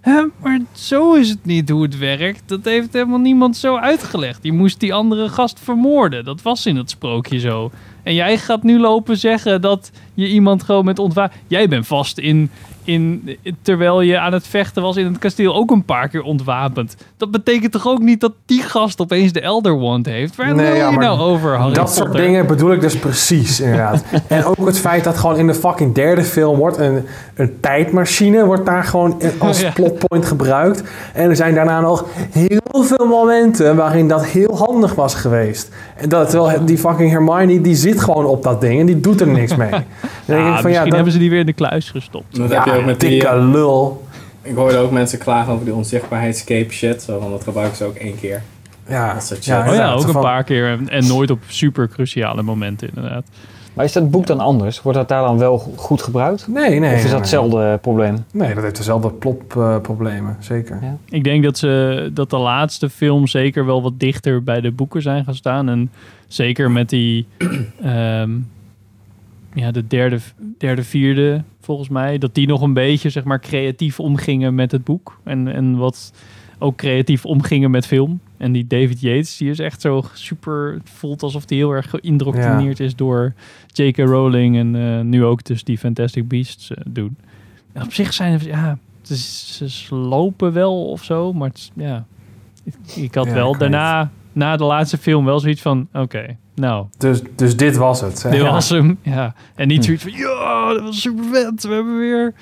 Hè, 0.00 0.24
maar 0.42 0.60
zo 0.72 1.14
is 1.14 1.28
het 1.28 1.44
niet 1.44 1.68
hoe 1.68 1.82
het 1.82 1.98
werkt. 1.98 2.42
Dat 2.46 2.64
heeft 2.64 2.92
helemaal 2.92 3.18
niemand 3.18 3.56
zo 3.56 3.76
uitgelegd. 3.76 4.38
Je 4.42 4.52
moest 4.52 4.80
die 4.80 4.94
andere 4.94 5.28
gast 5.28 5.60
vermoorden. 5.60 6.24
Dat 6.24 6.42
was 6.42 6.66
in 6.66 6.76
het 6.76 6.90
sprookje 6.90 7.38
zo. 7.38 7.70
En 8.02 8.14
jij 8.14 8.38
gaat 8.38 8.62
nu 8.62 8.80
lopen 8.80 9.16
zeggen 9.16 9.60
dat 9.60 9.90
je 10.14 10.28
iemand 10.28 10.62
gewoon 10.62 10.84
met 10.84 10.98
ontwapen... 10.98 11.36
Jij 11.46 11.68
bent 11.68 11.86
vast 11.86 12.18
in, 12.18 12.50
in... 12.84 13.36
Terwijl 13.62 14.00
je 14.00 14.18
aan 14.18 14.32
het 14.32 14.46
vechten 14.46 14.82
was 14.82 14.96
in 14.96 15.04
het 15.06 15.18
kasteel 15.18 15.54
ook 15.54 15.70
een 15.70 15.84
paar 15.84 16.08
keer 16.08 16.22
ontwapend. 16.22 16.96
Dat 17.16 17.30
betekent 17.30 17.72
toch 17.72 17.86
ook 17.86 17.98
niet 18.00 18.20
dat 18.20 18.32
die 18.46 18.62
gast 18.62 19.00
opeens 19.00 19.32
de 19.32 19.40
Elder 19.40 19.78
Wand 19.78 20.06
heeft? 20.06 20.36
Waar 20.36 20.54
Nee, 20.54 20.76
ja, 20.76 20.88
je 20.88 20.96
maar 20.96 21.04
nou 21.04 21.20
over, 21.20 21.56
Harry 21.56 21.74
Dat 21.74 21.84
Potter? 21.84 22.04
soort 22.04 22.16
dingen 22.16 22.46
bedoel 22.46 22.72
ik 22.72 22.80
dus 22.80 22.96
precies, 22.98 23.60
inderdaad. 23.60 24.04
en 24.28 24.44
ook 24.44 24.66
het 24.66 24.78
feit 24.78 25.04
dat 25.04 25.16
gewoon 25.16 25.36
in 25.36 25.46
de 25.46 25.54
fucking 25.54 25.94
derde 25.94 26.24
film 26.24 26.58
wordt 26.58 26.76
een, 26.78 27.04
een 27.34 27.56
tijdmachine 27.60 28.44
wordt 28.44 28.66
daar 28.66 28.84
gewoon 28.84 29.20
als 29.38 29.60
Ja. 29.64 29.70
plotpoint 29.70 30.26
gebruikt. 30.26 30.82
En 31.12 31.28
er 31.30 31.36
zijn 31.36 31.54
daarna 31.54 31.80
nog 31.80 32.04
heel 32.30 32.82
veel 32.84 33.06
momenten 33.06 33.76
waarin 33.76 34.08
dat 34.08 34.26
heel 34.26 34.56
handig 34.58 34.94
was 34.94 35.14
geweest. 35.14 35.68
En 35.96 36.08
dat 36.08 36.30
terwijl 36.30 36.64
die 36.64 36.78
fucking 36.78 37.10
Hermione 37.10 37.60
die 37.60 37.74
zit 37.74 38.00
gewoon 38.00 38.24
op 38.24 38.42
dat 38.42 38.60
ding 38.60 38.80
en 38.80 38.86
die 38.86 39.00
doet 39.00 39.20
er 39.20 39.28
niks 39.28 39.56
mee. 39.56 39.70
Dan 39.70 39.80
denk 39.80 39.86
Ja, 40.26 40.36
ik 40.36 40.44
van, 40.44 40.52
misschien 40.52 40.70
ja, 40.72 40.84
dat, 40.84 40.92
hebben 40.94 41.12
ze 41.12 41.18
die 41.18 41.30
weer 41.30 41.40
in 41.40 41.46
de 41.46 41.52
kluis 41.52 41.90
gestopt. 41.90 42.36
Dat 42.36 42.50
Ja, 42.50 42.56
heb 42.56 42.64
je 42.64 42.80
ook 42.80 42.84
met 42.86 43.00
dikke 43.00 43.26
eh, 43.26 43.48
lul. 43.52 44.06
Ik 44.42 44.54
hoorde 44.54 44.76
ook 44.76 44.90
mensen 44.90 45.18
klagen 45.18 45.52
over 45.52 45.64
die 45.64 45.74
onzichtbaarheidscape 45.74 46.72
shit. 46.72 47.02
Zo 47.02 47.20
van, 47.20 47.30
dat 47.30 47.44
gebruiken 47.44 47.76
ze 47.76 47.84
ook 47.84 47.94
één 47.96 48.20
keer. 48.20 48.42
Ja, 48.88 49.14
Dat 49.14 49.24
soort 49.24 49.44
ja, 49.44 49.62
shit. 49.62 49.70
Oh 49.70 49.76
ja, 49.76 49.92
ook 49.92 50.06
een 50.06 50.20
paar 50.20 50.44
keer. 50.44 50.68
En, 50.68 50.88
en 50.88 51.06
nooit 51.06 51.30
op 51.30 51.38
super 51.46 51.88
cruciale 51.88 52.42
momenten 52.42 52.88
inderdaad. 52.94 53.24
Maar 53.74 53.84
is 53.84 53.92
dat 53.92 54.10
boek 54.10 54.26
dan 54.26 54.40
anders? 54.40 54.82
Wordt 54.82 54.98
dat 54.98 55.08
daar 55.08 55.22
dan 55.22 55.38
wel 55.38 55.58
go- 55.58 55.72
goed 55.76 56.02
gebruikt? 56.02 56.48
Nee, 56.48 56.80
nee. 56.80 56.90
of 56.90 56.96
is 56.96 57.02
nee, 57.02 57.10
dat 57.10 57.20
hetzelfde 57.20 57.78
probleem? 57.82 58.24
Nee, 58.32 58.54
dat 58.54 58.62
heeft 58.62 58.76
dezelfde 58.76 59.10
plotproblemen, 59.10 60.36
zeker. 60.40 60.78
Ja. 60.82 60.96
Ik 61.08 61.24
denk 61.24 61.44
dat, 61.44 61.58
ze, 61.58 62.10
dat 62.12 62.30
de 62.30 62.36
laatste 62.36 62.90
film 62.90 63.26
zeker 63.26 63.66
wel 63.66 63.82
wat 63.82 64.00
dichter 64.00 64.42
bij 64.42 64.60
de 64.60 64.70
boeken 64.70 65.02
zijn 65.02 65.24
gaan 65.24 65.34
staan. 65.34 65.68
En 65.68 65.90
zeker 66.28 66.70
met 66.70 66.88
die... 66.88 67.26
ehm, 67.82 68.30
ja, 69.54 69.70
de 69.70 69.86
derde, 69.86 70.18
derde, 70.58 70.82
vierde, 70.82 71.42
volgens 71.60 71.88
mij. 71.88 72.18
Dat 72.18 72.34
die 72.34 72.46
nog 72.46 72.62
een 72.62 72.72
beetje, 72.72 73.10
zeg 73.10 73.24
maar, 73.24 73.40
creatief 73.40 74.00
omgingen 74.00 74.54
met 74.54 74.72
het 74.72 74.84
boek. 74.84 75.18
En, 75.24 75.54
en 75.54 75.76
wat 75.76 76.12
ook 76.58 76.76
creatief 76.76 77.24
omgingen 77.24 77.70
met 77.70 77.86
film. 77.86 78.20
En 78.36 78.52
die 78.52 78.66
David 78.66 79.00
Yates, 79.00 79.36
die 79.36 79.50
is 79.50 79.58
echt 79.58 79.80
zo 79.80 80.04
super... 80.12 80.72
Het 80.72 80.90
voelt 80.90 81.22
alsof 81.22 81.42
hij 81.48 81.56
heel 81.58 81.70
erg 81.70 81.90
geïndoctrineerd 81.90 82.80
is 82.80 82.96
door 82.96 83.32
J.K. 83.66 83.96
Rowling. 83.98 84.56
En 84.56 84.76
eh, 84.76 85.00
nu 85.00 85.24
ook 85.24 85.44
dus 85.44 85.64
die 85.64 85.78
Fantastic 85.78 86.28
Beasts 86.28 86.70
eh, 86.70 86.76
doen. 86.88 87.16
En 87.72 87.82
op 87.82 87.92
zich 87.92 88.12
zijn 88.12 88.40
ja... 88.44 88.78
het 89.00 89.10
is- 89.10 89.56
ze 89.56 89.68
slopen 89.68 90.52
wel 90.52 90.84
of 90.90 91.04
zo, 91.04 91.32
maar 91.32 91.48
het, 91.48 91.70
ja... 91.74 92.04
Ik, 92.64 92.74
ik 92.96 93.14
had 93.14 93.26
Ja, 93.26 93.32
wel 93.34 93.52
ik 93.52 93.58
weet 93.58 93.70
daarna, 93.70 94.10
na 94.32 94.56
de 94.56 94.64
laatste 94.64 94.98
film, 94.98 95.24
wel 95.24 95.40
zoiets 95.40 95.62
van... 95.62 95.88
Oké, 95.92 96.36
Nou, 96.54 96.86
Dus, 96.98 97.20
dus 97.36 97.56
dit 97.56 97.76
was 97.76 98.00
het. 98.00 98.22
dit 98.22 98.34
Ja. 98.40 98.50
was 98.52 98.68
hem. 98.68 98.98
Ja. 99.02 99.34
En 99.54 99.68
niet 99.68 99.78
Hm. 99.78 99.84
zoiets 99.84 100.02
van, 100.02 100.12
ja, 100.12 100.72
dat 100.72 100.82
was 100.82 101.00
super 101.00 101.24
vet. 101.32 101.62
We 101.62 101.74
hebben 101.74 101.98
weer... 101.98 102.34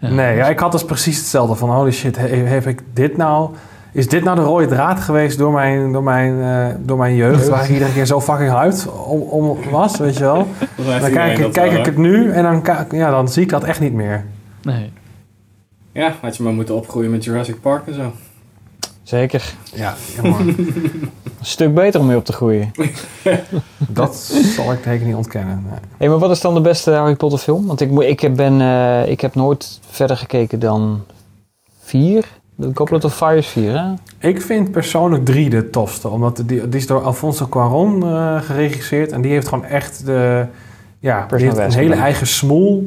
Nee, 0.00 0.36
ja, 0.36 0.46
ik 0.48 0.58
had 0.58 0.72
dus 0.72 0.84
precies 0.84 1.16
hetzelfde 1.16 1.54
van 1.54 1.70
holy 1.70 1.90
shit, 1.92 2.16
he- 2.16 2.26
heb 2.36 2.66
ik 2.66 2.82
dit 2.92 3.16
nou... 3.16 3.54
Is 3.98 4.08
dit 4.08 4.24
nou 4.24 4.36
de 4.36 4.42
rode 4.42 4.66
draad 4.66 5.00
geweest 5.00 5.38
door 5.38 5.52
mijn, 5.52 5.92
door 5.92 6.02
mijn, 6.02 6.42
eh, 6.42 6.74
door 6.78 6.98
mijn 6.98 7.14
jeugd, 7.14 7.48
waar 7.48 7.64
ik 7.64 7.70
iedere 7.70 7.92
keer 7.92 8.06
zo 8.06 8.20
fucking 8.20 8.50
hyped 8.50 8.86
om, 9.06 9.20
om 9.20 9.56
was, 9.70 9.96
weet 9.96 10.16
je 10.16 10.24
wel? 10.24 10.36
Dan 11.00 11.10
kijk, 11.10 11.38
ik- 11.38 11.52
kijk 11.52 11.72
ik 11.72 11.84
het 11.84 11.96
nu 11.96 12.30
en 12.30 12.42
dan, 12.42 12.62
ja, 12.90 13.10
dan 13.10 13.28
zie 13.28 13.42
ik 13.42 13.48
dat 13.48 13.64
echt 13.64 13.80
niet 13.80 13.92
meer. 13.92 14.24
Nee. 14.62 14.92
Ja, 15.92 16.14
had 16.20 16.36
je 16.36 16.42
maar 16.42 16.52
moeten 16.52 16.74
opgroeien 16.74 17.10
met 17.10 17.24
Jurassic 17.24 17.60
Park 17.60 17.86
en 17.86 17.94
zo. 17.94 18.12
Zeker. 19.02 19.54
Ja, 19.74 19.94
jammer. 20.14 20.40
Een 21.38 21.44
stuk 21.44 21.74
beter 21.74 22.00
om 22.00 22.06
mee 22.06 22.16
op 22.16 22.24
te 22.24 22.32
groeien. 22.32 22.70
dat 23.78 24.16
zal 24.56 24.72
ik 24.72 24.78
zeker 24.84 25.06
niet 25.06 25.14
ontkennen. 25.14 25.64
nee. 25.70 25.78
Hé, 25.98 26.08
maar 26.08 26.18
wat 26.18 26.30
is 26.30 26.40
dan 26.40 26.54
de 26.54 26.60
beste 26.60 26.90
Harry 26.90 27.14
Potter 27.14 27.38
film? 27.38 27.66
Want 27.66 27.80
ik, 27.80 27.90
moet- 27.90 28.04
ik, 28.04 28.20
heb, 28.20 28.36
ben, 28.36 28.60
eh, 28.60 29.08
ik 29.10 29.20
heb 29.20 29.34
nooit 29.34 29.80
verder 29.90 30.16
gekeken 30.16 30.58
dan 30.58 31.04
vier. 31.80 32.24
De 32.60 32.70
Goblet 32.74 33.04
of 33.04 33.16
Fire 33.16 33.36
is 33.36 33.46
vier, 33.46 33.78
hè? 33.78 33.92
Ik 34.28 34.40
vind 34.42 34.70
persoonlijk 34.70 35.24
drie 35.24 35.50
de 35.50 35.70
tofste. 35.70 36.08
Omdat 36.08 36.36
die, 36.46 36.68
die 36.68 36.80
is 36.80 36.86
door 36.86 37.02
Alfonso 37.02 37.46
Cuarón 37.48 38.02
eh, 38.02 38.40
geregisseerd. 38.42 39.12
En 39.12 39.20
die 39.20 39.32
heeft 39.32 39.48
gewoon 39.48 39.64
echt 39.64 40.06
de... 40.06 40.46
Ja, 40.98 41.26
die 41.36 41.38
heeft 41.38 41.56
een 41.56 41.72
hele 41.72 41.94
eigen 41.94 42.26
smoel. 42.26 42.86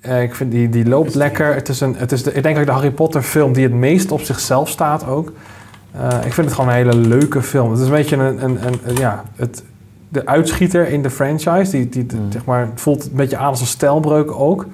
Eh, 0.00 0.22
ik 0.22 0.34
vind 0.34 0.50
die, 0.50 0.68
die 0.68 0.88
loopt 0.88 1.14
lekker. 1.14 1.54
Het 1.54 1.68
is 1.68 1.80
een, 1.80 1.94
het 1.96 2.12
is 2.12 2.22
de, 2.22 2.32
ik 2.32 2.42
denk 2.42 2.58
ook 2.58 2.66
de 2.66 2.72
Harry 2.72 2.90
Potter 2.90 3.22
film 3.22 3.52
die 3.52 3.62
het 3.62 3.72
meest 3.72 4.12
op 4.12 4.20
zichzelf 4.20 4.68
staat 4.68 5.06
ook. 5.06 5.32
Eh, 5.92 6.08
ik 6.24 6.32
vind 6.32 6.46
het 6.46 6.54
gewoon 6.54 6.70
een 6.70 6.76
hele 6.76 6.96
leuke 6.96 7.42
film. 7.42 7.70
Het 7.70 7.78
is 7.80 7.86
een 7.86 7.92
beetje 7.92 8.16
een... 8.16 8.44
een, 8.44 8.66
een, 8.66 8.78
een- 8.84 8.96
ja, 8.96 9.24
het, 9.36 9.62
de 10.08 10.26
uitschieter 10.26 10.88
in 10.88 11.02
de 11.02 11.10
franchise. 11.10 11.70
Die, 11.70 11.88
die, 11.88 12.06
zeg 12.30 12.44
maar, 12.44 12.60
het 12.60 12.80
voelt 12.80 13.04
een 13.04 13.10
beetje 13.14 13.36
aan 13.36 13.48
als 13.48 13.60
een 13.60 13.66
stijlbreuk 13.66 14.30
ook. 14.30 14.66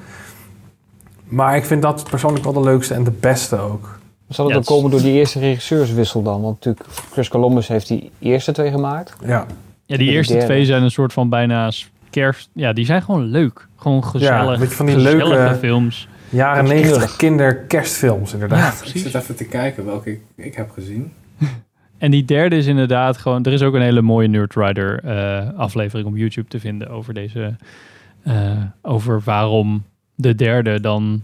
Maar 1.24 1.57
ik 1.57 1.64
vind 1.64 1.82
dat 1.82 2.05
persoonlijk 2.11 2.45
wel 2.45 2.53
de 2.53 2.61
leukste 2.61 2.95
en 2.95 3.05
de 3.05 3.12
beste 3.20 3.59
ook. 3.59 3.99
Zal 4.31 4.45
het 4.45 4.55
Ja, 4.55 4.61
ook 4.61 4.66
komen 4.66 4.91
door 4.91 5.01
die 5.03 5.12
eerste 5.12 5.39
regisseurswissel 5.39 6.22
dan? 6.22 6.41
Want 6.43 6.55
natuurlijk, 6.55 6.87
Chris 7.12 7.28
Columbus 7.28 7.68
heeft 7.68 7.89
die 7.89 8.11
eerste 8.18 8.53
twee 8.53 8.70
gemaakt. 8.70 9.16
Ja. 9.24 9.47
Ja, 9.87 9.97
die 9.97 10.11
eerste 10.11 10.33
derde. 10.33 10.49
twee 10.49 10.64
zijn 10.64 10.83
een 10.83 10.91
soort 10.91 11.12
van 11.12 11.28
bijna 11.28 11.70
kerst... 12.11 12.51
Ja, 12.53 12.72
die 12.72 12.85
zijn 12.85 13.03
gewoon 13.03 13.22
leuk. 13.24 13.68
Gewoon 13.76 14.05
gezellig. 14.05 14.59
beetje 14.59 14.74
van 14.74 14.87
die 14.87 14.95
gezellige 14.95 15.28
leuke 15.28 15.55
films. 15.55 16.09
Jaren 16.28 16.64
Dat 16.64 16.72
is 16.72 16.78
90 16.81 16.97
knullig. 16.97 17.16
kinderkerstfilms 17.16 18.33
inderdaad. 18.33 18.83
ik 18.95 19.01
zit 19.01 19.14
even 19.14 19.37
te 19.37 19.45
kijken 19.45 19.85
welke 19.85 20.11
ik, 20.11 20.20
ik 20.37 20.55
heb 20.55 20.70
gezien. 20.70 21.12
En 21.99 22.11
die 22.11 22.24
derde 22.24 22.57
is 22.57 22.66
inderdaad 22.66 23.16
gewoon... 23.16 23.45
Er 23.45 23.53
is 23.53 23.62
ook 23.62 23.74
een 23.74 23.83
hele 23.83 24.03
mooie 24.03 24.28
Nerd 24.28 24.55
Rider 24.55 25.01
eh, 25.05 25.59
aflevering 25.59 26.09
op 26.09 26.16
YouTube 26.16 26.49
te 26.49 26.61
vinden 26.61 26.89
over 26.89 27.14
deze... 27.14 27.57
eh, 28.22 28.51
over 28.83 29.20
waarom 29.24 29.85
de 30.14 30.35
derde 30.35 30.81
dan 30.81 31.22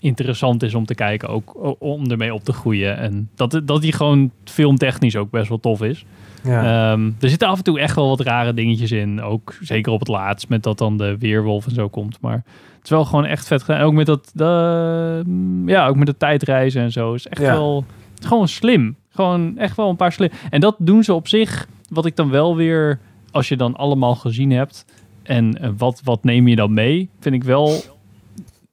interessant 0.00 0.62
is 0.62 0.74
om 0.74 0.84
te 0.86 0.94
kijken. 0.94 1.28
Ook 1.28 1.76
om 1.82 2.10
ermee 2.10 2.34
op 2.34 2.44
te 2.44 2.52
groeien. 2.52 2.96
En 2.98 3.28
dat, 3.34 3.60
dat 3.64 3.80
die 3.82 3.92
gewoon 3.92 4.30
filmtechnisch 4.44 5.16
ook 5.16 5.30
best 5.30 5.48
wel 5.48 5.60
tof 5.60 5.82
is. 5.82 6.04
Ja. 6.44 6.92
Ehm, 6.92 7.10
er 7.20 7.28
zitten 7.28 7.48
af 7.48 7.58
en 7.58 7.64
toe 7.64 7.80
echt 7.80 7.94
wel 7.94 8.08
wat 8.08 8.20
rare 8.20 8.54
dingetjes 8.54 8.92
in. 8.92 9.22
Ook 9.22 9.56
zeker 9.60 9.92
op 9.92 9.98
het 9.98 10.08
laatst 10.08 10.48
met 10.48 10.62
dat 10.62 10.78
dan 10.78 10.96
de 10.96 11.16
weerwolf 11.18 11.66
en 11.66 11.74
zo 11.74 11.88
komt. 11.88 12.18
Maar 12.20 12.42
het 12.76 12.84
is 12.84 12.90
wel 12.90 13.04
gewoon 13.04 13.24
echt 13.24 13.46
vet 13.46 13.62
gedaan. 13.62 13.80
Ook 13.80 13.92
met 13.92 14.06
dat, 14.06 14.30
de, 14.34 15.22
ja, 15.66 15.86
ook 15.86 15.96
met 15.96 16.06
de 16.06 16.16
tijdreizen 16.16 16.82
en 16.82 16.92
zo. 16.92 17.14
Is 17.14 17.26
echt 17.26 17.40
Ja. 17.42 17.52
wel, 17.52 17.84
het 18.14 18.22
is 18.22 18.26
gewoon 18.26 18.48
slim. 18.48 18.96
Gewoon 19.10 19.58
echt 19.58 19.76
wel 19.76 19.88
een 19.88 19.96
paar 19.96 20.12
slim. 20.12 20.30
En 20.50 20.60
dat 20.60 20.76
doen 20.78 21.02
ze 21.04 21.14
op 21.14 21.28
zich. 21.28 21.68
Wat 21.88 22.06
ik 22.06 22.16
dan 22.16 22.30
wel 22.30 22.56
weer, 22.56 22.98
als 23.30 23.48
je 23.48 23.56
dan 23.56 23.76
allemaal 23.76 24.14
gezien 24.14 24.50
hebt. 24.50 24.84
En 25.22 25.60
eh, 25.60 25.70
wat, 25.76 26.00
wat 26.04 26.24
neem 26.24 26.48
je 26.48 26.56
dan 26.56 26.72
mee? 26.74 27.08
Vind 27.20 27.34
ik 27.34 27.44
wel. 27.44 27.80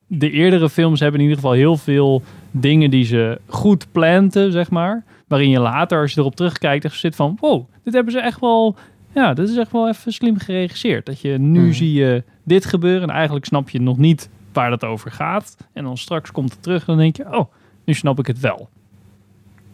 De 0.08 0.32
eerdere 0.32 0.70
films 0.70 1.00
hebben 1.00 1.20
in 1.20 1.26
ieder 1.28 1.42
geval 1.42 1.58
heel 1.58 1.78
veel 1.78 2.24
dingen 2.52 2.90
die 2.90 3.06
ze 3.06 3.40
goed 3.48 3.92
planten, 3.92 4.52
zeg 4.52 4.70
maar. 4.70 5.04
Waarin 5.28 5.50
je 5.50 5.60
later, 5.60 6.02
als 6.02 6.14
je 6.14 6.20
erop 6.20 6.36
terugkijkt, 6.36 6.86
echt 6.86 7.00
zit 7.00 7.16
van... 7.16 7.38
Wow, 7.40 7.70
dit 7.84 7.94
hebben 7.94 8.14
ze 8.14 8.20
echt 8.20 8.40
wel... 8.40 8.76
Ja, 9.14 9.34
dit 9.34 9.50
is 9.50 9.58
echt 9.58 9.72
wel 9.72 9.88
even 9.88 10.14
slim 10.14 10.38
geregisseerd. 10.38 11.06
Dat 11.06 11.22
je 11.22 11.38
nu 11.38 11.74
zie 11.74 11.94
je 11.94 12.24
dit 12.44 12.66
gebeuren 12.66 13.10
en 13.10 13.16
eigenlijk 13.16 13.46
snap 13.46 13.70
je 13.70 13.82
nog 13.82 13.98
niet 13.98 14.30
waar 14.54 14.70
dat 14.70 14.84
over 14.84 15.12
gaat. 15.12 15.58
En 15.74 15.84
dan 15.84 15.98
straks 15.98 16.32
komt 16.32 16.52
het 16.52 16.64
terug 16.64 16.80
en 16.80 16.86
dan 16.86 16.98
denk 16.98 17.16
je... 17.16 17.38
Oh, 17.38 17.52
nu 17.84 17.94
snap 17.94 18.20
ik 18.20 18.28
het 18.28 18.40
wel. 18.40 18.70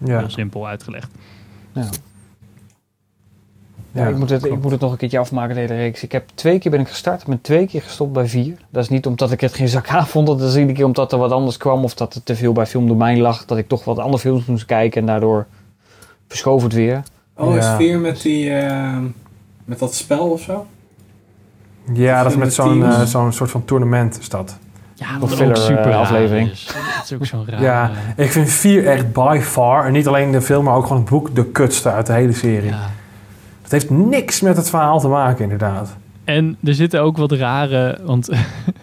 Ja. 0.05 0.17
Heel 0.17 0.29
simpel 0.29 0.67
uitgelegd. 0.67 1.15
Ja. 1.73 1.89
Ja, 3.91 4.01
Ja, 4.03 4.07
ik, 4.09 4.17
moet 4.17 4.29
het, 4.29 4.45
ik 4.45 4.61
moet 4.61 4.71
het 4.71 4.79
nog 4.79 4.91
een 4.91 4.97
keertje 4.97 5.19
afmaken, 5.19 5.55
de 5.55 5.61
hele 5.61 5.75
reeks. 5.75 6.03
Ik 6.03 6.11
heb 6.11 6.23
twee 6.33 6.59
keer 6.59 6.71
ben 6.71 6.79
ik 6.79 6.87
gestart, 6.87 7.25
ben 7.25 7.41
twee 7.41 7.67
keer 7.67 7.81
gestopt 7.81 8.13
bij 8.13 8.27
vier. 8.27 8.57
Dat 8.69 8.83
is 8.83 8.89
niet 8.89 9.05
omdat 9.05 9.31
ik 9.31 9.41
het 9.41 9.53
geen 9.53 9.67
zak 9.67 9.89
aan 9.89 10.07
vond, 10.07 10.27
dat 10.27 10.41
is 10.41 10.55
iedere 10.55 10.73
keer 10.73 10.85
omdat 10.85 11.11
er 11.11 11.17
wat 11.17 11.31
anders 11.31 11.57
kwam 11.57 11.83
of 11.83 11.93
dat 11.93 12.13
het 12.13 12.25
te 12.25 12.35
veel 12.35 12.53
bij 12.53 12.65
filmdomein 12.65 13.19
lag, 13.19 13.45
dat 13.45 13.57
ik 13.57 13.67
toch 13.67 13.83
wat 13.85 13.97
andere 13.99 14.19
films 14.19 14.45
moest 14.45 14.65
kijken 14.65 15.01
en 15.01 15.07
daardoor 15.07 15.45
verschoof 16.27 16.63
het 16.63 16.73
weer. 16.73 17.01
Oh, 17.37 17.55
is 17.55 17.63
Ja. 17.65 17.75
vier 17.75 17.99
met 17.99 18.21
die... 18.21 18.49
eh, 18.53 18.97
met 19.65 19.79
dat 19.79 19.93
spel 19.95 20.29
of 20.29 20.41
zo? 20.41 20.65
Ja, 21.93 22.23
dat 22.23 22.31
is 22.31 22.37
met 22.37 22.53
zo'n 22.53 22.83
eh, 22.85 23.01
zo'n 23.01 23.31
soort 23.33 23.51
van 23.51 23.65
tournament 23.65 24.19
is 24.19 24.29
dat. 24.29 24.57
Ja, 24.93 25.13
Een 25.13 25.19
wat 25.19 25.41
ook 25.41 25.55
super 25.55 25.89
eh, 25.89 25.99
aflevering. 25.99 26.51
is. 26.51 26.65
Dat 26.97 27.03
is 27.03 27.13
ook 27.13 27.25
zo'n 27.25 27.45
raar. 27.49 27.61
Ja, 27.61 27.91
ik 28.15 28.31
vind 28.31 28.49
4 28.49 28.87
echt 28.87 29.13
by 29.13 29.39
far, 29.41 29.85
en 29.85 29.91
niet 29.91 30.07
alleen 30.07 30.31
de 30.31 30.41
film, 30.41 30.63
maar 30.63 30.75
ook 30.75 30.83
gewoon 30.85 31.01
het 31.01 31.09
boek, 31.09 31.35
de 31.35 31.45
kutste 31.45 31.91
uit 31.91 32.05
de 32.05 32.13
hele 32.13 32.33
serie. 32.33 32.73
Het 33.71 33.81
heeft 33.81 33.93
niks 33.93 34.41
met 34.41 34.57
het 34.57 34.69
verhaal 34.69 34.99
te 34.99 35.07
maken, 35.07 35.43
inderdaad. 35.43 35.97
En 36.23 36.57
er 36.63 36.73
zitten 36.73 37.01
ook 37.01 37.17
wat 37.17 37.31
rare, 37.31 37.97
want 38.03 38.29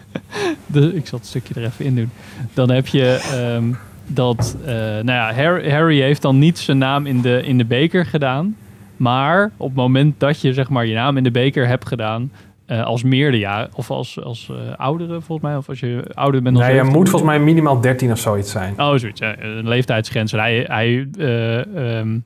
de, 0.65 0.95
ik 0.95 1.07
zal 1.07 1.19
het 1.19 1.27
stukje 1.27 1.53
er 1.53 1.63
even 1.63 1.85
in 1.85 1.95
doen. 1.95 2.11
Dan 2.53 2.69
heb 2.69 2.87
je 2.87 3.29
ehm, 3.33 3.73
dat, 4.07 4.57
eh, 4.65 4.73
nou 4.73 5.11
ja, 5.11 5.33
Harry, 5.33 5.71
Harry 5.71 6.01
heeft 6.01 6.21
dan 6.21 6.39
niet 6.39 6.59
zijn 6.59 6.77
naam 6.77 7.05
in 7.05 7.21
de, 7.21 7.41
in 7.43 7.57
de 7.57 7.65
beker 7.65 8.05
gedaan. 8.05 8.55
Maar 8.97 9.51
op 9.57 9.67
het 9.67 9.75
moment 9.75 10.19
dat 10.19 10.41
je 10.41 10.53
zeg 10.53 10.69
maar 10.69 10.85
je 10.85 10.95
naam 10.95 11.17
in 11.17 11.23
de 11.23 11.31
beker 11.31 11.67
hebt 11.67 11.87
gedaan, 11.87 12.31
eh, 12.65 12.83
als 12.83 13.03
meerderjarig 13.03 13.75
of 13.75 13.91
als, 13.91 14.23
als 14.23 14.49
eh, 14.49 14.77
oudere 14.77 15.21
volgens 15.21 15.47
mij, 15.47 15.57
of 15.57 15.69
als 15.69 15.79
je 15.79 16.03
ouder 16.13 16.41
bent 16.41 16.55
dan 16.55 16.63
Nee, 16.63 16.73
je 16.73 16.79
17, 16.79 16.99
moet 16.99 17.09
volgens 17.09 17.31
mij 17.31 17.39
minimaal 17.39 17.81
13 17.81 18.11
of 18.11 18.19
zoiets 18.19 18.51
zijn. 18.51 18.73
Oh, 18.77 18.95
zoiets. 18.95 19.21
Een 19.21 19.67
leeftijdsgrens. 19.67 20.33
En 20.33 20.39
hij, 20.39 20.65
hij, 20.67 21.07
eh, 21.17 21.97
ehm, 21.99 22.17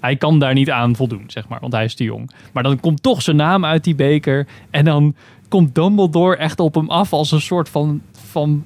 hij 0.00 0.16
kan 0.16 0.38
daar 0.38 0.54
niet 0.54 0.70
aan 0.70 0.96
voldoen, 0.96 1.24
zeg 1.26 1.48
maar, 1.48 1.60
want 1.60 1.72
hij 1.72 1.84
is 1.84 1.94
te 1.94 2.04
jong. 2.04 2.30
Maar 2.52 2.62
dan 2.62 2.80
komt 2.80 3.02
toch 3.02 3.22
zijn 3.22 3.36
naam 3.36 3.64
uit 3.64 3.84
die 3.84 3.94
beker. 3.94 4.46
En 4.70 4.84
dan 4.84 5.14
komt 5.48 5.74
Dumbledore 5.74 6.36
echt 6.36 6.60
op 6.60 6.74
hem 6.74 6.90
af 6.90 7.12
als 7.12 7.32
een 7.32 7.40
soort 7.40 7.68
van... 7.68 8.02
van 8.30 8.64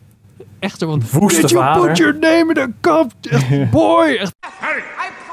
echt 0.59 0.79
zo 0.79 0.87
van... 0.87 1.03
Woeste 1.21 1.41
Did 1.41 1.51
you 1.51 1.63
vader." 1.63 1.87
put 1.87 1.99
your 1.99 2.19
name 2.19 2.55
in 2.55 2.59
a 2.59 2.69
cup? 2.81 3.13
Echt, 3.21 3.71
boy! 3.71 4.17
Echt 4.21 4.33
Harry, 4.59 4.81
I 4.81 5.24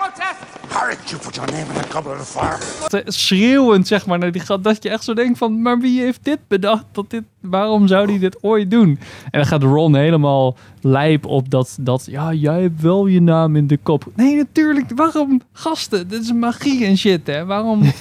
schreeuwend, 3.06 3.88
zeg 3.88 4.06
maar, 4.06 4.20
naar 4.20 4.32
die 4.32 4.42
gat. 4.42 4.64
Dat 4.64 4.84
je 4.84 4.90
echt 4.90 5.04
zo 5.04 5.14
denkt 5.14 5.38
van... 5.38 5.62
Maar 5.62 5.80
wie 5.80 6.02
heeft 6.02 6.24
dit 6.24 6.40
bedacht? 6.48 6.86
Dat 6.92 7.10
dit, 7.10 7.24
waarom 7.40 7.88
zou 7.88 8.10
hij 8.10 8.20
dit 8.20 8.44
ooit 8.44 8.72
doen? 8.72 9.00
En 9.24 9.40
dan 9.40 9.46
gaat 9.46 9.64
Ron 9.64 9.96
helemaal 9.96 10.58
lijp 10.82 11.26
op 11.26 11.50
dat, 11.50 11.78
dat... 11.82 12.08
Ja, 12.10 12.34
jij 12.34 12.62
hebt 12.62 12.82
wel 12.82 13.08
je 13.08 13.22
naam 13.22 13.56
in 13.56 13.68
de 13.68 13.78
kop. 13.78 14.06
Nee, 14.16 14.36
natuurlijk. 14.36 14.86
Waarom? 14.96 15.42
Gasten, 15.52 16.08
dit 16.08 16.22
is 16.22 16.34
magie 16.34 16.86
en 16.86 16.98
shit, 16.98 17.28
hè. 17.28 17.46
Waarom... 17.46 17.82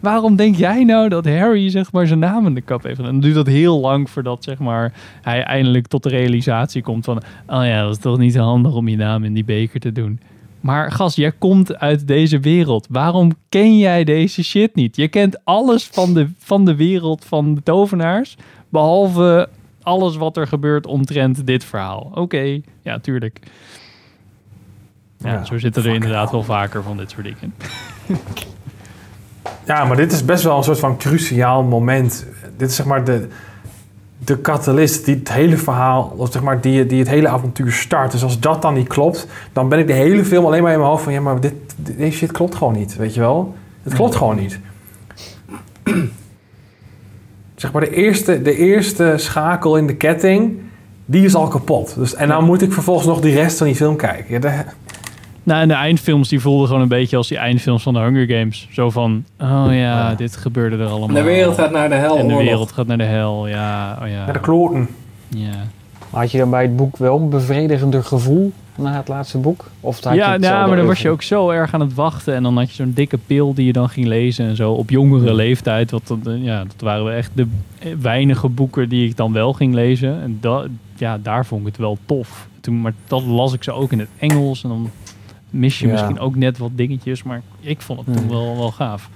Waarom 0.00 0.36
denk 0.36 0.56
jij 0.56 0.84
nou 0.84 1.08
dat 1.08 1.24
Harry 1.24 1.70
zeg 1.70 1.92
maar 1.92 2.06
zijn 2.06 2.18
naam 2.18 2.46
in 2.46 2.54
de 2.54 2.60
kap 2.60 2.82
heeft? 2.82 2.98
En 2.98 3.04
dan 3.04 3.20
duurt 3.20 3.34
dat 3.34 3.46
heel 3.46 3.80
lang 3.80 4.10
voordat 4.10 4.44
zeg 4.44 4.58
maar 4.58 4.92
hij 5.22 5.42
eindelijk 5.42 5.86
tot 5.86 6.02
de 6.02 6.08
realisatie 6.08 6.82
komt 6.82 7.04
van, 7.04 7.16
oh 7.46 7.64
ja, 7.64 7.82
dat 7.82 7.90
is 7.90 7.98
toch 7.98 8.18
niet 8.18 8.36
handig 8.36 8.74
om 8.74 8.88
je 8.88 8.96
naam 8.96 9.24
in 9.24 9.32
die 9.32 9.44
beker 9.44 9.80
te 9.80 9.92
doen. 9.92 10.20
Maar 10.68 10.92
gast, 10.92 11.16
jij 11.16 11.32
komt 11.32 11.78
uit 11.78 12.06
deze 12.06 12.40
wereld. 12.40 12.86
Waarom 12.90 13.32
ken 13.48 13.78
jij 13.78 14.04
deze 14.04 14.44
shit 14.44 14.74
niet? 14.74 14.96
Je 14.96 15.08
kent 15.08 15.44
alles 15.44 15.86
van 15.86 16.14
de, 16.14 16.30
van 16.38 16.64
de 16.64 16.74
wereld 16.76 17.24
van 17.24 17.54
de 17.54 17.62
tovenaars, 17.62 18.36
behalve 18.68 19.48
alles 19.82 20.16
wat 20.16 20.36
er 20.36 20.46
gebeurt 20.46 20.86
omtrent 20.86 21.46
dit 21.46 21.64
verhaal. 21.64 22.10
Oké, 22.14 22.60
ja, 22.82 22.98
tuurlijk. 22.98 23.40
Ja, 25.18 25.32
Ja, 25.32 25.44
zo 25.44 25.58
zitten 25.58 25.84
er 25.84 25.94
inderdaad 25.94 26.30
wel 26.30 26.42
vaker 26.42 26.82
van 26.82 26.96
dit 26.96 27.10
soort 27.10 27.24
dingen. 27.24 27.54
Ja, 29.66 29.84
maar 29.84 29.96
dit 29.96 30.12
is 30.12 30.24
best 30.24 30.44
wel 30.44 30.56
een 30.56 30.64
soort 30.64 30.78
van 30.78 30.98
cruciaal 30.98 31.62
moment. 31.62 32.26
Dit 32.56 32.68
is 32.68 32.76
zeg 32.76 32.86
maar 32.86 33.04
de, 33.04 33.28
de 34.28 34.40
catalyst 34.40 35.04
die 35.04 35.14
het 35.14 35.32
hele 35.32 35.56
verhaal, 35.56 36.12
of 36.16 36.32
zeg 36.32 36.42
maar 36.42 36.60
die, 36.60 36.86
die 36.86 36.98
het 36.98 37.08
hele 37.08 37.28
avontuur 37.28 37.72
start. 37.72 38.12
Dus 38.12 38.22
als 38.22 38.40
dat 38.40 38.62
dan 38.62 38.74
niet 38.74 38.88
klopt, 38.88 39.26
dan 39.52 39.68
ben 39.68 39.78
ik 39.78 39.86
de 39.86 39.92
hele 39.92 40.24
film 40.24 40.44
alleen 40.44 40.62
maar 40.62 40.72
in 40.72 40.78
mijn 40.78 40.90
hoofd 40.90 41.02
van... 41.02 41.12
ja, 41.12 41.20
maar 41.20 41.40
dit, 41.40 41.52
dit- 41.76 41.98
deze 41.98 42.16
shit 42.16 42.32
klopt 42.32 42.54
gewoon 42.54 42.72
niet, 42.74 42.96
weet 42.96 43.14
je 43.14 43.20
wel? 43.20 43.54
Het 43.82 43.94
klopt 43.94 44.14
gewoon 44.16 44.36
niet. 44.36 44.58
zeg 47.56 47.72
maar 47.72 47.82
de 47.82 47.90
eerste, 47.94 48.42
de 48.42 48.56
eerste 48.56 49.14
schakel 49.16 49.76
in 49.76 49.86
de 49.86 49.94
ketting, 49.94 50.58
die 51.04 51.24
is 51.24 51.34
al 51.34 51.48
kapot. 51.48 51.94
Dus, 51.98 52.14
en 52.14 52.28
dan 52.28 52.44
moet 52.44 52.62
ik 52.62 52.72
vervolgens 52.72 53.06
nog 53.06 53.20
die 53.20 53.34
rest 53.34 53.58
van 53.58 53.66
die 53.66 53.76
film 53.76 53.96
kijken. 53.96 54.40
Ja, 54.40 54.64
Nou, 55.42 55.60
en 55.60 55.68
de 55.68 55.74
eindfilms 55.74 56.28
die 56.28 56.40
voelden 56.40 56.66
gewoon 56.66 56.82
een 56.82 56.88
beetje 56.88 57.16
als 57.16 57.28
die 57.28 57.38
eindfilms 57.38 57.82
van 57.82 57.94
de 57.94 58.00
Hunger 58.00 58.26
Games. 58.38 58.68
Zo 58.70 58.90
van, 58.90 59.24
oh 59.40 59.66
ja, 59.70 60.14
dit 60.14 60.36
gebeurde 60.36 60.76
er 60.76 60.88
allemaal. 60.88 61.16
De 61.16 61.22
wereld 61.22 61.54
gaat 61.54 61.70
naar 61.70 61.88
de 61.88 61.94
hel, 61.94 62.16
En 62.18 62.26
de 62.26 62.32
oorlog. 62.32 62.48
wereld 62.48 62.72
gaat 62.72 62.86
naar 62.86 62.98
de 62.98 63.04
hel, 63.04 63.46
ja. 63.46 63.98
Oh 64.02 64.08
ja. 64.08 64.24
Naar 64.24 64.32
de 64.32 64.40
kloten. 64.40 64.88
Ja. 65.28 65.50
Maar 66.10 66.20
had 66.20 66.30
je 66.30 66.38
dan 66.38 66.50
bij 66.50 66.62
het 66.62 66.76
boek 66.76 66.96
wel 66.96 67.18
een 67.20 67.28
bevredigender 67.28 68.04
gevoel 68.04 68.52
na 68.76 68.92
het 68.96 69.08
laatste 69.08 69.38
boek? 69.38 69.70
Of 69.80 70.02
had 70.04 70.12
je 70.12 70.18
Ja, 70.18 70.32
het 70.32 70.42
ja, 70.42 70.48
zelf 70.48 70.66
maar 70.68 70.76
dan 70.76 70.86
was 70.86 71.02
je 71.02 71.10
ook 71.10 71.22
zo 71.22 71.50
erg 71.50 71.74
aan 71.74 71.80
het 71.80 71.94
wachten. 71.94 72.34
En 72.34 72.42
dan 72.42 72.56
had 72.56 72.68
je 72.68 72.74
zo'n 72.74 72.92
dikke 72.94 73.18
pil 73.26 73.54
die 73.54 73.66
je 73.66 73.72
dan 73.72 73.88
ging 73.88 74.06
lezen 74.06 74.46
en 74.48 74.56
zo. 74.56 74.72
Op 74.72 74.90
jongere 74.90 75.34
leeftijd. 75.34 75.90
Wat, 75.90 76.02
dan, 76.06 76.20
eh, 76.24 76.44
ja, 76.44 76.58
dat 76.58 76.74
waren 76.78 77.04
wel 77.04 77.12
echt 77.12 77.30
de 77.34 77.46
weinige 78.00 78.48
boeken 78.48 78.88
die 78.88 79.08
ik 79.08 79.16
dan 79.16 79.32
wel 79.32 79.52
ging 79.52 79.74
lezen. 79.74 80.22
En 80.22 80.38
da, 80.40 80.64
ja, 80.96 81.18
daar 81.22 81.46
vond 81.46 81.60
ik 81.60 81.66
het 81.66 81.76
wel 81.76 81.98
tof. 82.06 82.48
Toen, 82.60 82.80
maar 82.80 82.94
dat 83.06 83.22
las 83.24 83.52
ik 83.52 83.62
ze 83.62 83.72
ook 83.72 83.92
in 83.92 83.98
het 83.98 84.08
Engels. 84.18 84.62
En 84.62 84.68
dan 84.68 84.90
mis 85.50 85.78
je 85.78 85.86
Ja. 85.86 85.92
misschien 85.92 86.18
ook 86.18 86.36
net 86.36 86.58
wat 86.58 86.70
dingetjes. 86.74 87.22
Maar 87.22 87.42
ik 87.60 87.80
vond 87.80 87.98
het 87.98 88.06
toen 88.14 88.24
Hmm. 88.24 88.32
wel, 88.32 88.56
wel 88.56 88.70
gaaf. 88.70 89.08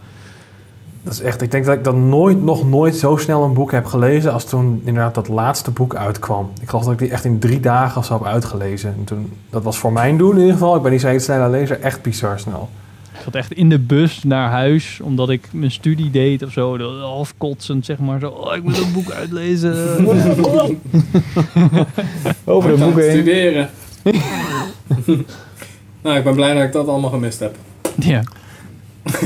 Dat 1.05 1.13
is 1.13 1.21
echt, 1.21 1.43
ik 1.43 1.51
denk 1.51 1.65
dat 1.65 1.77
ik 1.77 1.85
dan 1.85 2.09
nooit, 2.09 2.43
nog 2.43 2.69
nooit 2.69 2.97
zo 2.97 3.17
snel 3.17 3.43
een 3.45 3.53
boek 3.53 3.71
heb 3.73 3.85
gelezen 3.87 4.33
als 4.33 4.45
toen 4.45 4.81
inderdaad 4.85 5.15
dat 5.15 5.29
laatste 5.29 5.71
boek 5.71 5.95
uitkwam. 5.97 6.51
Ik 6.61 6.69
geloof 6.69 6.85
dat 6.85 6.93
ik 6.93 6.99
die 6.99 7.11
echt 7.11 7.25
in 7.25 7.39
drie 7.39 7.61
dagen 7.61 7.99
of 7.99 8.05
zo 8.07 8.13
heb 8.13 8.25
uitgelezen. 8.27 8.95
En 8.99 9.05
toen, 9.05 9.33
dat 9.51 9.63
was 9.63 9.79
voor 9.79 9.93
mijn 9.93 10.17
doen 10.17 10.33
in 10.33 10.39
ieder 10.39 10.53
geval, 10.53 10.77
ik 10.77 10.83
ben 10.83 10.93
niet 10.93 11.01
zo'n 11.01 11.21
snelle 11.21 11.49
lezer, 11.51 11.81
echt 11.81 12.03
bizar 12.03 12.39
snel. 12.39 12.69
Ik 13.13 13.19
zat 13.25 13.35
echt 13.35 13.53
in 13.53 13.69
de 13.69 13.79
bus 13.79 14.23
naar 14.25 14.51
huis, 14.51 15.01
omdat 15.03 15.31
ik 15.31 15.49
mijn 15.53 15.71
studie 15.71 16.11
deed 16.11 16.43
of 16.43 16.53
zo. 16.53 16.79
Half 17.01 17.35
kotsend, 17.39 17.85
zeg 17.85 17.99
maar. 17.99 18.19
Zo, 18.21 18.29
oh, 18.29 18.57
ik 18.57 18.63
moet 18.63 18.79
een 18.79 18.93
boek 18.93 19.11
uitlezen. 19.11 19.75
Over 22.45 22.71
de 22.71 22.77
boeken 22.85 23.03
heen. 23.03 23.11
studeren. 23.11 23.69
nou, 26.03 26.17
ik 26.19 26.25
ben 26.25 26.35
blij 26.35 26.55
dat 26.55 26.63
ik 26.63 26.73
dat 26.73 26.89
allemaal 26.89 27.11
gemist 27.11 27.41
heb. 27.41 27.57
ja. 27.97 28.23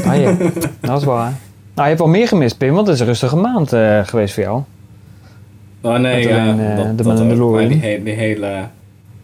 Ah, 0.06 0.20
ja. 0.20 0.36
Dat 0.80 0.98
is 1.00 1.04
waar. 1.04 1.30
Nou, 1.74 1.88
je 1.88 1.94
hebt 1.94 1.98
wel 1.98 2.08
meer 2.08 2.28
gemist, 2.28 2.58
Pim, 2.58 2.74
want 2.74 2.86
het 2.86 2.94
is 2.94 3.00
een 3.00 3.06
rustige 3.06 3.36
maand 3.36 3.72
eh, 3.72 4.00
geweest 4.04 4.34
voor 4.34 4.42
jou. 4.42 4.62
Oh 5.80 5.96
nee, 5.98 6.34
alleen, 6.34 6.60
eh, 6.60 6.76
dat, 6.76 6.86
de 6.86 6.94
dat 6.94 7.06
ook. 7.06 7.18
Mandalorian. 7.18 7.68
Die, 7.68 7.80
he- 7.80 8.02
die, 8.02 8.12
hele, 8.14 8.66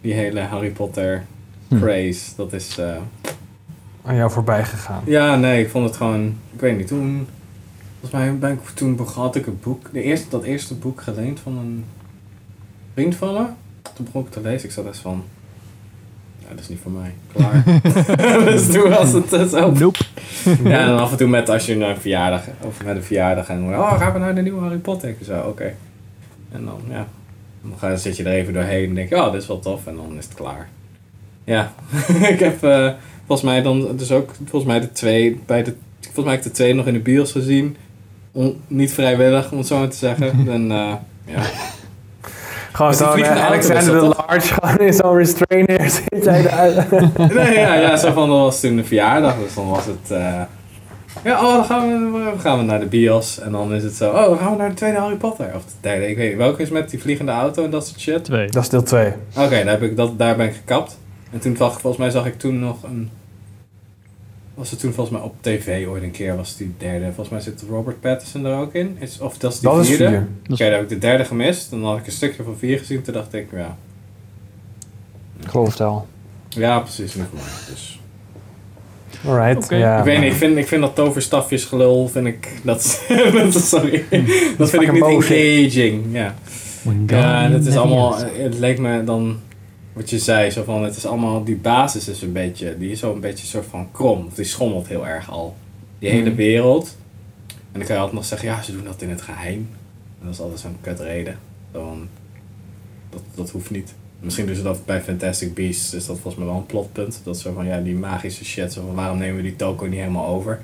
die 0.01 0.13
hele 0.13 0.39
Harry 0.39 0.69
Potter 0.69 1.23
Hm. 1.67 1.79
craze, 1.79 2.31
dat 2.35 2.53
is... 2.53 2.77
eh, 2.77 2.95
Aan 4.05 4.15
jou 4.15 4.31
voorbij 4.31 4.63
gegaan. 4.63 5.01
ja, 5.05 5.35
nee, 5.35 5.61
ik 5.63 5.69
vond 5.69 5.85
het 5.85 5.97
gewoon... 5.97 6.25
Ik 6.53 6.59
weet 6.59 6.77
niet, 6.77 6.87
toen... 6.87 7.27
Volgens 7.99 8.21
mij 8.21 8.37
ben 8.37 8.51
ik, 8.51 8.59
toen 8.73 8.95
begon 8.95 9.23
had 9.23 9.35
ik 9.35 9.45
een 9.47 9.59
boek... 9.63 9.89
De 9.93 10.01
eerste, 10.01 10.29
dat 10.29 10.43
eerste 10.43 10.73
boek 10.75 11.01
geleend 11.01 11.39
van 11.39 11.57
een 11.57 11.85
vriend 12.93 13.15
van 13.15 13.33
me. 13.33 13.43
Toen 13.93 14.05
begon 14.05 14.21
ik 14.25 14.29
te 14.31 14.41
lezen. 14.41 14.67
Ik 14.67 14.73
zat 14.73 14.85
echt 14.85 14.97
van... 14.97 15.23
Dat 16.55 16.63
is 16.63 16.69
niet 16.69 16.79
voor 16.81 16.91
mij. 16.91 17.13
Klaar. 17.33 17.63
dus 18.51 18.71
toen 18.71 18.89
was 18.89 19.11
het 19.11 19.33
eh, 19.33 19.45
zo. 19.45 19.71
Nope. 19.71 19.99
Ja, 20.63 20.79
en 20.79 20.87
dan 20.87 20.99
af 20.99 21.11
en 21.11 21.17
toe 21.17 21.27
met 21.27 21.49
als 21.49 21.65
je 21.65 21.75
naar 21.75 21.89
een 21.89 22.01
verjaardag, 22.01 22.43
of 22.61 22.83
met 22.83 22.95
een 22.95 23.03
verjaardag 23.03 23.47
en 23.47 23.63
oh, 23.63 23.99
gaan 23.99 24.13
we 24.13 24.19
naar 24.19 24.35
de 24.35 24.41
nieuwe 24.41 24.61
Harry 24.61 24.77
Potter? 24.77 25.15
Zo, 25.25 25.39
oké. 25.39 25.73
En 26.51 26.65
dan, 26.65 26.81
ja, 26.89 27.07
dan 27.61 27.73
ga, 27.77 27.95
zit 27.95 28.17
je 28.17 28.23
er 28.23 28.33
even 28.33 28.53
doorheen 28.53 28.89
en 28.89 28.95
denk 28.95 29.09
je, 29.09 29.15
oh, 29.15 29.31
dit 29.31 29.41
is 29.41 29.47
wel 29.47 29.59
tof, 29.59 29.87
en 29.87 29.95
dan 29.95 30.17
is 30.17 30.25
het 30.25 30.33
klaar. 30.33 30.69
Ja, 31.43 31.73
ik 32.33 32.39
heb 32.39 32.63
eh, 32.63 32.91
volgens 33.25 33.49
mij 33.49 33.61
dan, 33.61 33.97
dus 33.97 34.11
ook, 34.11 34.31
volgens 34.35 34.71
mij 34.71 34.79
de 34.79 34.91
twee, 34.91 35.39
bij 35.45 35.63
de, 35.63 35.75
volgens 36.01 36.25
mij 36.25 36.33
heb 36.35 36.43
ik 36.43 36.49
de 36.49 36.55
twee 36.55 36.73
nog 36.73 36.87
in 36.87 36.93
de 36.93 36.99
bios 36.99 37.31
gezien. 37.31 37.75
On- 38.31 38.61
niet 38.67 38.93
vrijwillig, 38.93 39.51
om 39.51 39.57
het 39.57 39.67
zo 39.67 39.79
maar 39.79 39.87
te 39.89 39.97
zeggen. 39.97 40.47
En, 40.53 40.71
eh, 40.71 40.93
ja. 41.25 41.41
Gewoon 42.73 42.93
zo'n 42.93 43.17
is 43.19 43.27
Alexander 43.27 43.99
the 43.99 44.15
Large, 44.27 44.53
gewoon 44.53 44.77
in 44.79 44.93
zo'n 44.93 45.17
restrainer 45.17 45.89
zit 46.11 46.23
jij 46.23 46.39
eruit. 46.41 46.89
Nee, 47.33 47.59
ja, 47.59 47.73
ja, 47.73 47.97
zo 47.97 48.11
van, 48.11 48.29
dat 48.29 48.37
was 48.39 48.59
toen 48.59 48.75
de 48.75 48.83
verjaardag, 48.83 49.35
dus 49.43 49.53
dan 49.53 49.69
was 49.69 49.85
het... 49.85 50.11
eh, 50.11 50.41
ja, 51.23 51.45
oh, 51.45 51.53
dan 51.53 51.65
gaan 51.65 52.11
we, 52.13 52.23
dan 52.23 52.39
gaan 52.39 52.57
we 52.57 52.63
naar 52.63 52.79
de 52.79 52.85
bios. 52.85 53.39
En 53.39 53.51
dan 53.51 53.73
is 53.73 53.83
het 53.83 53.93
zo, 53.95 54.09
oh, 54.09 54.25
dan 54.25 54.37
gaan 54.37 54.51
we 54.51 54.57
naar 54.57 54.69
de 54.69 54.75
tweede 54.75 54.97
Harry 54.97 55.15
Potter. 55.15 55.45
Of 55.55 55.61
de 55.65 55.71
derde, 55.81 56.09
ik 56.09 56.17
weet 56.17 56.29
niet. 56.29 56.37
Welke 56.37 56.61
is 56.61 56.69
met 56.69 56.89
die 56.89 56.99
vliegende 57.01 57.31
auto 57.31 57.63
en 57.63 57.69
dat 57.69 57.87
soort 57.87 57.99
shit? 57.99 58.23
Twee. 58.23 58.47
Dat 58.49 58.63
is 58.63 58.69
deel 58.69 58.83
2. 58.83 59.05
Oké, 59.37 59.49
daar, 59.49 59.65
heb 59.67 59.81
ik 59.81 59.95
dat, 59.97 60.17
daar 60.19 60.35
ben 60.35 60.45
ik 60.47 60.53
gekapt. 60.53 60.97
En 61.31 61.39
toen, 61.39 61.55
zag- 61.57 61.71
volgens 61.81 61.97
mij 61.97 62.09
zag 62.09 62.25
ik 62.25 62.39
toen 62.39 62.59
nog 62.59 62.83
een... 62.83 63.09
Was 64.53 64.71
het 64.71 64.79
toen 64.79 64.93
volgens 64.93 65.17
mij 65.17 65.25
op 65.25 65.35
tv 65.41 65.87
ooit 65.87 66.03
een 66.03 66.11
keer, 66.11 66.35
was 66.35 66.57
die 66.57 66.73
derde. 66.77 67.05
Volgens 67.05 67.29
mij 67.29 67.39
zit 67.39 67.63
Robert 67.69 67.99
Pattinson 68.01 68.45
er 68.45 68.57
ook 68.57 68.73
in. 68.73 68.97
Is, 68.99 69.19
of 69.19 69.37
dat 69.37 69.53
is 69.53 69.59
die 69.59 69.69
Dat 69.69 69.79
is 69.79 69.87
vierde. 69.87 70.07
vier. 70.07 70.27
Oké, 70.49 70.63
daar 70.63 70.71
heb 70.71 70.81
ik 70.81 70.89
de 70.89 70.97
derde 70.97 71.25
gemist. 71.25 71.69
Dan 71.69 71.83
had 71.83 71.97
ik 71.97 72.05
een 72.05 72.11
stukje 72.11 72.43
van 72.43 72.57
vier 72.57 72.77
gezien. 72.79 73.01
Toen 73.01 73.13
dacht 73.13 73.33
ik, 73.33 73.47
ja, 73.51 73.77
Ik 75.41 75.47
geloof 75.47 75.67
het 75.67 75.77
wel. 75.77 76.07
ja 76.49 76.79
precies, 76.79 77.15
niet 77.15 77.25
voor 77.29 77.39
mij. 77.39 77.73
Dus. 77.73 77.99
Alright, 79.25 79.63
Oké. 79.63 79.75
ja. 79.75 79.97
ik 79.97 80.03
weet 80.03 80.19
niet, 80.19 80.31
ik 80.31 80.37
vind, 80.37 80.57
ik 80.57 80.67
vind 80.67 80.81
dat 80.81 80.95
toverstafjes 80.95 81.65
gelul, 81.65 82.07
vind 82.07 82.27
ik, 82.27 82.49
dat, 82.63 83.03
dat 83.33 83.53
sorry, 83.53 84.05
dat 84.57 84.69
vind 84.69 84.81
ik 84.83 84.91
niet 84.91 85.03
engaging, 85.03 86.05
ja. 86.11 86.35
Ja, 87.07 87.49
het 87.49 87.65
is 87.65 87.75
allemaal, 87.75 88.17
het 88.17 88.59
leek 88.59 88.79
me 88.79 89.03
dan, 89.03 89.39
wat 89.93 90.09
je 90.09 90.19
zei, 90.19 90.49
zo 90.49 90.63
van, 90.63 90.83
het 90.83 90.95
is 90.95 91.05
allemaal, 91.05 91.43
die 91.43 91.55
basis 91.55 92.07
is 92.07 92.21
een 92.21 92.31
beetje, 92.31 92.77
die 92.77 92.91
is 92.91 92.99
zo 92.99 93.13
een 93.13 93.19
beetje 93.19 93.43
een 93.43 93.49
soort 93.49 93.65
van 93.65 93.87
krom, 93.91 94.25
of 94.25 94.33
die 94.33 94.45
schommelt 94.45 94.87
heel 94.87 95.07
erg 95.07 95.31
al. 95.31 95.55
Die 95.99 96.09
hele 96.09 96.27
Mhm. 96.29 96.35
wereld. 96.35 96.95
En 97.47 97.79
dan 97.79 97.81
kan 97.83 97.91
je 97.95 98.01
altijd 98.01 98.13
nog 98.17 98.25
zeggen, 98.25 98.47
ja, 98.47 98.61
ze 98.61 98.71
doen 98.71 98.83
dat 98.83 99.01
in 99.01 99.09
het 99.09 99.21
geheim. 99.21 99.67
En 100.19 100.25
dat 100.25 100.33
is 100.33 100.39
altijd 100.39 100.59
zo'n 100.59 100.77
kutreden. 100.81 101.37
Van, 101.71 102.07
dat, 103.09 103.21
dat 103.35 103.49
hoeft 103.49 103.69
niet. 103.71 103.93
Misschien 104.19 104.45
doen 104.45 104.55
ze 104.55 104.63
dat 104.63 104.85
bij 104.85 105.01
Fantastic 105.01 105.53
Beasts, 105.53 105.93
is 105.93 106.05
dat 106.05 106.15
volgens 106.19 106.35
mij 106.35 106.45
wel 106.45 106.55
een 106.55 106.65
plotpunt. 106.65 107.21
Dat 107.23 107.37
zo 107.37 107.53
van, 107.53 107.65
ja, 107.65 107.79
die 107.79 107.95
magische 107.95 108.45
shit, 108.45 108.73
zo 108.73 108.81
van, 108.85 108.95
waarom 108.95 109.17
nemen 109.17 109.35
we 109.35 109.41
die 109.41 109.55
toko 109.55 109.85
niet 109.85 109.99
helemaal 109.99 110.27
over? 110.27 110.61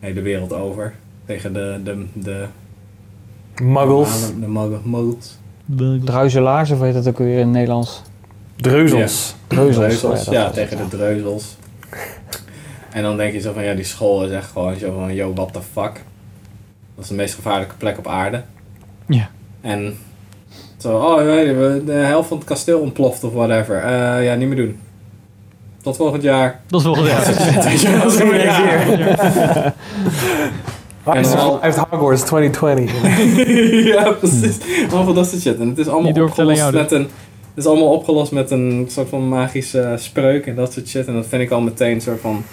De 0.00 0.06
hele 0.06 0.20
wereld 0.22 0.52
over. 0.52 0.94
Tegen 1.26 1.52
de, 1.52 1.80
de, 1.84 2.04
de, 2.12 2.46
Muggles. 3.62 4.26
de, 4.26 4.40
de 4.40 4.48
muggle- 4.48 4.80
muggles. 4.84 5.38
Druizelaars, 6.04 6.70
of 6.70 6.80
heet 6.80 6.94
dat 6.94 7.08
ook 7.08 7.18
weer 7.18 7.32
in 7.32 7.38
het 7.38 7.48
Nederlands? 7.48 8.02
Dreuzels. 8.60 9.34
Dreuzels. 9.46 9.98
Dreuzels, 10.00 10.24
ja, 10.24 10.50
tegen 10.50 10.76
de 10.76 10.88
dreuzels. 10.96 11.56
En 12.92 13.02
dan 13.02 13.16
denk 13.16 13.32
je 13.32 13.40
zo 13.40 13.52
van, 13.52 13.64
ja, 13.64 13.74
die 13.74 13.84
school 13.84 14.24
is 14.24 14.30
echt 14.30 14.50
gewoon 14.52 14.76
zo 14.76 14.92
van, 14.98 15.14
yo, 15.14 15.32
what 15.34 15.52
the 15.52 15.60
fuck. 15.72 15.92
Dat 16.94 17.04
is 17.04 17.08
de 17.08 17.14
meest 17.14 17.34
gevaarlijke 17.34 17.74
plek 17.76 17.98
op 17.98 18.06
aarde. 18.06 18.42
Ja. 19.06 19.28
En 19.60 19.96
zo, 20.76 20.96
oh, 20.96 21.16
weet 21.24 21.46
je, 21.46 21.82
de 21.86 21.92
helft 21.92 22.28
van 22.28 22.36
het 22.36 22.46
kasteel 22.46 22.80
ontploft 22.80 23.24
of 23.24 23.32
whatever. 23.32 23.76
Eh, 23.82 24.24
ja, 24.24 24.34
niet 24.34 24.48
meer 24.48 24.56
doen. 24.56 24.78
Tot 25.82 25.96
volgend 25.96 26.22
jaar. 26.22 26.60
Dat 26.68 26.80
is 26.80 26.86
wel 26.86 27.06
ja. 27.06 27.22
Weet 27.62 27.80
je 27.80 27.90
wel, 27.98 28.10
zo 28.10 28.26
van, 28.26 28.38
ja. 28.38 29.74
Hij 31.04 31.16
heeft- 31.60 31.76
Hogwarts 31.76 32.22
2020. 32.22 32.92
ja, 33.94 34.10
precies. 34.12 34.58
Allemaal 34.80 35.04
van 35.04 35.14
dat 35.14 35.28
soort 35.28 35.42
shit. 35.42 35.58
En 35.58 35.68
het 35.68 35.78
is 35.78 35.88
allemaal 35.88 36.22
opgelost 36.22 36.72
met 36.72 36.92
een... 36.92 37.08
Het 37.58 37.66
is 37.66 37.72
allemaal 37.72 37.92
opgelost 37.92 38.32
met 38.32 38.50
een 38.50 38.86
soort 38.88 39.08
van 39.08 39.28
magische 39.28 39.94
spreuk 39.98 40.46
en 40.46 40.54
dat 40.54 40.72
soort 40.72 40.88
shit. 40.88 41.06
En 41.06 41.14
dat 41.14 41.26
vind 41.26 41.42
ik 41.42 41.50
al 41.50 41.60
meteen 41.60 41.94
een 41.94 42.00
soort 42.00 42.20
van... 42.20 42.44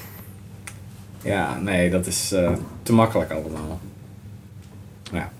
Ja, 1.23 1.59
nee, 1.59 1.89
dat 1.89 2.05
is 2.05 2.31
eh, 2.31 2.51
te 2.83 2.93
makkelijk 2.93 3.31
allemaal. 3.31 3.79
Ja. 5.11 5.31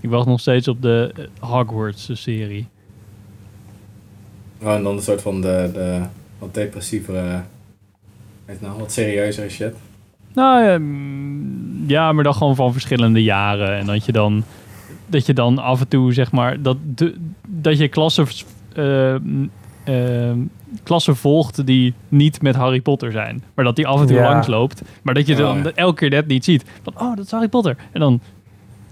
Ik 0.00 0.10
wacht 0.10 0.26
nog 0.26 0.40
steeds 0.40 0.68
op 0.68 0.82
de 0.82 1.28
Hogwarts-serie. 1.38 2.66
Oh, 4.62 4.74
en 4.74 4.82
dan 4.82 4.96
een 4.96 5.02
soort 5.02 5.22
van 5.22 5.40
de, 5.40 5.70
de 5.72 6.00
wat 6.38 6.54
depressievere... 6.54 7.42
Weet 8.44 8.60
nou, 8.60 8.78
wat 8.78 8.92
serieuzere 8.92 9.48
shit. 9.48 9.74
Nou 10.32 10.64
ja, 10.64 10.78
mm, 10.78 11.84
ja, 11.86 12.12
maar 12.12 12.24
dan 12.24 12.34
gewoon 12.34 12.56
van 12.56 12.72
verschillende 12.72 13.22
jaren. 13.22 13.78
En 13.78 13.86
dat 13.86 14.04
je 14.04 14.12
dan, 14.12 14.44
dat 15.06 15.26
je 15.26 15.34
dan 15.34 15.58
af 15.58 15.80
en 15.80 15.88
toe, 15.88 16.12
zeg 16.12 16.32
maar, 16.32 16.62
dat, 16.62 16.76
de, 16.94 17.14
dat 17.46 17.78
je 17.78 17.88
klassen, 17.88 18.26
klassen 20.82 21.16
volgt 21.16 21.66
die 21.66 21.94
niet 22.08 22.42
met 22.42 22.54
Harry 22.54 22.80
Potter 22.80 23.12
zijn. 23.12 23.42
Maar 23.54 23.64
dat 23.64 23.76
die 23.76 23.86
af 23.86 24.00
en 24.00 24.06
toe 24.06 24.16
Ja. 24.16 24.22
langs 24.30 24.46
loopt. 24.46 24.82
Maar 25.02 25.14
dat 25.14 25.26
je 25.26 25.34
dan 25.34 25.62
ja. 25.62 25.70
elke 25.74 25.94
keer 25.94 26.10
net 26.10 26.26
niet 26.26 26.44
ziet. 26.44 26.64
Van, 26.82 26.92
oh, 26.98 27.16
dat 27.16 27.24
is 27.24 27.30
Harry 27.30 27.48
Potter. 27.48 27.76
En 27.92 28.00
dan, 28.00 28.20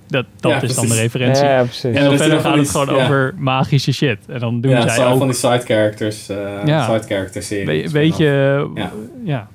dat, 0.07 0.27
dat 0.41 0.51
Ja, 0.53 0.63
is 0.63 0.75
dan 0.75 0.87
de 0.87 0.95
referentie. 0.95 1.45
Ja, 1.45 1.63
precies. 1.63 1.83
En 1.97 2.05
dan 2.05 2.17
verder 2.17 2.41
gaat 2.41 2.57
het 2.57 2.71
gewoon 2.71 2.89
over 2.89 3.35
magische 3.37 3.93
shit. 3.93 4.19
En 4.29 4.39
dan 4.41 4.61
doen 4.61 4.71
ja, 4.71 4.81
zij 4.83 4.95
zo 4.95 5.11
ook... 5.11 5.19
van 5.19 5.27
die 5.27 5.37
side 5.37 5.61
characters, 5.65 6.29
eh 6.29 6.37
Ja. 6.65 6.85
side 6.95 7.07
character 7.15 7.43
series. 7.43 7.83
we- 7.93 7.99
weet 7.99 8.17
je, 8.17 8.71
Ja. 8.75 8.91
ja. 9.25 9.49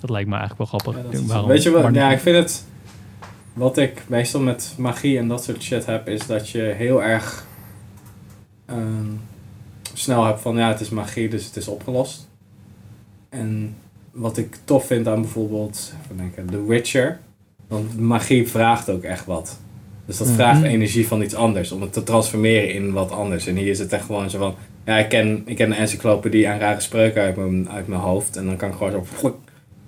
Dat 0.00 0.10
lijkt 0.10 0.28
me 0.28 0.36
eigenlijk 0.36 0.70
wel 0.70 0.80
grappig. 0.80 1.02
Ja, 1.02 1.10
dat 1.10 1.20
is- 1.20 1.26
Waarom- 1.26 1.48
weet 1.48 1.62
je 1.62 1.70
wat? 1.70 1.94
Ja, 1.94 2.10
ik 2.10 2.18
vind 2.20 2.36
het. 2.36 2.66
Wat 3.52 3.76
ik 3.78 4.02
meestal 4.06 4.40
met 4.40 4.74
magie 4.78 5.18
en 5.18 5.28
dat 5.28 5.44
soort 5.44 5.62
shit 5.62 5.86
heb, 5.86 6.08
is 6.08 6.26
dat 6.26 6.50
je 6.50 6.60
heel 6.76 7.02
erg 7.02 7.44
ehm, 8.66 8.78
snel 9.98 10.24
hebt 10.24 10.40
van 10.40 10.56
ja, 10.56 10.68
het 10.68 10.80
is 10.80 10.88
magie, 10.88 11.28
dus 11.28 11.44
het 11.44 11.56
is 11.56 11.68
opgelost. 11.68 12.28
En 13.28 13.74
wat 14.12 14.36
ik 14.36 14.56
tof 14.64 14.86
vind 14.86 15.08
aan 15.08 15.20
bijvoorbeeld, 15.20 15.92
even 16.04 16.16
denken, 16.16 16.46
The 16.46 16.66
Witcher, 16.66 17.18
want 17.68 18.00
magie 18.00 18.48
vraagt 18.48 18.90
ook 18.90 19.02
echt 19.02 19.24
wat. 19.26 19.60
Dus 20.06 20.16
dat 20.18 20.26
Mhm. 20.26 20.36
vraagt 20.36 20.62
energie 20.62 21.06
van 21.08 21.22
iets 21.22 21.34
anders 21.34 21.72
om 21.72 21.80
het 21.80 21.92
te 21.92 22.02
transformeren 22.02 22.74
in 22.74 22.92
wat 22.92 23.10
anders. 23.10 23.46
En 23.46 23.56
hier 23.56 23.70
is 23.70 23.78
het 23.78 23.92
echt 23.92 24.04
gewoon 24.04 24.30
zo 24.30 24.38
van, 24.38 24.54
Ja, 24.84 24.96
ik 24.96 25.08
ken, 25.08 25.42
ik 25.46 25.56
ken 25.56 25.70
een 25.70 25.76
encyclopedie 25.76 26.48
aan 26.48 26.58
rare 26.58 26.80
spreuken 26.80 27.22
uit 27.22 27.36
mijn, 27.36 27.68
uit 27.70 27.86
mijn 27.86 28.00
hoofd. 28.00 28.36
En 28.36 28.46
dan 28.46 28.56
kan 28.56 28.68
ik 28.68 28.74
gewoon 28.74 29.04
zo... 29.20 29.40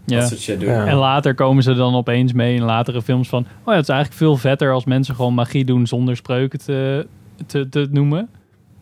Ja. 0.04 0.18
Dat 0.18 0.28
soort 0.28 0.40
shit 0.40 0.60
doen. 0.60 0.68
En 0.68 0.96
later 0.96 1.34
komen 1.34 1.62
ze 1.62 1.74
dan 1.74 1.94
opeens 1.94 2.32
mee 2.32 2.54
in 2.54 2.62
latere 2.62 3.02
films 3.02 3.28
van... 3.28 3.40
Oh 3.42 3.46
ja, 3.64 3.72
het 3.72 3.82
is 3.82 3.88
eigenlijk 3.88 4.18
veel 4.18 4.36
vetter 4.36 4.72
als 4.72 4.84
mensen 4.84 5.14
gewoon 5.14 5.34
magie 5.34 5.64
doen 5.64 5.86
zonder 5.86 6.16
spreuken 6.16 6.58
te, 6.58 7.06
te, 7.46 7.68
te 7.68 7.88
noemen. 7.90 8.28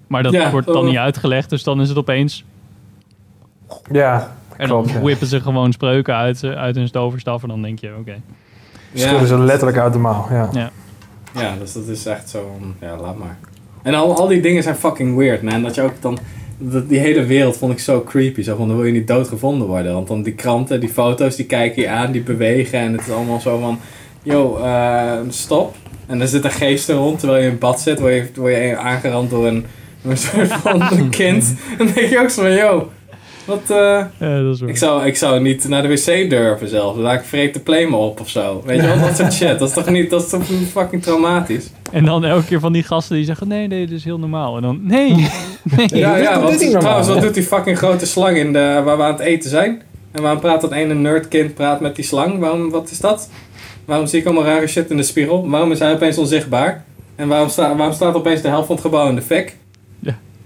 Maar 0.08 0.22
dat 0.22 0.32
Ja, 0.32 0.50
wordt 0.50 0.66
dan 0.66 0.84
niet 0.84 0.96
uitgelegd, 0.96 1.50
dus 1.50 1.62
dan 1.62 1.80
is 1.80 1.88
het 1.88 1.98
opeens... 1.98 2.44
Ja, 3.92 4.36
En 4.56 4.68
dan 4.68 4.82
klopt, 4.82 4.90
ja. 4.98 5.00
whippen 5.00 5.26
ze 5.26 5.40
gewoon 5.40 5.72
spreuken 5.72 6.14
uit, 6.14 6.42
eh, 6.42 6.50
uit 6.50 6.76
hun 6.76 6.90
toverstaf 6.90 7.42
en 7.42 7.48
dan 7.48 7.62
denk 7.62 7.78
je, 7.78 7.94
oké. 7.98 8.20
Schudden 8.94 9.28
ze 9.28 9.38
letterlijk 9.38 9.78
uit 9.78 9.92
de 9.92 9.98
mouw, 9.98 10.26
ja. 10.30 10.48
Ja. 10.52 10.70
Ja, 11.34 11.54
dus 11.58 11.72
dat 11.72 11.86
is 11.86 12.06
echt 12.06 12.30
zo, 12.30 12.58
ja, 12.80 12.96
laat 12.96 13.18
maar. 13.18 13.38
En 13.82 13.94
al, 13.94 14.16
al 14.16 14.26
die 14.26 14.40
dingen 14.40 14.62
zijn 14.62 14.76
fucking 14.76 15.16
weird, 15.16 15.42
man. 15.42 15.62
Dat 15.62 15.74
je 15.74 15.82
ook 15.82 15.92
dan, 16.00 16.18
dat, 16.58 16.88
die 16.88 16.98
hele 16.98 17.24
wereld 17.24 17.56
vond 17.56 17.72
ik 17.72 17.78
zo 17.78 18.04
creepy. 18.04 18.42
Zo 18.42 18.56
van, 18.56 18.68
dan 18.68 18.76
wil 18.76 18.86
je 18.86 18.92
niet 18.92 19.06
doodgevonden 19.06 19.66
worden. 19.66 19.92
Want 19.92 20.08
dan 20.08 20.22
die 20.22 20.32
kranten, 20.32 20.80
die 20.80 20.88
foto's, 20.88 21.36
die 21.36 21.46
kijken 21.46 21.82
je 21.82 21.88
aan, 21.88 22.12
die 22.12 22.22
bewegen. 22.22 22.78
En 22.78 22.92
het 22.92 23.00
is 23.00 23.10
allemaal 23.12 23.40
zo 23.40 23.58
van, 23.58 23.78
yo, 24.22 24.56
eh, 24.56 25.12
stop. 25.28 25.74
En 26.06 26.18
dan 26.18 26.28
zitten 26.28 26.50
geesten 26.50 26.96
rond 26.96 27.18
terwijl 27.18 27.42
je 27.42 27.50
in 27.50 27.58
bad 27.58 27.80
zit. 27.80 28.00
Word 28.00 28.14
je, 28.14 28.28
word 28.34 28.54
je 28.54 28.76
aangerand 28.76 29.30
door 29.30 29.46
een, 29.46 29.66
een 30.04 30.16
soort 30.16 30.52
van 30.52 30.82
een 30.90 31.10
kind. 31.10 31.54
En 31.78 31.86
dan 31.86 31.94
denk 31.94 32.10
je 32.10 32.18
ook 32.18 32.30
zo 32.30 32.42
van, 32.42 32.52
yo, 32.52 32.90
wat... 33.44 33.60
eh, 33.70 34.04
dat 34.18 34.54
is 34.54 34.60
ik, 34.60 34.76
zou, 34.76 35.06
ik 35.06 35.16
zou 35.16 35.40
niet 35.40 35.68
naar 35.68 35.82
de 35.82 35.88
wc 35.88 36.30
durven 36.30 36.68
zelf. 36.68 36.96
Dan 36.96 37.12
ik 37.12 37.22
vreet 37.24 37.54
de 37.54 37.60
play 37.60 37.86
me 37.86 37.96
op 37.96 38.20
of 38.20 38.28
zo. 38.28 38.62
Weet 38.64 38.80
je 38.80 38.86
wel, 38.86 39.00
dat 39.00 39.16
soort 39.16 39.32
shit. 39.32 39.58
Dat 39.58 39.68
is 39.68 39.74
toch 39.74 39.88
niet, 39.90 40.10
dat 40.10 40.22
is 40.22 40.28
toch 40.28 40.42
fucking 40.72 41.02
traumatisch. 41.02 41.70
En 41.92 42.04
dan 42.04 42.24
elke 42.24 42.46
keer 42.46 42.60
van 42.60 42.72
die 42.72 42.82
gasten 42.82 43.16
die 43.16 43.24
zeggen, 43.24 43.48
nee, 43.48 43.66
nee, 43.66 43.86
dit 43.86 43.98
is 43.98 44.04
heel 44.04 44.18
normaal. 44.18 44.56
En 44.56 44.62
dan, 44.62 44.80
nee, 44.82 45.14
nee. 45.76 45.86
Ja, 45.88 46.16
ja 46.16 46.40
wat, 46.40 46.58
trouwens, 46.58 47.08
wat 47.08 47.20
doet 47.20 47.34
die 47.34 47.42
fucking 47.42 47.78
grote 47.78 48.06
slang 48.06 48.36
in 48.36 48.52
de, 48.52 48.80
waar 48.84 48.96
we 48.96 49.02
aan 49.02 49.12
het 49.12 49.20
eten 49.20 49.50
zijn? 49.50 49.82
En 50.12 50.22
waarom 50.22 50.40
praat 50.40 50.60
dat 50.60 50.72
ene 50.72 50.94
nerdkind 50.94 51.54
praat 51.54 51.80
met 51.80 51.96
die 51.96 52.04
slang? 52.04 52.38
Waarom, 52.38 52.70
wat 52.70 52.90
is 52.90 52.98
dat? 52.98 53.30
Waarom 53.84 54.06
zie 54.06 54.20
ik 54.20 54.26
allemaal 54.26 54.44
rare 54.44 54.66
shit 54.66 54.90
in 54.90 54.96
de 54.96 55.02
spiegel? 55.02 55.48
Waarom 55.50 55.72
is 55.72 55.78
hij 55.78 55.92
opeens 55.92 56.18
onzichtbaar? 56.18 56.84
En 57.16 57.28
waarom, 57.28 57.48
sta, 57.48 57.76
waarom 57.76 57.94
staat 57.94 58.14
opeens 58.14 58.42
de 58.42 58.48
helft 58.48 58.66
van 58.66 58.74
het 58.76 58.84
gebouw 58.84 59.08
in 59.08 59.14
de 59.14 59.22
fik? 59.22 59.56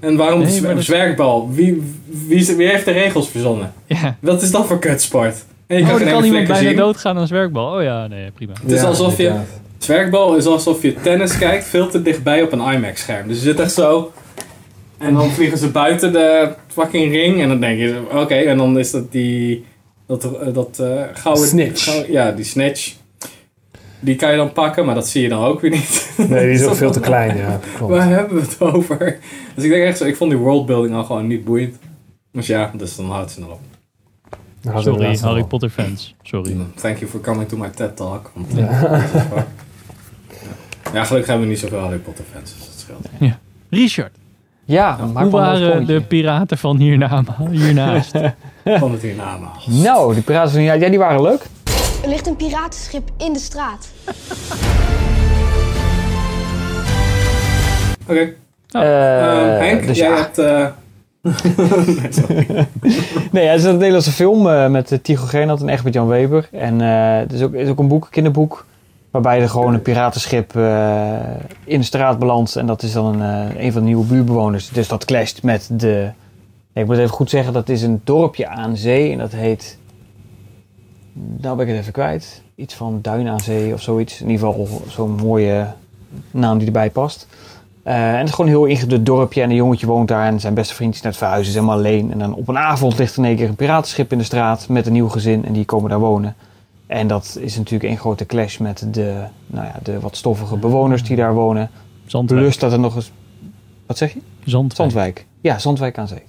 En 0.03 0.17
waarom 0.17 0.41
Nee, 0.41 0.61
de 0.61 0.75
dat- 0.75 0.85
zwerkbal? 0.85 1.51
Wie, 1.53 1.83
wie, 2.29 2.57
wie 2.57 2.69
heeft 2.69 2.85
de 2.85 2.91
regels 2.91 3.29
verzonnen? 3.29 3.73
Ja. 3.87 4.17
Wat 4.21 4.43
is 4.43 4.51
dat 4.51 4.67
voor 4.67 4.79
kutsport? 4.79 5.45
En 5.67 5.77
je 5.77 5.83
oh, 5.83 5.89
kan 5.89 5.99
dan 5.99 6.09
kan 6.09 6.25
iemand 6.25 6.47
bijna 6.47 6.69
zien. 6.69 6.77
doodgaan 6.77 7.15
aan 7.17 7.21
een 7.21 7.27
zwerkbal. 7.27 7.77
Oh 7.77 7.83
ja, 7.83 8.07
nee, 8.07 8.31
prima. 8.31 8.53
Het 8.63 8.71
is 8.71 8.83
alsof 8.83 9.17
je... 9.17 9.33
Zwerkbal 9.79 10.37
is 10.37 10.47
alsof 10.47 10.83
je 10.83 10.95
tennis 10.95 11.39
kijkt 11.39 11.65
veel 11.65 11.89
te 11.89 12.03
dichtbij 12.03 12.43
op 12.43 12.53
een 12.53 12.73
IMAX-scherm. 12.73 13.29
Dus 13.29 13.37
je 13.37 13.43
zit 13.43 13.61
echt 13.61 13.73
zo... 13.73 14.13
En 14.99 15.15
dan 15.15 15.31
vliegen 15.31 15.59
ze 15.59 15.69
buiten 15.69 16.13
de 16.13 16.53
fucking 16.69 17.13
ring. 17.13 17.41
En 17.43 17.49
dan 17.49 17.61
denk 17.61 17.79
je, 17.79 18.01
oké, 18.13 18.35
en 18.35 18.57
dan 18.57 18.79
is 18.79 18.91
dat 18.91 19.13
die... 19.13 19.65
Dat, 20.07 20.25
eh, 20.25 20.55
dat 20.55 20.79
eh, 20.81 21.03
gouden... 21.13 21.47
Snitch. 21.49 21.85
gouden- 21.85 22.13
ja, 22.13 22.31
die 22.33 22.45
snitch. 22.45 22.93
Die 24.05 24.17
kan 24.17 24.31
je 24.31 24.37
dan 24.37 24.53
pakken, 24.53 24.85
maar 24.87 24.95
dat 24.95 25.09
zie 25.09 25.23
je 25.23 25.29
dan 25.29 25.45
ook 25.45 25.61
weer 25.61 25.71
niet. 25.71 26.11
Nee, 26.29 26.47
die 26.47 26.55
is 26.55 26.65
ook 26.65 26.75
veel 26.75 26.93
te 26.93 27.01
klein, 27.01 27.37
ja. 27.37 27.61
Klopt. 27.77 27.93
Waar 27.93 28.09
hebben 28.09 28.37
we 28.37 28.43
het 28.43 28.61
over? 28.61 29.19
Dus 29.55 29.65
ik 29.65 29.71
denk 29.71 29.85
echt 29.85 29.99
zo, 29.99 30.05
ik 30.05 30.17
vond 30.17 30.31
die 30.31 30.39
worldbuilding 30.41 30.95
al 30.95 31.05
gewoon 31.05 31.27
niet 31.27 31.45
boeiend. 31.45 31.77
Dus 32.33 32.47
ja, 32.47 32.71
dus 32.75 32.97
dan 32.97 33.11
houdt 33.11 33.31
ze 33.31 33.41
nog 33.41 33.49
op. 33.51 33.61
Sorry, 34.83 35.17
Harry. 35.21 35.45
Potter 35.45 35.71
fans. 35.71 36.15
Sorry. 36.23 36.57
Thank 36.75 36.99
you 36.99 37.11
for 37.11 37.21
coming 37.21 37.49
to 37.49 37.57
my 37.57 37.69
TED 37.69 37.97
Talk. 37.97 38.31
Want, 38.35 38.47
Ja. 38.55 38.61
ja. 38.63 39.47
ja, 40.93 41.05
gelukkig 41.05 41.27
hebben 41.29 41.41
we 41.47 41.53
niet 41.53 41.59
zoveel 41.59 41.79
Harry 41.79 41.99
Potter 41.99 42.25
fans, 42.33 42.55
dus 42.59 42.67
dat 42.67 42.75
scheelt. 42.79 43.09
Ja. 43.19 43.39
Richard, 43.71 44.13
Ja, 44.65 44.99
hoe 45.01 45.13
maar 45.13 45.31
waren 45.31 45.87
de 45.87 46.01
piraten 46.01 46.59
van 46.59 46.77
hierna, 46.77 47.25
hiernaast? 47.51 48.11
Van 48.65 48.93
het 48.93 49.03
hiernaast. 49.03 49.67
Nou, 49.67 50.15
die 50.15 50.23
piraten 50.23 50.53
van 50.53 50.63
ja, 50.63 50.73
ja, 50.73 50.89
die 50.89 50.99
waren 50.99 51.23
leuk. 51.23 51.47
Er 52.03 52.09
ligt 52.09 52.27
een 52.27 52.37
piratenschip 52.37 53.11
in 53.19 53.33
de 53.33 53.39
straat. 53.39 53.89
Oké. 58.07 58.33
Eh, 58.71 59.53
Eh, 59.53 59.59
Henk, 59.59 59.87
dus 59.87 59.99
jij 59.99 60.09
ja. 60.09 60.17
hebt... 60.17 60.39
eh, 60.39 60.67
nee, 63.33 63.47
het 63.47 63.59
is 63.59 63.65
een 63.65 63.77
Nederlandse 63.77 64.11
film 64.13 64.49
eh, 64.49 64.69
met 64.69 64.91
uh, 64.91 64.99
Tycho 64.99 65.25
Gernand 65.25 65.61
en 65.61 65.69
Egbert 65.69 65.95
Jan 65.95 66.07
Weber. 66.07 66.49
En 66.53 66.81
eh, 66.81 67.19
het 67.19 67.33
is 67.33 67.43
ook, 67.43 67.53
is 67.53 67.69
ook 67.69 67.79
een 67.79 67.89
boek, 67.89 68.05
een 68.05 68.11
kinderboek, 68.11 68.67
waarbij 69.11 69.41
er 69.41 69.49
gewoon 69.49 69.75
een 69.75 69.83
piratenschip 69.83 70.57
eh, 70.57 71.17
in 71.65 71.79
de 71.79 71.85
straat 71.85 72.19
belandt. 72.19 72.57
En 72.57 72.67
dat 72.67 72.83
is 72.83 72.93
dan 72.93 73.21
een, 73.21 73.51
eh, 73.55 73.65
een 73.65 73.73
van 73.73 73.81
de 73.81 73.87
nieuwe 73.87 74.05
buurtbewoners. 74.05 74.69
Dus 74.69 74.89
dat 74.89 75.05
clasht 75.05 75.43
met 75.43 75.69
de... 75.73 76.09
Ik 76.75 76.87
moet 76.87 76.97
even 76.99 77.09
goed 77.11 77.31
zeggen, 77.31 77.53
dat 77.53 77.69
is 77.69 77.83
een 77.83 78.01
dorpje 78.05 78.49
aan 78.49 78.77
zee 78.77 79.13
en 79.13 79.19
dat 79.19 79.33
heet... 79.33 79.79
Nou 81.13 81.57
ben 81.57 81.67
ik 81.67 81.73
het 81.73 81.81
even 81.81 81.93
kwijt. 81.93 82.43
Iets 82.55 82.75
van 82.75 82.99
Duin 83.03 83.29
aan 83.29 83.41
Zee 83.41 83.73
of 83.73 83.83
zoiets. 83.83 84.21
In 84.21 84.31
ieder 84.31 84.47
geval 84.47 84.69
zo'n 84.89 85.11
mooie 85.11 85.67
naam 86.31 86.59
die 86.59 86.67
erbij 86.67 86.91
past. 86.91 87.27
Eh, 87.83 88.13
en 88.13 88.19
het 88.19 88.29
is 88.29 88.35
gewoon 88.35 88.51
een 88.51 88.57
heel 88.57 88.67
ingedut 88.67 89.07
dorpje 89.07 89.43
en 89.43 89.51
een 89.51 89.57
jongetje 89.57 89.87
woont 89.87 90.09
daar 90.09 90.27
en 90.27 90.41
zijn 90.41 90.55
beste 90.55 90.75
vriendje 90.75 90.99
is 90.99 91.05
net 91.05 91.17
verhuisd, 91.17 91.49
is 91.49 91.55
helemaal 91.55 91.77
alleen. 91.77 92.13
En 92.13 92.19
dan 92.19 92.35
op 92.35 92.49
een 92.49 92.59
avond 92.59 92.99
ligt 92.99 93.13
er 93.13 93.19
in 93.19 93.25
één 93.25 93.37
keer 93.37 93.49
een 93.49 93.55
piratenschip 93.55 94.13
in 94.13 94.19
de 94.19 94.25
straat 94.25 94.69
met 94.69 94.87
een 94.87 94.93
nieuw 94.93 95.09
gezin 95.09 95.45
en 95.45 95.53
die 95.53 95.65
komen 95.65 95.91
daar 95.91 95.99
wonen. 95.99 96.35
En 96.87 97.07
dat 97.07 97.39
is 97.41 97.57
natuurlijk 97.57 97.91
een 97.91 97.99
grote 97.99 98.27
clash 98.27 98.59
met 98.59 98.87
de, 98.91 99.25
nou 99.47 99.67
ja, 99.67 99.75
de 99.83 100.01
wat 100.01 100.17
stoffige 100.17 100.57
bewoners 100.57 101.05
die 101.05 101.17
daar 101.17 101.35
wonen. 101.35 101.71
Zandwijk. 102.07 102.41
Plus 102.41 102.59
dat 102.59 102.73
er 102.73 102.79
nog 102.79 102.95
eens... 102.95 103.13
Wat 103.87 103.99
zeg 103.99 104.13
je? 104.13 104.21
Zandwijk. 104.45 104.77
Zandwijk. 104.77 105.27
Ja, 105.41 105.59
Zandwijk 105.59 105.99
aan 105.99 106.09
zee. 106.09 106.23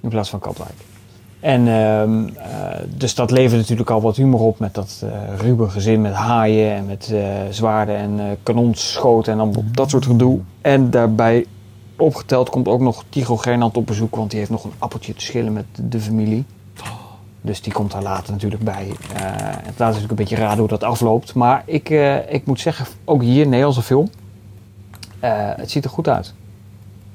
In 0.00 0.08
plaats 0.08 0.30
van 0.30 0.38
Katwijk. 0.38 0.74
En 1.40 1.68
ehm, 1.68 2.28
eh, 2.28 2.80
dus 2.96 3.14
dat 3.14 3.30
levert 3.30 3.60
natuurlijk 3.60 3.90
al 3.90 4.00
wat 4.00 4.16
humor 4.16 4.40
op 4.40 4.58
met 4.58 4.74
dat 4.74 5.02
eh 5.04 5.38
ruwe 5.40 5.68
gezin 5.68 6.00
met 6.00 6.12
haaien 6.12 6.74
en 6.74 6.86
met 6.86 7.12
eh, 7.12 7.20
zwaarden 7.50 7.96
en 7.96 8.38
kanonschoten 8.42 9.40
en 9.40 9.52
dat 9.72 9.90
soort 9.90 10.06
gedoe. 10.06 10.40
En 10.60 10.90
daarbij 10.90 11.46
opgeteld 11.96 12.50
komt 12.50 12.68
ook 12.68 12.80
nog 12.80 13.04
Tycho 13.08 13.36
Gernand 13.36 13.76
op 13.76 13.86
bezoek, 13.86 14.16
want 14.16 14.30
die 14.30 14.38
heeft 14.38 14.50
nog 14.50 14.64
een 14.64 14.72
appeltje 14.78 15.14
te 15.14 15.24
schillen 15.24 15.52
met 15.52 15.64
de 15.74 16.00
familie. 16.00 16.44
Dus 17.40 17.62
die 17.62 17.72
komt 17.72 17.92
daar 17.92 18.02
later 18.02 18.32
natuurlijk 18.32 18.62
bij. 18.62 18.92
Het 19.12 19.78
laat 19.78 19.78
natuurlijk 19.78 20.10
een 20.10 20.16
beetje 20.16 20.36
raden 20.36 20.58
hoe 20.58 20.68
dat 20.68 20.84
afloopt. 20.84 21.34
Maar 21.34 21.62
ik, 21.66 21.88
ik 22.28 22.46
moet 22.46 22.60
zeggen, 22.60 22.86
ook 23.04 23.22
hier, 23.22 23.46
Nederlandse 23.46 23.82
film, 23.82 24.10
het 25.20 25.70
ziet 25.70 25.84
er 25.84 25.90
goed 25.90 26.08
uit. 26.08 26.34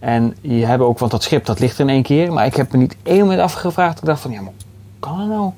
En 0.04 0.36
je 0.42 0.66
hebt 0.66 0.82
ook, 0.82 1.00
want 1.00 1.12
dat 1.12 1.24
schip 1.24 1.46
dat 1.46 1.60
ligt 1.60 1.74
er 1.78 1.80
in 1.82 1.90
één 1.90 2.04
keer. 2.04 2.34
Maar 2.34 2.46
ik 2.46 2.56
heb 2.56 2.72
me 2.72 2.78
niet 2.78 2.96
één 3.04 3.20
moment 3.20 3.40
afgevraagd. 3.40 3.98
Ik 3.98 4.06
dacht 4.06 4.22
van, 4.22 4.32
ja, 4.32 4.42
maar 4.42 4.52
hoe 4.52 5.00
kan 5.00 5.18
dat 5.18 5.28
nou? 5.28 5.52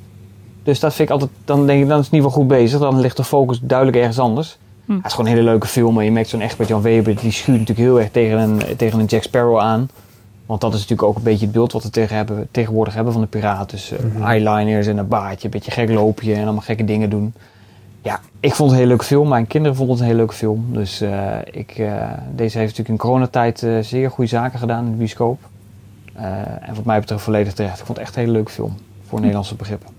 Dus 0.64 0.80
dat 0.80 0.94
vind 0.94 1.08
ik 1.08 1.14
altijd, 1.14 1.32
dan 1.46 1.66
denk 1.68 1.82
ik, 1.82 1.88
dan 1.88 2.00
is 2.00 2.06
het 2.06 2.14
ieder 2.14 2.30
geval 2.30 2.44
goed 2.44 2.58
bezig. 2.58 2.80
Dan 2.80 3.00
ligt 3.00 3.18
de 3.18 3.24
focus 3.24 3.60
duidelijk 3.62 3.98
ergens 3.98 4.20
anders. 4.20 4.58
Hm. 4.86 4.96
Het 4.96 5.06
is 5.06 5.12
gewoon 5.14 5.30
een 5.32 5.38
hele 5.38 5.50
leuke 5.50 5.68
film. 5.68 6.00
En 6.00 6.06
je 6.06 6.12
merkt 6.12 6.30
zo'n 6.30 6.42
Egbert 6.42 6.70
Jan 6.70 6.82
Weber, 6.82 7.16
die 7.16 7.32
schuurt 7.32 7.60
natuurlijk 7.60 7.88
heel 7.88 8.00
erg 8.00 8.12
tegen 8.12 8.40
een, 8.40 8.62
tegen 8.78 9.00
een 9.00 9.06
Jack 9.06 9.24
Sparrow 9.24 9.60
aan. 9.60 9.90
Want 10.46 10.62
dat 10.62 10.74
is 10.74 10.80
natuurlijk 10.80 11.08
ook 11.08 11.16
een 11.16 11.24
beetje 11.24 11.46
het 11.46 11.54
beeld 11.54 11.72
wat 11.72 11.84
we 11.84 11.90
tegen 11.90 12.16
hebben, 12.16 12.48
tegenwoordig 12.52 12.94
hebben 12.94 13.14
van 13.14 13.22
de 13.22 13.28
piraten. 13.28 13.68
Dus 13.78 13.92
eh, 13.92 14.00
Mhm. 14.04 14.24
eyeliners 14.24 14.88
en 14.88 14.98
een 14.98 15.08
baardje, 15.08 15.46
een 15.46 15.52
beetje 15.52 15.72
gek 15.72 15.90
loopje 15.90 16.34
en 16.34 16.44
allemaal 16.44 16.62
gekke 16.62 16.86
dingen 16.86 17.10
doen. 17.10 17.34
Ja, 18.06 18.20
ik 18.40 18.54
vond 18.54 18.60
het 18.60 18.70
een 18.70 18.76
hele 18.76 18.88
leuke 18.88 19.04
film. 19.06 19.28
Mijn 19.28 19.48
kinderen 19.48 19.78
vonden 19.78 19.94
het 19.96 20.04
een 20.04 20.10
hele 20.10 20.20
leuke 20.20 20.36
film. 20.36 20.66
Dus 20.74 21.02
eh, 21.02 21.38
ik, 21.52 21.72
eh, 21.78 21.94
deze 22.36 22.58
heeft 22.58 22.78
natuurlijk 22.78 22.90
in 22.90 22.98
coronatijd 22.98 23.64
eh, 23.64 23.72
zeer 23.82 24.12
goede 24.12 24.30
zaken 24.30 24.60
gedaan 24.60 24.86
in 24.86 24.92
de 24.92 24.98
bioscoop. 24.98 25.40
Eh, 26.14 26.26
en 26.62 26.76
wat 26.76 26.86
mij 26.86 27.00
betreft 27.00 27.24
volledig 27.24 27.54
terecht. 27.54 27.80
Ik 27.80 27.86
vond 27.86 27.98
het 27.98 28.08
echt 28.08 28.16
een 28.16 28.22
hele 28.22 28.34
leuke 28.34 28.52
film. 28.52 28.74
Voor 29.08 29.20
Nederlandse 29.20 29.56
begrippen. 29.56 29.90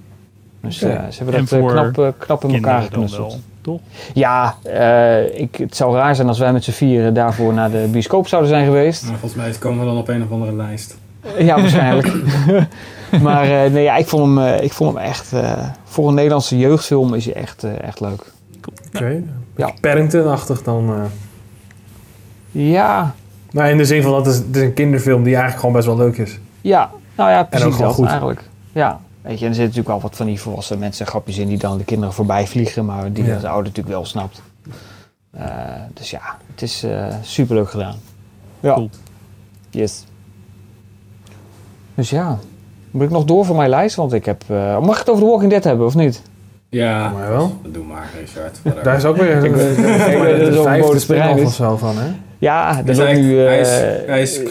Dus 0.61 0.83
eh, 0.83 0.91
ze 1.11 1.17
hebben 1.25 1.35
En 1.35 1.47
dat 1.75 1.93
knap, 1.93 2.15
knap 2.19 2.45
in 2.45 2.55
elkaar 2.55 2.83
geknutseld. 2.83 3.39
toch? 3.61 3.81
Ja, 4.15 4.55
eh, 4.63 5.41
ik, 5.41 5.57
het 5.57 5.77
zou 5.77 5.97
raar 5.97 6.15
zijn 6.15 6.29
als 6.29 6.39
wij 6.39 6.53
met 6.53 6.65
z'n 6.65 6.71
vieren 6.71 7.15
daarvoor 7.15 7.53
naar 7.53 7.71
de 7.71 7.89
bioscoop 7.91 8.29
zouden 8.29 8.51
zijn 8.51 8.65
geweest. 8.65 9.03
Nou, 9.03 9.17
volgens 9.19 9.41
mij 9.41 9.53
komen 9.59 9.79
we 9.81 9.85
dan 9.85 9.97
op 9.99 10.09
een 10.09 10.23
of 10.23 10.31
andere 10.31 10.53
lijst. 10.53 10.97
Ja, 11.39 11.61
waarschijnlijk. 11.61 12.13
maar 13.23 13.65
eh, 13.65 13.73
nee, 13.73 13.83
ja, 13.83 13.97
ik, 13.97 14.07
vond 14.07 14.23
hem, 14.25 14.39
eh, 14.47 14.63
ik 14.63 14.73
vond 14.73 14.95
hem 14.95 15.05
echt... 15.05 15.33
eh, 15.33 15.69
voor 15.85 16.09
een 16.09 16.15
Nederlandse 16.15 16.59
jeugdfilm 16.59 17.15
is 17.15 17.25
hij 17.25 17.35
echt, 17.35 17.65
echt 17.65 18.01
leuk. 18.01 18.33
Oké. 18.95 19.23
Ja. 19.57 19.73
Paddington-achtig 19.81 20.63
dan. 20.63 20.89
eh. 20.95 21.03
Ja, 22.73 23.15
Nou, 23.51 23.69
in 23.71 23.77
de 23.77 23.85
zin 23.85 24.03
van 24.03 24.11
dat 24.13 24.27
is, 24.27 24.37
het 24.37 24.57
is 24.57 24.63
een 24.63 24.75
kinderfilm 24.75 25.23
die 25.23 25.33
eigenlijk 25.33 25.61
gewoon 25.61 25.75
best 25.75 25.87
wel 25.87 25.97
leuk 25.97 26.17
is. 26.19 26.39
ja, 26.61 26.91
nou 27.17 27.31
ja, 27.31 27.41
ook 27.41 27.49
precies 27.49 27.67
gewoon 27.67 27.81
dat 27.87 27.95
goed. 27.95 28.07
eigenlijk. 28.07 28.43
Ja, 28.73 29.01
weet 29.23 29.39
je, 29.39 29.45
en 29.45 29.51
er 29.51 29.57
zitten 29.57 29.63
natuurlijk 29.63 29.89
wel 29.89 30.01
wat 30.01 30.17
van 30.17 30.27
die 30.27 30.41
volwassen 30.41 30.79
mensen 30.79 31.07
grapjes 31.07 31.39
in 31.39 31.49
die 31.49 31.59
dan 31.59 31.79
de 31.79 31.85
kinderen 31.85 32.15
voorbij 32.15 32.47
vliegen, 32.47 32.85
maar 32.85 33.13
die 33.13 33.25
Ja. 33.25 33.39
de 33.39 33.47
ouder 33.49 33.65
natuurlijk 33.65 33.95
wel 33.95 34.05
snapt. 34.05 34.43
Eh, 35.31 35.47
dus 35.95 36.11
ja, 36.11 36.21
het 36.51 36.63
is 36.63 36.83
eh 36.83 37.07
superleuk 37.23 37.71
gedaan. 37.71 37.97
Ja. 38.61 38.75
Cool. 38.75 38.91
Yes. 39.71 40.05
Dus 41.95 42.11
ja, 42.11 42.39
moet 42.97 43.05
ik 43.07 43.11
nog 43.13 43.25
door 43.25 43.45
voor 43.45 43.57
mijn 43.57 43.69
lijst? 43.71 43.97
Want 43.97 44.13
ik 44.13 44.25
heb... 44.25 44.43
eh, 44.49 44.81
mag 44.81 44.93
ik 44.93 44.99
het 44.99 45.11
over 45.11 45.23
The 45.23 45.29
Walking 45.31 45.51
Dead 45.51 45.65
hebben, 45.65 45.87
of 45.87 45.95
niet? 45.95 46.23
Ja, 46.69 47.09
Maar 47.11 47.29
wel. 47.29 47.53
doe 47.67 47.85
maar, 47.85 48.09
Richard. 48.21 48.59
Daar 48.85 48.97
is 48.97 49.05
ook 49.05 49.17
weer 49.17 49.45
Ik 49.45 49.55
ik 50.39 50.41
dat 50.41 50.59
over 50.59 50.63
vijfde 50.63 50.99
spin-off 50.99 51.07
Brein 51.25 51.39
is. 51.39 51.45
of 51.47 51.55
zo 51.55 51.77
van, 51.77 51.99
hè? 51.99 52.07
Ja, 52.39 52.75
dat 52.77 52.87
Dus 52.87 52.99
is 52.99 53.19
nu... 53.19 53.39
eh, 53.41 53.47
hij 53.47 53.61
is, 53.61 53.69
hij 54.07 54.23
is 54.23 54.43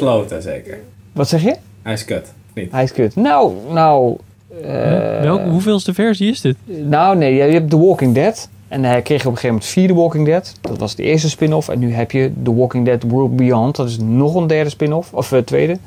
zeker. 0.42 0.78
Wat 1.14 1.28
zeg 1.30 1.42
je? 1.44 1.56
Hij 1.82 1.94
is 1.94 2.06
kut, 2.06 2.34
niet? 2.54 2.72
Hij 2.72 2.84
is 2.84 2.92
kut. 2.92 3.16
Nou, 3.16 3.54
nou... 3.72 4.16
eh, 4.64 5.22
Welke, 5.22 5.50
hoeveelste 5.50 5.94
versie 5.94 6.30
is 6.32 6.42
dit? 6.42 6.56
Nou, 6.66 7.18
nee, 7.18 7.34
je 7.36 7.42
hebt 7.42 7.70
The 7.70 7.80
Walking 7.86 8.14
Dead. 8.14 8.50
En 8.68 8.84
hij 8.84 9.02
kreeg 9.02 9.20
op 9.20 9.26
een 9.26 9.38
gegeven 9.38 9.48
moment 9.50 9.66
vier 9.66 9.88
The 9.88 9.94
Walking 9.96 10.26
Dead. 10.26 10.54
Dat 10.62 10.78
was 10.78 10.96
de 10.96 11.04
eerste 11.04 11.30
spin-off. 11.30 11.70
En 11.70 11.80
nu 11.80 11.94
heb 11.94 12.12
je 12.12 12.32
The 12.44 12.56
Walking 12.56 12.86
Dead 12.86 13.04
World 13.04 13.36
Beyond. 13.36 13.76
Dat 13.76 13.88
is 13.88 13.98
nog 14.00 14.36
een 14.36 14.48
derde 14.48 14.70
spin-off. 14.70 15.14
Of 15.14 15.28
tweede. 15.44 15.78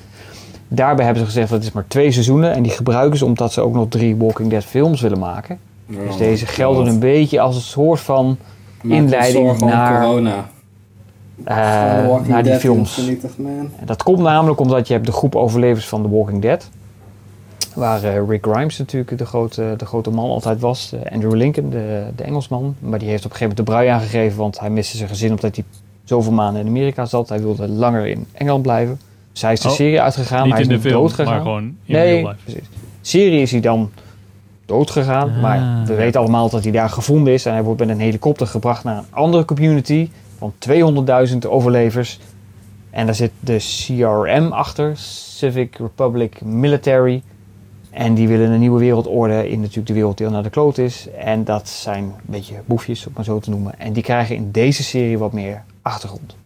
Daarbij 0.68 1.04
hebben 1.04 1.22
ze 1.22 1.28
gezegd 1.28 1.48
dat 1.48 1.58
het 1.58 1.68
is 1.68 1.74
maar 1.74 1.84
twee 1.88 2.10
seizoenen. 2.10 2.52
En 2.54 2.62
die 2.62 2.72
gebruiken 2.72 3.18
ze 3.18 3.24
omdat 3.24 3.52
ze 3.52 3.60
ook 3.60 3.74
nog 3.74 3.88
drie 3.88 4.16
Walking 4.16 4.50
Dead 4.50 4.64
films 4.64 5.00
willen 5.00 5.18
maken. 5.18 5.58
dus 5.86 6.16
deze 6.16 6.46
gelden 6.46 6.86
een 6.86 6.98
beetje 6.98 7.40
als 7.40 7.54
een 7.54 7.60
soort 7.60 8.00
van 8.00 8.36
Maak 8.82 8.98
inleiding 8.98 9.60
naar, 9.60 10.00
corona. 10.00 10.48
eh, 11.44 11.56
naar 12.26 12.42
die 12.42 12.42
Dead 12.42 12.60
films. 12.60 13.10
Dat 13.84 14.02
komt 14.02 14.18
namelijk 14.18 14.60
omdat 14.60 14.86
je 14.86 14.92
hebt 14.94 15.06
de 15.06 15.12
groep 15.12 15.36
overlevers 15.36 15.88
van 15.88 16.02
The 16.02 16.08
Walking 16.10 16.42
Dead. 16.42 16.68
Waar 17.74 18.02
eh, 18.04 18.28
Rick 18.28 18.46
Grimes 18.50 18.78
natuurlijk 18.78 19.18
de 19.18 19.26
grote, 19.26 19.74
de 19.76 19.86
grote 19.86 20.10
man 20.10 20.30
altijd 20.30 20.60
was. 20.60 20.92
Eh, 20.92 21.12
Andrew 21.12 21.34
Lincoln, 21.34 21.70
de, 21.70 22.06
de 22.16 22.22
Engelsman. 22.22 22.74
Maar 22.78 22.98
die 22.98 23.08
heeft 23.08 23.24
op 23.24 23.30
een 23.30 23.36
gegeven 23.36 23.56
moment 23.56 23.66
de 23.66 23.72
brui 23.72 23.88
aangegeven. 23.88 24.38
Want 24.38 24.60
hij 24.60 24.70
miste 24.70 24.96
zijn 24.96 25.08
gezin 25.08 25.30
omdat 25.30 25.56
hij 25.56 25.64
zoveel 26.04 26.32
maanden 26.32 26.60
in 26.60 26.66
Amerika 26.68 27.04
zat. 27.04 27.28
Hij 27.28 27.40
wilde 27.40 27.68
langer 27.68 28.06
in 28.06 28.26
Engeland 28.32 28.62
blijven. 28.62 29.00
Hij 29.42 29.52
is 29.52 29.60
de 29.60 29.68
Oh, 29.68 29.74
serie 29.74 30.00
uitgegaan. 30.00 30.42
niet 30.42 30.52
hij 30.52 30.60
is 30.60 30.66
de 30.68 30.72
niet 30.72 30.82
film, 30.82 30.94
doodgegaan. 30.94 31.32
maar 31.32 31.42
gewoon 31.42 31.62
in 31.62 31.76
nee, 31.84 32.28
precies. 32.44 32.68
Serie 33.00 33.40
is 33.40 33.50
hij 33.50 33.60
dan 33.60 33.90
doodgegaan. 34.66 35.30
Ah. 35.30 35.40
Maar 35.42 35.86
we 35.86 35.94
weten 35.94 36.20
allemaal 36.20 36.50
dat 36.50 36.62
hij 36.62 36.72
daar 36.72 36.90
gevonden 36.90 37.32
is. 37.32 37.46
En 37.46 37.52
hij 37.52 37.62
wordt 37.62 37.80
met 37.80 37.88
een 37.88 38.00
helikopter 38.00 38.46
gebracht 38.46 38.84
naar 38.84 38.96
een 38.98 39.04
andere 39.10 39.44
community. 39.44 40.08
Van 40.38 40.52
200.000 41.30 41.38
overlevers. 41.48 42.18
En 42.90 43.06
daar 43.06 43.14
zit 43.14 43.30
de 43.40 43.56
CRM 43.56 44.52
achter, 44.52 44.92
Civic 44.96 45.76
Republic 45.76 46.40
Military. 46.40 47.22
En 47.90 48.14
die 48.14 48.28
willen 48.28 48.50
een 48.50 48.60
nieuwe 48.60 48.78
wereldorde 48.80 49.48
in 49.48 49.60
natuurlijk 49.60 49.86
de 49.86 49.92
wereld 49.92 50.16
die 50.16 50.26
al 50.26 50.32
naar 50.32 50.42
de 50.42 50.50
kloot 50.50 50.78
is. 50.78 51.08
En 51.18 51.44
dat 51.44 51.68
zijn 51.68 52.02
een 52.04 52.12
beetje 52.24 52.54
boefjes, 52.64 53.06
om 53.06 53.12
maar 53.16 53.24
zo 53.24 53.38
te 53.38 53.50
noemen. 53.50 53.78
En 53.78 53.92
die 53.92 54.02
krijgen 54.02 54.36
in 54.36 54.50
deze 54.50 54.82
serie 54.82 55.18
wat 55.18 55.32
meer 55.32 55.62
achtergrond. 55.82 56.36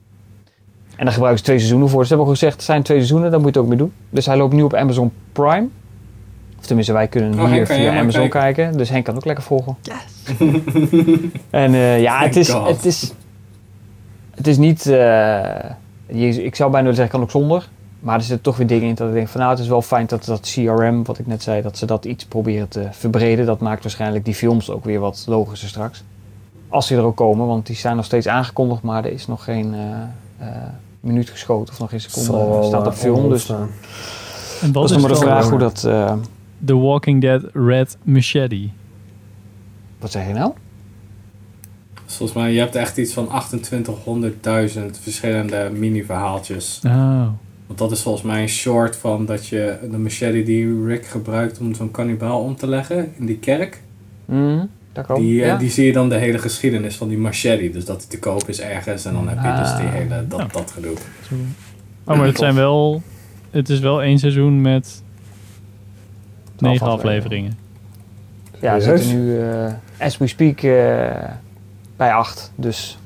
En 0.97 1.05
daar 1.05 1.13
gebruiken 1.13 1.39
ze 1.39 1.45
twee 1.45 1.59
seizoenen 1.59 1.89
voor. 1.89 2.03
Ze 2.03 2.09
hebben 2.09 2.27
ook 2.27 2.33
gezegd, 2.33 2.55
het 2.55 2.65
zijn 2.65 2.83
twee 2.83 2.97
seizoenen, 2.97 3.31
daar 3.31 3.41
moet 3.41 3.55
je 3.55 3.61
het 3.61 3.63
ook 3.69 3.75
mee 3.77 3.79
doen. 3.79 3.93
Dus 4.11 4.27
hij 4.27 4.37
loopt 4.37 4.55
nu 4.55 4.63
op 4.63 4.75
Amazon 4.75 5.13
Prime. 5.33 5.69
Of 6.59 6.67
tenminste, 6.67 6.93
wij 6.93 7.09
kunnen 7.09 7.41
Oh, 7.41 7.51
hier 7.51 7.67
via 7.67 7.99
Amazon 7.99 8.29
kijken. 8.29 8.55
kijken. 8.55 8.79
Dus 8.79 8.89
Henk 8.89 9.05
kan 9.05 9.17
ook 9.17 9.25
lekker 9.25 9.45
volgen. 9.45 9.77
En 11.51 11.75
eh, 11.75 12.01
ja, 12.01 12.23
het 12.23 12.37
is, 12.37 12.51
God. 12.51 12.69
het 12.69 12.85
is, 12.85 13.13
het 14.35 14.47
is 14.47 14.57
niet, 14.57 14.87
eh, 14.87 14.95
je, 16.07 16.45
ik 16.45 16.55
zou 16.55 16.71
bijna 16.71 16.89
willen 16.89 16.95
zeggen, 16.95 17.09
kan 17.11 17.23
ook 17.23 17.31
zonder. 17.31 17.69
Maar 18.01 18.15
er 18.15 18.21
zitten 18.21 18.41
toch 18.43 18.57
weer 18.57 18.67
dingen 18.67 18.89
in 18.89 18.95
dat 18.95 19.09
ik 19.09 19.15
denk 19.15 19.29
van 19.29 19.41
nou, 19.41 19.53
het 19.53 19.63
is 19.63 19.69
wel 19.69 19.83
fijn 19.83 20.07
dat 20.07 20.25
dat 20.25 20.41
CRM, 20.55 21.05
wat 21.05 21.19
ik 21.19 21.27
net 21.27 21.43
zei, 21.43 21.63
dat 21.63 21.79
ze 21.79 21.87
dat 21.87 22.05
iets 22.05 22.25
proberen 22.25 22.69
te 22.69 22.87
verbreden. 22.91 23.47
Dat 23.47 23.61
maakt 23.61 23.83
waarschijnlijk 23.83 24.25
die 24.25 24.35
films 24.35 24.71
ook 24.71 24.85
weer 24.85 25.01
wat 25.01 25.25
logischer 25.29 25.69
straks. 25.69 26.05
Als 26.69 26.89
die 26.89 26.97
er 26.97 27.03
ook 27.05 27.17
komen, 27.17 27.47
want 27.47 27.67
die 27.67 27.77
zijn 27.77 27.97
nog 27.97 28.05
steeds 28.05 28.29
aangekondigd, 28.29 28.83
maar 28.83 29.05
er 29.05 29.13
is 29.13 29.27
nog 29.27 29.45
geen 29.45 29.75
eh, 29.75 29.81
minuut 31.01 31.31
geschoten 31.31 31.73
of 31.73 31.81
nog 31.81 31.91
geen 31.91 32.01
seconde 32.01 32.31
Zal 32.31 32.49
wel, 32.49 32.65
staat 32.65 32.87
op 32.87 32.93
eh, 32.93 32.99
film. 32.99 33.29
Dus 33.29 33.43
staan. 33.43 33.69
En 34.63 34.73
dat 34.73 34.83
wat 34.83 34.91
is 34.91 34.97
maar 34.97 35.11
de 35.11 35.17
vraag 35.17 35.49
hoe 35.49 35.59
dat, 35.59 35.85
eh, 35.85 36.15
The 36.65 36.77
Walking 36.77 37.21
Dead 37.21 37.43
Red 37.53 37.97
Machete? 38.03 38.69
wat 39.99 40.11
zeg 40.11 40.27
je 40.27 40.33
nou? 40.33 40.53
Volgens 42.07 42.39
mij, 42.39 42.53
je 42.53 42.59
hebt 42.59 42.75
echt 42.75 42.99
iets 42.99 43.13
van 43.13 43.29
2800.000 43.29 44.99
verschillende 45.01 45.71
mini-verhaaltjes. 45.75 46.81
Oh. 46.87 47.27
Want 47.67 47.79
dat 47.79 47.91
is 47.91 48.03
volgens 48.03 48.25
mij 48.25 48.43
een 48.43 48.49
short 48.49 48.97
van 48.97 49.25
dat 49.25 49.47
je 49.47 49.79
de 49.91 49.99
machete 49.99 50.43
die 50.43 50.85
Rick 50.85 51.07
gebruikt 51.07 51.59
om 51.59 51.75
zo'n 51.75 51.91
kannibaal 51.91 52.43
om 52.43 52.57
te 52.57 52.67
leggen 52.67 53.13
in 53.19 53.27
die 53.27 53.39
kerk. 53.39 53.83
Mm, 54.25 54.71
daar. 54.93 55.07
Die, 55.15 55.41
eh, 55.41 55.47
ja. 55.47 55.57
die 55.57 55.71
zie 55.71 55.87
je 55.87 55.93
dan 55.93 56.09
de 56.09 56.17
hele 56.17 56.39
geschiedenis 56.39 56.97
van 56.97 57.09
die 57.09 57.19
machete. 57.19 57.71
Dus 57.71 57.85
dat 57.85 57.99
die 58.01 58.09
te 58.09 58.19
koop 58.19 58.49
is 58.49 58.61
ergens 58.61 59.05
en 59.05 59.13
dan 59.13 59.29
heb 59.29 59.39
je 59.43 59.63
dus 59.63 59.77
die 59.77 59.87
Ah. 59.87 59.93
hele, 59.93 60.27
dat, 60.29 60.39
Ja. 60.41 60.47
dat 60.53 60.71
gedoe. 60.71 60.95
Oh, 62.05 62.17
maar 62.17 62.27
het 62.27 62.39
zijn 62.39 62.55
wel... 62.55 63.03
Het 63.51 63.69
is 63.69 63.79
wel 63.81 64.03
één 64.03 64.19
seizoen 64.19 64.61
met 64.61 65.03
negen 66.59 66.87
afleveringen. 66.87 67.59
Ja, 68.61 68.75
we 68.75 68.81
Serieus? 68.81 69.01
zitten 69.01 69.25
nu, 69.25 69.41
eh, 69.41 69.73
as 70.07 70.19
we 70.19 70.27
speak, 70.27 70.63
eh, 70.63 71.29
bij 71.97 72.13
acht. 72.13 72.53
Dus 72.55 72.99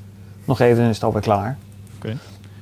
nog 0.45 0.61
even 0.61 0.85
is 0.89 0.95
het 0.95 1.05
alweer 1.05 1.21
klaar. 1.23 1.57
Oké. 1.97 2.17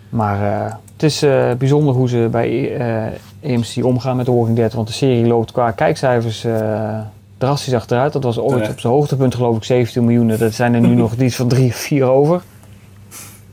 Maar 0.09 0.64
eh, 0.66 0.74
het 0.92 1.02
is 1.02 1.22
eh, 1.22 1.52
bijzonder 1.59 1.94
hoe 1.94 2.09
ze 2.09 2.28
bij 2.30 2.76
eh 2.76 3.52
AMC 3.55 3.84
omgaan 3.84 4.16
met 4.16 4.24
The 4.24 4.34
Walking 4.34 4.56
Dead. 4.56 4.72
Want 4.72 4.86
de 4.86 4.92
serie 4.92 5.26
loopt 5.26 5.52
qua 5.52 5.70
kijkcijfers 5.70 6.44
eh, 6.44 7.01
drastisch 7.45 7.75
achteruit. 7.75 8.12
Dat 8.12 8.23
was 8.23 8.39
ooit 8.39 8.69
op 8.69 8.81
zijn 8.81 8.93
hoogtepunt 8.93 9.35
geloof 9.35 9.57
ik 9.57 9.65
17 9.65 10.05
miljoen. 10.05 10.37
Dat 10.37 10.53
zijn 10.53 10.75
er 10.75 10.81
nu 10.81 10.95
nog 11.05 11.15
iets 11.15 11.37
van 11.37 11.49
drie 11.49 11.69
of 11.69 11.77
vier 11.77 12.05
over. 12.05 12.43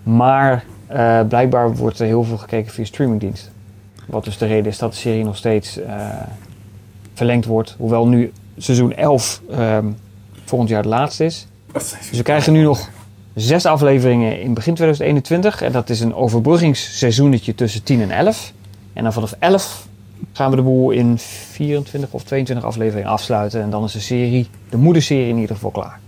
Maar 0.03 0.63
eh, 0.87 1.19
blijkbaar 1.27 1.75
wordt 1.75 1.99
er 1.99 2.05
heel 2.05 2.23
veel 2.23 2.37
gekeken 2.37 2.71
via 2.71 2.85
streamingdienst. 2.85 3.51
Wat 4.05 4.23
dus 4.23 4.37
de 4.37 4.45
reden 4.45 4.71
is 4.71 4.77
dat 4.77 4.91
de 4.91 4.97
serie 4.97 5.23
nog 5.23 5.37
steeds 5.37 5.77
eh, 5.77 5.95
verlengd 7.13 7.45
wordt. 7.45 7.75
Hoewel 7.77 8.07
nu 8.07 8.31
seizoen 8.57 8.93
11 8.93 9.41
ehm, 9.49 9.85
volgend 10.45 10.69
jaar 10.69 10.81
het 10.81 10.89
laatste 10.89 11.25
is. 11.25 11.47
Dus 11.73 12.09
we 12.11 12.23
krijgen 12.23 12.53
nu 12.53 12.63
nog 12.63 12.89
zes 13.35 13.65
afleveringen 13.65 14.41
in 14.41 14.53
begin 14.53 14.73
2021. 14.73 15.61
En 15.61 15.71
dat 15.71 15.89
is 15.89 15.99
een 15.99 16.15
overbruggingsseizoenetje 16.15 17.55
tussen 17.55 17.83
10 17.83 18.01
en 18.01 18.11
11. 18.11 18.53
En 18.93 19.03
dan 19.03 19.13
vanaf 19.13 19.35
11 19.39 19.87
gaan 20.33 20.49
we 20.49 20.55
de 20.55 20.61
boel 20.61 20.91
in 20.91 21.17
24 21.17 22.13
of 22.13 22.23
22 22.23 22.65
afleveringen 22.65 23.09
afsluiten. 23.09 23.61
En 23.61 23.69
dan 23.69 23.83
is 23.83 23.91
de 23.91 23.99
serie, 23.99 24.49
de 24.69 24.77
moederserie 24.77 25.29
in 25.29 25.37
ieder 25.37 25.55
geval 25.55 25.71
klaar. 25.71 25.99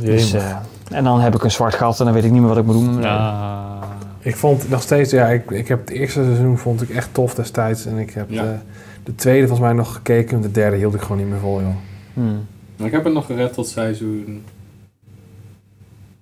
Dus, 0.00 0.32
eh, 0.32 0.56
en 0.90 1.04
dan 1.04 1.20
heb 1.20 1.34
ik 1.34 1.42
een 1.44 1.50
zwart 1.50 1.74
gat 1.74 1.98
en 1.98 2.04
dan 2.04 2.14
weet 2.14 2.24
ik 2.24 2.30
niet 2.30 2.40
meer 2.40 2.48
wat 2.48 2.58
ik 2.58 2.64
moet 2.64 2.74
doen. 2.74 2.84
met 2.84 2.94
mijn 2.94 3.12
leven. 3.12 3.26
Ah. 3.26 3.82
Ik 4.22 4.36
vond 4.36 4.68
nog 4.68 4.82
steeds, 4.82 5.10
ja, 5.10 5.26
ik, 5.28 5.50
ik 5.50 5.68
heb 5.68 5.80
het 5.80 5.90
eerste 5.90 6.24
seizoen 6.24 6.58
vond 6.58 6.82
ik 6.82 6.90
echt 6.90 7.08
tof 7.14 7.34
destijds. 7.34 7.86
En 7.86 7.98
ik 7.98 8.10
heb 8.10 8.30
Ja. 8.30 8.42
de, 8.42 8.56
de 9.04 9.14
tweede 9.14 9.46
volgens 9.46 9.68
mij 9.68 9.76
nog 9.76 9.92
gekeken. 9.94 10.36
En 10.36 10.42
de 10.42 10.50
derde 10.50 10.76
hield 10.76 10.94
ik 10.94 11.00
gewoon 11.00 11.16
niet 11.18 11.26
meer 11.26 11.38
vol, 11.38 11.60
joh. 11.60 11.74
Hmm. 12.14 12.46
Maar 12.76 12.86
ik 12.86 12.92
heb 12.92 13.04
het 13.04 13.12
nog 13.12 13.26
gered 13.26 13.52
tot 13.52 13.68
seizoen... 13.68 14.44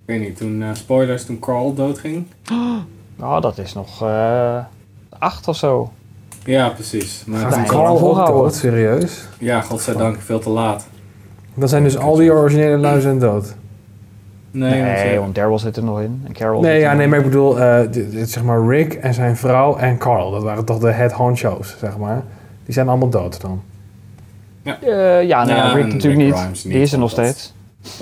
Ik 0.05 0.15
weet 0.15 0.19
niet, 0.27 0.37
toen, 0.37 0.61
eh, 0.63 0.69
spoilers, 0.73 1.25
toen 1.25 1.39
Carl 1.39 1.73
doodging. 1.73 2.25
Oh, 3.19 3.41
dat 3.41 3.57
is 3.57 3.73
nog 3.73 4.01
eh 4.01 4.57
acht 5.19 5.47
of 5.47 5.55
zo. 5.57 5.91
Ja, 6.49 6.69
precies. 6.69 7.23
Maar 7.25 7.49
Carl 7.49 7.63
Carl 7.65 7.87
ook 7.87 7.99
volhouden. 7.99 8.41
dood? 8.41 8.55
Serieus? 8.55 9.27
ja, 9.39 9.61
godzijdank, 9.61 10.17
veel 10.21 10.39
te 10.39 10.49
laat. 10.49 10.87
Dan 11.53 11.67
zijn 11.69 11.83
dus 11.83 11.97
al 11.97 12.15
die 12.15 12.31
originele 12.33 12.77
lui 12.77 13.01
zijn 13.01 13.19
dood. 13.19 13.55
Nee, 14.51 14.83
want, 14.83 14.93
Nee, 15.03 15.19
want 15.19 15.35
Daryl 15.35 15.59
zit 15.59 15.77
er 15.77 15.83
nog 15.83 16.01
in. 16.01 16.21
En 16.25 16.33
Carol 16.33 16.61
Nee, 16.61 16.79
ja, 16.79 16.93
nee, 16.93 17.07
maar 17.07 17.17
ik 17.19 17.25
bedoel, 17.25 17.59
eh, 17.59 17.79
dit- 17.91 18.11
dit, 18.11 18.29
zeg 18.29 18.43
maar 18.43 18.67
Rick 18.67 18.93
en 18.93 19.13
zijn 19.13 19.35
vrouw 19.37 19.77
en 19.77 19.97
Carl. 19.97 20.31
Dat 20.31 20.43
waren 20.43 20.65
toch 20.65 20.79
de 20.79 20.91
head 20.91 21.11
honchos, 21.11 21.75
zeg 21.79 21.97
maar. 21.97 22.23
Die 22.65 22.73
zijn 22.73 22.87
allemaal 22.89 23.09
dood 23.09 23.41
dan. 23.41 23.61
in. 24.63 24.73
Eh, 24.81 25.23
ja, 25.23 25.43
nou 25.45 25.57
ja, 25.57 25.65
Ja, 25.67 25.73
Rick 25.73 25.85
natuurlijk 25.93 26.21
Rick 26.35 26.47
niet. 26.49 26.63
Die 26.63 26.81
is 26.81 26.93
er 26.93 26.99
nog 26.99 27.13
dat- 27.13 27.25
steeds. 27.25 27.53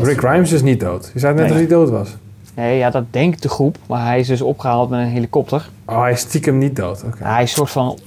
Rick 0.08 0.18
Grimes 0.18 0.52
is 0.52 0.62
niet 0.62 0.80
dood. 0.80 1.10
Je 1.14 1.20
zei 1.20 1.34
net 1.34 1.42
Nee. 1.42 1.50
dat 1.52 1.58
hij 1.60 1.68
dood 1.68 1.90
was. 1.90 2.16
Nee, 2.56 2.78
ja, 2.78 2.90
dat 2.90 3.04
denkt 3.10 3.42
de 3.42 3.50
groep. 3.50 3.78
Maar 3.88 4.06
hij 4.06 4.20
is 4.20 4.28
dus 4.28 4.42
opgehaald 4.42 4.90
met 4.90 5.00
een 5.00 5.06
helikopter. 5.06 5.70
Oh, 5.86 6.02
hij 6.02 6.12
is 6.12 6.20
stiekem 6.20 6.58
niet 6.58 6.76
dood. 6.76 7.04
Oké. 7.04 7.24
Hij 7.24 7.44
is 7.44 7.52
soort 7.52 7.70
van... 7.70 7.98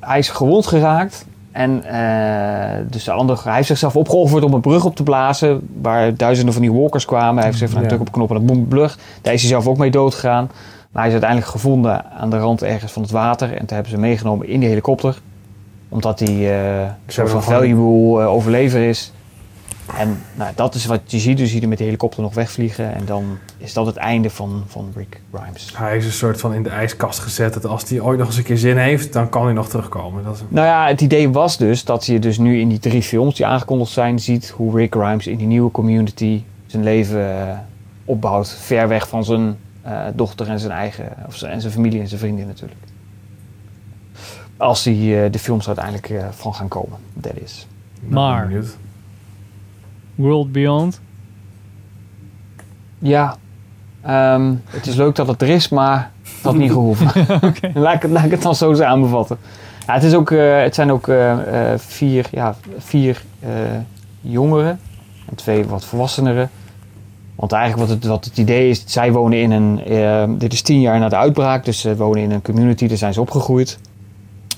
Hij 0.00 0.18
is 0.18 0.28
gewond 0.28 0.66
geraakt. 0.66 1.26
En 1.52 1.84
eh, 1.84 2.78
dus 2.90 3.04
de 3.04 3.10
andere, 3.12 3.40
hij 3.42 3.54
heeft 3.54 3.66
zichzelf 3.66 3.96
opgeofferd 3.96 4.44
om 4.44 4.52
een 4.54 4.60
brug 4.60 4.84
op 4.84 4.96
te 4.96 5.02
blazen. 5.02 5.68
Waar 5.82 6.14
duizenden 6.14 6.52
van 6.54 6.62
die 6.62 6.72
walkers 6.72 7.04
kwamen. 7.04 7.34
Hij 7.34 7.44
heeft 7.44 7.58
zich 7.58 7.70
van 7.70 7.82
Ja. 7.82 7.88
druk 7.88 8.00
op 8.00 8.06
een 8.06 8.12
knop 8.12 8.28
en 8.30 8.34
dan 8.36 8.46
boem, 8.46 8.68
blug. 8.68 8.98
Daar 9.22 9.32
is 9.32 9.40
hij 9.40 9.50
zelf 9.50 9.66
ook 9.66 9.78
mee 9.78 9.90
dood 9.90 10.14
gegaan. 10.14 10.44
Maar 10.90 11.02
hij 11.02 11.06
is 11.06 11.12
uiteindelijk 11.12 11.50
gevonden 11.50 12.04
aan 12.12 12.30
de 12.30 12.38
rand 12.38 12.62
ergens 12.62 12.92
van 12.92 13.02
het 13.02 13.10
water. 13.10 13.48
En 13.50 13.58
toen 13.58 13.66
hebben 13.68 13.86
ze 13.88 13.92
hem 13.92 14.00
meegenomen 14.00 14.48
in 14.48 14.60
die 14.60 14.68
helikopter. 14.68 15.20
Omdat 15.88 16.18
hij 16.18 16.28
eh, 16.28 16.80
een 16.80 16.90
soort 17.06 17.30
van 17.30 17.42
valuable 17.42 18.20
eh, 18.22 18.28
overlever 18.28 18.88
is. 18.88 19.12
En 19.98 20.22
nou, 20.34 20.52
dat 20.54 20.74
is 20.74 20.86
wat 20.86 21.00
je 21.06 21.18
ziet. 21.18 21.36
Dus 21.36 21.46
je 21.46 21.52
ziet 21.52 21.60
hem 21.60 21.68
met 21.68 21.78
de 21.78 21.84
helikopter 21.84 22.22
nog 22.22 22.34
wegvliegen. 22.34 22.94
En 22.94 23.04
dan 23.04 23.38
is 23.56 23.72
dat 23.72 23.86
het 23.86 23.96
einde 23.96 24.30
van, 24.30 24.64
van 24.66 24.92
Rick 24.96 25.20
Grimes. 25.32 25.72
Hij 25.76 25.96
is 25.96 26.04
een 26.04 26.12
soort 26.12 26.40
van 26.40 26.54
in 26.54 26.62
de 26.62 26.68
ijskast 26.68 27.18
gezet. 27.18 27.54
Dat 27.54 27.66
als 27.66 27.88
hij 27.88 28.00
ooit 28.00 28.18
nog 28.18 28.26
eens 28.26 28.36
een 28.36 28.42
keer 28.42 28.58
zin 28.58 28.76
heeft, 28.76 29.12
dan 29.12 29.28
kan 29.28 29.44
hij 29.44 29.52
nog 29.52 29.68
terugkomen. 29.68 30.24
Dat 30.24 30.34
is 30.34 30.40
Nou 30.48 30.66
ja, 30.66 30.86
het 30.86 31.00
idee 31.00 31.30
was 31.30 31.56
dus 31.56 31.84
dat 31.84 32.06
je 32.06 32.18
dus 32.18 32.38
nu 32.38 32.60
in 32.60 32.68
die 32.68 32.78
drie 32.78 33.02
films 33.02 33.34
die 33.34 33.46
aangekondigd 33.46 33.90
zijn, 33.90 34.18
ziet 34.18 34.48
hoe 34.48 34.76
Rick 34.76 34.94
Grimes 34.94 35.26
in 35.26 35.36
die 35.36 35.46
nieuwe 35.46 35.70
community 35.70 36.42
zijn 36.66 36.82
leven 36.82 37.48
eh, 37.48 37.58
opbouwt. 38.04 38.48
Ver 38.48 38.88
weg 38.88 39.08
van 39.08 39.24
zijn 39.24 39.56
eh, 39.82 40.02
dochter 40.14 40.48
en 40.48 40.58
zijn 40.58 40.72
eigen, 40.72 41.12
of 41.26 41.36
zijn, 41.36 41.52
en 41.52 41.60
zijn 41.60 41.72
familie 41.72 42.00
en 42.00 42.08
zijn 42.08 42.20
vrienden 42.20 42.46
natuurlijk. 42.46 42.80
Als 44.56 44.82
die, 44.82 45.22
eh, 45.22 45.32
de 45.32 45.38
films 45.38 45.66
uiteindelijk 45.66 46.12
van 46.30 46.54
gaan 46.54 46.68
komen, 46.68 46.98
dat 47.14 47.32
is. 47.34 47.66
Maar-. 48.08 48.52
World 50.20 50.52
Beyond. 50.52 51.00
Ja, 52.98 53.36
ehm, 54.02 54.54
het 54.66 54.86
is 54.86 54.94
leuk 54.94 55.14
dat 55.14 55.26
het 55.26 55.42
er 55.42 55.48
is, 55.48 55.68
maar 55.68 56.10
dat 56.22 56.52
had 56.52 56.54
niet 56.60 56.70
gehoeven. 56.72 57.06
laat, 57.74 57.94
ik, 57.94 58.02
het- 58.02 58.10
laat 58.10 58.24
ik 58.24 58.30
het 58.30 58.42
dan 58.42 58.54
zo 58.54 58.74
samenvatten. 58.74 59.38
Ja, 59.86 59.94
het, 59.94 60.02
is 60.02 60.14
ook, 60.14 60.30
eh, 60.30 60.62
het 60.62 60.74
zijn 60.74 60.92
ook 60.92 61.08
eh, 61.08 61.72
eh, 61.72 61.78
vier, 61.78 62.26
ja, 62.30 62.54
vier 62.78 63.22
jongeren 64.20 64.80
en 65.28 65.34
twee 65.34 65.64
wat 65.64 65.84
volwasseneren. 65.84 66.50
Want 67.34 67.52
eigenlijk 67.52 67.88
wat 67.88 67.96
het, 67.98 68.06
wat 68.06 68.24
het 68.24 68.38
idee 68.38 68.68
is, 68.68 68.82
zij 68.86 69.12
wonen 69.12 69.38
in 69.40 69.50
een... 69.50 69.84
eh, 69.84 70.24
dit 70.38 70.52
is 70.52 70.62
tien 70.62 70.80
jaar 70.80 70.98
na 70.98 71.08
de 71.08 71.16
uitbraak, 71.16 71.64
dus 71.64 71.80
ze 71.80 71.96
wonen 71.96 72.22
in 72.22 72.30
een 72.30 72.42
community, 72.42 72.86
daar 72.86 72.96
zijn 72.96 73.12
ze 73.12 73.20
opgegroeid. 73.20 73.78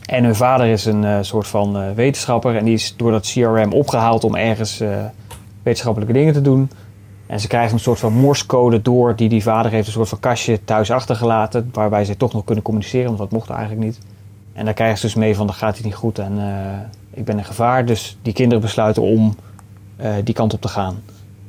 En 0.07 0.25
hun 0.25 0.35
vader 0.35 0.67
is 0.67 0.85
een 0.85 1.25
soort 1.25 1.47
van 1.47 1.95
wetenschapper 1.95 2.57
en 2.57 2.65
die 2.65 2.75
is 2.75 2.95
door 2.97 3.11
dat 3.11 3.27
CRM 3.33 3.73
opgehaald 3.73 4.25
om 4.25 4.35
ergens 4.37 4.83
wetenschappelijke 5.63 6.15
dingen 6.15 6.33
te 6.33 6.41
doen. 6.41 6.71
En 7.27 7.41
ze 7.41 7.49
krijgen 7.49 7.73
een 7.73 7.81
soort 7.81 7.99
van 7.99 8.13
morsecode 8.13 8.83
door 8.83 9.17
die 9.17 9.29
die 9.29 9.43
vader 9.43 9.71
heeft, 9.71 9.87
een 9.87 9.93
soort 9.93 10.09
van 10.09 10.21
kastje 10.21 10.65
thuis 10.65 10.91
achtergelaten, 10.91 11.69
waarbij 11.73 12.05
ze 12.05 12.17
toch 12.17 12.33
nog 12.33 12.45
kunnen 12.45 12.65
communiceren, 12.65 13.07
want 13.07 13.19
dat 13.19 13.31
mocht 13.31 13.51
eigenlijk 13.51 13.81
niet. 13.81 13.99
En 14.53 14.65
daar 14.65 14.75
krijgen 14.75 14.99
ze 14.99 15.07
dus 15.07 15.15
mee 15.15 15.37
van, 15.37 15.47
dat 15.47 15.57
gaat 15.57 15.77
het 15.77 15.85
niet 15.85 15.95
goed 15.95 16.19
en 16.19 16.39
eh, 16.39 16.79
ik 17.11 17.25
ben 17.25 17.39
in 17.39 17.45
gevaar. 17.45 17.85
Dus 17.85 18.19
die 18.23 18.33
kinderen 18.33 18.63
besluiten 18.63 19.03
om 19.03 19.37
eh, 19.97 20.13
die 20.25 20.35
kant 20.35 20.55
op 20.55 20.61
te 20.61 20.69
gaan. 20.69 21.03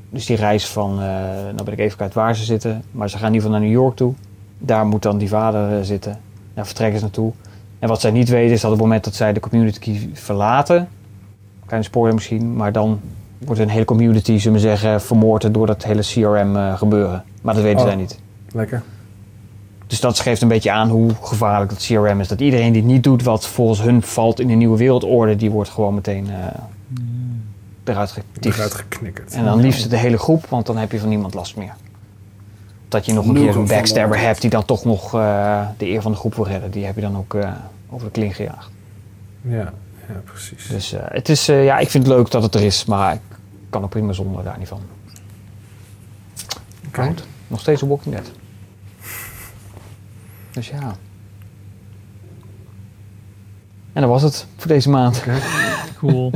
Dus 0.10 0.26
die 0.26 0.38
reis 0.38 0.68
van, 0.68 0.92
eh 0.92 1.08
nou 1.44 1.64
ben 1.64 1.74
ik 1.74 1.80
even 1.80 1.96
kwijt 1.96 2.14
waar 2.14 2.36
ze 2.36 2.44
zitten, 2.44 2.84
maar 2.92 3.10
ze 3.10 3.18
gaan 3.18 3.28
in 3.28 3.34
ieder 3.34 3.48
geval 3.48 3.62
naar 3.62 3.70
New 3.70 3.82
York 3.82 3.96
toe. 3.96 4.14
Daar 4.58 4.86
moet 4.86 5.02
dan 5.02 5.18
die 5.18 5.30
vader 5.30 5.86
zitten. 5.86 6.20
Daar 6.54 6.66
vertrekken 6.66 7.00
ze 7.00 7.04
naartoe. 7.04 7.32
En 7.80 7.88
wat 7.88 8.02
zij 8.02 8.12
niet 8.12 8.30
weten 8.30 8.54
is 8.54 8.62
dat 8.62 8.72
op 8.72 8.78
het 8.78 8.86
moment 8.86 9.04
dat 9.04 9.16
zij 9.16 9.34
de 9.34 9.40
community 9.40 10.10
verlaten, 10.14 10.88
kleine 11.66 11.88
spoiler 11.88 12.14
misschien, 12.14 12.56
maar 12.56 12.72
dan 12.72 13.00
wordt 13.46 13.62
een 13.62 13.70
hele 13.70 13.86
community, 13.86 14.38
zullen 14.38 14.54
we 14.62 14.68
zeggen, 14.68 15.02
vermoord 15.02 15.54
door 15.54 15.68
dat 15.68 15.84
hele 15.84 16.02
CRM 16.02 16.56
eh, 16.56 16.78
gebeuren. 16.78 17.24
Maar 17.42 17.54
dat 17.54 17.64
weten 17.64 17.80
Oh. 17.80 17.86
zij 17.86 17.96
niet. 17.96 18.20
Lekker. 18.52 18.84
Dus 19.88 20.00
dat 20.00 20.20
geeft 20.20 20.42
een 20.42 20.48
beetje 20.48 20.72
aan 20.72 20.90
hoe 20.90 21.10
gevaarlijk 21.22 21.70
dat 21.72 21.80
CRM 21.86 22.20
is. 22.20 22.28
Dat 22.28 22.42
iedereen 22.42 22.74
die 22.74 22.84
niet 22.84 23.04
doet 23.04 23.24
wat 23.24 23.48
volgens 23.48 23.82
hun 23.82 24.02
valt 24.02 24.40
in 24.40 24.48
de 24.48 24.54
nieuwe 24.54 24.78
wereldorde, 24.78 25.36
die 25.36 25.52
wordt 25.52 25.70
gewoon 25.70 25.94
meteen 25.94 26.30
eh 26.30 26.36
eruit 27.84 28.12
getiefd. 28.12 28.58
Eruit 28.58 28.74
geknikkerd. 28.74 29.34
En 29.34 29.46
dan 29.46 29.60
liefst 29.60 29.90
de 29.90 29.98
hele 29.98 30.18
groep, 30.18 30.46
want 30.50 30.66
dan 30.66 30.78
heb 30.78 30.92
je 30.92 31.00
van 31.00 31.10
niemand 31.10 31.34
last 31.34 31.56
meer. 31.56 31.74
Dat 32.88 33.06
je 33.06 33.14
nog 33.14 33.26
een 33.26 33.34
keer 33.34 33.56
een 33.56 33.68
backstabber 33.68 34.20
hebt 34.20 34.42
die 34.42 34.50
dan 34.50 34.66
toch 34.66 34.86
nog 34.86 35.14
eh, 35.14 35.62
de 35.78 35.88
eer 35.90 36.02
van 36.02 36.12
de 36.12 36.18
groep 36.18 36.36
wil 36.36 36.48
redden. 36.48 36.72
Die 36.72 36.86
heb 36.86 36.96
je 36.96 37.02
dan 37.02 37.18
ook 37.18 37.34
eh, 37.34 37.52
over 37.90 38.06
de 38.06 38.12
kling 38.12 38.36
gejaagd. 38.36 38.70
Ja, 39.42 39.74
ja 40.08 40.22
precies. 40.24 40.68
Dus 40.68 40.96
het 40.98 41.30
is, 41.30 41.46
ja, 41.46 41.78
ik 41.78 41.90
vind 41.90 42.08
het 42.08 42.16
leuk 42.16 42.32
dat 42.32 42.44
het 42.44 42.56
er 42.56 42.64
is, 42.64 42.86
maar 42.86 43.20
kan 43.74 43.84
ook 43.84 43.90
prima 43.90 44.12
zonder 44.14 44.44
daar 44.44 44.58
niet 44.58 44.68
van. 44.68 44.80
Oké. 46.88 47.04
Goed, 47.04 47.28
nog 47.48 47.60
steeds 47.60 47.82
een 47.82 47.88
Walking 47.88 48.16
Dead. 48.16 48.32
Dus 50.52 50.70
ja. 50.70 50.96
En 53.94 54.02
dat 54.02 54.10
was 54.10 54.22
het 54.22 54.48
voor 54.58 54.68
deze 54.68 54.90
maand. 54.90 55.24
Cool. 55.98 56.32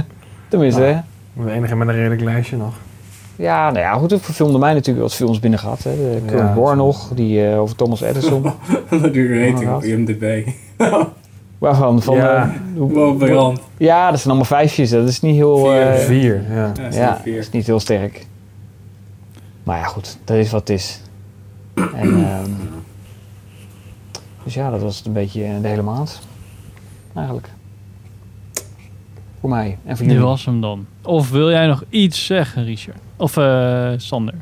Tenminste, 0.47 0.80
Nou. 0.81 0.93
hè? 0.93 1.01
De 1.45 1.51
enige 1.51 1.76
met 1.76 1.88
een 1.88 1.93
redelijk 1.93 2.22
lijstje 2.22 2.57
nog. 2.57 2.76
Ja, 3.35 3.65
nou 3.69 3.80
ja, 3.80 3.93
goed, 3.93 4.11
het 4.11 4.22
verfilmde 4.22 4.57
mij 4.57 4.73
natuurlijk 4.73 5.05
wat 5.07 5.15
films 5.15 5.39
binnen 5.39 5.59
gehad. 5.59 5.84
Hè. 5.84 5.91
De 5.95 6.22
Current 6.27 6.49
Ja, 6.55 6.61
War 6.61 6.76
zo. 6.76 6.76
nog, 6.85 7.11
die 7.15 7.47
eh, 7.47 7.59
over 7.59 7.76
Thomas 7.76 8.01
Edison. 8.01 8.41
Dat 8.89 9.14
duurt 9.14 9.31
een 9.31 9.51
rating 9.51 9.76
op 9.76 9.84
IMDb. 9.84 10.47
Waarvan? 11.57 12.01
Van, 12.01 12.15
Ja. 12.15 12.43
eh. 12.43 13.55
Ja, 13.77 14.09
dat 14.09 14.19
zijn 14.19 14.29
allemaal 14.34 14.45
vijfjes. 14.45 14.89
Dat 14.89 15.07
is 15.07 15.21
niet 15.21 15.35
heel... 15.35 15.57
Vier. 15.57 15.81
eh, 15.91 15.95
Vier, 15.99 16.43
ja. 16.49 16.55
Ja, 16.55 16.71
dat 16.71 16.85
is 16.93 16.95
ja, 16.95 17.15
een 17.15 17.21
vier. 17.21 17.34
dat 17.35 17.43
is 17.43 17.49
niet 17.51 17.65
heel 17.65 17.79
sterk. 17.79 18.25
Maar 19.63 19.77
ja, 19.77 19.84
goed, 19.84 20.17
dat 20.23 20.38
is 20.38 20.51
wat 20.51 20.59
het 20.59 20.69
is. 20.69 21.01
En, 21.73 22.25
ehm, 22.25 22.49
dus 24.43 24.53
ja, 24.53 24.69
dat 24.69 24.81
was 24.81 24.97
het 24.97 25.05
een 25.05 25.13
beetje 25.13 25.43
eh, 25.43 25.61
de 25.61 25.67
hele 25.67 25.81
maand. 25.81 26.19
Eigenlijk. 27.15 27.47
Voor 29.39 29.49
mij 29.49 29.77
en 29.85 29.97
voor 29.97 30.05
jullie. 30.05 30.21
was 30.21 30.45
hem 30.45 30.61
dan. 30.61 30.85
Of 31.03 31.29
wil 31.31 31.49
jij 31.49 31.67
nog 31.67 31.84
iets 31.89 32.25
zeggen, 32.25 32.63
Richard? 32.65 32.97
Of 33.17 33.38
eh, 33.38 33.91
Sander? 33.97 34.34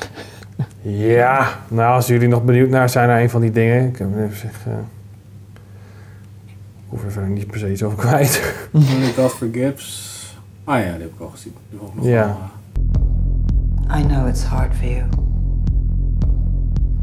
Ja, 0.81 1.59
nou 1.67 1.95
als 1.95 2.07
jullie 2.07 2.27
nog 2.27 2.43
benieuwd 2.43 2.69
naar 2.69 2.89
zijn 2.89 3.07
naar 3.07 3.21
een 3.21 3.29
van 3.29 3.41
die 3.41 3.51
dingen. 3.51 3.87
Ik 3.87 3.97
heb 3.97 4.07
even 4.17 4.37
zeggen. 4.37 4.87
Eh, 6.95 7.01
ik 7.01 7.01
hoef 7.01 7.03
er 7.03 7.11
verder 7.11 7.29
niet 7.29 7.47
per 7.47 7.59
se 7.59 7.71
iets 7.71 7.83
over 7.83 7.97
kwijt. 7.97 8.53
God 9.17 9.31
Forgives. 9.31 10.13
Ah 10.63 10.79
ja, 10.79 10.91
die 10.91 11.01
heb 11.01 11.11
ik 11.13 11.19
al 11.19 11.27
gezien. 11.29 11.53
Die 11.69 11.79
nog 11.95 12.05
Ja. 12.05 12.37
wel, 13.87 13.97
I 13.99 14.05
know 14.05 14.27
it's 14.27 14.43
hard 14.43 14.75
for 14.75 14.87
you. 14.87 15.03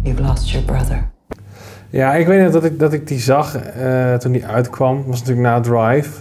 You've 0.02 0.22
lost 0.22 0.50
your 0.50 0.66
brother. 0.66 1.10
Ja, 1.90 2.14
ik 2.14 2.26
weet 2.26 2.52
dat 2.52 2.64
ik, 2.64 2.78
dat 2.78 2.92
ik 2.92 3.06
die 3.06 3.18
zag 3.18 3.56
eh, 3.56 4.14
toen 4.14 4.32
die 4.32 4.46
uitkwam. 4.46 4.96
Dat 4.96 5.06
was 5.06 5.18
natuurlijk 5.20 5.46
na 5.46 5.60
Drive. 5.60 6.20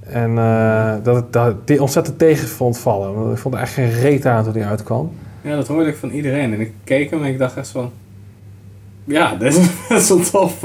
En 0.00 0.38
eh, 0.38 0.94
dat 1.02 1.16
ik 1.18 1.32
dat, 1.32 1.66
die 1.66 1.82
ontzettend 1.82 2.18
tegen 2.18 2.48
vond 2.48 2.78
vallen. 2.78 3.14
Want 3.14 3.32
ik 3.32 3.38
vond 3.38 3.54
er 3.54 3.60
echt 3.60 3.72
geen 3.72 3.90
reet 3.90 4.26
aan 4.26 4.44
toen 4.44 4.52
die 4.52 4.64
uitkwam. 4.64 5.10
Ja, 5.42 5.56
dat 5.56 5.66
hoorde 5.66 5.88
ik 5.88 5.96
van 5.96 6.10
iedereen. 6.10 6.52
En 6.52 6.60
ik 6.60 6.72
keek 6.84 7.10
hem 7.10 7.22
en 7.22 7.28
ik 7.28 7.38
dacht 7.38 7.56
echt 7.56 7.68
van... 7.68 7.90
Ja, 9.08 9.34
dit 9.38 9.56
is 9.56 9.68
best 9.88 10.08
wel 10.08 10.20
tof. 10.20 10.60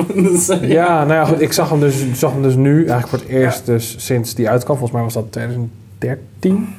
Ja, 0.62 1.04
nou 1.04 1.14
ja, 1.14 1.26
goed. 1.26 1.42
Ik 1.42 1.54
zag 1.54 1.70
hem 1.70 1.80
dus, 1.80 2.06
zag 2.14 2.32
hem 2.32 2.42
dus 2.42 2.56
nu. 2.56 2.76
Eigenlijk 2.76 3.08
voor 3.08 3.20
het 3.20 3.28
eerst 3.28 3.66
dus 3.66 3.96
sinds 4.06 4.36
die 4.36 4.50
uitkwam. 4.50 4.78
Volgens 4.78 4.92
mij 4.98 5.04
was 5.04 5.14
dat 5.14 5.32
2013. 5.32 6.76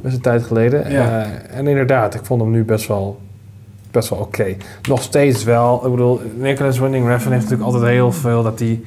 Dat 0.00 0.10
is 0.10 0.14
een 0.16 0.22
tijd 0.22 0.42
geleden. 0.42 0.90
Ja. 0.90 1.22
Eh, 1.22 1.58
en 1.58 1.66
inderdaad, 1.66 2.14
ik 2.14 2.24
vond 2.24 2.40
hem 2.40 2.50
nu 2.50 2.64
best 2.64 2.86
wel, 2.86 3.20
best 3.90 4.08
wel 4.08 4.18
oké. 4.18 4.56
Nog 4.88 5.02
steeds 5.02 5.44
wel. 5.44 5.84
Ik 5.84 5.90
bedoel, 5.90 6.20
Nicholas 6.36 6.78
Winding 6.78 7.06
Refn 7.06 7.30
heeft 7.30 7.42
natuurlijk 7.42 7.70
altijd 7.72 7.92
heel 7.92 8.12
veel 8.12 8.42
dat 8.42 8.58
hij 8.58 8.80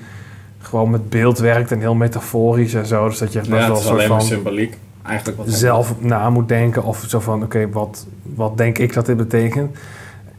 gewoon 0.60 0.90
met 0.90 1.10
beeld 1.10 1.40
werkt 1.40 1.72
en 1.72 1.80
heel 1.80 1.96
metaforisch 1.96 2.74
en 2.74 2.86
zo. 2.86 3.08
Dus 3.08 3.18
dat 3.18 3.34
je 3.34 3.40
echt 3.40 3.50
best 3.50 3.62
Ja, 3.62 3.68
wel 3.68 3.78
het 3.78 3.86
een 3.86 3.92
is 3.96 4.02
soort 4.02 4.12
alleen 4.12 4.20
van 4.20 4.28
symboliek. 4.28 4.78
Eigenlijk 5.04 5.38
wat 5.38 5.50
zelf 5.50 5.94
na 6.00 6.30
moet 6.30 6.48
denken. 6.48 6.84
Of 6.84 7.04
zo 7.08 7.20
van, 7.20 7.44
oké, 7.44 7.70
wat, 7.70 8.06
wat 8.36 8.58
denk 8.58 8.78
ik 8.78 8.94
dat 8.94 9.06
dit 9.06 9.18
betekent? 9.18 9.78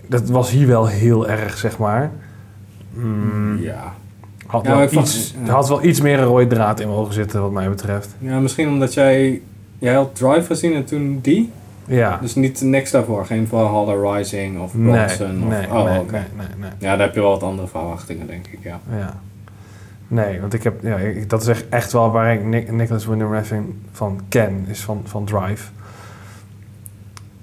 Dat 0.07 0.28
was 0.28 0.51
hier 0.51 0.66
wel 0.66 0.87
heel 0.87 1.28
erg, 1.28 1.59
zeg 1.59 1.78
maar. 1.78 2.11
Mm, 2.93 3.59
Ja. 3.59 3.95
had, 4.47 4.65
Ja, 4.66 4.77
wel 4.77 4.93
iets, 5.03 5.35
ja. 5.45 5.53
had 5.53 5.69
wel 5.69 5.85
iets 5.85 6.01
meer 6.01 6.19
een 6.19 6.24
rode 6.24 6.47
draad 6.47 6.81
in 6.81 6.89
mogen 6.89 7.15
zitten, 7.15 7.41
wat 7.43 7.53
mij 7.53 7.69
betreft. 7.69 8.15
Ja, 8.19 8.39
misschien 8.41 8.69
omdat 8.69 8.95
jij... 8.95 9.41
Jij 9.78 9.95
had 9.95 10.15
Drive 10.15 10.47
gezien 10.47 10.74
en 10.74 10.85
toen 10.85 11.19
die? 11.23 11.51
Ja. 11.87 12.19
Dus 12.20 12.35
niet 12.35 12.61
niks 12.61 12.91
daarvoor. 12.91 13.27
Geen 13.27 13.47
Valhalla 13.49 14.16
Rising 14.16 14.61
of 14.61 14.74
Nee, 14.74 14.93
Bronson? 15.05 15.43
of, 15.43 15.49
nee, 15.49 15.66
oh, 15.66 15.85
nee, 15.85 16.01
nee. 16.37 16.70
Ja, 16.78 16.97
daar 16.97 17.07
heb 17.07 17.15
je 17.15 17.20
wel 17.20 17.31
wat 17.31 17.43
andere 17.43 17.69
verwachtingen, 17.69 18.27
denk 18.27 18.47
ik, 18.47 18.59
ja. 18.62 18.81
Ja. 18.99 19.20
Nee, 20.09 20.41
want 20.41 20.55
ik 20.55 20.62
heb, 20.62 20.83
ja, 20.83 20.97
ik- 20.97 21.31
dat 21.31 21.43
is 21.43 21.49
echt, 21.49 21.69
echt 21.69 21.93
wel 21.93 22.11
waar 22.11 22.33
ik 22.35 22.45
Nick, 22.45 22.73
Nicholas 22.73 23.07
Winding 23.07 23.31
Refn 23.31 23.62
van 23.93 24.20
ken, 24.28 24.65
is 24.69 24.81
van, 24.81 25.01
van 25.05 25.24
Drive. 25.24 25.70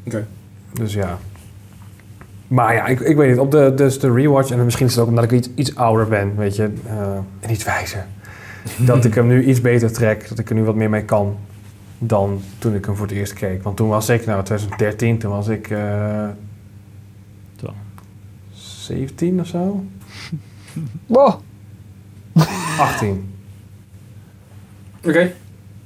Oké. 0.06 0.27
Dus 0.73 0.94
ja. 0.94 1.18
Maar 2.53 2.73
ja, 2.73 2.85
ik, 2.85 2.99
ik 2.99 3.15
weet 3.15 3.30
niet, 3.30 3.39
op 3.39 3.51
de, 3.51 3.73
dus 3.75 3.99
de 3.99 4.13
rewatch, 4.13 4.51
en 4.51 4.63
misschien 4.63 4.85
is 4.85 4.91
het 4.91 5.01
ook 5.01 5.09
omdat 5.09 5.23
ik 5.23 5.31
iets, 5.31 5.49
iets 5.55 5.75
ouder 5.75 6.07
ben, 6.07 6.35
weet 6.35 6.55
je, 6.55 6.73
eh, 6.88 7.17
en 7.39 7.51
iets 7.51 7.63
wijzer. 7.63 8.05
dat 8.77 9.05
ik 9.05 9.13
hem 9.13 9.27
nu 9.27 9.43
iets 9.43 9.61
beter 9.61 9.93
trek, 9.93 10.30
dat 10.30 10.39
ik 10.39 10.49
er 10.49 10.55
nu 10.55 10.63
wat 10.63 10.75
meer 10.75 10.89
mee 10.89 11.03
kan 11.03 11.38
dan 11.97 12.41
toen 12.57 12.75
ik 12.75 12.85
hem 12.85 12.95
voor 12.95 13.07
het 13.07 13.15
eerst 13.15 13.34
keek. 13.34 13.63
Want 13.63 13.77
toen 13.77 13.89
was 13.89 14.09
ik, 14.09 14.25
nou 14.25 14.43
2013, 14.43 15.17
toen 15.17 15.31
was 15.31 15.47
ik 15.47 15.69
eh 15.69 16.27
17 18.51 19.39
of 19.39 19.47
zo? 19.47 19.85
Wow. 21.05 21.39
18. 22.80 23.34
Oké. 25.05 25.31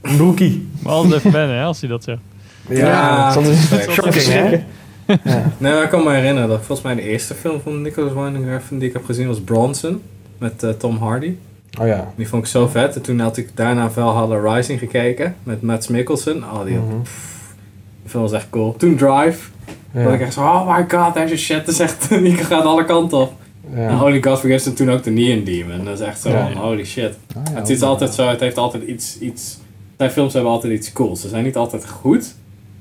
Broekie. 0.02 0.69
Maar 0.80 0.94
altijd 0.94 1.14
even 1.14 1.31
wennen, 1.31 1.57
hè, 1.57 1.64
als 1.64 1.80
hij 1.80 1.89
dat 1.89 2.03
zegt. 2.03 2.22
Ja, 2.69 3.34
dat 3.34 3.44
is 3.44 3.69
shocking, 3.89 4.26
hè? 4.26 4.64
Nee, 5.58 5.74
maar 5.74 5.84
ik 5.84 5.90
kan 5.90 6.04
me 6.04 6.14
herinneren 6.14 6.50
dat 6.50 6.58
volgens 6.58 6.82
mij 6.82 6.96
de 6.96 7.02
eerste 7.02 7.34
film 7.34 7.62
van 7.62 7.82
Nicholas 7.82 8.14
Winding 8.14 8.46
Refn 8.46 8.78
die 8.78 8.88
ik 8.88 8.94
heb 8.94 9.06
gezien 9.06 9.28
was 9.28 9.42
Bronson 9.42 10.02
met 10.38 10.64
eh, 10.64 10.70
Tom 10.70 10.98
Hardy. 10.98 11.34
Oh 11.82 11.88
ja. 11.88 12.14
Die 12.16 12.28
vond 12.28 12.44
ik 12.44 12.50
zo 12.50 12.68
vet. 12.68 12.96
En 12.96 13.02
toen 13.02 13.20
had 13.20 13.38
ik 13.38 13.50
daarna 13.54 13.92
Valhalla 13.92 14.56
Rising 14.56 14.80
gekeken 14.80 15.36
met 15.44 15.62
Mads 15.62 15.88
Mikkelsen. 15.88 16.44
Oh, 16.44 16.66
die, 16.66 16.78
pff, 17.04 17.54
die 18.02 18.10
film 18.10 18.24
was 18.24 18.32
echt 18.32 18.48
cool. 18.50 18.76
Toen 18.78 18.96
Drive. 18.96 19.50
Ja. 19.92 20.04
Dat 20.04 20.14
ik 20.14 20.22
echt 20.22 20.34
zo, 20.34 20.42
oh 20.42 20.76
my 20.78 20.86
god, 20.88 21.14
deze 21.14 21.38
shit 21.38 21.68
is 21.68 21.80
echt, 21.80 22.10
die 22.24 22.36
gaat 22.36 22.64
alle 22.64 22.86
kanten 22.86 23.18
op. 23.18 23.34
Ja. 23.76 23.88
En 23.88 23.98
Holy 23.98 24.22
God 24.24 24.40
Forgives 24.40 24.66
en 24.66 24.74
toen 24.76 24.92
ook 24.92 25.04
de 25.04 25.12
Neon 25.12 25.44
Demon. 25.44 25.86
Dat 25.86 26.00
is 26.00 26.06
echt 26.06 26.22
zo 26.22 26.30
Ja. 26.30 26.54
holy 26.54 26.86
shit. 26.86 27.14
Ja, 27.34 27.42
het 27.60 27.70
is 27.70 27.82
altijd 27.82 28.14
zo, 28.14 28.28
het 28.28 28.40
heeft 28.40 28.58
altijd 28.58 28.84
iets, 28.84 29.20
iets... 29.20 29.58
Zijn 29.98 30.12
films 30.12 30.34
hebben 30.34 30.52
altijd 30.52 30.74
iets 30.74 30.92
cools. 30.94 31.22
Ze 31.22 31.28
zijn 31.28 31.44
niet 31.44 31.56
altijd 31.56 31.90
goed. 31.90 32.36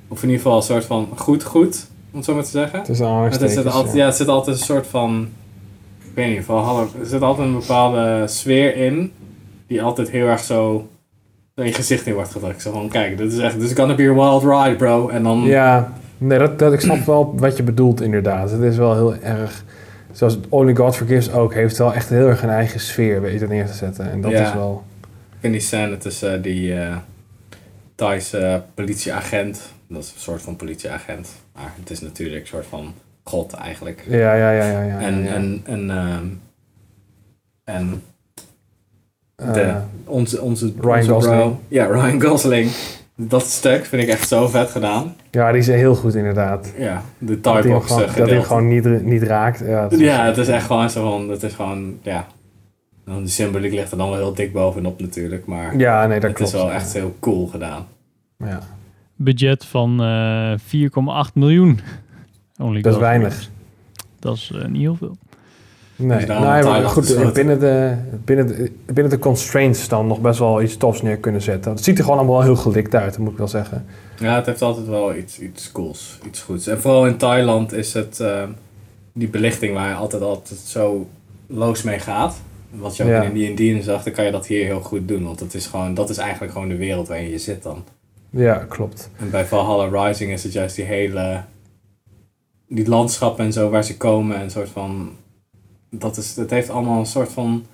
Of 0.08 0.22
in 0.22 0.28
ieder 0.28 0.42
geval 0.42 0.56
een 0.56 0.62
soort 0.62 0.84
van 0.84 1.08
goed 1.14 1.44
goed, 1.44 1.86
het 2.16 2.24
zo 2.24 2.34
maar 2.34 2.44
te 2.44 2.50
zeggen. 2.50 2.82
Tussen 2.82 3.06
Maar 3.06 3.14
het, 3.14 3.22
aanhalingstekens, 3.22 3.62
zit 3.62 3.72
altijd, 3.72 3.94
ja. 3.94 4.00
ja, 4.00 4.06
het 4.06 4.16
zit 4.16 4.28
altijd 4.28 4.56
een 4.58 4.64
soort 4.64 4.86
van... 4.86 5.28
Ik 5.98 6.10
weet 6.14 6.36
niet, 6.36 6.44
Valhalla, 6.44 6.80
er 7.00 7.06
zit 7.06 7.22
altijd 7.22 7.48
een 7.48 7.58
bepaalde 7.58 8.26
sfeer 8.26 8.76
in... 8.76 9.12
die 9.66 9.82
altijd 9.82 10.10
heel 10.10 10.26
erg 10.26 10.40
zo 10.40 10.88
in 11.54 11.64
je 11.64 11.72
gezicht 11.72 12.06
in 12.06 12.14
wordt 12.14 12.30
gedrukt. 12.30 12.62
Zo 12.62 12.72
van, 12.72 12.88
kijk, 12.88 13.18
dit 13.18 13.32
is 13.32 13.38
echt... 13.38 13.58
This 13.60 13.70
is 13.70 13.76
gonna 13.76 13.94
be 13.94 14.02
a 14.08 14.14
wild 14.14 14.42
ride, 14.42 14.76
bro. 14.76 15.08
En 15.08 15.22
dan... 15.22 15.40
Ja, 15.40 15.92
nee, 16.18 16.38
dat, 16.38 16.58
dat, 16.58 16.72
ik 16.72 16.80
snap 16.80 17.06
wel 17.06 17.34
wat 17.36 17.56
je 17.56 17.62
bedoelt 17.62 18.00
inderdaad. 18.00 18.50
Het 18.50 18.62
is 18.62 18.76
wel 18.76 18.94
heel 18.94 19.14
erg... 19.14 19.64
Zoals 20.12 20.38
Only 20.48 20.74
God 20.74 20.96
Forgives 20.96 21.32
ook, 21.32 21.54
heeft 21.54 21.78
wel 21.78 21.94
echt 21.94 22.08
heel 22.08 22.26
erg 22.28 22.42
een 22.42 22.48
eigen 22.48 22.80
sfeer 22.80 23.20
weten 23.20 23.48
neer 23.48 23.66
te 23.66 23.72
zetten. 23.72 24.10
En 24.10 24.20
dat 24.20 24.30
Ja. 24.30 24.46
is 24.46 24.52
wel... 24.54 24.82
Ik 25.30 25.36
vind 25.40 25.52
die 25.52 25.62
scène 25.62 25.98
tussen 25.98 26.42
die 26.42 26.74
eh 26.74 26.96
Thaise 27.94 28.62
politieagent. 28.74 29.60
Dat 29.88 30.02
is 30.02 30.12
een 30.14 30.20
soort 30.20 30.42
van 30.42 30.56
politieagent. 30.56 31.28
Maar 31.56 31.72
het 31.80 31.90
is 31.90 32.00
natuurlijk 32.00 32.40
een 32.40 32.46
soort 32.46 32.66
van 32.66 32.94
god 33.22 33.52
eigenlijk. 33.52 34.04
Ja, 34.08 34.34
ja, 34.34 34.50
ja, 34.52 34.70
ja. 34.70 34.82
ja, 34.82 34.98
En, 35.00 35.22
ja. 35.22 35.34
en, 35.34 35.60
en, 35.64 35.90
ehm, 35.90 36.24
en 37.64 38.02
Eh, 39.36 39.52
de, 39.52 39.74
onze, 40.04 40.40
onze, 40.40 40.72
Ryan 40.80 40.96
onze 40.98 41.12
Gosling. 41.12 41.36
bro- 41.40 41.60
ja, 41.68 41.86
Ryan 41.86 42.22
Gosling. 42.22 42.70
Dat 43.14 43.42
stuk 43.46 43.84
vind 43.84 44.02
ik 44.02 44.08
echt 44.08 44.28
zo 44.28 44.46
vet 44.48 44.70
gedaan. 44.70 45.14
Ja, 45.30 45.50
die 45.52 45.60
is 45.60 45.66
heel 45.66 45.94
goed 45.94 46.14
inderdaad. 46.14 46.72
Ja, 46.78 47.02
de 47.18 47.38
gewoon, 47.42 48.06
dat 48.16 48.28
hij 48.28 48.42
gewoon 48.42 48.68
niet, 48.68 49.02
niet 49.02 49.22
raakt. 49.22 49.58
Ja, 49.58 49.90
is- 49.90 49.98
Ja, 49.98 50.24
het 50.26 50.36
is 50.36 50.48
echt 50.48 50.66
gewoon 50.66 50.90
zo 50.90 51.10
van, 51.10 51.28
het 51.28 51.42
is 51.42 51.52
gewoon, 51.52 51.98
ja. 52.02 52.26
Dan 53.04 53.22
De 53.22 53.28
symboliek 53.28 53.72
ligt 53.72 53.90
er 53.92 53.98
dan 53.98 54.08
wel 54.08 54.18
heel 54.18 54.34
dik 54.34 54.52
bovenop 54.52 55.00
natuurlijk, 55.00 55.46
maar 55.46 55.76
Ja, 55.76 56.06
nee, 56.06 56.20
dat 56.20 56.28
het 56.28 56.36
klopt, 56.38 56.52
is 56.52 56.58
wel 56.58 56.68
ja. 56.68 56.74
echt 56.74 56.92
heel 56.92 57.14
cool 57.20 57.46
gedaan. 57.46 57.86
Ja. 58.38 58.60
Budget 59.16 59.64
van 59.64 60.02
eh 60.02 60.52
4,8 61.28 61.32
miljoen. 61.34 61.80
Only 62.58 62.80
Dat 62.80 62.92
is 62.94 63.00
weinig. 63.00 63.48
Dat 64.18 64.36
is 64.36 64.50
eh, 64.54 64.64
niet 64.68 64.80
heel 64.80 64.96
veel. 64.96 65.16
Nee, 65.96 66.18
Dus 66.18 66.26
nou, 66.26 66.84
goed, 66.84 67.32
binnen 67.32 67.60
de, 67.60 67.96
binnen, 68.24 68.46
de, 68.46 68.72
binnen 68.86 69.10
de 69.10 69.18
constraints 69.18 69.88
dan 69.88 70.06
nog 70.06 70.20
best 70.20 70.38
wel 70.38 70.62
iets 70.62 70.76
tofs 70.76 71.02
neer 71.02 71.16
kunnen 71.16 71.42
zetten. 71.42 71.70
Het 71.72 71.84
ziet 71.84 71.98
er 71.98 72.04
gewoon 72.04 72.18
allemaal 72.18 72.36
wel 72.36 72.44
heel 72.44 72.56
gelikt 72.62 72.94
uit, 72.94 73.10
dat 73.10 73.18
moet 73.20 73.32
ik 73.32 73.38
wel 73.38 73.48
zeggen. 73.48 73.84
Ja, 74.18 74.34
het 74.34 74.46
heeft 74.46 74.62
altijd 74.62 74.86
wel 74.86 75.14
iets, 75.14 75.38
iets 75.38 75.72
cools, 75.72 76.18
iets 76.26 76.40
goeds. 76.42 76.66
En 76.66 76.80
vooral 76.80 77.06
in 77.06 77.16
Thailand 77.16 77.72
is 77.72 77.92
het 77.94 78.20
ehm, 78.20 78.48
die 79.12 79.28
belichting 79.28 79.74
waar 79.74 79.88
je 79.88 79.94
altijd, 79.94 80.22
altijd 80.22 80.58
zo 80.60 81.08
loos 81.46 81.82
mee 81.82 81.98
gaat. 81.98 82.36
Wat 82.70 82.96
je 82.96 83.02
ook 83.02 83.08
Ja. 83.08 83.22
in 83.22 83.32
die 83.32 83.48
Indienen 83.48 83.82
zag, 83.82 84.02
dan 84.02 84.12
kan 84.12 84.24
je 84.24 84.30
dat 84.30 84.46
hier 84.46 84.64
heel 84.64 84.80
goed 84.80 85.08
doen. 85.08 85.24
Want 85.24 85.38
dat 85.38 85.54
is, 85.54 85.66
gewoon, 85.66 85.94
dat 85.94 86.10
is 86.10 86.18
eigenlijk 86.18 86.52
gewoon 86.52 86.68
de 86.68 86.76
wereld 86.76 87.08
waarin 87.08 87.28
je 87.28 87.38
zit 87.38 87.62
dan. 87.62 87.84
Ja, 88.36 88.64
klopt. 88.68 89.10
En 89.16 89.30
bij 89.30 89.44
Valhalla 89.44 90.06
Rising 90.06 90.32
is 90.32 90.42
het 90.42 90.52
juist 90.52 90.76
die 90.76 90.84
hele... 90.84 91.40
Die 92.68 92.88
landschappen 92.88 93.44
en 93.44 93.52
zo 93.52 93.70
waar 93.70 93.84
ze 93.84 93.96
komen 93.96 94.36
en 94.36 94.42
een 94.42 94.50
soort 94.50 94.68
van... 94.68 95.10
Dat, 95.90 96.16
is, 96.16 96.34
dat 96.34 96.50
heeft 96.50 96.70
allemaal 96.70 96.98
een 96.98 97.06
soort 97.06 97.32
van... 97.32 97.64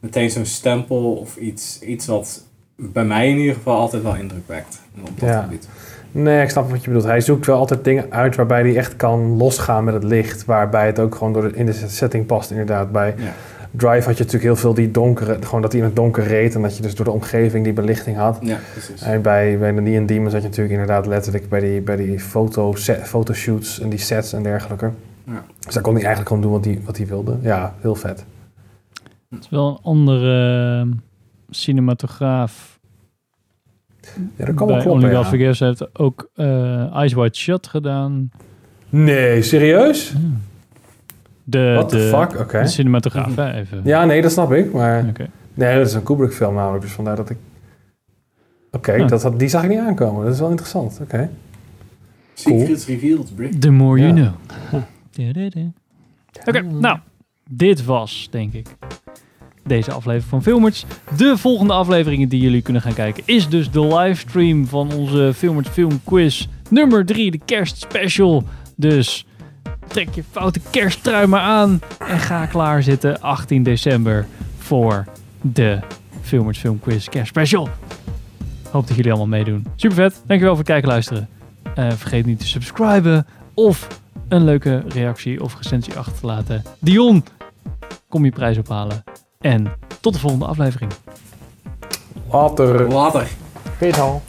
Meteen 0.00 0.30
zo'n 0.30 0.44
stempel 0.46 1.12
of 1.14 1.36
iets, 1.36 1.80
iets 1.80 2.06
wat 2.06 2.44
bij 2.76 3.04
mij 3.04 3.28
in 3.30 3.36
ieder 3.38 3.54
geval 3.54 3.76
altijd 3.76 4.02
wel 4.02 4.14
indruk 4.16 4.46
wekt. 4.48 4.80
Op 5.00 5.20
dat 5.20 5.28
Ja. 5.28 5.42
gebied. 5.42 5.68
Nee, 6.12 6.42
ik 6.42 6.50
snap 6.50 6.70
wat 6.70 6.80
je 6.80 6.86
bedoelt. 6.86 7.04
Hij 7.06 7.20
zoekt 7.20 7.46
wel 7.46 7.58
altijd 7.58 7.84
dingen 7.84 8.12
uit 8.12 8.36
waarbij 8.36 8.60
hij 8.60 8.76
echt 8.76 8.96
kan 8.96 9.36
losgaan 9.36 9.84
met 9.84 9.94
het 9.94 10.04
licht. 10.04 10.44
Waarbij 10.44 10.86
het 10.86 10.98
ook 10.98 11.14
gewoon 11.14 11.32
door 11.32 11.42
de, 11.42 11.56
in 11.56 11.66
de 11.66 11.72
setting 11.72 12.26
past, 12.26 12.50
inderdaad. 12.50 12.92
Bij 12.92 13.14
Ja. 13.18 13.32
Drive 13.76 14.06
had 14.06 14.16
je 14.16 14.24
natuurlijk 14.24 14.42
heel 14.42 14.56
veel 14.56 14.74
die 14.74 14.90
donkere... 14.90 15.38
Gewoon 15.42 15.62
dat 15.62 15.72
hij 15.72 15.80
in 15.80 15.86
het 15.86 15.96
donker 15.96 16.24
reed 16.24 16.54
en 16.54 16.62
dat 16.62 16.76
je 16.76 16.82
dus 16.82 16.94
door 16.94 17.04
de 17.04 17.10
omgeving 17.10 17.64
die 17.64 17.72
belichting 17.72 18.16
had. 18.16 18.38
Ja, 18.40 18.58
precies. 18.72 19.02
En 19.02 19.22
bij, 19.22 19.58
bij 19.58 19.72
de 19.72 19.80
Neon 19.80 20.06
Demons 20.06 20.32
had 20.32 20.42
je 20.42 20.48
natuurlijk 20.48 20.74
inderdaad 20.74 21.06
letterlijk 21.06 21.48
bij 21.48 21.60
die, 21.60 21.80
bij 21.80 21.96
die 21.96 22.20
foto 22.20 22.74
set, 22.74 23.08
fotoshoots 23.08 23.80
en 23.80 23.88
die 23.88 23.98
sets 23.98 24.32
en 24.32 24.42
dergelijke. 24.42 24.90
Ja. 25.24 25.44
Dus 25.58 25.74
daar 25.74 25.82
kon 25.82 25.94
hij 25.94 26.04
eigenlijk 26.04 26.34
gewoon 26.34 26.42
doen 26.42 26.52
wat 26.52 26.64
hij, 26.64 26.80
wat 26.84 26.96
hij 26.96 27.06
wilde. 27.06 27.36
Ja, 27.42 27.74
heel 27.80 27.94
vet. 27.94 28.24
Het 29.30 29.44
is 29.44 29.48
wel 29.50 29.68
een 29.68 29.78
andere 29.82 30.80
eh, 30.80 30.92
cinematograaf. 31.50 32.78
Ja, 34.36 34.44
dat 34.44 34.54
kan 34.54 34.66
wel 34.66 34.76
kloppen, 34.76 34.90
Only 34.92 35.10
ja. 35.10 35.16
God 35.16 35.26
Forgives 35.26 35.60
heeft 35.60 35.98
ook 35.98 36.28
eh 36.34 36.94
Eyes 36.94 37.12
Wide 37.12 37.36
Shut 37.36 37.66
gedaan. 37.66 38.30
Nee, 38.88 39.42
serieus? 39.42 40.14
De, 41.48 41.72
What 41.74 41.88
the 41.88 41.96
de, 41.96 42.02
fuck? 42.02 42.40
Oké. 42.40 42.60
de 42.62 42.68
cinematograaf, 42.68 43.36
hè, 43.36 43.52
even. 43.52 43.80
Ja, 43.84 44.04
nee, 44.04 44.22
dat 44.22 44.32
snap 44.32 44.52
ik. 44.52 44.72
Maar 44.72 45.04
Oké. 45.08 45.26
nee, 45.54 45.76
dat 45.78 45.86
is 45.86 45.94
een 45.94 46.02
Kubrick 46.02 46.32
film 46.32 46.54
namelijk. 46.54 46.82
Dus 46.82 46.92
vandaar 46.92 47.16
dat 47.16 47.30
ik... 47.30 47.36
Oké, 48.72 48.92
Ja. 48.92 49.06
dat 49.06 49.22
had- 49.22 49.38
die 49.38 49.48
zag 49.48 49.62
ik 49.62 49.68
niet 49.68 49.78
aankomen. 49.78 50.24
Dat 50.24 50.34
is 50.34 50.40
wel 50.40 50.48
interessant. 50.50 50.98
Oké. 51.02 51.30
Cool. 52.42 52.58
Secrets 52.60 52.86
revealed, 52.86 53.34
Brick. 53.34 53.60
The 53.60 53.70
more 53.70 54.00
you 54.00 54.14
Ja. 54.16 54.34
know. 54.70 54.82
Oké, 56.46 56.62
nou, 56.62 56.98
dit 57.50 57.84
was, 57.84 58.28
denk 58.30 58.52
ik, 58.52 58.66
deze 59.64 59.90
aflevering 59.92 60.28
van 60.30 60.42
Filmers. 60.42 60.84
De 61.16 61.36
volgende 61.36 61.72
afleveringen 61.72 62.28
die 62.28 62.40
jullie 62.40 62.62
kunnen 62.62 62.82
gaan 62.82 62.94
kijken 62.94 63.22
is 63.26 63.48
dus 63.48 63.70
de 63.70 63.86
livestream 63.96 64.66
van 64.66 64.92
onze 64.92 65.32
Filmers 65.34 65.68
Film 65.68 66.00
Quiz 66.04 66.46
nummer 66.70 67.06
3, 67.06 67.30
de 67.30 67.40
kerstspecial. 67.44 68.42
Dus 68.76 69.26
trek 69.86 70.08
je 70.14 70.24
foute 70.30 70.60
kersttrui 70.70 71.26
maar 71.26 71.40
aan 71.40 71.80
en 71.98 72.18
ga 72.18 72.46
klaarzitten 72.46 73.20
18 73.20 73.62
december 73.62 74.26
voor 74.58 75.04
de 75.40 75.78
Filmers 76.22 76.58
Film 76.58 76.80
Quiz 76.80 77.08
kerstspecial. 77.08 77.68
Hoop 78.70 78.86
dat 78.86 78.96
jullie 78.96 79.12
allemaal 79.12 79.38
meedoen. 79.38 79.66
Super 79.76 79.96
vet. 79.96 80.22
Dankjewel 80.26 80.56
voor 80.56 80.64
het 80.64 80.72
kijken 80.72 80.88
en 80.88 80.90
luisteren. 80.90 81.28
Eh, 81.74 81.90
vergeet 81.90 82.26
niet 82.26 82.40
te 82.40 82.46
subscriben 82.46 83.26
of 83.54 84.00
een 84.28 84.44
leuke 84.44 84.82
reactie 84.88 85.42
of 85.42 85.56
recensie 85.56 85.96
achter 85.96 86.20
te 86.20 86.26
laten. 86.26 86.62
Dion, 86.78 87.24
kom 88.08 88.24
je 88.24 88.30
prijs 88.30 88.58
ophalen. 88.58 89.04
En 89.40 89.72
tot 90.00 90.12
de 90.12 90.18
volgende 90.18 90.46
aflevering. 90.46 90.92
Later. 92.30 92.88
Later. 92.88 93.28
Al. 93.98 94.22